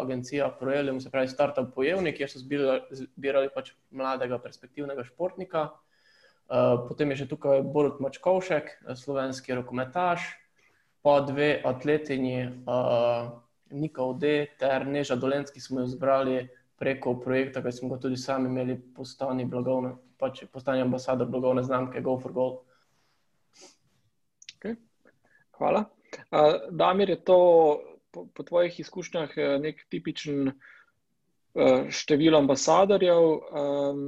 agencija 0.00 0.50
Proelium, 0.58 1.00
se 1.00 1.10
pravi 1.10 1.28
Startup 1.28 1.70
Pojevnik, 1.74 2.16
kjer 2.16 2.30
so 2.30 2.40
zbirali 2.40 3.48
pač 3.54 3.72
mladega 3.90 4.38
perspektivnega 4.38 5.04
športnika. 5.08 5.70
Potem 6.88 7.10
je 7.10 7.22
še 7.22 7.28
tukaj 7.30 7.62
Borut 7.64 8.02
Mačkovšek, 8.04 8.74
slovenski 9.00 9.56
rokometaš, 9.56 10.26
pa 11.04 11.20
dve 11.24 11.56
atletinji, 11.64 12.44
uh, 12.64 13.32
Nika 13.74 14.04
Ode 14.04 14.46
ter 14.60 14.86
Neža 14.86 15.16
Dolenski 15.20 15.60
smo 15.60 15.80
jo 15.80 15.86
zbrali 15.86 16.48
preko 16.80 17.14
projekta, 17.20 17.62
ki 17.62 17.72
smo 17.72 17.88
ga 17.88 17.98
tudi 18.00 18.16
sami 18.16 18.48
imeli, 18.48 18.76
postani, 18.96 19.44
blagovne, 19.48 19.94
pač 20.20 20.44
postani 20.52 20.84
ambasador 20.84 21.28
blagovne 21.28 21.64
znamke 21.64 22.00
Go 22.00 22.18
for 22.20 22.32
Gold. 22.32 22.60
Okay. 24.56 24.76
Hvala. 25.58 25.84
Uh, 26.30 26.70
Damir, 26.70 27.10
je 27.10 27.20
to 27.24 27.38
po, 28.14 28.26
po 28.34 28.42
tvojih 28.42 28.80
izkušnjah 28.80 29.34
eh, 29.36 29.58
nek 29.58 29.82
tipičen 29.90 30.48
uh, 30.48 31.90
število 31.90 32.38
ambasadorjev 32.38 33.22
um, 33.22 34.04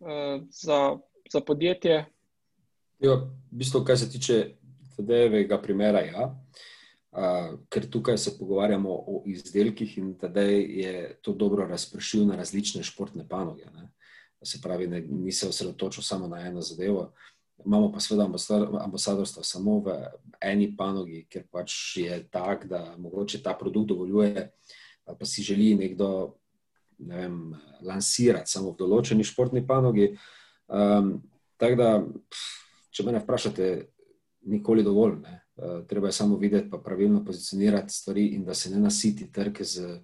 uh, 0.00 0.42
za, 0.50 0.98
za 1.32 1.40
podjetje? 1.40 2.04
Jo, 2.98 3.16
v 3.52 3.62
bistvu, 3.62 3.84
kar 3.84 3.98
se 3.98 4.10
tiče 4.10 4.40
tega 4.96 5.60
primera, 5.62 6.00
ja. 6.00 6.30
Uh, 7.16 7.54
ker 7.72 7.86
tukaj 7.90 8.18
se 8.18 8.34
pogovarjamo 8.38 8.92
o 8.92 9.22
izdelkih 9.26 9.98
in 9.98 10.14
tedaj 10.18 10.58
je 10.60 10.96
to 11.22 11.32
dobro 11.32 11.64
razpršil 11.66 12.26
na 12.26 12.36
različne 12.36 12.82
športne 12.84 13.28
panoge. 13.28 13.64
Ne. 13.74 13.88
Se 14.44 14.60
pravi, 14.62 14.86
ne, 14.86 15.00
ni 15.00 15.32
se 15.32 15.48
osredotočil 15.48 16.04
samo 16.04 16.28
na 16.28 16.42
eno 16.46 16.60
zadevo. 16.60 17.12
Imamo 17.64 17.88
pa 17.92 18.00
seveda 18.00 18.26
ambasadorstvo 18.84 19.42
samo 19.42 19.78
v 19.80 19.94
eni 20.44 20.68
panogi, 20.76 21.24
ker 21.30 21.46
pač 21.50 21.96
je 21.96 22.18
tak, 22.30 22.66
da 22.68 22.94
mogoče 22.98 23.42
ta 23.42 23.54
produkt 23.56 23.88
dovoljuje, 23.88 24.50
pa 25.06 25.24
si 25.24 25.42
želi 25.42 25.74
nekdo 25.74 26.36
ne 26.98 27.16
vem, 27.16 27.40
lansirati 27.84 28.50
samo 28.50 28.72
v 28.72 28.80
določeni 28.80 29.24
športni 29.24 29.62
panogi. 29.66 30.14
Um, 30.66 31.18
tako 31.60 31.78
da, 31.80 31.90
če 32.90 33.04
me 33.04 33.20
vprašate, 33.20 33.66
nikoli 34.52 34.84
dovolj. 34.86 35.18
Ne. 35.24 35.40
Eh, 35.56 35.82
treba 35.88 36.08
je 36.08 36.12
samo 36.12 36.36
videti, 36.36 36.68
pa 36.70 36.78
pravilno 36.78 37.24
pozicionirati 37.24 37.92
stvari, 37.92 38.26
in 38.36 38.44
da 38.44 38.54
se 38.54 38.70
ne 38.70 38.80
nasiti 38.80 39.30
trg 39.32 39.62
z. 39.62 40.00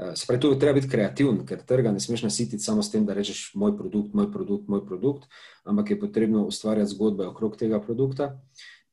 Eh, 0.00 0.16
se 0.16 0.26
pravi, 0.26 0.40
tu 0.40 0.58
treba 0.58 0.78
biti 0.78 0.88
kreativen, 0.88 1.42
ker 1.46 1.60
trga 1.68 1.92
ne 1.92 2.00
smeš 2.00 2.22
nasititi 2.24 2.62
samo 2.64 2.82
s 2.82 2.88
tem, 2.90 3.04
da 3.06 3.14
rečeš 3.14 3.50
moj 3.54 3.74
produkt, 3.76 4.14
moj 4.16 4.30
produkt, 4.32 4.68
moj 4.68 4.84
produkt, 4.86 5.26
ampak 5.64 5.90
je 5.90 6.00
potrebno 6.00 6.44
ustvarjati 6.48 6.94
zgodbe 6.94 7.26
okrog 7.26 7.58
tega 7.60 7.80
produkta, 7.84 8.30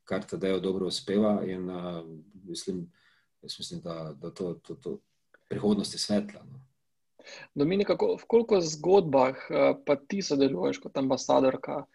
kar 0.04 0.26
tada 0.28 0.52
jo 0.52 0.60
dobro 0.60 0.88
uspeva. 0.92 1.40
In 1.48 1.70
uh, 1.70 2.02
mislim, 2.44 2.82
mislim, 3.44 3.82
da, 3.84 4.14
da 4.22 4.32
to, 4.32 4.54
to, 4.54 4.76
to 4.76 4.98
prihodnost 5.48 5.96
je 5.96 6.00
svetla. 6.00 6.44
No. 6.44 6.60
Dominika, 7.56 7.96
koliko 8.28 8.60
zgodbah 8.62 9.36
pa 9.86 9.96
ti 9.96 10.22
sodeluješ 10.22 10.78
kot 10.80 10.98
ambasadorka 10.98 11.86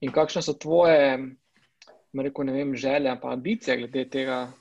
in 0.00 0.12
kakšne 0.12 0.42
so 0.42 0.52
tvoje 0.52 1.18
rekel, 2.12 2.52
vem, 2.52 2.74
želja, 2.76 3.16
pa 3.20 3.32
ambicije 3.32 3.76
glede 3.76 4.08
tega, 4.10 4.52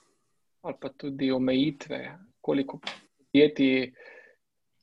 ali 0.62 0.76
pa 0.82 0.90
tudi 0.90 1.32
omejitve, 1.32 2.18
koliko 2.42 2.80
podjetij 3.32 3.94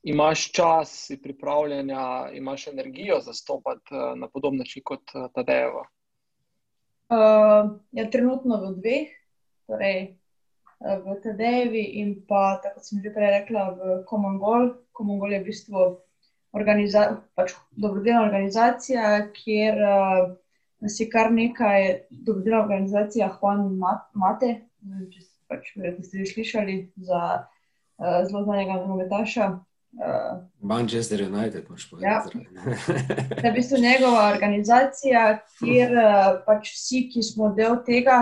imaš 0.02 0.52
čas, 0.52 1.06
si 1.06 1.22
pripravljena, 1.22 2.30
imaš 2.32 2.66
energijo 2.66 3.20
zastopati 3.20 3.94
eh, 3.94 4.16
na 4.16 4.28
podoben 4.28 4.58
način 4.58 4.82
kot 4.84 5.02
eh, 5.14 5.28
Tadejevo? 5.34 5.86
Uh, 7.08 7.80
ja, 7.92 8.10
trenutno 8.10 8.56
v 8.60 8.74
dveh, 8.80 9.08
torej 9.66 10.16
v 10.80 11.14
Tadejevi 11.22 11.82
in 12.00 12.26
pa, 12.28 12.60
tako 12.62 12.80
sem 12.80 13.00
že 13.02 13.12
prej 13.14 13.30
rekla, 13.30 13.70
v 13.70 14.02
Komongol. 14.06 14.74
Komongol 14.92 15.32
je 15.32 15.40
v 15.40 15.44
bistvu 15.44 15.86
organiza 16.52 17.22
pač 17.34 17.54
dobrodelna 17.70 18.26
organizacija, 18.28 19.30
kjer 19.32 19.80
nas 20.80 21.00
je 21.00 21.08
kar 21.08 21.32
nekaj 21.32 22.04
dobrodelna 22.10 22.60
organizacija, 22.62 23.32
Juan 23.40 23.80
Mate, 24.12 24.52
če 25.10 25.24
pač 25.48 25.72
ste 26.04 26.20
že 26.20 26.28
slišali 26.28 26.76
za 27.08 27.22
uh, 27.40 27.57
zelo 27.98 28.44
znanega 28.44 28.72
nogometaša. 28.72 29.58
Uh, 29.92 30.38
Manchester 30.60 31.22
United, 31.22 31.70
moš 31.70 31.90
povedati. 31.90 32.38
Ja. 32.38 32.74
Da, 33.42 33.50
v 33.50 33.54
bistvu 33.54 33.78
njegova 33.78 34.28
organizacija, 34.34 35.38
kjer 35.58 35.92
uh, 35.92 36.26
pač 36.46 36.74
vsi, 36.74 37.06
ki 37.12 37.22
smo 37.24 37.48
del 37.56 37.80
tega, 37.86 38.18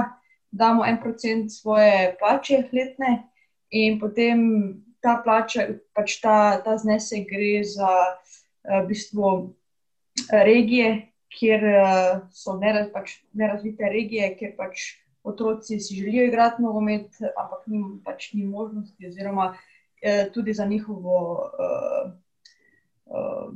damo 0.51 0.87
en 0.87 1.01
procent 1.03 1.53
svoje 1.53 2.15
plače 2.21 2.63
letne 2.73 3.27
in 3.71 3.99
potem 4.01 4.41
ta 5.03 5.19
plača, 5.25 5.67
pač 5.93 6.21
ta, 6.23 6.63
ta 6.65 6.79
znesek 6.79 7.27
gre 7.29 7.65
za 7.67 7.91
uh, 7.91 8.81
v 8.85 8.87
bistvu 8.95 9.33
regije, 10.31 11.11
kjer 11.35 11.67
uh, 11.67 12.23
so 12.33 12.57
neraz, 12.63 12.89
pač 12.95 13.19
nerazvite 13.35 13.91
regije, 13.91 14.31
kjer 14.39 14.55
pač 14.57 14.87
otroci 15.27 15.81
si 15.81 15.95
želijo 15.95 16.27
igrati 16.27 16.63
nogomet, 16.63 17.19
ampak 17.37 17.67
ni, 17.67 17.83
pač 18.05 18.33
ni 18.33 18.47
možnosti, 18.47 19.07
oziroma 19.07 19.49
uh, 19.53 20.33
tudi 20.35 20.55
za 20.55 20.67
njihovo 20.67 21.17
uh, 21.33 22.13
uh, 23.07 23.55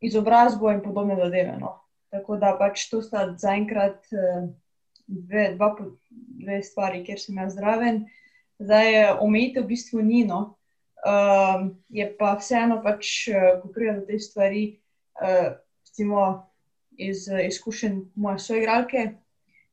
izobrazbo 0.00 0.72
in 0.72 0.82
podobne 0.82 1.16
zadeve. 1.16 1.58
No. 1.60 1.76
Tako 2.10 2.36
da 2.36 2.56
pač 2.58 2.88
to 2.90 3.02
sta 3.02 3.28
zaenkrat 3.38 4.00
uh, 4.12 4.48
dve, 5.06 5.50
dva, 5.54 5.74
dve 6.10 6.62
stvari, 6.62 7.04
kjer 7.04 7.20
sem 7.20 7.38
jaz 7.38 7.54
zraven. 7.58 8.04
Zdaj, 8.60 9.16
omejitev 9.20 9.64
v 9.64 9.72
bistvu 9.74 10.02
ni, 10.04 10.24
no. 10.24 10.40
uh, 11.06 11.68
je 11.88 12.06
pa 12.18 12.34
vseeno, 12.40 12.80
pač, 12.84 13.28
ko 13.62 13.72
pride 13.72 14.00
do 14.00 14.06
te 14.08 14.18
stvari, 14.20 14.64
uh, 15.20 15.56
recimo 15.88 16.28
iz 17.00 17.28
izkušenj 17.28 18.00
moje 18.14 18.38
soigralke, 18.38 19.06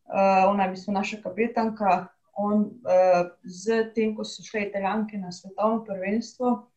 uh, 0.08 0.50
ona 0.50 0.64
je 0.64 0.70
v 0.70 0.76
bistvu 0.76 0.94
naša 0.94 1.18
kapetanka. 1.24 2.08
On, 2.38 2.70
uh, 2.86 3.30
z 3.44 3.92
tem, 3.96 4.14
ko 4.16 4.24
so 4.24 4.44
šle 4.46 4.68
italijanke 4.68 5.18
na 5.18 5.32
svetovno 5.32 5.84
prvenstvo, 5.86 6.68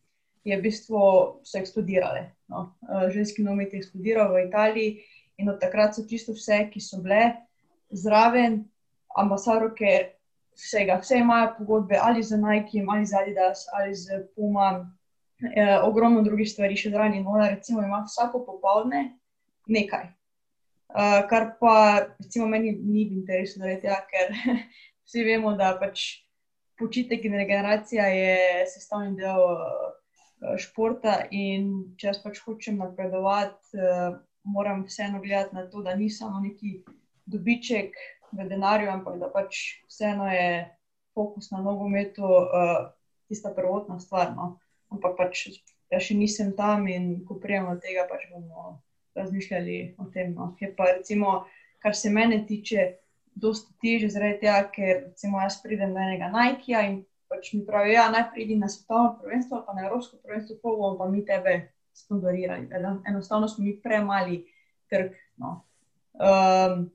je 0.43 0.57
v 0.57 0.61
bistvu 0.61 1.01
vse 1.45 1.59
eksplodirale. 1.61 2.31
No. 2.49 2.73
Uh, 2.81 3.09
ženski 3.13 3.45
nomet 3.45 3.73
je 3.73 3.81
eksplodiral 3.81 4.33
v 4.33 4.47
Italiji 4.47 4.89
in 5.37 5.49
od 5.49 5.61
takrat 5.61 5.95
so 5.95 6.05
čisto 6.09 6.33
vse, 6.33 6.65
ki 6.73 6.81
so 6.81 7.01
bile 7.01 7.45
zraven, 7.89 8.63
ambasadorke 9.17 10.17
vsega. 10.57 10.97
Vse 11.01 11.21
imajo 11.21 11.53
pogodbe 11.59 11.99
ali 12.01 12.23
z 12.23 12.37
Nike, 12.41 12.81
ali 12.89 13.05
z 13.05 13.13
Adidas, 13.21 13.67
ali 13.73 13.95
z 13.95 14.25
Puma, 14.35 14.81
uh, 14.81 15.77
ogromno 15.85 16.25
drugih 16.25 16.49
stvari 16.49 16.73
še 16.73 16.89
zraven. 16.89 17.21
In 17.21 17.27
ona, 17.27 17.53
recimo, 17.53 17.85
ima 17.85 18.01
vsako 18.07 18.41
popoldne 18.49 19.11
nekaj. 19.69 20.09
Uh, 20.91 21.21
kar 21.29 21.55
pa, 21.59 21.75
recimo, 22.19 22.49
meni 22.51 22.73
ni 22.75 23.05
v 23.07 23.21
interesu, 23.21 23.61
tega, 23.63 24.01
ker 24.11 24.33
vsi 25.07 25.23
vemo, 25.23 25.53
da 25.55 25.71
pač 25.79 26.25
počitek 26.79 27.23
in 27.29 27.37
regeneracija 27.39 28.09
je 28.11 28.65
sestavni 28.67 29.15
del 29.15 29.39
uh, 29.39 30.57
športa. 30.59 31.29
In 31.31 31.95
če 31.95 32.11
jaz 32.11 32.19
pač 32.23 32.41
hočem 32.43 32.81
napredovati, 32.83 33.79
uh, 33.79 34.19
moram 34.43 34.83
vseeno 34.89 35.21
gledati 35.23 35.55
na 35.55 35.63
to, 35.71 35.83
da 35.85 35.95
ni 35.95 36.09
samo 36.11 36.43
neki 36.43 36.81
dobiček 37.31 37.95
v 38.35 38.49
denarju, 38.51 38.91
ampak 38.91 39.15
da 39.21 39.31
pač 39.31 39.63
vseeno 39.87 40.27
je 40.27 40.67
fokus 41.15 41.51
na 41.51 41.59
nogometu 41.63 42.27
tista 43.27 43.51
prvotna 43.55 43.99
stvar. 43.99 44.31
No? 44.35 44.57
Ampak 44.91 45.15
pač 45.19 45.43
jaz 45.91 46.07
še 46.07 46.15
nisem 46.19 46.55
tam 46.57 46.87
in 46.91 47.21
ko 47.27 47.37
prijemo 47.39 47.77
tega, 47.83 48.07
pač 48.09 48.27
bomo 48.31 48.81
razmišljali 49.15 49.95
o 49.97 50.05
tem. 50.13 50.33
No. 50.33 50.55
Je 50.59 50.73
pa, 50.75 50.91
recimo, 50.97 51.45
kar 51.79 51.95
se 51.95 52.09
mene 52.09 52.43
tiče, 52.47 52.93
dosta 53.35 53.73
teže 53.81 54.09
zaradi 54.09 54.39
tega, 54.39 54.63
ker 54.75 55.03
recimo, 55.07 55.41
jaz 55.41 55.61
pridem 55.63 55.93
do 55.93 55.99
enega 55.99 56.31
Nike 56.33 56.75
in 56.87 57.01
pač 57.31 57.53
mi 57.53 57.65
pravijo, 57.65 57.95
ja, 57.95 58.09
naj 58.11 58.25
pridem 58.33 58.59
na 58.59 58.69
svetovno 58.69 59.17
prvenstvo, 59.21 59.63
pa 59.67 59.73
na 59.73 59.85
evropsko 59.87 60.17
prvenstvo, 60.23 60.57
pa 60.63 60.69
bomo 60.69 60.97
pa 60.99 61.07
mi 61.09 61.25
tebe 61.25 61.71
sponzorirali. 61.93 62.67
Enostavno 63.07 63.47
smo 63.47 63.63
mi 63.63 63.77
premali 63.81 64.45
trg. 64.89 65.13
No. 65.37 65.61
Um, 66.13 66.89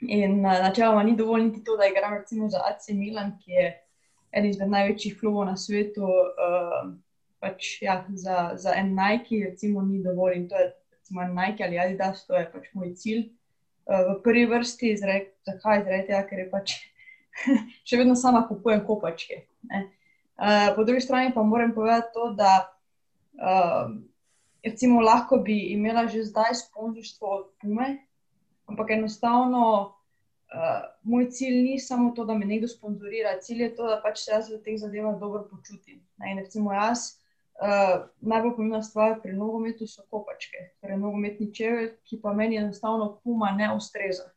in 0.00 0.40
načeloma 0.40 1.02
ni 1.02 1.16
dovolj 1.16 1.44
niti 1.44 1.64
to, 1.64 1.76
da 1.76 1.86
igram 1.86 2.14
recimo 2.18 2.48
za 2.48 2.60
AC 2.68 2.88
Milan, 2.88 3.38
ki 3.44 3.50
je 3.50 3.66
eden 4.32 4.50
izmed 4.50 4.70
največjih 4.70 5.16
klubov 5.20 5.46
na 5.46 5.56
svetu. 5.56 6.04
Um, 6.04 7.02
pač, 7.40 7.82
ja, 7.82 8.04
za, 8.14 8.52
za 8.54 8.74
en 8.76 8.94
Nike, 8.94 9.40
recimo, 9.50 9.82
ni 9.82 10.02
dovolj 10.02 10.36
in 10.36 10.48
to 10.48 10.56
je 10.56 10.68
recimo 11.12 11.42
Nike 11.42 11.64
ali 11.64 11.78
Adidas, 11.78 12.26
to 12.26 12.34
je 12.34 12.50
pač 12.52 12.68
moj 12.74 12.94
cilj. 12.94 13.32
Uh, 13.86 14.14
v 14.14 14.22
prvi 14.22 14.46
vrsti, 14.46 14.96
zrej, 14.96 15.32
zakaj? 15.44 15.84
Zaradi 15.84 16.06
tega, 16.06 16.22
ker 16.28 16.38
je 16.38 16.48
pač 16.50 16.74
še 17.88 17.98
vedno 17.98 18.14
sama 18.14 18.46
kupujem 18.48 18.84
kopačke. 18.86 19.42
Uh, 19.68 20.72
po 20.76 20.84
drugi 20.84 21.02
strani 21.02 21.34
pa 21.34 21.42
moram 21.42 21.74
povedati 21.74 22.12
to, 22.14 22.30
da 22.38 22.70
uh, 23.42 23.90
recimo, 24.64 25.00
lahko 25.00 25.42
bi 25.42 25.74
imela 25.74 26.06
že 26.06 26.24
zdaj 26.24 26.54
sponzorstvo 26.54 27.26
od 27.28 27.46
Pume, 27.60 28.06
ampak 28.70 28.94
enostavno 28.94 29.64
uh, 30.54 30.86
moj 31.02 31.28
cilj 31.30 31.58
ni 31.62 31.78
samo 31.78 32.14
to, 32.14 32.24
da 32.24 32.38
me 32.38 32.46
nekdo 32.46 32.70
sponzorira, 32.70 33.40
cilj 33.42 33.66
je 33.66 33.74
to, 33.74 33.90
da 33.90 33.98
pač 34.00 34.24
se 34.24 34.32
jaz 34.32 34.48
v 34.48 34.62
teh 34.62 34.78
zadevah 34.78 35.18
dobro 35.18 35.44
počutim. 35.50 36.00
Ne? 36.22 36.38
Recimo 36.38 36.72
jaz. 36.72 37.21
Uh, 37.52 38.08
najbolj 38.20 38.54
pomembna 38.56 38.80
stvar 38.82 39.18
pri 39.22 39.36
nogometu 39.36 39.86
so 39.86 40.02
kopačke, 40.10 40.72
torej 40.80 40.96
nogometni 40.98 41.50
čevelj, 41.54 41.92
ki 42.08 42.18
pa 42.22 42.32
meni 42.34 42.56
enostavno 42.58 43.10
kuma 43.22 43.52
ne 43.54 43.68
ustreza. 43.76 44.30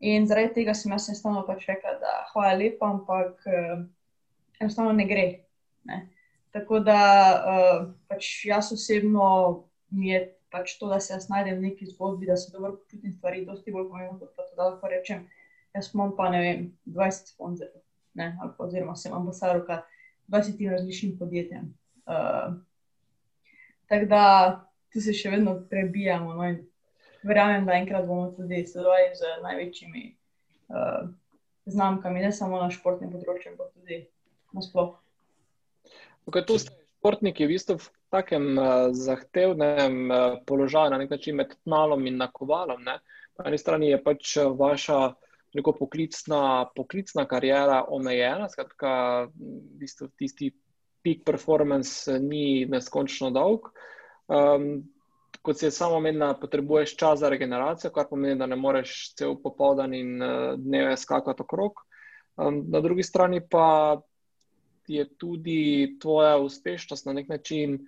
In 0.00 0.26
zaradi 0.26 0.54
tega 0.56 0.74
sem 0.74 0.92
jaz 0.94 1.10
enostavno 1.10 1.44
pač 1.46 1.66
rekla, 1.68 1.98
da 2.00 2.14
hvala 2.32 2.56
lepa, 2.58 2.88
ampak 2.88 3.46
uh, 3.46 3.84
enostavno 4.60 4.96
ne 4.96 5.06
gre. 5.06 5.26
Ne. 5.86 6.00
Tako 6.56 6.80
da 6.80 6.98
uh, 7.36 7.86
pač 8.08 8.32
jaz 8.48 8.72
osebno 8.74 9.28
mi 9.90 10.10
je 10.10 10.24
pač 10.50 10.78
to, 10.78 10.88
da 10.88 11.00
se 11.00 11.12
jaz 11.12 11.28
najdem 11.28 11.58
v 11.58 11.70
neki 11.70 11.86
zgodbi, 11.92 12.26
da 12.26 12.36
se 12.36 12.52
dobro 12.52 12.76
počutim 12.76 13.12
stvari, 13.12 13.44
dosti 13.46 13.72
bolj 13.72 13.88
pomembno, 13.90 14.18
kot 14.18 14.32
pa 14.36 14.46
to, 14.46 14.56
da 14.56 14.70
lahko 14.70 14.88
rečem, 14.88 15.26
jaz 15.76 15.90
imam 15.94 16.14
pa 16.16 16.30
ne 16.32 16.40
vem, 16.42 16.64
20 16.86 17.34
sponzorjev, 17.34 17.82
oziroma 18.58 18.96
sem 18.96 19.14
ambasadorka 19.14 19.82
20 20.28 20.70
različnim 20.70 21.18
podjetjem. 21.18 21.68
Uh, 22.08 22.54
tako 23.88 24.06
da 24.08 24.24
tu 24.92 25.00
se 25.04 25.12
še 25.12 25.32
vedno 25.34 25.58
prebijamo. 25.68 26.34
No, 26.34 26.48
verjamem, 27.28 27.66
da 27.68 27.76
enkrat 27.76 28.06
bomo 28.08 28.30
tudi 28.36 28.62
sodelovali 28.66 29.10
z 29.18 29.34
največjimi 29.42 30.04
uh, 30.72 31.10
znamkami, 31.68 32.24
ne 32.24 32.32
samo 32.32 32.60
na 32.62 32.70
športnem 32.72 33.12
področju, 33.12 33.52
ampak 33.52 33.74
tudi 33.76 34.00
na 34.56 34.64
splošno. 34.64 34.96
Tu 36.48 36.58
ste 36.60 36.72
športniki 36.98 37.46
v 37.46 37.54
bistvu 37.54 37.78
v 37.80 37.88
takem 38.12 38.50
uh, 38.56 38.88
zahtevnem 38.96 40.08
uh, 40.08 40.40
položaju, 40.48 40.92
na 40.92 41.00
nek 41.00 41.12
način 41.12 41.36
med 41.40 41.52
tnalom 41.64 42.06
in 42.08 42.20
nakovalom. 42.20 42.80
Ne? 42.84 42.98
Po 43.36 43.44
eni 43.48 43.60
strani 43.60 43.92
je 43.92 44.00
pač 44.02 44.36
vaša 44.56 45.12
neko 45.56 45.72
poklicna, 45.76 46.68
poklicna 46.76 47.24
karijera 47.28 47.82
omejena, 47.88 48.48
skratka, 48.52 48.90
v 49.32 49.78
bistvu 49.80 50.10
tisti 50.16 50.50
peak 51.08 51.24
performance 51.24 52.12
eh, 52.12 52.20
ni 52.20 52.66
neskončno 52.68 53.30
dolg. 53.32 53.70
Um, 54.28 54.84
kot 55.42 55.58
se 55.58 55.66
je 55.66 55.70
samo 55.70 55.96
omenila, 55.96 56.34
potrebuješ 56.40 56.96
čas 56.96 57.20
za 57.22 57.28
regeneracijo, 57.32 57.90
kar 57.94 58.08
pomeni, 58.10 58.36
da 58.36 58.46
ne 58.46 58.56
moreš 58.56 59.14
cel 59.16 59.38
popoldan 59.42 59.94
in 59.94 60.22
uh, 60.22 60.54
dneve 60.60 60.96
skakati 60.96 61.42
okrog. 61.42 61.80
Um, 62.36 62.64
na 62.68 62.80
drugi 62.84 63.02
strani 63.02 63.40
pa 63.40 64.00
je 64.88 65.04
tudi 65.16 65.96
tvoja 66.00 66.36
uspešnost 66.36 67.06
na 67.06 67.12
nek 67.12 67.28
način 67.28 67.78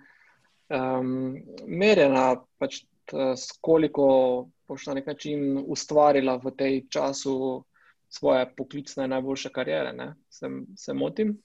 um, 0.69 1.37
merjena, 1.67 2.35
pač 2.57 2.83
s 3.11 3.57
koliko 3.61 4.05
boš 4.67 4.85
na 4.87 4.93
nek 4.93 5.07
način 5.07 5.63
ustvarila 5.67 6.37
v 6.43 6.53
tej 6.57 6.77
času 6.89 7.63
svoje 8.09 8.45
poklicne 8.55 9.07
najboljše 9.07 9.49
karijere. 9.49 10.13
Se, 10.29 10.47
se 10.77 10.93
motim? 10.93 11.41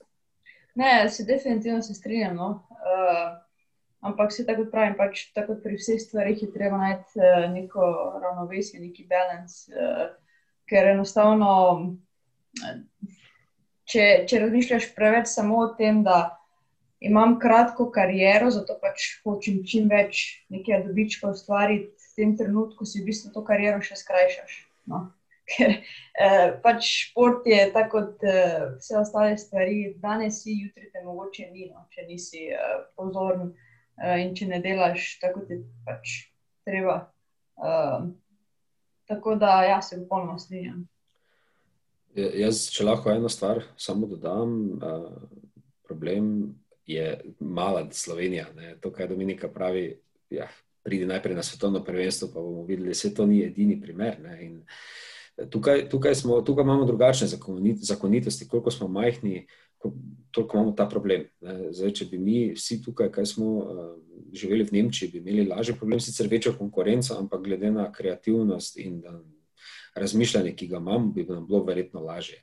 Ne, 0.77 1.09
se 1.09 1.23
definitivno 1.25 1.81
se 1.81 1.93
strinjam. 1.93 2.35
No. 2.35 2.49
Uh, 2.69 3.37
ampak 3.99 4.33
se 4.33 4.45
tako 4.45 4.67
pravim, 4.71 4.93
pač 4.97 5.23
tako 5.33 5.55
pri 5.63 5.79
vseh 5.79 5.97
stvarih 6.01 6.43
je 6.43 6.51
treba 6.53 6.77
najti 6.77 7.17
uh, 7.17 7.47
neko 7.49 7.87
ravnovesje, 8.21 8.79
neki 8.79 9.07
balans. 9.09 9.63
Uh, 9.73 10.11
ker 10.69 10.91
enostavno, 10.91 11.49
če, 13.87 14.05
če 14.29 14.41
razmišljaš 14.43 14.89
preveč 14.93 15.31
samo 15.31 15.63
o 15.63 15.67
tem, 15.79 16.03
da 16.05 16.37
imam 16.99 17.37
kratko 17.39 17.87
kariero, 17.95 18.51
zato 18.53 18.77
pač 18.81 19.13
hočem 19.23 19.63
čim 19.65 19.89
več 19.89 20.43
nekaj 20.53 20.83
dobička 20.89 21.31
ustvariti, 21.33 21.95
v 22.11 22.21
tem 22.21 22.37
trenutku 22.37 22.85
si 22.85 23.01
v 23.01 23.09
bistvu 23.09 23.33
to 23.33 23.45
kariero 23.47 23.81
še 23.81 23.97
skrajšaš. 23.97 24.59
No 24.91 25.07
ker 25.47 25.73
eh, 25.77 26.49
pač 26.63 26.89
šport 27.07 27.47
je 27.47 27.59
tako 27.73 28.01
kot 28.01 28.27
eh, 28.27 28.59
vse 28.77 28.99
ostale 28.99 29.37
stvari, 29.39 29.93
danes 30.03 30.41
si, 30.43 30.57
jutri 30.65 30.91
te 30.93 31.03
mogoče 31.05 31.49
ni, 31.51 31.69
no, 31.71 31.85
če 31.93 32.07
nisi 32.09 32.47
eh, 32.51 32.75
pozoren 32.99 33.51
eh, 34.01 34.23
in 34.25 34.35
če 34.35 34.49
ne 34.51 34.61
delaš 34.63 35.15
tako, 35.23 35.43
kot 35.43 35.55
je 35.55 35.61
pač 35.87 36.17
treba. 36.67 36.99
Eh, 37.63 37.99
tako 39.07 39.35
da, 39.39 39.61
ja, 39.63 39.81
se 39.81 39.99
popolnoma 40.03 40.39
strinjam. 40.39 40.83
Ja, 42.17 42.31
jaz, 42.47 42.65
če 42.73 42.87
lahko 42.87 43.11
eno 43.13 43.29
stvar 43.29 43.61
samo 43.77 44.07
dodam, 44.09 44.55
uh, 44.81 45.11
problem 45.85 46.55
je 46.89 47.05
mala 47.39 47.85
Slovenija. 47.91 48.47
Ne. 48.55 48.73
To, 48.81 48.91
kar 48.91 49.07
Dominika 49.07 49.47
pravi, 49.53 49.91
ja, 50.33 50.47
pridi 50.83 51.05
najprej 51.05 51.35
na 51.37 51.43
svetovno 51.43 51.83
prvenstvo, 51.83 52.31
pa 52.33 52.41
bomo 52.41 52.65
videli, 52.65 52.89
da 52.89 52.97
se 52.97 53.13
to 53.13 53.25
ni 53.25 53.43
edini 53.45 53.77
primer. 53.81 54.17
Tukaj, 55.49 55.89
tukaj, 55.89 56.15
smo, 56.15 56.41
tukaj 56.41 56.63
imamo 56.63 56.85
drugačne 56.85 57.27
zakonitosti, 57.81 58.47
koliko 58.47 58.71
smo 58.71 58.87
majhni, 58.87 59.47
toliko 60.31 60.57
imamo 60.57 60.71
ta 60.71 60.87
problem. 60.89 61.27
Zdaj, 61.71 61.93
če 61.93 62.05
bi 62.11 62.17
mi 62.17 62.37
vsi 62.55 62.79
tukaj, 62.81 63.11
kaj 63.13 63.25
smo 63.25 63.47
uh, 63.57 63.81
živeli 64.33 64.65
v 64.65 64.73
Nemčiji, 64.79 65.11
bi 65.13 65.21
imeli 65.21 65.45
lažji 65.47 65.75
problem, 65.77 65.99
sicer 66.01 66.27
večjo 66.27 66.55
konkurenco, 66.57 67.13
ampak 67.19 67.43
glede 67.45 67.71
na 67.71 67.91
kreativnost 67.91 68.79
in 68.81 69.03
uh, 69.05 69.19
razmišljanje, 69.95 70.55
ki 70.55 70.67
ga 70.67 70.81
imam, 70.81 71.11
bi 71.13 71.25
nam 71.29 71.45
bilo 71.47 71.63
verjetno 71.63 72.01
lažje. 72.01 72.41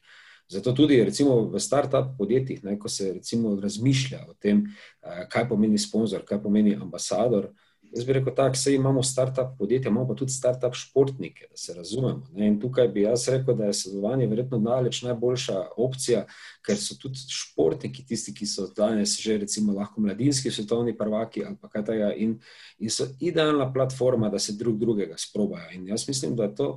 Zato 0.49 0.73
tudi 0.73 1.05
recimo, 1.05 1.49
v 1.49 1.61
start-up 1.61 2.19
podjetjih, 2.19 2.65
ne, 2.65 2.79
ko 2.79 2.89
se 2.89 3.13
recimo, 3.13 3.57
razmišlja 3.61 4.27
o 4.29 4.35
tem, 4.35 4.67
eh, 5.03 5.27
kaj 5.33 5.49
pomeni 5.49 5.79
sponzor, 5.79 6.25
kaj 6.25 6.43
pomeni 6.43 6.75
ambasador. 6.75 7.49
Jaz 7.95 8.07
bi 8.07 8.13
rekel, 8.13 8.35
da 8.35 8.51
imamo 8.71 9.03
start-up 9.03 9.59
podjetja, 9.59 9.89
imamo 9.89 10.09
pa 10.09 10.15
tudi 10.15 10.33
start-up 10.33 10.75
športnike, 10.75 11.47
da 11.51 11.57
se 11.57 11.75
razumemo. 11.75 12.27
Ne. 12.33 12.49
In 12.49 12.57
tukaj 12.61 12.89
bi 12.89 13.05
jaz 13.05 13.29
rekel, 13.29 13.55
da 13.55 13.65
je 13.65 13.73
sodelovanje 13.73 14.27
verjetno 14.27 14.59
daleč 14.59 15.03
najboljša 15.03 15.61
opcija, 15.77 16.25
ker 16.67 16.81
so 16.81 16.97
tudi 16.99 17.23
športniki 17.31 18.07
tisti, 18.07 18.35
ki 18.35 18.47
so 18.51 18.67
danes 18.77 19.15
že 19.21 19.39
recimo 19.39 19.73
lahko 19.73 20.01
mladinski 20.01 20.51
svetovni 20.51 20.97
prvaki 20.99 21.45
ali 21.45 21.57
pa 21.61 21.69
kaj 21.69 21.85
tega 21.85 22.11
in, 22.17 22.35
in 22.79 22.91
so 22.91 23.07
idealna 23.21 23.73
platforma, 23.73 24.29
da 24.29 24.39
se 24.39 24.57
drug 24.59 24.79
drugega 24.79 25.15
sprobajo. 25.19 25.71
In 25.75 25.89
jaz 25.89 26.09
mislim, 26.09 26.37
da 26.37 26.51
je 26.51 26.55
to 26.55 26.69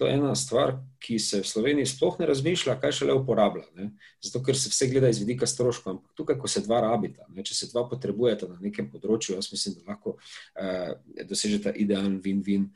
to 0.00 0.06
je 0.06 0.14
ena 0.16 0.34
stvar, 0.34 0.78
ki 0.98 1.18
se 1.20 1.42
v 1.42 1.48
Sloveniji 1.48 1.86
sploh 1.86 2.14
ne 2.22 2.26
razmišlja, 2.30 2.78
kaj 2.80 2.94
še 2.96 3.06
le 3.10 3.16
uporablja. 3.18 3.66
Ne? 3.76 3.90
Zato, 4.24 4.40
ker 4.46 4.56
se 4.56 4.70
vse 4.72 4.86
gleda 4.88 5.10
iz 5.12 5.18
vidika 5.20 5.44
stroškov. 5.44 5.90
Ampak 5.92 6.14
tukaj, 6.16 6.38
ko 6.40 6.48
se 6.48 6.62
dva 6.64 6.78
rabita, 6.80 7.26
ne? 7.28 7.44
če 7.44 7.52
se 7.58 7.68
dva 7.68 7.82
potrebujeta 7.90 8.48
na 8.48 8.56
nekem 8.62 8.88
področju, 8.88 9.34
jaz 9.36 9.50
mislim, 9.52 9.74
da 9.76 9.92
lahko 9.92 10.14
eh, 10.56 10.94
dosežeta 11.28 11.74
idealen 11.76 12.16
win-win. 12.24 12.70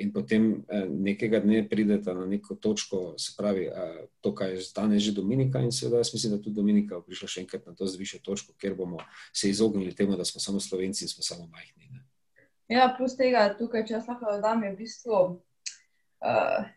In 0.00 0.14
potem 0.14 0.46
eh, 0.62 0.86
nekega 0.88 1.42
dne 1.44 1.60
pridete 1.68 2.14
na 2.16 2.24
neko 2.30 2.56
točko, 2.56 3.02
se 3.20 3.36
pravi, 3.36 3.68
eh, 3.68 4.00
to, 4.24 4.32
kar 4.32 4.56
je 4.56 4.64
danes 4.72 5.04
že 5.04 5.12
Dominika, 5.20 5.60
in 5.60 5.76
seveda 5.76 6.00
jaz 6.00 6.14
mislim, 6.16 6.38
da 6.38 6.40
tudi 6.40 6.56
Dominika 6.62 6.96
bo 6.96 7.04
prišla 7.10 7.28
še 7.28 7.44
enkrat 7.44 7.68
na 7.68 7.76
to 7.76 7.90
zvišjo 7.92 8.22
točko, 8.24 8.56
ker 8.56 8.72
bomo 8.80 9.04
se 9.36 9.52
izognili 9.52 9.92
temu, 9.92 10.16
da 10.16 10.24
smo 10.24 10.40
samo 10.40 10.64
Slovenci 10.64 11.04
in 11.04 11.12
smo 11.12 11.28
samo 11.28 11.44
majhni. 11.52 11.92
Ne? 11.92 12.06
Ja, 12.72 12.88
plus 12.96 13.20
tega, 13.20 13.50
tukaj, 13.60 13.84
če 13.84 13.98
jaz 13.98 14.08
lahko 14.08 14.32
dodam, 14.32 14.64
je 14.64 14.72
v 14.72 14.80
bistvu 14.80 15.22
Uh, 16.20 16.68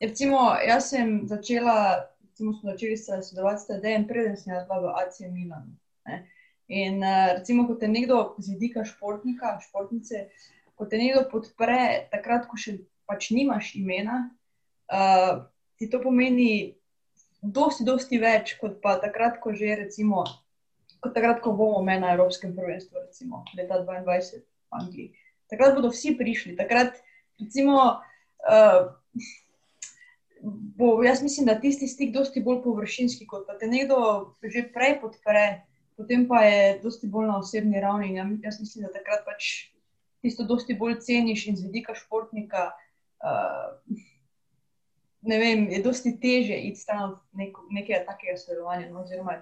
recimo, 0.00 0.52
jaz 0.66 0.90
sem 0.90 1.26
začela, 1.28 2.08
recimo, 2.22 2.52
smo 2.54 2.70
začeli 2.70 2.96
sodelovati 2.96 3.60
s 3.60 3.66
TDM, 3.66 4.04
preden 4.08 4.36
sem 4.36 4.52
jaz 4.54 4.68
bila 4.68 4.80
v 4.80 4.94
AC 5.00 5.20
Milanu. 5.32 5.72
Ne? 6.06 6.28
In 6.68 7.00
uh, 7.00 7.32
recimo, 7.40 7.64
ko 7.66 7.74
te 7.80 7.88
nekdo 7.88 8.36
z 8.38 8.52
vidika 8.52 8.84
športnika, 8.84 9.56
športnice, 9.64 10.28
ko 10.76 10.84
te 10.84 11.00
nekdo 11.00 11.24
podpre, 11.32 12.08
takrat, 12.12 12.44
ko 12.44 12.60
še 12.60 12.78
pač 13.08 13.30
nimaš 13.32 13.72
imena, 13.80 14.28
uh, 14.92 15.48
ti 15.80 15.88
to 15.88 16.02
pomeni 16.04 16.76
dosti, 17.40 17.86
dosti 17.88 18.20
več, 18.20 18.58
kot 18.60 18.82
pa 18.84 18.98
takrat, 19.00 19.40
ko 19.40 19.54
že 19.56 19.78
recimo, 19.80 20.26
kot 21.00 21.16
takrat, 21.16 21.40
ko 21.40 21.54
bomo 21.56 21.80
me 21.86 21.96
na 22.02 22.12
Evropskem 22.12 22.52
prvenstvu, 22.52 23.08
recimo 23.08 23.44
leta 23.56 23.80
2022 23.80 24.44
v 24.44 24.76
Angliji. 24.76 25.08
Takrat 25.48 25.72
bodo 25.72 25.88
vsi 25.88 26.12
prišli, 26.18 26.52
takrat 26.58 27.00
recimo 27.40 28.02
uh, 28.48 28.90
bo, 30.76 31.02
jaz 31.02 31.22
mislim, 31.22 31.46
da 31.46 31.60
tisti 31.60 31.88
stik 31.88 32.12
dosti 32.14 32.42
bolj 32.42 32.62
površinski, 32.64 33.26
kot 33.26 33.46
pa 33.46 33.58
te 33.58 33.66
nekdo 33.66 34.34
že 34.42 34.68
prej 34.74 34.98
podpre, 35.00 35.46
potem 35.96 36.28
pa 36.28 36.42
je 36.44 36.78
dosti 36.82 37.06
bolj 37.06 37.26
na 37.32 37.38
osebni 37.38 37.80
ravni. 37.80 38.14
Ja, 38.14 38.26
jaz 38.42 38.60
mislim, 38.60 38.86
da 38.86 38.92
takrat 38.92 39.24
pač 39.26 39.70
tisto 40.22 40.44
dosti 40.44 40.74
bolj 40.74 41.00
ceniš 41.06 41.46
in 41.46 41.56
z 41.56 41.66
vidika 41.68 41.94
športnika. 41.94 42.70
Uh, 43.18 44.04
Ne 45.20 45.38
vem, 45.38 45.64
je 45.70 45.80
dosti 45.82 46.12
teže 46.20 46.54
iti 46.54 46.78
stran 46.78 47.10
od 47.10 47.16
nekega 47.74 48.04
takega 48.06 48.36
sodelovanja, 48.38 48.86
no, 48.92 49.00
oziroma 49.02 49.40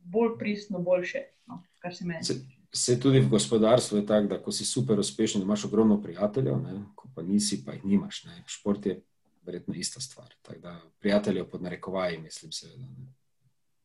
bolj 0.00 0.38
pristno, 0.38 0.80
boljše, 0.80 1.20
no, 1.46 1.60
kar 1.84 1.94
se 1.94 2.06
meni. 2.08 2.24
Se 2.74 2.98
tudi 3.00 3.20
v 3.20 3.28
gospodarstvu 3.28 3.98
je 3.98 4.06
tako, 4.06 4.26
da 4.28 4.42
ko 4.42 4.52
si 4.52 4.64
super 4.64 4.98
uspešen, 5.00 5.42
imaš 5.42 5.64
ogromno 5.64 6.02
prijateljev, 6.02 6.58
ne, 6.60 6.82
ko 6.94 7.08
pa 7.14 7.22
nisi, 7.22 7.62
pa 7.64 7.72
jih 7.72 7.84
nimaš. 7.84 8.24
Ne. 8.24 8.42
Šport 8.46 8.86
je 8.86 9.00
verjetno 9.46 9.74
ista 9.74 10.00
stvar. 10.00 10.34
Da, 10.58 10.80
prijateljev 11.00 11.48
pod 11.48 11.62
narekovaji, 11.62 12.18
mislim, 12.18 12.52
seveda. 12.52 12.84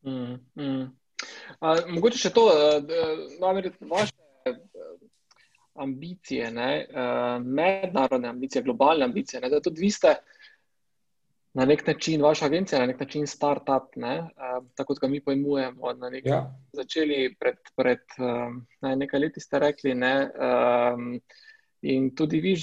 Mm, 0.02 0.62
mm. 0.62 0.90
A, 1.60 1.74
mogoče 1.88 2.18
še 2.18 2.30
to, 2.36 2.44
da 2.84 3.06
no, 3.40 3.54
vaše 3.90 4.12
ambicije, 5.74 6.50
ne, 6.50 6.86
mednarodne 7.40 8.28
ambicije, 8.28 8.62
globalne 8.62 9.04
ambicije, 9.04 9.40
ne, 9.40 9.48
da 9.50 9.60
tudi 9.60 9.80
vi 9.80 9.90
ste 9.90 10.14
na 11.54 11.64
nek 11.64 11.86
način, 11.86 12.22
vaša 12.22 12.46
agencija, 12.46 12.80
na 12.80 12.86
nek 12.86 13.00
način 13.00 13.26
start-up, 13.26 13.96
ne, 13.96 14.30
tako 14.74 14.94
kot 14.94 15.00
ga 15.00 15.08
mi 15.08 15.20
pojmujemo. 15.20 15.92
Ja. 16.24 16.40
Začeli 16.72 17.36
pred, 17.40 17.58
pred 17.76 18.02
ne, 18.82 18.96
nekaj 18.96 19.20
leti, 19.20 19.40
ste 19.40 19.58
rekli. 19.58 19.94
Ne, 19.94 20.14
um, 20.34 21.20
In 21.84 22.14
tudi 22.16 22.40
vi, 22.40 22.54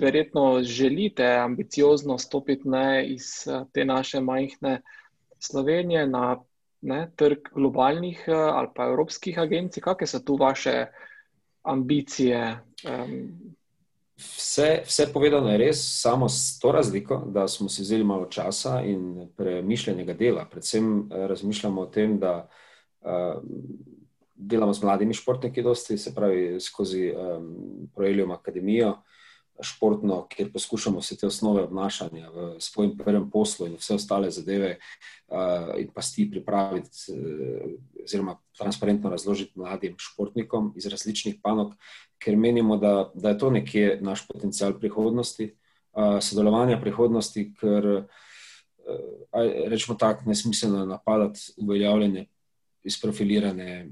verjetno, 0.00 0.62
želite 0.62 1.26
ambiciozno 1.26 2.18
stopiti 2.18 2.68
ne, 2.68 3.06
iz 3.06 3.44
te 3.72 3.84
naše 3.84 4.20
majhne 4.20 4.80
Slovenije 5.38 6.06
na 6.06 6.38
ne, 6.80 7.10
trg 7.16 7.38
globalnih 7.54 8.24
eh, 8.26 8.32
ali 8.32 8.68
pa 8.74 8.86
evropskih 8.88 9.38
agencij. 9.38 9.82
Kakšne 9.82 10.06
so 10.06 10.20
tu 10.24 10.36
vaše 10.40 10.86
ambicije? 11.62 12.58
Vse, 14.22 14.82
vse 14.86 15.08
povedano 15.12 15.50
je 15.52 15.58
res, 15.58 15.80
samo 16.02 16.28
s 16.28 16.58
to 16.62 16.72
razliko, 16.72 17.22
da 17.26 17.48
smo 17.48 17.68
si 17.68 17.82
vzeli 17.82 18.04
malo 18.04 18.26
časa 18.30 18.80
in 18.86 19.28
premišljenega 19.36 20.14
dela. 20.14 20.46
Predvsem 20.50 20.92
eh, 20.98 21.26
razmišljamo 21.26 21.80
o 21.80 21.86
tem, 21.86 22.18
da. 22.18 22.48
Uh, 23.02 23.42
delamo 24.42 24.74
z 24.74 24.82
mladimi 24.82 25.14
športniki, 25.14 25.62
dosti, 25.62 25.98
se 25.98 26.14
pravi 26.14 26.60
skozi 26.60 27.12
um, 27.14 27.88
Projelium 27.94 28.30
Akademijo, 28.30 28.96
športno, 29.62 30.26
kjer 30.28 30.52
poskušamo 30.52 30.98
vse 30.98 31.16
te 31.16 31.26
osnove 31.26 31.62
obnašanja 31.62 32.30
v 32.30 32.46
svojem 32.60 32.96
prvem 32.98 33.30
poslu 33.30 33.66
in 33.66 33.76
vse 33.78 33.94
ostale 33.94 34.30
zadeve 34.30 34.78
uh, 35.28 35.74
in 35.78 35.90
pasti 35.94 36.30
pripraviti, 36.30 37.12
uh, 37.12 37.70
oziroma 38.04 38.38
transparentno 38.62 39.10
razložiti 39.10 39.58
mladim 39.58 39.96
športnikom 39.98 40.72
iz 40.76 40.86
različnih 40.86 41.40
panog, 41.42 41.74
ker 42.22 42.36
menimo, 42.36 42.76
da, 42.76 43.10
da 43.14 43.34
je 43.34 43.38
to 43.38 43.50
nekje 43.50 43.98
naš 44.00 44.26
potencial 44.28 44.78
prihodnosti, 44.78 45.50
sodelovanja 46.20 46.80
prihodnosti, 46.80 47.48
ker 47.60 48.06
rečemo 49.68 49.98
tako, 49.98 50.30
nesmiselno 50.30 50.86
napadati 50.86 51.52
uveljavljene. 51.56 52.26
Izprofilirane 52.82 53.86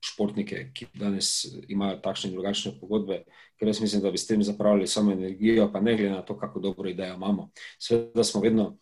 športnike, 0.00 0.70
ki 0.72 0.86
danes 0.96 1.44
imajo 1.68 1.98
takšne 2.00 2.30
in 2.30 2.36
drugačne 2.36 2.72
pogodbe, 2.80 3.18
ker 3.60 3.68
jaz 3.68 3.80
mislim, 3.82 4.00
da 4.02 4.10
bi 4.10 4.18
s 4.18 4.26
tem 4.26 4.42
zapravili 4.42 4.86
samo 4.88 5.12
energijo, 5.12 5.68
pa 5.72 5.80
ne 5.80 5.96
glede 5.96 6.14
na 6.14 6.22
to, 6.22 6.38
kako 6.38 6.60
dobro 6.60 6.88
idejo 6.88 7.14
imamo. 7.14 7.50
Sveda 7.78 8.24
smo 8.24 8.40
vedno 8.40 8.78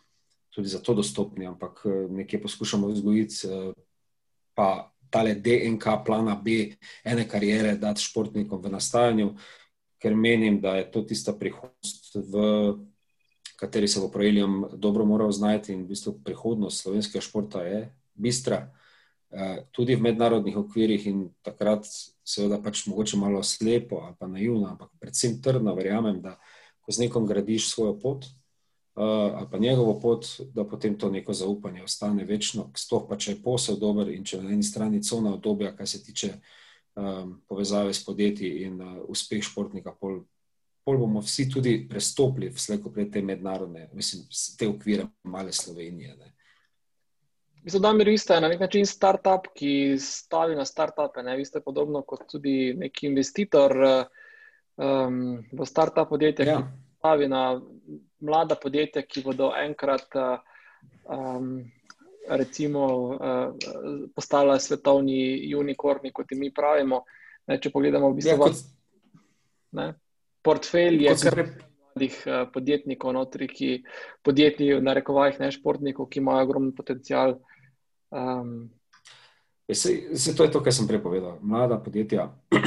tudi 0.55 0.69
za 0.69 0.78
to 0.78 0.95
dostopni, 0.95 1.47
ampak 1.47 1.82
nekje 2.11 2.43
poskušamo 2.43 2.89
vzgojiti 2.89 3.49
pa 4.55 4.93
tale 5.15 5.36
DNK 5.39 6.01
plana 6.07 6.35
B, 6.35 6.73
ene 7.07 7.28
karijere, 7.31 7.77
dati 7.78 8.03
športnikom 8.03 8.62
v 8.62 8.73
nastajanju, 8.74 9.28
ker 10.03 10.16
menim, 10.19 10.59
da 10.61 10.74
je 10.81 10.89
to 10.91 11.05
tista 11.07 11.32
prihodnost, 11.39 12.16
v 12.19 12.43
kateri 13.57 13.89
se 13.89 14.01
bo 14.03 14.11
projelijem 14.11 14.65
dobro 14.74 15.07
moral 15.07 15.31
znajti 15.32 15.73
in 15.73 15.85
v 15.85 15.95
bistvu 15.95 16.19
prihodnost 16.24 16.82
slovenskega 16.82 17.23
športa 17.23 17.62
je 17.62 17.86
bistra. 18.15 18.66
Eh, 19.35 19.65
tudi 19.70 19.95
v 19.95 20.03
mednarodnih 20.03 20.57
okvirih 20.57 21.07
in 21.11 21.23
takrat, 21.43 21.86
seveda, 22.24 22.61
pač 22.62 22.85
mogoče 22.86 23.19
malo 23.19 23.43
slepo 23.43 24.03
ali 24.07 24.15
pa 24.19 24.27
naivno, 24.31 24.66
ampak 24.70 24.91
predvsem 25.01 25.41
trdno 25.43 25.74
verjamem, 25.74 26.20
da 26.23 26.36
ko 26.85 26.93
z 26.93 27.07
nekom 27.07 27.27
gradiš 27.27 27.70
svojo 27.73 27.97
pot 27.99 28.27
ali 28.94 29.46
pa 29.50 29.58
njegovo 29.58 30.00
pot, 30.00 30.26
da 30.54 30.64
potem 30.64 30.98
to 30.98 31.10
neko 31.10 31.32
zaupanje 31.32 31.82
ostane 31.82 32.24
večno, 32.24 32.70
sploh 32.76 33.06
pa 33.08 33.16
če 33.16 33.32
je 33.32 33.42
posel 33.42 33.78
dober 33.78 34.08
in 34.08 34.24
če 34.24 34.42
na 34.42 34.52
eni 34.54 34.62
strani 34.62 35.02
cona 35.02 35.34
obdobja, 35.34 35.72
kar 35.76 35.88
se 35.88 36.02
tiče 36.02 36.30
um, 36.94 37.40
povezave 37.48 37.94
s 37.94 38.04
podjetji 38.04 38.62
in 38.68 38.80
uh, 38.80 39.00
uspeh 39.08 39.42
športnika, 39.42 39.96
pol, 40.00 40.20
pol 40.84 40.98
bomo 40.98 41.24
vsi 41.24 41.48
tudi 41.50 41.74
prestopili 41.88 42.52
v 42.52 42.60
sleko 42.60 42.92
pred 42.94 43.10
te 43.12 43.22
mednarodne, 43.22 43.88
mislim, 43.92 44.28
te 44.58 44.68
okvire 44.68 45.08
male 45.22 45.52
Slovenije. 45.52 46.16
Ne. 46.16 46.34
Mislim, 47.64 47.82
da 47.82 47.92
mi 47.92 48.18
ste 48.18 48.40
na 48.40 48.48
nek 48.48 48.60
način 48.60 48.86
startup, 48.86 49.46
ki 49.54 49.96
stavi 49.98 50.54
na 50.54 50.64
startupe. 50.64 51.22
Ne? 51.22 51.36
Vi 51.36 51.44
ste 51.44 51.60
podobno 51.60 52.02
kot 52.02 52.26
tudi 52.30 52.74
neki 52.76 53.06
investitor 53.06 53.72
um, 54.76 55.44
v 55.52 55.66
startup 55.66 56.08
podjetje, 56.08 56.46
ja. 56.46 56.58
ki 56.58 56.98
stavi 56.98 57.28
na 57.28 57.60
mlada 58.24 58.56
podjetja, 58.60 59.05
ki 59.06 59.22
bodo 59.24 59.51
enkrat 59.56 60.16
um, 60.16 61.51
recimo, 62.28 62.84
uh, 63.14 64.09
postala 64.16 64.56
svetovni 64.59 65.52
unikorni, 65.55 66.12
kot 66.12 66.32
mi 66.38 66.51
pravimo. 66.55 67.02
Ne, 67.44 67.59
če 67.60 67.68
pogledamo, 67.70 68.09
v 68.10 68.16
bistvu, 68.20 68.32
Ja, 68.32 68.40
kot- 68.40 68.62
ne, 69.76 69.90
portfelj 70.44 71.02
je 71.05 71.16
kar 71.20 71.42
mladih 71.44 72.14
uh, 72.24 72.38
podjetnikov, 72.55 73.12
notri, 73.12 73.48
ki 73.48 73.68
podjetji, 74.24 74.72
v 74.78 74.86
narekovajih, 74.86 75.42
ne 75.44 75.51
športnikov, 75.52 76.09
ki 76.09 76.22
imajo 76.22 76.46
ogromen 76.48 76.72
potencial. 76.76 77.36
Um, 78.09 78.70
Se, 79.73 80.16
se 80.16 80.35
to 80.36 80.45
je 80.45 80.51
to, 80.51 80.61
kar 80.61 80.74
sem 80.77 80.86
prej 80.86 81.01
povedal. 81.03 81.39
Mlada 81.41 81.78
podjetja, 81.81 82.28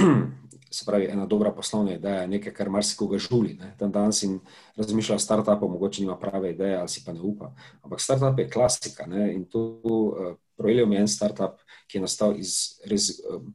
se 0.78 0.86
pravi, 0.86 1.06
ena 1.12 1.26
dobra 1.26 1.52
poslovna 1.52 1.94
ideja 1.94 2.24
je 2.24 2.28
nekaj, 2.28 2.54
kar 2.54 2.70
marsikoga 2.74 3.20
žuli. 3.22 3.54
Ne. 3.60 3.76
Dan 3.80 3.92
danes 3.92 4.24
in 4.26 4.40
razmišlja 4.76 5.16
o 5.16 5.22
startupu, 5.22 5.70
mogoče 5.70 6.02
nima 6.02 6.18
prave 6.18 6.52
ideje 6.56 6.78
ali 6.78 6.90
si 6.90 7.04
pa 7.06 7.14
ne 7.14 7.22
upa. 7.22 7.54
Ampak 7.82 8.02
startup 8.02 8.40
je 8.40 8.50
klasika 8.50 9.06
ne. 9.06 9.34
in 9.34 9.46
tu 9.46 9.62
uh, 9.62 10.34
projelijo 10.58 10.86
mi 10.86 10.98
en 10.98 11.08
startup, 11.08 11.62
ki 11.88 11.98
je 11.98 12.02
nastal 12.02 12.34
iz 12.40 12.82
res 12.90 13.12
um, 13.30 13.54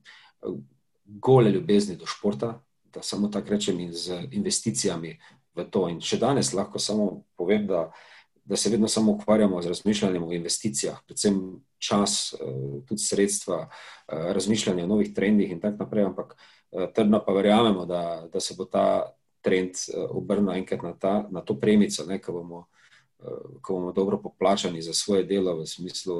gole 1.05 1.51
ljubezni 1.51 1.97
do 1.97 2.07
športa, 2.07 2.61
da 2.95 3.03
samo 3.03 3.29
tako 3.29 3.51
rečem, 3.51 3.81
in 3.81 3.93
z 3.93 4.23
investicijami 4.31 5.19
v 5.55 5.65
to. 5.71 5.89
In 5.89 6.01
še 6.01 6.19
danes 6.19 6.53
lahko 6.55 6.79
samo 6.79 7.25
povem, 7.37 7.67
da 7.67 7.89
da 8.45 8.57
se 8.57 8.71
vedno 8.71 8.89
samo 8.89 9.13
ukvarjamo 9.13 9.63
z 9.63 9.69
razmišljanjem 9.69 10.23
o 10.23 10.33
investicijah, 10.33 10.99
predvsem 11.07 11.63
čas, 11.79 12.35
eh, 12.35 12.39
tudi 12.87 13.01
sredstva, 13.01 13.69
eh, 13.69 14.33
razmišljanje 14.33 14.85
o 14.85 14.87
novih 14.87 15.15
trendih 15.15 15.51
in 15.51 15.61
tako 15.61 15.77
naprej, 15.85 16.05
ampak 16.05 16.37
eh, 16.73 16.93
trdno 16.95 17.23
pa 17.27 17.33
verjamemo, 17.33 17.87
da, 17.87 18.29
da 18.33 18.41
se 18.41 18.55
bo 18.59 18.65
ta 18.65 19.13
trend 19.41 19.75
obrnil 20.11 20.55
enkrat 20.55 20.83
na, 20.83 20.93
ta, 20.95 21.29
na 21.31 21.41
to 21.41 21.59
premico, 21.61 22.05
ne, 22.07 22.21
ko, 22.23 22.33
bomo, 22.33 22.67
ko 23.63 23.75
bomo 23.75 23.93
dobro 23.93 24.21
poplačani 24.23 24.83
za 24.83 24.93
svoje 24.95 25.25
delo, 25.25 25.57
v 25.59 25.67
smislu 25.67 26.15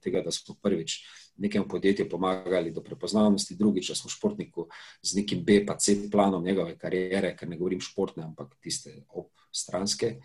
tega, 0.00 0.20
da 0.20 0.30
smo 0.30 0.54
prvič 0.62 0.98
nekemu 1.36 1.68
podjetju 1.68 2.08
pomagali 2.10 2.70
do 2.70 2.82
prepoznavnosti, 2.84 3.56
drugič, 3.56 3.88
da 3.88 3.94
smo 3.94 4.10
športniku 4.10 4.68
z 5.02 5.16
nekim 5.16 5.44
B 5.44 5.64
pa 5.66 5.78
C 5.78 5.96
planom 6.12 6.44
njegove 6.44 6.76
karijere, 6.78 7.32
ker 7.36 7.48
ne 7.48 7.56
govorim 7.56 7.80
športne, 7.80 8.22
ampak 8.22 8.52
tiste 8.60 8.92
obstranske, 9.08 10.16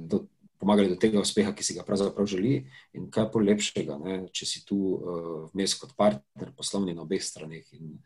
do, 0.00 0.24
pomagali 0.64 0.88
do 0.88 0.96
tega 0.96 1.20
uspeha, 1.20 1.52
ki 1.52 1.64
si 1.66 1.76
ga 1.76 1.84
pravzaprav 1.84 2.26
želi. 2.26 2.56
In 2.96 3.10
kaj 3.12 3.28
pa 3.32 3.42
lepšega, 3.44 3.98
ne, 4.00 4.16
če 4.32 4.48
si 4.48 4.64
tu 4.64 4.78
uh, 4.96 5.28
vmes 5.52 5.76
kot 5.76 5.92
partner 5.98 6.54
poslovni 6.56 6.96
na 6.96 7.04
obeh 7.04 7.20
straneh. 7.22 7.68
In 7.76 7.98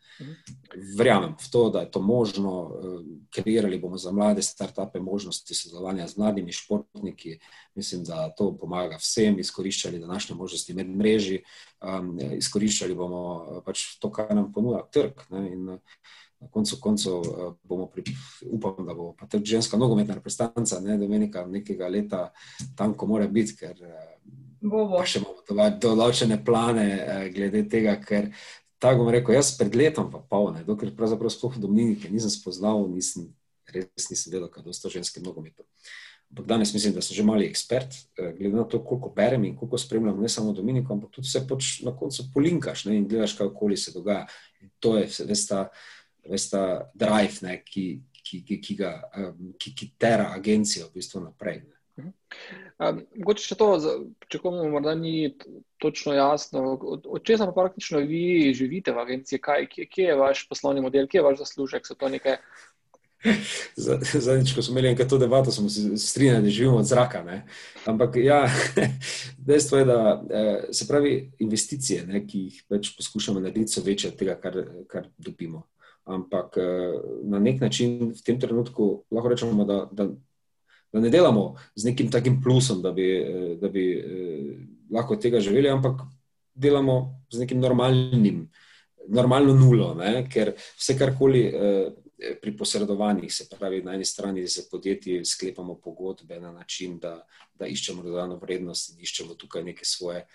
verjamem 0.99 1.37
v 1.39 1.51
to, 1.51 1.69
da 1.71 1.87
je 1.87 1.91
to 1.95 2.03
možno. 2.03 2.55
Uh, 2.67 2.99
kreirali 3.29 3.79
bomo 3.79 3.97
za 3.97 4.11
mlade 4.11 4.41
startupe 4.41 4.99
možnosti 4.99 5.55
sodelovanja 5.55 6.07
z 6.07 6.17
mladimi 6.17 6.51
športniki. 6.51 7.39
Mislim, 7.75 8.03
da 8.03 8.29
to 8.29 8.51
pomaga 8.57 8.97
vsem, 8.97 9.39
izkoriščali 9.39 9.99
današnje 9.99 10.35
možnosti 10.35 10.73
med 10.73 10.89
mreži, 10.89 11.43
um, 11.81 12.17
izkoriščali 12.37 12.95
bomo 12.95 13.61
pač 13.65 13.85
to, 13.99 14.11
kar 14.11 14.33
nam 14.35 14.51
ponuja 14.53 14.81
trg. 14.91 15.23
Ne, 15.29 15.45
in, 15.53 15.69
uh, 15.69 15.79
Na 16.39 16.47
koncu 16.47 16.77
koncev 16.79 17.25
bomo, 17.67 17.89
pri, 17.91 18.03
upam, 18.47 18.85
da 18.87 18.93
bo 18.95 19.11
pa 19.19 19.27
tudi 19.27 19.51
ženska 19.51 19.77
nogometna 19.77 20.15
reprezentanca, 20.15 20.79
ne 20.79 20.95
Dominika, 20.97 21.43
nekega 21.45 21.89
leta 21.91 22.29
tam, 22.79 22.93
ko 22.95 23.09
mora 23.11 23.27
biti, 23.27 23.57
ker 23.59 23.75
Bobo. 24.61 25.01
še 25.03 25.19
imamo 25.19 25.67
določene 25.79 26.39
plane 26.45 26.87
glede 27.35 27.65
tega, 27.71 27.95
ker 27.99 28.31
tako 28.79 29.03
bom 29.03 29.13
rekel, 29.13 29.35
jaz 29.35 29.53
pred 29.59 29.75
letom 29.75 30.09
pa 30.11 30.19
pol, 30.19 30.53
ne, 30.55 30.63
dokler 30.67 30.91
pravzaprav 30.95 31.31
sploh 31.31 31.57
Dominike 31.59 32.11
nisem 32.11 32.31
spoznal, 32.31 32.85
nisem, 32.91 33.29
res 33.71 34.07
nisem 34.11 34.31
vedel, 34.33 34.47
kaj 34.51 34.63
dosta 34.67 34.91
ženskim 34.91 35.25
nogometom. 35.27 35.67
Ampak 36.29 36.45
danes 36.45 36.71
mislim, 36.75 36.93
da 36.93 37.01
sem 37.01 37.17
že 37.17 37.23
mali 37.25 37.47
ekspert, 37.49 37.95
glede 38.37 38.53
na 38.53 38.63
to, 38.69 38.83
koliko 38.85 39.09
berem 39.15 39.47
in 39.47 39.55
koliko 39.57 39.79
spremljam 39.81 40.19
ne 40.21 40.29
samo 40.29 40.53
Dominiko, 40.53 40.93
ampak 40.93 41.15
tudi 41.15 41.27
se 41.27 41.41
poč 41.47 41.79
na 41.83 41.95
koncu 41.97 42.27
polinkaš 42.33 42.85
ne, 42.85 42.99
in 42.99 43.07
gledaš, 43.09 43.33
kaj 43.39 43.49
okoli 43.49 43.77
se 43.77 43.95
dogaja. 43.95 44.27
In 44.61 44.69
to 44.79 44.97
je 44.99 45.07
res 45.25 45.47
ta 45.49 45.69
veste, 46.29 46.61
drive, 46.93 47.41
ne, 47.41 47.59
ki, 47.65 47.87
ki, 48.23 48.43
ki, 48.45 48.61
ki, 48.61 48.77
ga, 48.79 48.93
um, 49.17 49.51
ki, 49.59 49.73
ki 49.75 49.91
tera 49.97 50.31
agencijo 50.35 50.89
v 50.89 50.99
bistvu 50.99 51.23
naprej. 51.25 51.61
Ne. 51.65 51.75
Mogoče 52.79 53.43
um, 53.43 53.47
še 53.49 53.57
to, 53.59 53.67
če 54.31 54.39
komu 54.39 54.69
morda 54.71 54.93
ni 54.95 55.33
točno 55.83 56.13
jasno, 56.15 56.77
od, 56.77 57.07
od 57.09 57.25
česa 57.27 57.49
pa 57.49 57.55
praktično 57.57 57.99
vi 58.07 58.53
živite 58.55 58.93
v 58.95 59.03
agenciji, 59.03 59.41
kaj, 59.43 59.67
kje, 59.73 59.87
kje 59.91 60.09
je 60.11 60.19
vaš 60.19 60.45
poslovni 60.47 60.83
model, 60.85 61.09
kje 61.09 61.19
je 61.19 61.25
vaš 61.25 61.41
zaslužek, 61.43 61.87
so 61.87 61.97
to 61.99 62.11
nekaj. 62.11 62.39
Zadnjič, 63.75 64.53
ko 64.55 64.63
smo 64.63 64.79
imeli 64.79 65.07
to 65.07 65.17
debato, 65.19 65.51
smo 65.51 65.69
se 65.69 65.97
strinjali, 65.97 66.43
da 66.43 66.49
živimo 66.49 66.77
od 66.77 66.87
zraka. 66.87 67.23
Ne? 67.23 67.41
Ampak 67.85 68.15
ja, 68.15 68.45
dejstvo 69.47 69.77
je, 69.77 69.85
da 69.85 70.21
se 70.71 70.87
pravi 70.87 71.31
investicije, 71.39 72.05
ne, 72.07 72.23
ki 72.27 72.45
jih 72.45 72.63
več 72.69 72.93
poskušamo 72.95 73.43
narediti, 73.43 73.75
so 73.75 73.83
večje 73.83 74.13
od 74.13 74.15
tega, 74.15 74.37
kar, 74.39 74.61
kar 74.87 75.11
dobimo. 75.17 75.65
Ampak 76.09 76.57
na 77.29 77.39
nek 77.39 77.61
način 77.61 78.09
v 78.09 78.23
tem 78.25 78.39
trenutku 78.41 79.03
lahko 79.13 79.29
rečemo, 79.29 79.65
da, 79.65 79.83
da, 79.91 80.07
da 80.93 81.03
ne 81.03 81.09
delamo 81.13 81.53
z 81.75 81.91
nekim 81.91 82.09
takim 82.11 82.39
plusom, 82.41 82.81
da 82.81 82.91
bi, 82.91 83.07
da 83.61 83.69
bi 83.69 83.83
lahko 84.89 85.13
od 85.13 85.21
tega 85.21 85.39
živeli, 85.39 85.69
ampak 85.69 86.01
delamo 86.55 87.21
z 87.29 87.45
nekim 87.45 87.61
normalnim, 87.61 88.47
normalno 89.07 89.53
nulo, 89.53 89.93
ne? 90.01 90.25
ker 90.29 90.55
vse 90.57 90.97
karkoli 90.97 91.43
pri 92.41 92.57
posredovanjih, 92.57 93.33
se 93.33 93.47
pravi, 93.49 93.81
na 93.83 93.93
eni 93.93 94.05
strani 94.05 94.47
z 94.47 94.65
podjetji 94.71 95.25
sklepamo 95.25 95.75
pogodbe 95.75 96.39
na 96.39 96.51
način, 96.51 96.99
da, 96.99 97.21
da 97.53 97.67
iščemo 97.67 98.03
dodano 98.03 98.37
vrednost 98.41 98.93
in 98.93 99.03
iščemo 99.03 99.35
tukaj 99.39 99.63
neke 99.63 99.85
svoje, 99.85 100.25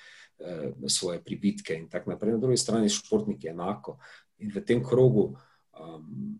svoje 0.88 1.20
pribitke 1.24 1.76
in 1.76 1.88
tako 1.90 2.14
naprej. 2.14 2.32
Na 2.32 2.38
drugi 2.38 2.56
strani 2.56 2.88
športniki 2.88 3.48
enako. 3.52 3.98
In 4.38 4.52
v 4.54 4.64
tem 4.64 4.82
krogu 4.84 5.34
um, 5.80 6.38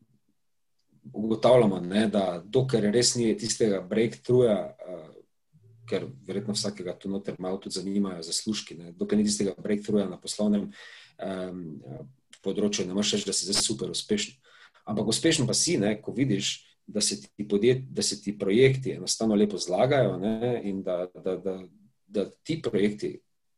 ugotavljamo, 1.12 1.80
ne, 1.80 2.06
da 2.08 2.42
dokler 2.44 2.90
res 2.92 3.14
ni 3.16 3.32
tistega 3.38 3.80
breakthroughja, 3.80 4.58
uh, 4.72 5.10
ker 5.88 6.06
verjetno 6.26 6.54
vsakega 6.56 6.94
tu 6.98 7.10
noter 7.12 7.36
malo 7.38 7.58
tudi 7.60 7.78
zanimajo 7.78 8.22
zaslužki, 8.24 8.78
ne, 8.80 8.92
dokler 8.96 9.20
ni 9.20 9.28
tistega 9.28 9.54
breakthroughja 9.58 10.08
na 10.08 10.20
poslovnem 10.20 10.70
um, 10.70 11.64
področju, 12.44 12.86
ne 12.88 12.96
moreš 12.96 13.18
reči, 13.18 13.28
da 13.28 13.36
si 13.36 13.48
zdaj 13.48 13.60
super 13.62 13.92
uspešen. 13.92 14.38
Ampak 14.84 15.08
uspešen 15.12 15.48
pa 15.48 15.56
si, 15.56 15.76
ne, 15.80 15.94
ko 16.00 16.12
vidiš, 16.16 16.58
da 16.86 17.00
se 17.00 17.20
ti, 17.22 17.46
podjet, 17.48 17.86
da 17.96 18.02
se 18.02 18.20
ti 18.20 18.34
projekti 18.38 18.92
enostavno 18.92 19.34
lepo 19.34 19.58
zlagajo 19.58 20.18
ne, 20.20 20.60
in 20.68 20.82
da, 20.84 21.06
da, 21.14 21.36
da, 21.40 21.58
da 22.06 22.26
ti 22.44 22.60
projekti, 22.62 23.14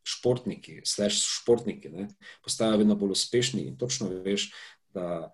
športniki, 0.07 0.81
slash 0.87 1.25
športniki, 1.41 1.91
ne, 1.91 2.09
postajajo 2.45 2.79
vedno 2.85 2.95
bolj 2.95 3.17
uspešni 3.17 3.67
in 3.67 3.79
točno 3.79 4.09
veš, 4.23 4.53
da, 4.95 5.33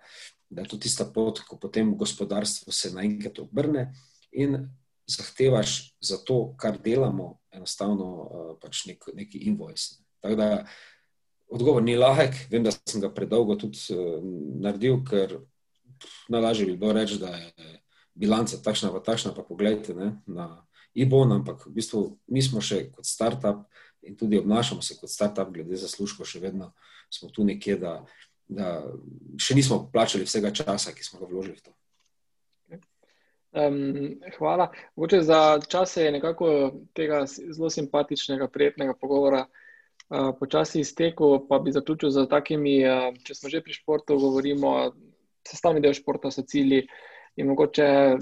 da 0.53 0.63
je 0.63 0.69
to 0.69 0.77
tista 0.77 1.05
pot, 1.09 1.41
ko 1.49 1.57
potem 1.57 1.95
gospodarstvo 1.99 2.73
se 2.73 2.93
naenkrat 2.93 3.39
obrne 3.41 3.89
in 4.33 4.69
zahtevaš 5.09 5.97
za 6.01 6.19
to, 6.25 6.55
kar 6.57 6.79
delamo, 6.79 7.39
enostavno 7.53 8.09
uh, 8.09 8.51
pač 8.61 8.85
nek, 8.87 9.09
neki 9.15 9.39
invoice. 9.49 10.03
Tako 10.21 10.37
da 10.37 10.49
odgovor 11.53 11.83
ni 11.83 11.97
lahek, 11.97 12.37
vem, 12.51 12.65
da 12.65 12.73
sem 12.73 13.01
ga 13.01 13.11
predolgo 13.13 13.57
tudi 13.61 13.81
uh, 13.97 14.21
naredil, 14.63 15.01
ker 15.09 15.39
najlažje 16.29 16.67
bi 16.67 16.77
bilo 16.77 16.93
reči, 16.97 17.19
da 17.21 17.33
je 17.37 17.81
bilanca 18.15 18.61
takšna, 18.63 18.93
pa 18.93 19.01
takšna, 19.05 19.33
pa 19.37 19.45
pogledajte 19.47 19.97
ne, 19.97 20.13
na 20.27 20.67
IBON, 20.95 21.33
ampak 21.41 21.67
v 21.67 21.77
bistvu 21.81 22.03
mi 22.29 22.45
smo 22.45 22.61
še 22.61 22.87
kot 22.93 23.09
startup 23.09 23.65
in 24.05 24.17
tudi 24.19 24.39
obnašamo 24.39 24.83
se 24.83 24.99
kot 25.01 25.11
startup, 25.11 25.53
glede 25.55 25.79
zaslužkov, 25.81 26.29
še 26.29 26.43
vedno 26.43 26.73
smo 27.13 27.31
tu 27.33 27.45
nekje, 27.45 27.79
da, 27.81 28.03
da 28.49 28.83
še 29.41 29.55
nismo 29.55 29.85
plačali 29.93 30.27
vsega 30.29 30.51
časa, 30.51 30.93
ki 30.93 31.05
smo 31.05 31.21
ga 31.23 31.31
vložili 31.31 31.57
v 31.57 31.63
to. 31.63 31.73
Um, 33.53 34.21
hvala. 34.39 34.71
Mogoče 34.97 35.21
za 35.23 35.61
čase 35.69 36.05
je 36.05 36.13
nekako 36.13 36.73
tega 36.97 37.27
zelo 37.27 37.71
simpatičnega, 37.71 38.49
prijetnega 38.49 38.95
pogovora 39.01 39.45
uh, 39.45 40.33
počasi 40.41 40.81
iztekel, 40.81 41.47
pa 41.49 41.59
bi 41.59 41.73
zaključil 41.73 42.11
z 42.11 42.27
takimi, 42.31 42.79
uh, 42.89 43.13
če 43.25 43.35
smo 43.35 43.53
že 43.53 43.61
pri 43.61 43.77
športu, 43.77 44.17
govorimo, 44.17 44.93
sestavni 45.49 45.85
del 45.85 45.93
športa 45.93 46.31
so 46.31 46.47
cilji 46.49 46.87
in 47.37 47.51
mogoče 47.53 48.17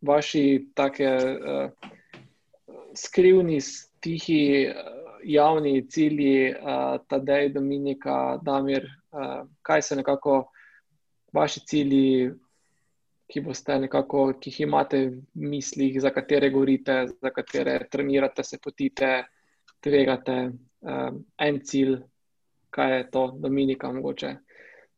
vaši 0.00 0.44
take 0.74 1.10
uh, 1.10 1.90
skrivni, 2.96 3.60
tihi, 4.00 4.42
uh, 4.72 5.01
javni 5.24 5.86
cilji, 5.88 6.54
uh, 6.54 7.00
Tadej, 7.08 7.48
Dominika, 7.54 8.38
Damir, 8.42 8.86
uh, 9.12 9.42
kaj 9.62 9.82
so 9.82 9.98
nekako 9.98 10.44
vaši 11.32 11.60
cilji, 11.66 12.30
ki 13.32 13.42
nekako, 13.80 14.32
ki 14.40 14.50
jih 14.50 14.60
imate 14.60 14.98
v 15.08 15.22
mislih, 15.34 16.00
za 16.00 16.10
katere 16.10 16.50
govorite, 16.50 17.06
za 17.22 17.30
katere 17.30 17.88
trenirate, 17.90 18.44
se 18.44 18.58
potite, 18.58 19.24
tvegate. 19.80 20.52
Um, 20.82 21.24
en 21.38 21.60
cilj, 21.64 21.96
kaj 22.70 22.96
je 22.96 23.10
to, 23.10 23.32
Dominika, 23.38 23.92
mogoče. 23.92 24.34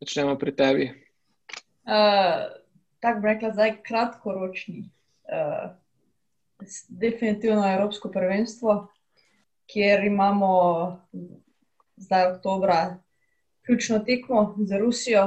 Začnemo 0.00 0.38
pri 0.38 0.56
tebi. 0.56 0.90
Uh, 1.84 2.64
Tako 3.04 3.20
bi 3.20 3.28
rekla, 3.28 3.50
zdaj 3.52 3.82
kratkoročni. 3.82 4.90
Uh, 5.28 5.70
definitivno 6.88 7.72
Evropsko 7.74 8.08
prvenstvo. 8.08 8.88
Kjer 9.66 10.04
imamo 10.04 10.52
zdaj 11.96 12.32
oktobra 12.32 12.96
ključno 13.66 13.98
tekmo 13.98 14.54
za 14.58 14.78
Rusijo. 14.78 15.24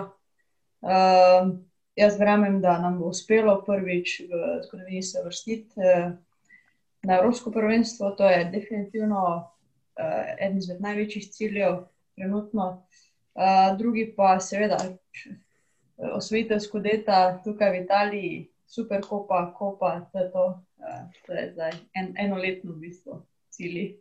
Uh, 0.81 1.57
jaz 1.95 2.19
verjamem, 2.19 2.61
da 2.61 2.79
nam 2.79 2.99
bo 2.99 3.05
uspelo 3.05 3.63
prvič 3.65 4.19
v 4.19 4.61
zgodovini 4.67 5.03
se 5.03 5.21
vrstiti 5.25 5.73
uh, 5.79 6.11
na 7.03 7.17
Evropsko 7.17 7.51
prvenstvo. 7.51 8.11
To 8.11 8.29
je 8.29 8.45
definitivno 8.45 9.23
uh, 9.35 10.35
eden 10.39 10.57
izmed 10.57 10.81
največjih 10.81 11.31
ciljev 11.31 11.77
trenutno. 12.15 12.87
Uh, 13.35 13.77
drugi 13.77 14.13
pa 14.15 14.39
seveda 14.39 14.77
osvojitev 15.97 16.59
skodeta 16.59 17.41
tukaj 17.43 17.71
v 17.71 17.83
Italiji, 17.83 18.51
super 18.67 19.01
kopa, 19.01 19.53
kopa, 19.57 20.09
to 20.11 20.19
je 20.19 20.31
to, 20.31 20.45
uh, 20.77 21.01
to 21.25 21.33
je 21.33 21.51
zdaj 21.53 21.71
en, 21.93 22.13
enoletno 22.17 22.73
v 22.73 22.79
bistvu 22.79 23.21
cilji. 23.49 23.97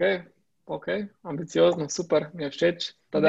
Ok, 0.00 0.24
ok, 0.64 0.86
ambiciozno, 1.28 1.92
super, 1.92 2.32
mi 2.32 2.44
je 2.44 2.50
všeč. 2.50 2.92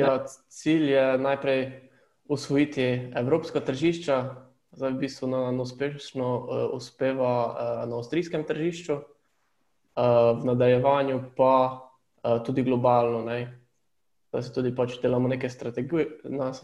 ja, 0.00 0.24
cilj 0.48 0.96
je 0.96 1.18
najprej 1.18 1.90
usvojiti 2.24 3.12
evropska 3.12 3.60
tržišča, 3.60 4.16
zdaj 4.72 4.96
v 4.96 5.00
bistvu 5.04 5.28
nam 5.28 5.60
uspešno 5.60 6.24
uh, 6.24 6.72
uspeva 6.72 7.36
uh, 7.52 7.84
na 7.84 8.00
avstrijskem 8.00 8.48
tržišču, 8.48 8.96
uh, 8.96 9.04
v 10.40 10.48
nadaljevanju 10.48 11.36
pa 11.36 11.56
uh, 11.68 12.40
tudi 12.40 12.64
globalno. 12.64 13.28
Ne? 13.28 13.60
da 14.34 14.42
se 14.42 14.50
tudi 14.50 14.72
pač 14.74 14.96
delamo 14.98 15.28
neke 15.28 15.48
strategije, 15.48 16.06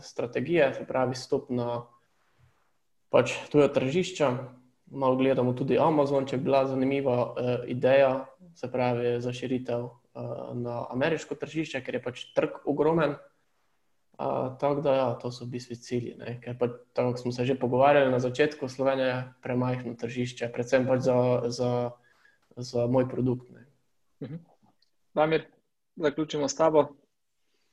strategije 0.02 0.72
se 0.74 0.86
pravi, 0.86 1.14
stop 1.14 1.52
na 1.54 1.84
pač 3.14 3.36
tuja 3.52 3.68
tržišča. 3.70 4.30
Malo 4.90 5.16
gledamo 5.16 5.52
tudi 5.54 5.78
Amazon, 5.78 6.26
če 6.26 6.36
je 6.36 6.42
bila 6.42 6.64
zanimiva 6.66 7.16
uh, 7.22 7.50
ideja, 7.70 8.26
se 8.54 8.70
pravi, 8.70 9.20
za 9.22 9.32
širitev 9.32 9.84
uh, 9.84 9.92
na 10.58 10.84
ameriško 10.90 11.34
tržišče, 11.38 11.82
ker 11.86 11.98
je 11.98 12.02
pač 12.02 12.24
trg 12.34 12.58
ogromen. 12.66 13.14
Uh, 14.20 14.50
tako 14.60 14.82
da, 14.84 14.94
ja, 14.94 15.06
to 15.22 15.30
so 15.32 15.46
v 15.46 15.54
bistvu 15.54 15.78
cilji. 15.80 16.16
Ne? 16.18 16.34
Ker 16.42 16.58
pa, 16.58 16.68
tako 16.92 17.16
smo 17.16 17.32
se 17.32 17.46
že 17.46 17.58
pogovarjali 17.58 18.10
na 18.12 18.18
začetku, 18.20 18.68
Slovenija 18.68 19.06
je 19.08 19.20
premajhno 19.42 19.94
tržišče, 19.96 20.50
predvsem 20.52 20.86
pač 20.86 21.06
za, 21.06 21.16
za, 21.48 21.70
za 22.56 22.86
moj 22.86 23.08
produkt. 23.08 23.48
Mhm. 24.20 24.42
Damir, 25.14 25.46
zaključimo 25.96 26.48
s 26.48 26.54
tabo 26.54 26.99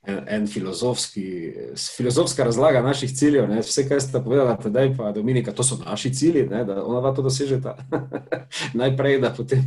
en, 0.04 0.20
en 0.28 0.48
filozofski, 0.48 1.54
filozofska 1.96 2.44
razlaga 2.44 2.82
naših 2.82 3.16
ciljev. 3.16 3.50
Ne? 3.50 3.62
Vse, 3.62 3.88
kar 3.90 4.02
ste 4.02 4.22
povedali, 4.24 4.56
tedaj 4.64 4.94
pa 4.98 5.12
Dominika, 5.12 5.52
to 5.52 5.64
so 5.64 5.80
naši 5.86 6.14
cilji, 6.14 6.46
ne? 6.48 6.64
da 6.66 6.84
ona 6.86 7.02
dva 7.02 7.14
to 7.16 7.22
dosežeta. 7.22 7.76
Najprej, 8.82 9.20
da 9.22 9.34
potem 9.38 9.66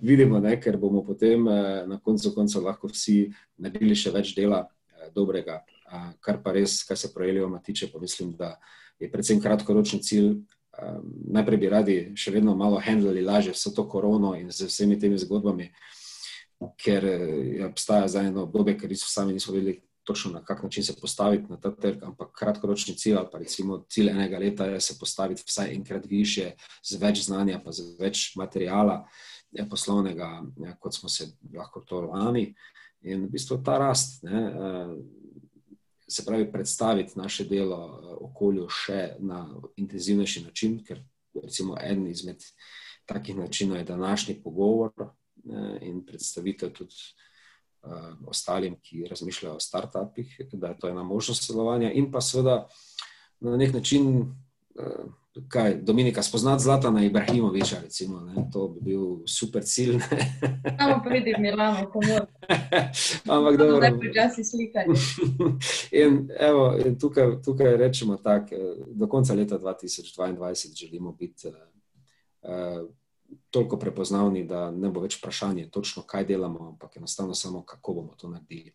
vidimo, 0.00 0.40
ne? 0.40 0.56
ker 0.60 0.76
bomo 0.76 1.04
potem 1.04 1.48
eh, 1.48 1.84
na 1.86 2.00
koncu 2.02 2.34
konca 2.34 2.60
lahko 2.60 2.90
vsi 2.92 3.30
naredili 3.58 3.96
še 3.96 4.14
več 4.14 4.34
dela 4.36 4.64
eh, 4.66 5.08
dobrega. 5.14 5.62
Kar 6.20 6.40
pa 6.42 6.50
res, 6.50 6.80
kar 6.82 6.98
se 6.98 7.12
projelijo 7.14 7.46
tiče, 7.64 7.86
pa 7.92 8.00
mislim, 8.02 8.32
da 8.34 8.56
je 8.98 9.10
predvsem 9.10 9.40
kratkoročni 9.40 10.02
cilj. 10.02 10.32
Um, 10.76 11.04
najprej 11.32 11.58
bi 11.58 11.68
radi 11.72 11.94
še 12.20 12.34
vedno 12.34 12.52
malo 12.56 12.76
handlali 12.84 13.22
lažje 13.24 13.54
vse 13.54 13.70
to 13.72 13.86
korono 13.88 14.34
in 14.36 14.50
z 14.52 14.66
vsemi 14.68 14.98
temi 15.00 15.16
zgodbami, 15.16 15.70
ker 16.84 17.04
je 17.04 17.56
ja, 17.58 17.68
obstaja 17.68 18.08
za 18.08 18.22
eno 18.22 18.42
obdobje, 18.42 18.78
ker 18.78 18.96
so 18.96 19.08
sami 19.10 19.32
niso 19.36 19.52
vedeli 19.52 19.80
točno 20.06 20.32
na 20.32 20.44
kak 20.44 20.62
način 20.62 20.84
se 20.84 20.94
postaviti 21.00 21.50
na 21.50 21.60
ta 21.60 21.74
trg, 21.76 22.02
ampak 22.02 22.28
kratkoročni 22.38 22.94
cilj 22.94 23.16
ali 23.16 23.28
pa 23.32 23.38
recimo 23.38 23.84
cilj 23.88 24.08
enega 24.08 24.38
leta 24.38 24.64
je 24.64 24.80
se 24.80 24.96
postaviti 25.00 25.42
vsaj 25.46 25.74
enkrat 25.74 26.06
više 26.06 26.52
z 26.82 26.96
več 27.02 27.24
znanja, 27.26 27.60
pa 27.64 27.72
z 27.72 27.96
več 27.98 28.36
materijala 28.36 29.08
ja, 29.50 29.66
poslovnega, 29.70 30.42
ja, 30.56 30.76
kot 30.80 30.94
smo 30.94 31.08
se 31.08 31.26
lahko 31.54 31.80
to 31.80 32.00
lani. 32.00 32.54
In 33.02 33.26
v 33.26 33.30
bistvu 33.30 33.58
ta 33.64 33.78
rast, 33.78 34.22
ne, 34.22 34.42
eh, 34.46 34.94
se 36.08 36.24
pravi, 36.24 36.52
predstaviti 36.52 37.18
naše 37.18 37.44
delo 37.44 37.82
eh, 37.86 38.14
okolju 38.30 38.68
še 38.68 39.16
na 39.18 39.46
intenzivnejši 39.76 40.44
način, 40.44 40.80
ker 40.84 41.02
recimo 41.42 41.76
eden 41.82 42.06
izmed 42.06 42.42
takih 43.06 43.36
načinov 43.36 43.78
je 43.78 43.84
današnji 43.84 44.40
pogovor, 44.42 44.92
in 45.80 46.04
predstavitev 46.06 46.72
tudi 46.74 46.94
ostalim, 48.26 48.76
ki 48.82 49.06
razmišljajo 49.10 49.56
o 49.56 49.60
startupih, 49.60 50.40
da 50.52 50.68
je 50.68 50.78
to 50.78 50.88
ena 50.88 51.02
možnost 51.02 51.46
sodelovanja, 51.46 51.92
in 51.92 52.10
pa 52.12 52.20
seveda 52.20 52.66
na 53.40 53.56
nek 53.56 53.74
način, 53.74 54.26
kaj 55.48 55.74
Dominika, 55.74 56.22
spoznati 56.22 56.62
Zlatana 56.62 57.04
Ibrahimoviča, 57.04 57.76
recimo, 57.82 58.20
ne, 58.20 58.48
to 58.52 58.68
bi 58.68 58.80
bil 58.80 59.00
super 59.26 59.62
cilj. 59.64 59.98
Samo 60.80 61.02
pridi 61.04 61.34
v 61.38 61.40
Milano, 61.40 61.90
komor. 61.90 62.26
Ampak 63.36 63.56
dobro. 63.56 63.76
Zdaj 63.76 63.92
počasi 64.00 64.44
slikanje. 64.44 64.94
in 66.04 66.28
evo, 66.40 66.76
in 66.86 66.98
tukaj, 66.98 67.42
tukaj 67.44 67.76
rečemo 67.76 68.16
tak, 68.16 68.50
do 68.86 69.06
konca 69.06 69.34
leta 69.34 69.58
2022 69.58 70.76
želimo 70.76 71.12
biti 71.12 71.48
toliko 73.50 73.78
prepoznavni, 73.78 74.44
da 74.44 74.70
ne 74.70 74.88
bo 74.88 75.00
več 75.00 75.18
vprašanje, 75.18 75.68
točno 75.70 76.02
kaj 76.02 76.24
delamo, 76.24 76.68
ampak 76.72 76.96
enostavno 76.96 77.34
samo, 77.34 77.62
kako 77.62 77.92
bomo 78.00 78.14
to 78.16 78.28
naredili. 78.28 78.72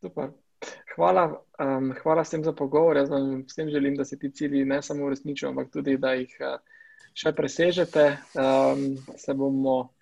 Super. 0.00 0.32
Hvala, 0.94 1.24
um, 1.58 1.92
hvala 2.02 2.22
vsem 2.22 2.44
za 2.44 2.52
pogovor. 2.52 2.96
Jaz 2.96 3.10
vam 3.10 3.44
vsem 3.48 3.70
želim, 3.70 3.96
da 3.96 4.04
se 4.04 4.18
ti 4.18 4.30
cilji 4.30 4.64
ne 4.64 4.82
samo 4.82 5.06
uresničijo, 5.06 5.50
ampak 5.50 5.70
tudi, 5.72 5.96
da 5.98 6.12
jih 6.14 6.36
uh, 6.40 6.58
še 7.14 7.32
presežete. 7.36 8.06
Um, 8.38 8.96
se 9.16 9.34
bomo 9.34 9.92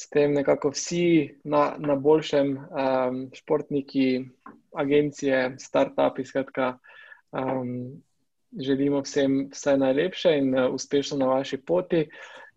s 0.00 0.08
tem 0.08 0.32
nekako 0.32 0.72
vsi 0.72 1.40
na, 1.44 1.74
na 1.78 1.96
boljšem, 1.96 2.54
um, 2.56 3.18
športniki, 3.36 4.24
agencije, 4.72 5.56
start-upi, 5.60 6.24
skratka. 6.24 6.78
Um, 7.30 8.00
želimo 8.58 9.00
vsem 9.00 9.48
vse 9.52 9.76
najlepše 9.76 10.36
in 10.38 10.54
uh, 10.58 10.74
uspešno 10.74 11.18
na 11.18 11.26
vaši 11.26 11.56
poti. 11.56 12.08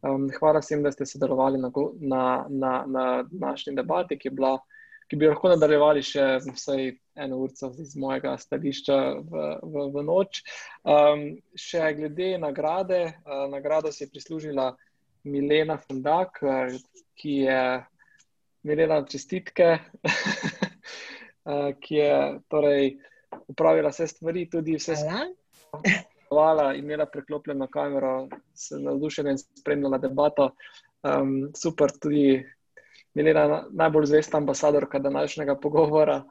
Um, 0.02 0.30
hvala 0.40 0.60
vsem, 0.60 0.84
da 0.84 0.92
ste 0.92 1.06
sodelovali 1.06 1.58
na, 1.58 1.72
na, 2.00 2.46
na, 2.50 2.84
na 2.88 3.24
današnji 3.32 3.76
debati, 3.76 4.18
ki, 4.20 4.30
bila, 4.30 4.58
ki 5.08 5.16
bi 5.16 5.30
lahko 5.30 5.54
nadaljevali 5.54 6.02
še 6.04 6.26
vsaj 6.44 6.90
eno 7.16 7.38
uro 7.38 7.70
iz 7.80 7.96
mojega 7.96 8.34
stališča 8.38 8.98
v, 9.22 9.44
v, 9.64 9.86
v 9.94 10.04
noč. 10.04 10.42
Um, 10.84 11.30
še 11.56 11.94
glede 11.96 12.34
nagrade, 12.42 13.04
uh, 13.24 13.46
nagrado 13.52 13.92
si 13.92 14.04
je 14.04 14.10
prislužila 14.12 14.74
Milena 15.24 15.78
Fundak, 15.78 16.42
uh, 16.44 16.74
ki 17.16 17.38
je 17.46 17.62
Milena 18.68 19.00
čestitke, 19.08 19.78
uh, 20.04 21.70
ki 21.84 21.96
je 21.96 22.20
torej 22.50 22.98
upravila 23.48 23.94
vse 23.94 24.08
stvari, 24.08 24.50
tudi 24.52 24.76
vse 24.76 25.00
stvari. 25.00 25.32
Hvala, 26.30 26.74
imela 26.74 27.06
preklopljeno 27.06 27.68
kamero, 27.68 28.28
se 28.54 28.80
navdušena 28.80 29.32
in 29.32 29.38
spremljala 29.38 29.98
debato. 29.98 30.50
Um, 31.04 31.52
super, 31.56 31.92
tudi 32.02 32.44
Milena, 33.14 33.66
najbolj 33.72 34.06
zvesta 34.06 34.38
ambasadorka 34.38 35.00
današnjega 35.00 35.56
pogovora. 35.56 36.24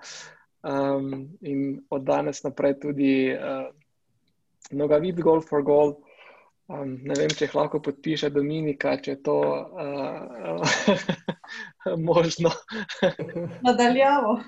Um, 0.63 1.29
in 1.41 1.83
od 1.91 2.03
danes 2.03 2.43
naprej 2.43 2.81
tudi 2.81 3.35
uh, 3.35 3.75
Nogavid 4.71 5.21
Golf 5.21 5.49
for 5.49 5.63
Gold. 5.63 5.97
Um, 6.69 6.99
ne 7.03 7.15
vem, 7.19 7.29
če 7.29 7.45
jih 7.45 7.55
lahko 7.55 7.81
podpiše 7.83 8.31
Dominika, 8.31 8.97
če 9.03 9.11
je 9.11 9.23
to 9.23 9.39
uh, 9.43 10.63
možno. 12.11 12.51
Nadaljavo. 13.63 14.41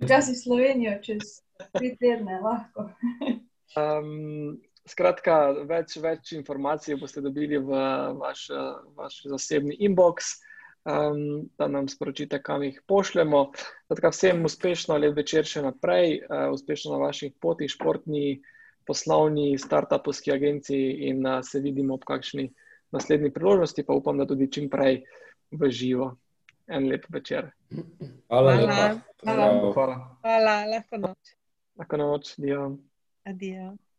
Včasih 0.00 0.36
Slovenijo, 0.42 0.98
čez 1.02 1.40
tri 1.72 1.96
tedne 2.00 2.40
lahko. 2.40 2.88
Um, 3.78 4.60
skratka, 4.88 5.64
več, 5.68 5.96
več 6.02 6.32
informacij 6.36 6.98
boste 7.00 7.22
dobili 7.24 7.60
v 7.62 7.82
vaš, 8.18 8.48
vaš 8.98 9.20
zasebni 9.30 9.76
inbox, 9.86 10.34
um, 10.84 11.46
da 11.58 11.68
nam 11.70 11.88
sporočite, 11.88 12.42
kam 12.42 12.64
jih 12.66 12.80
pošljemo. 12.90 13.44
Skratka, 13.86 14.12
vsem 14.14 14.42
uspešno, 14.44 14.98
lep 14.98 15.16
večer 15.16 15.48
še 15.48 15.64
naprej, 15.64 16.18
uh, 16.26 16.50
uspešno 16.54 16.96
na 16.96 17.04
vaših 17.06 17.36
potih, 17.40 17.70
športni, 17.70 18.42
poslovni, 18.88 19.54
start-upovski 19.62 20.34
agenciji 20.34 21.08
in 21.12 21.22
uh, 21.26 21.40
se 21.46 21.62
vidimo 21.62 21.94
ob 21.94 22.06
kakšni 22.08 22.50
naslednji 22.92 23.32
priložnosti, 23.32 23.86
pa 23.86 23.96
upam, 23.96 24.18
da 24.18 24.26
tudi 24.28 24.50
čim 24.52 24.68
prej 24.68 25.04
v 25.54 25.70
živo. 25.70 26.12
En 26.72 26.86
lep 26.88 27.06
večer. 27.10 27.50
Hvala, 28.28 28.54
Hvala. 28.56 28.88
Hvala. 29.22 29.46
Hvala. 29.74 29.96
Hvala. 30.22 30.54
Lahko 30.70 30.98
noč. 31.02 31.36
Lahko 31.78 31.98
noč, 31.98 32.34
Dion. 32.38 32.78
Adiós. 33.24 33.91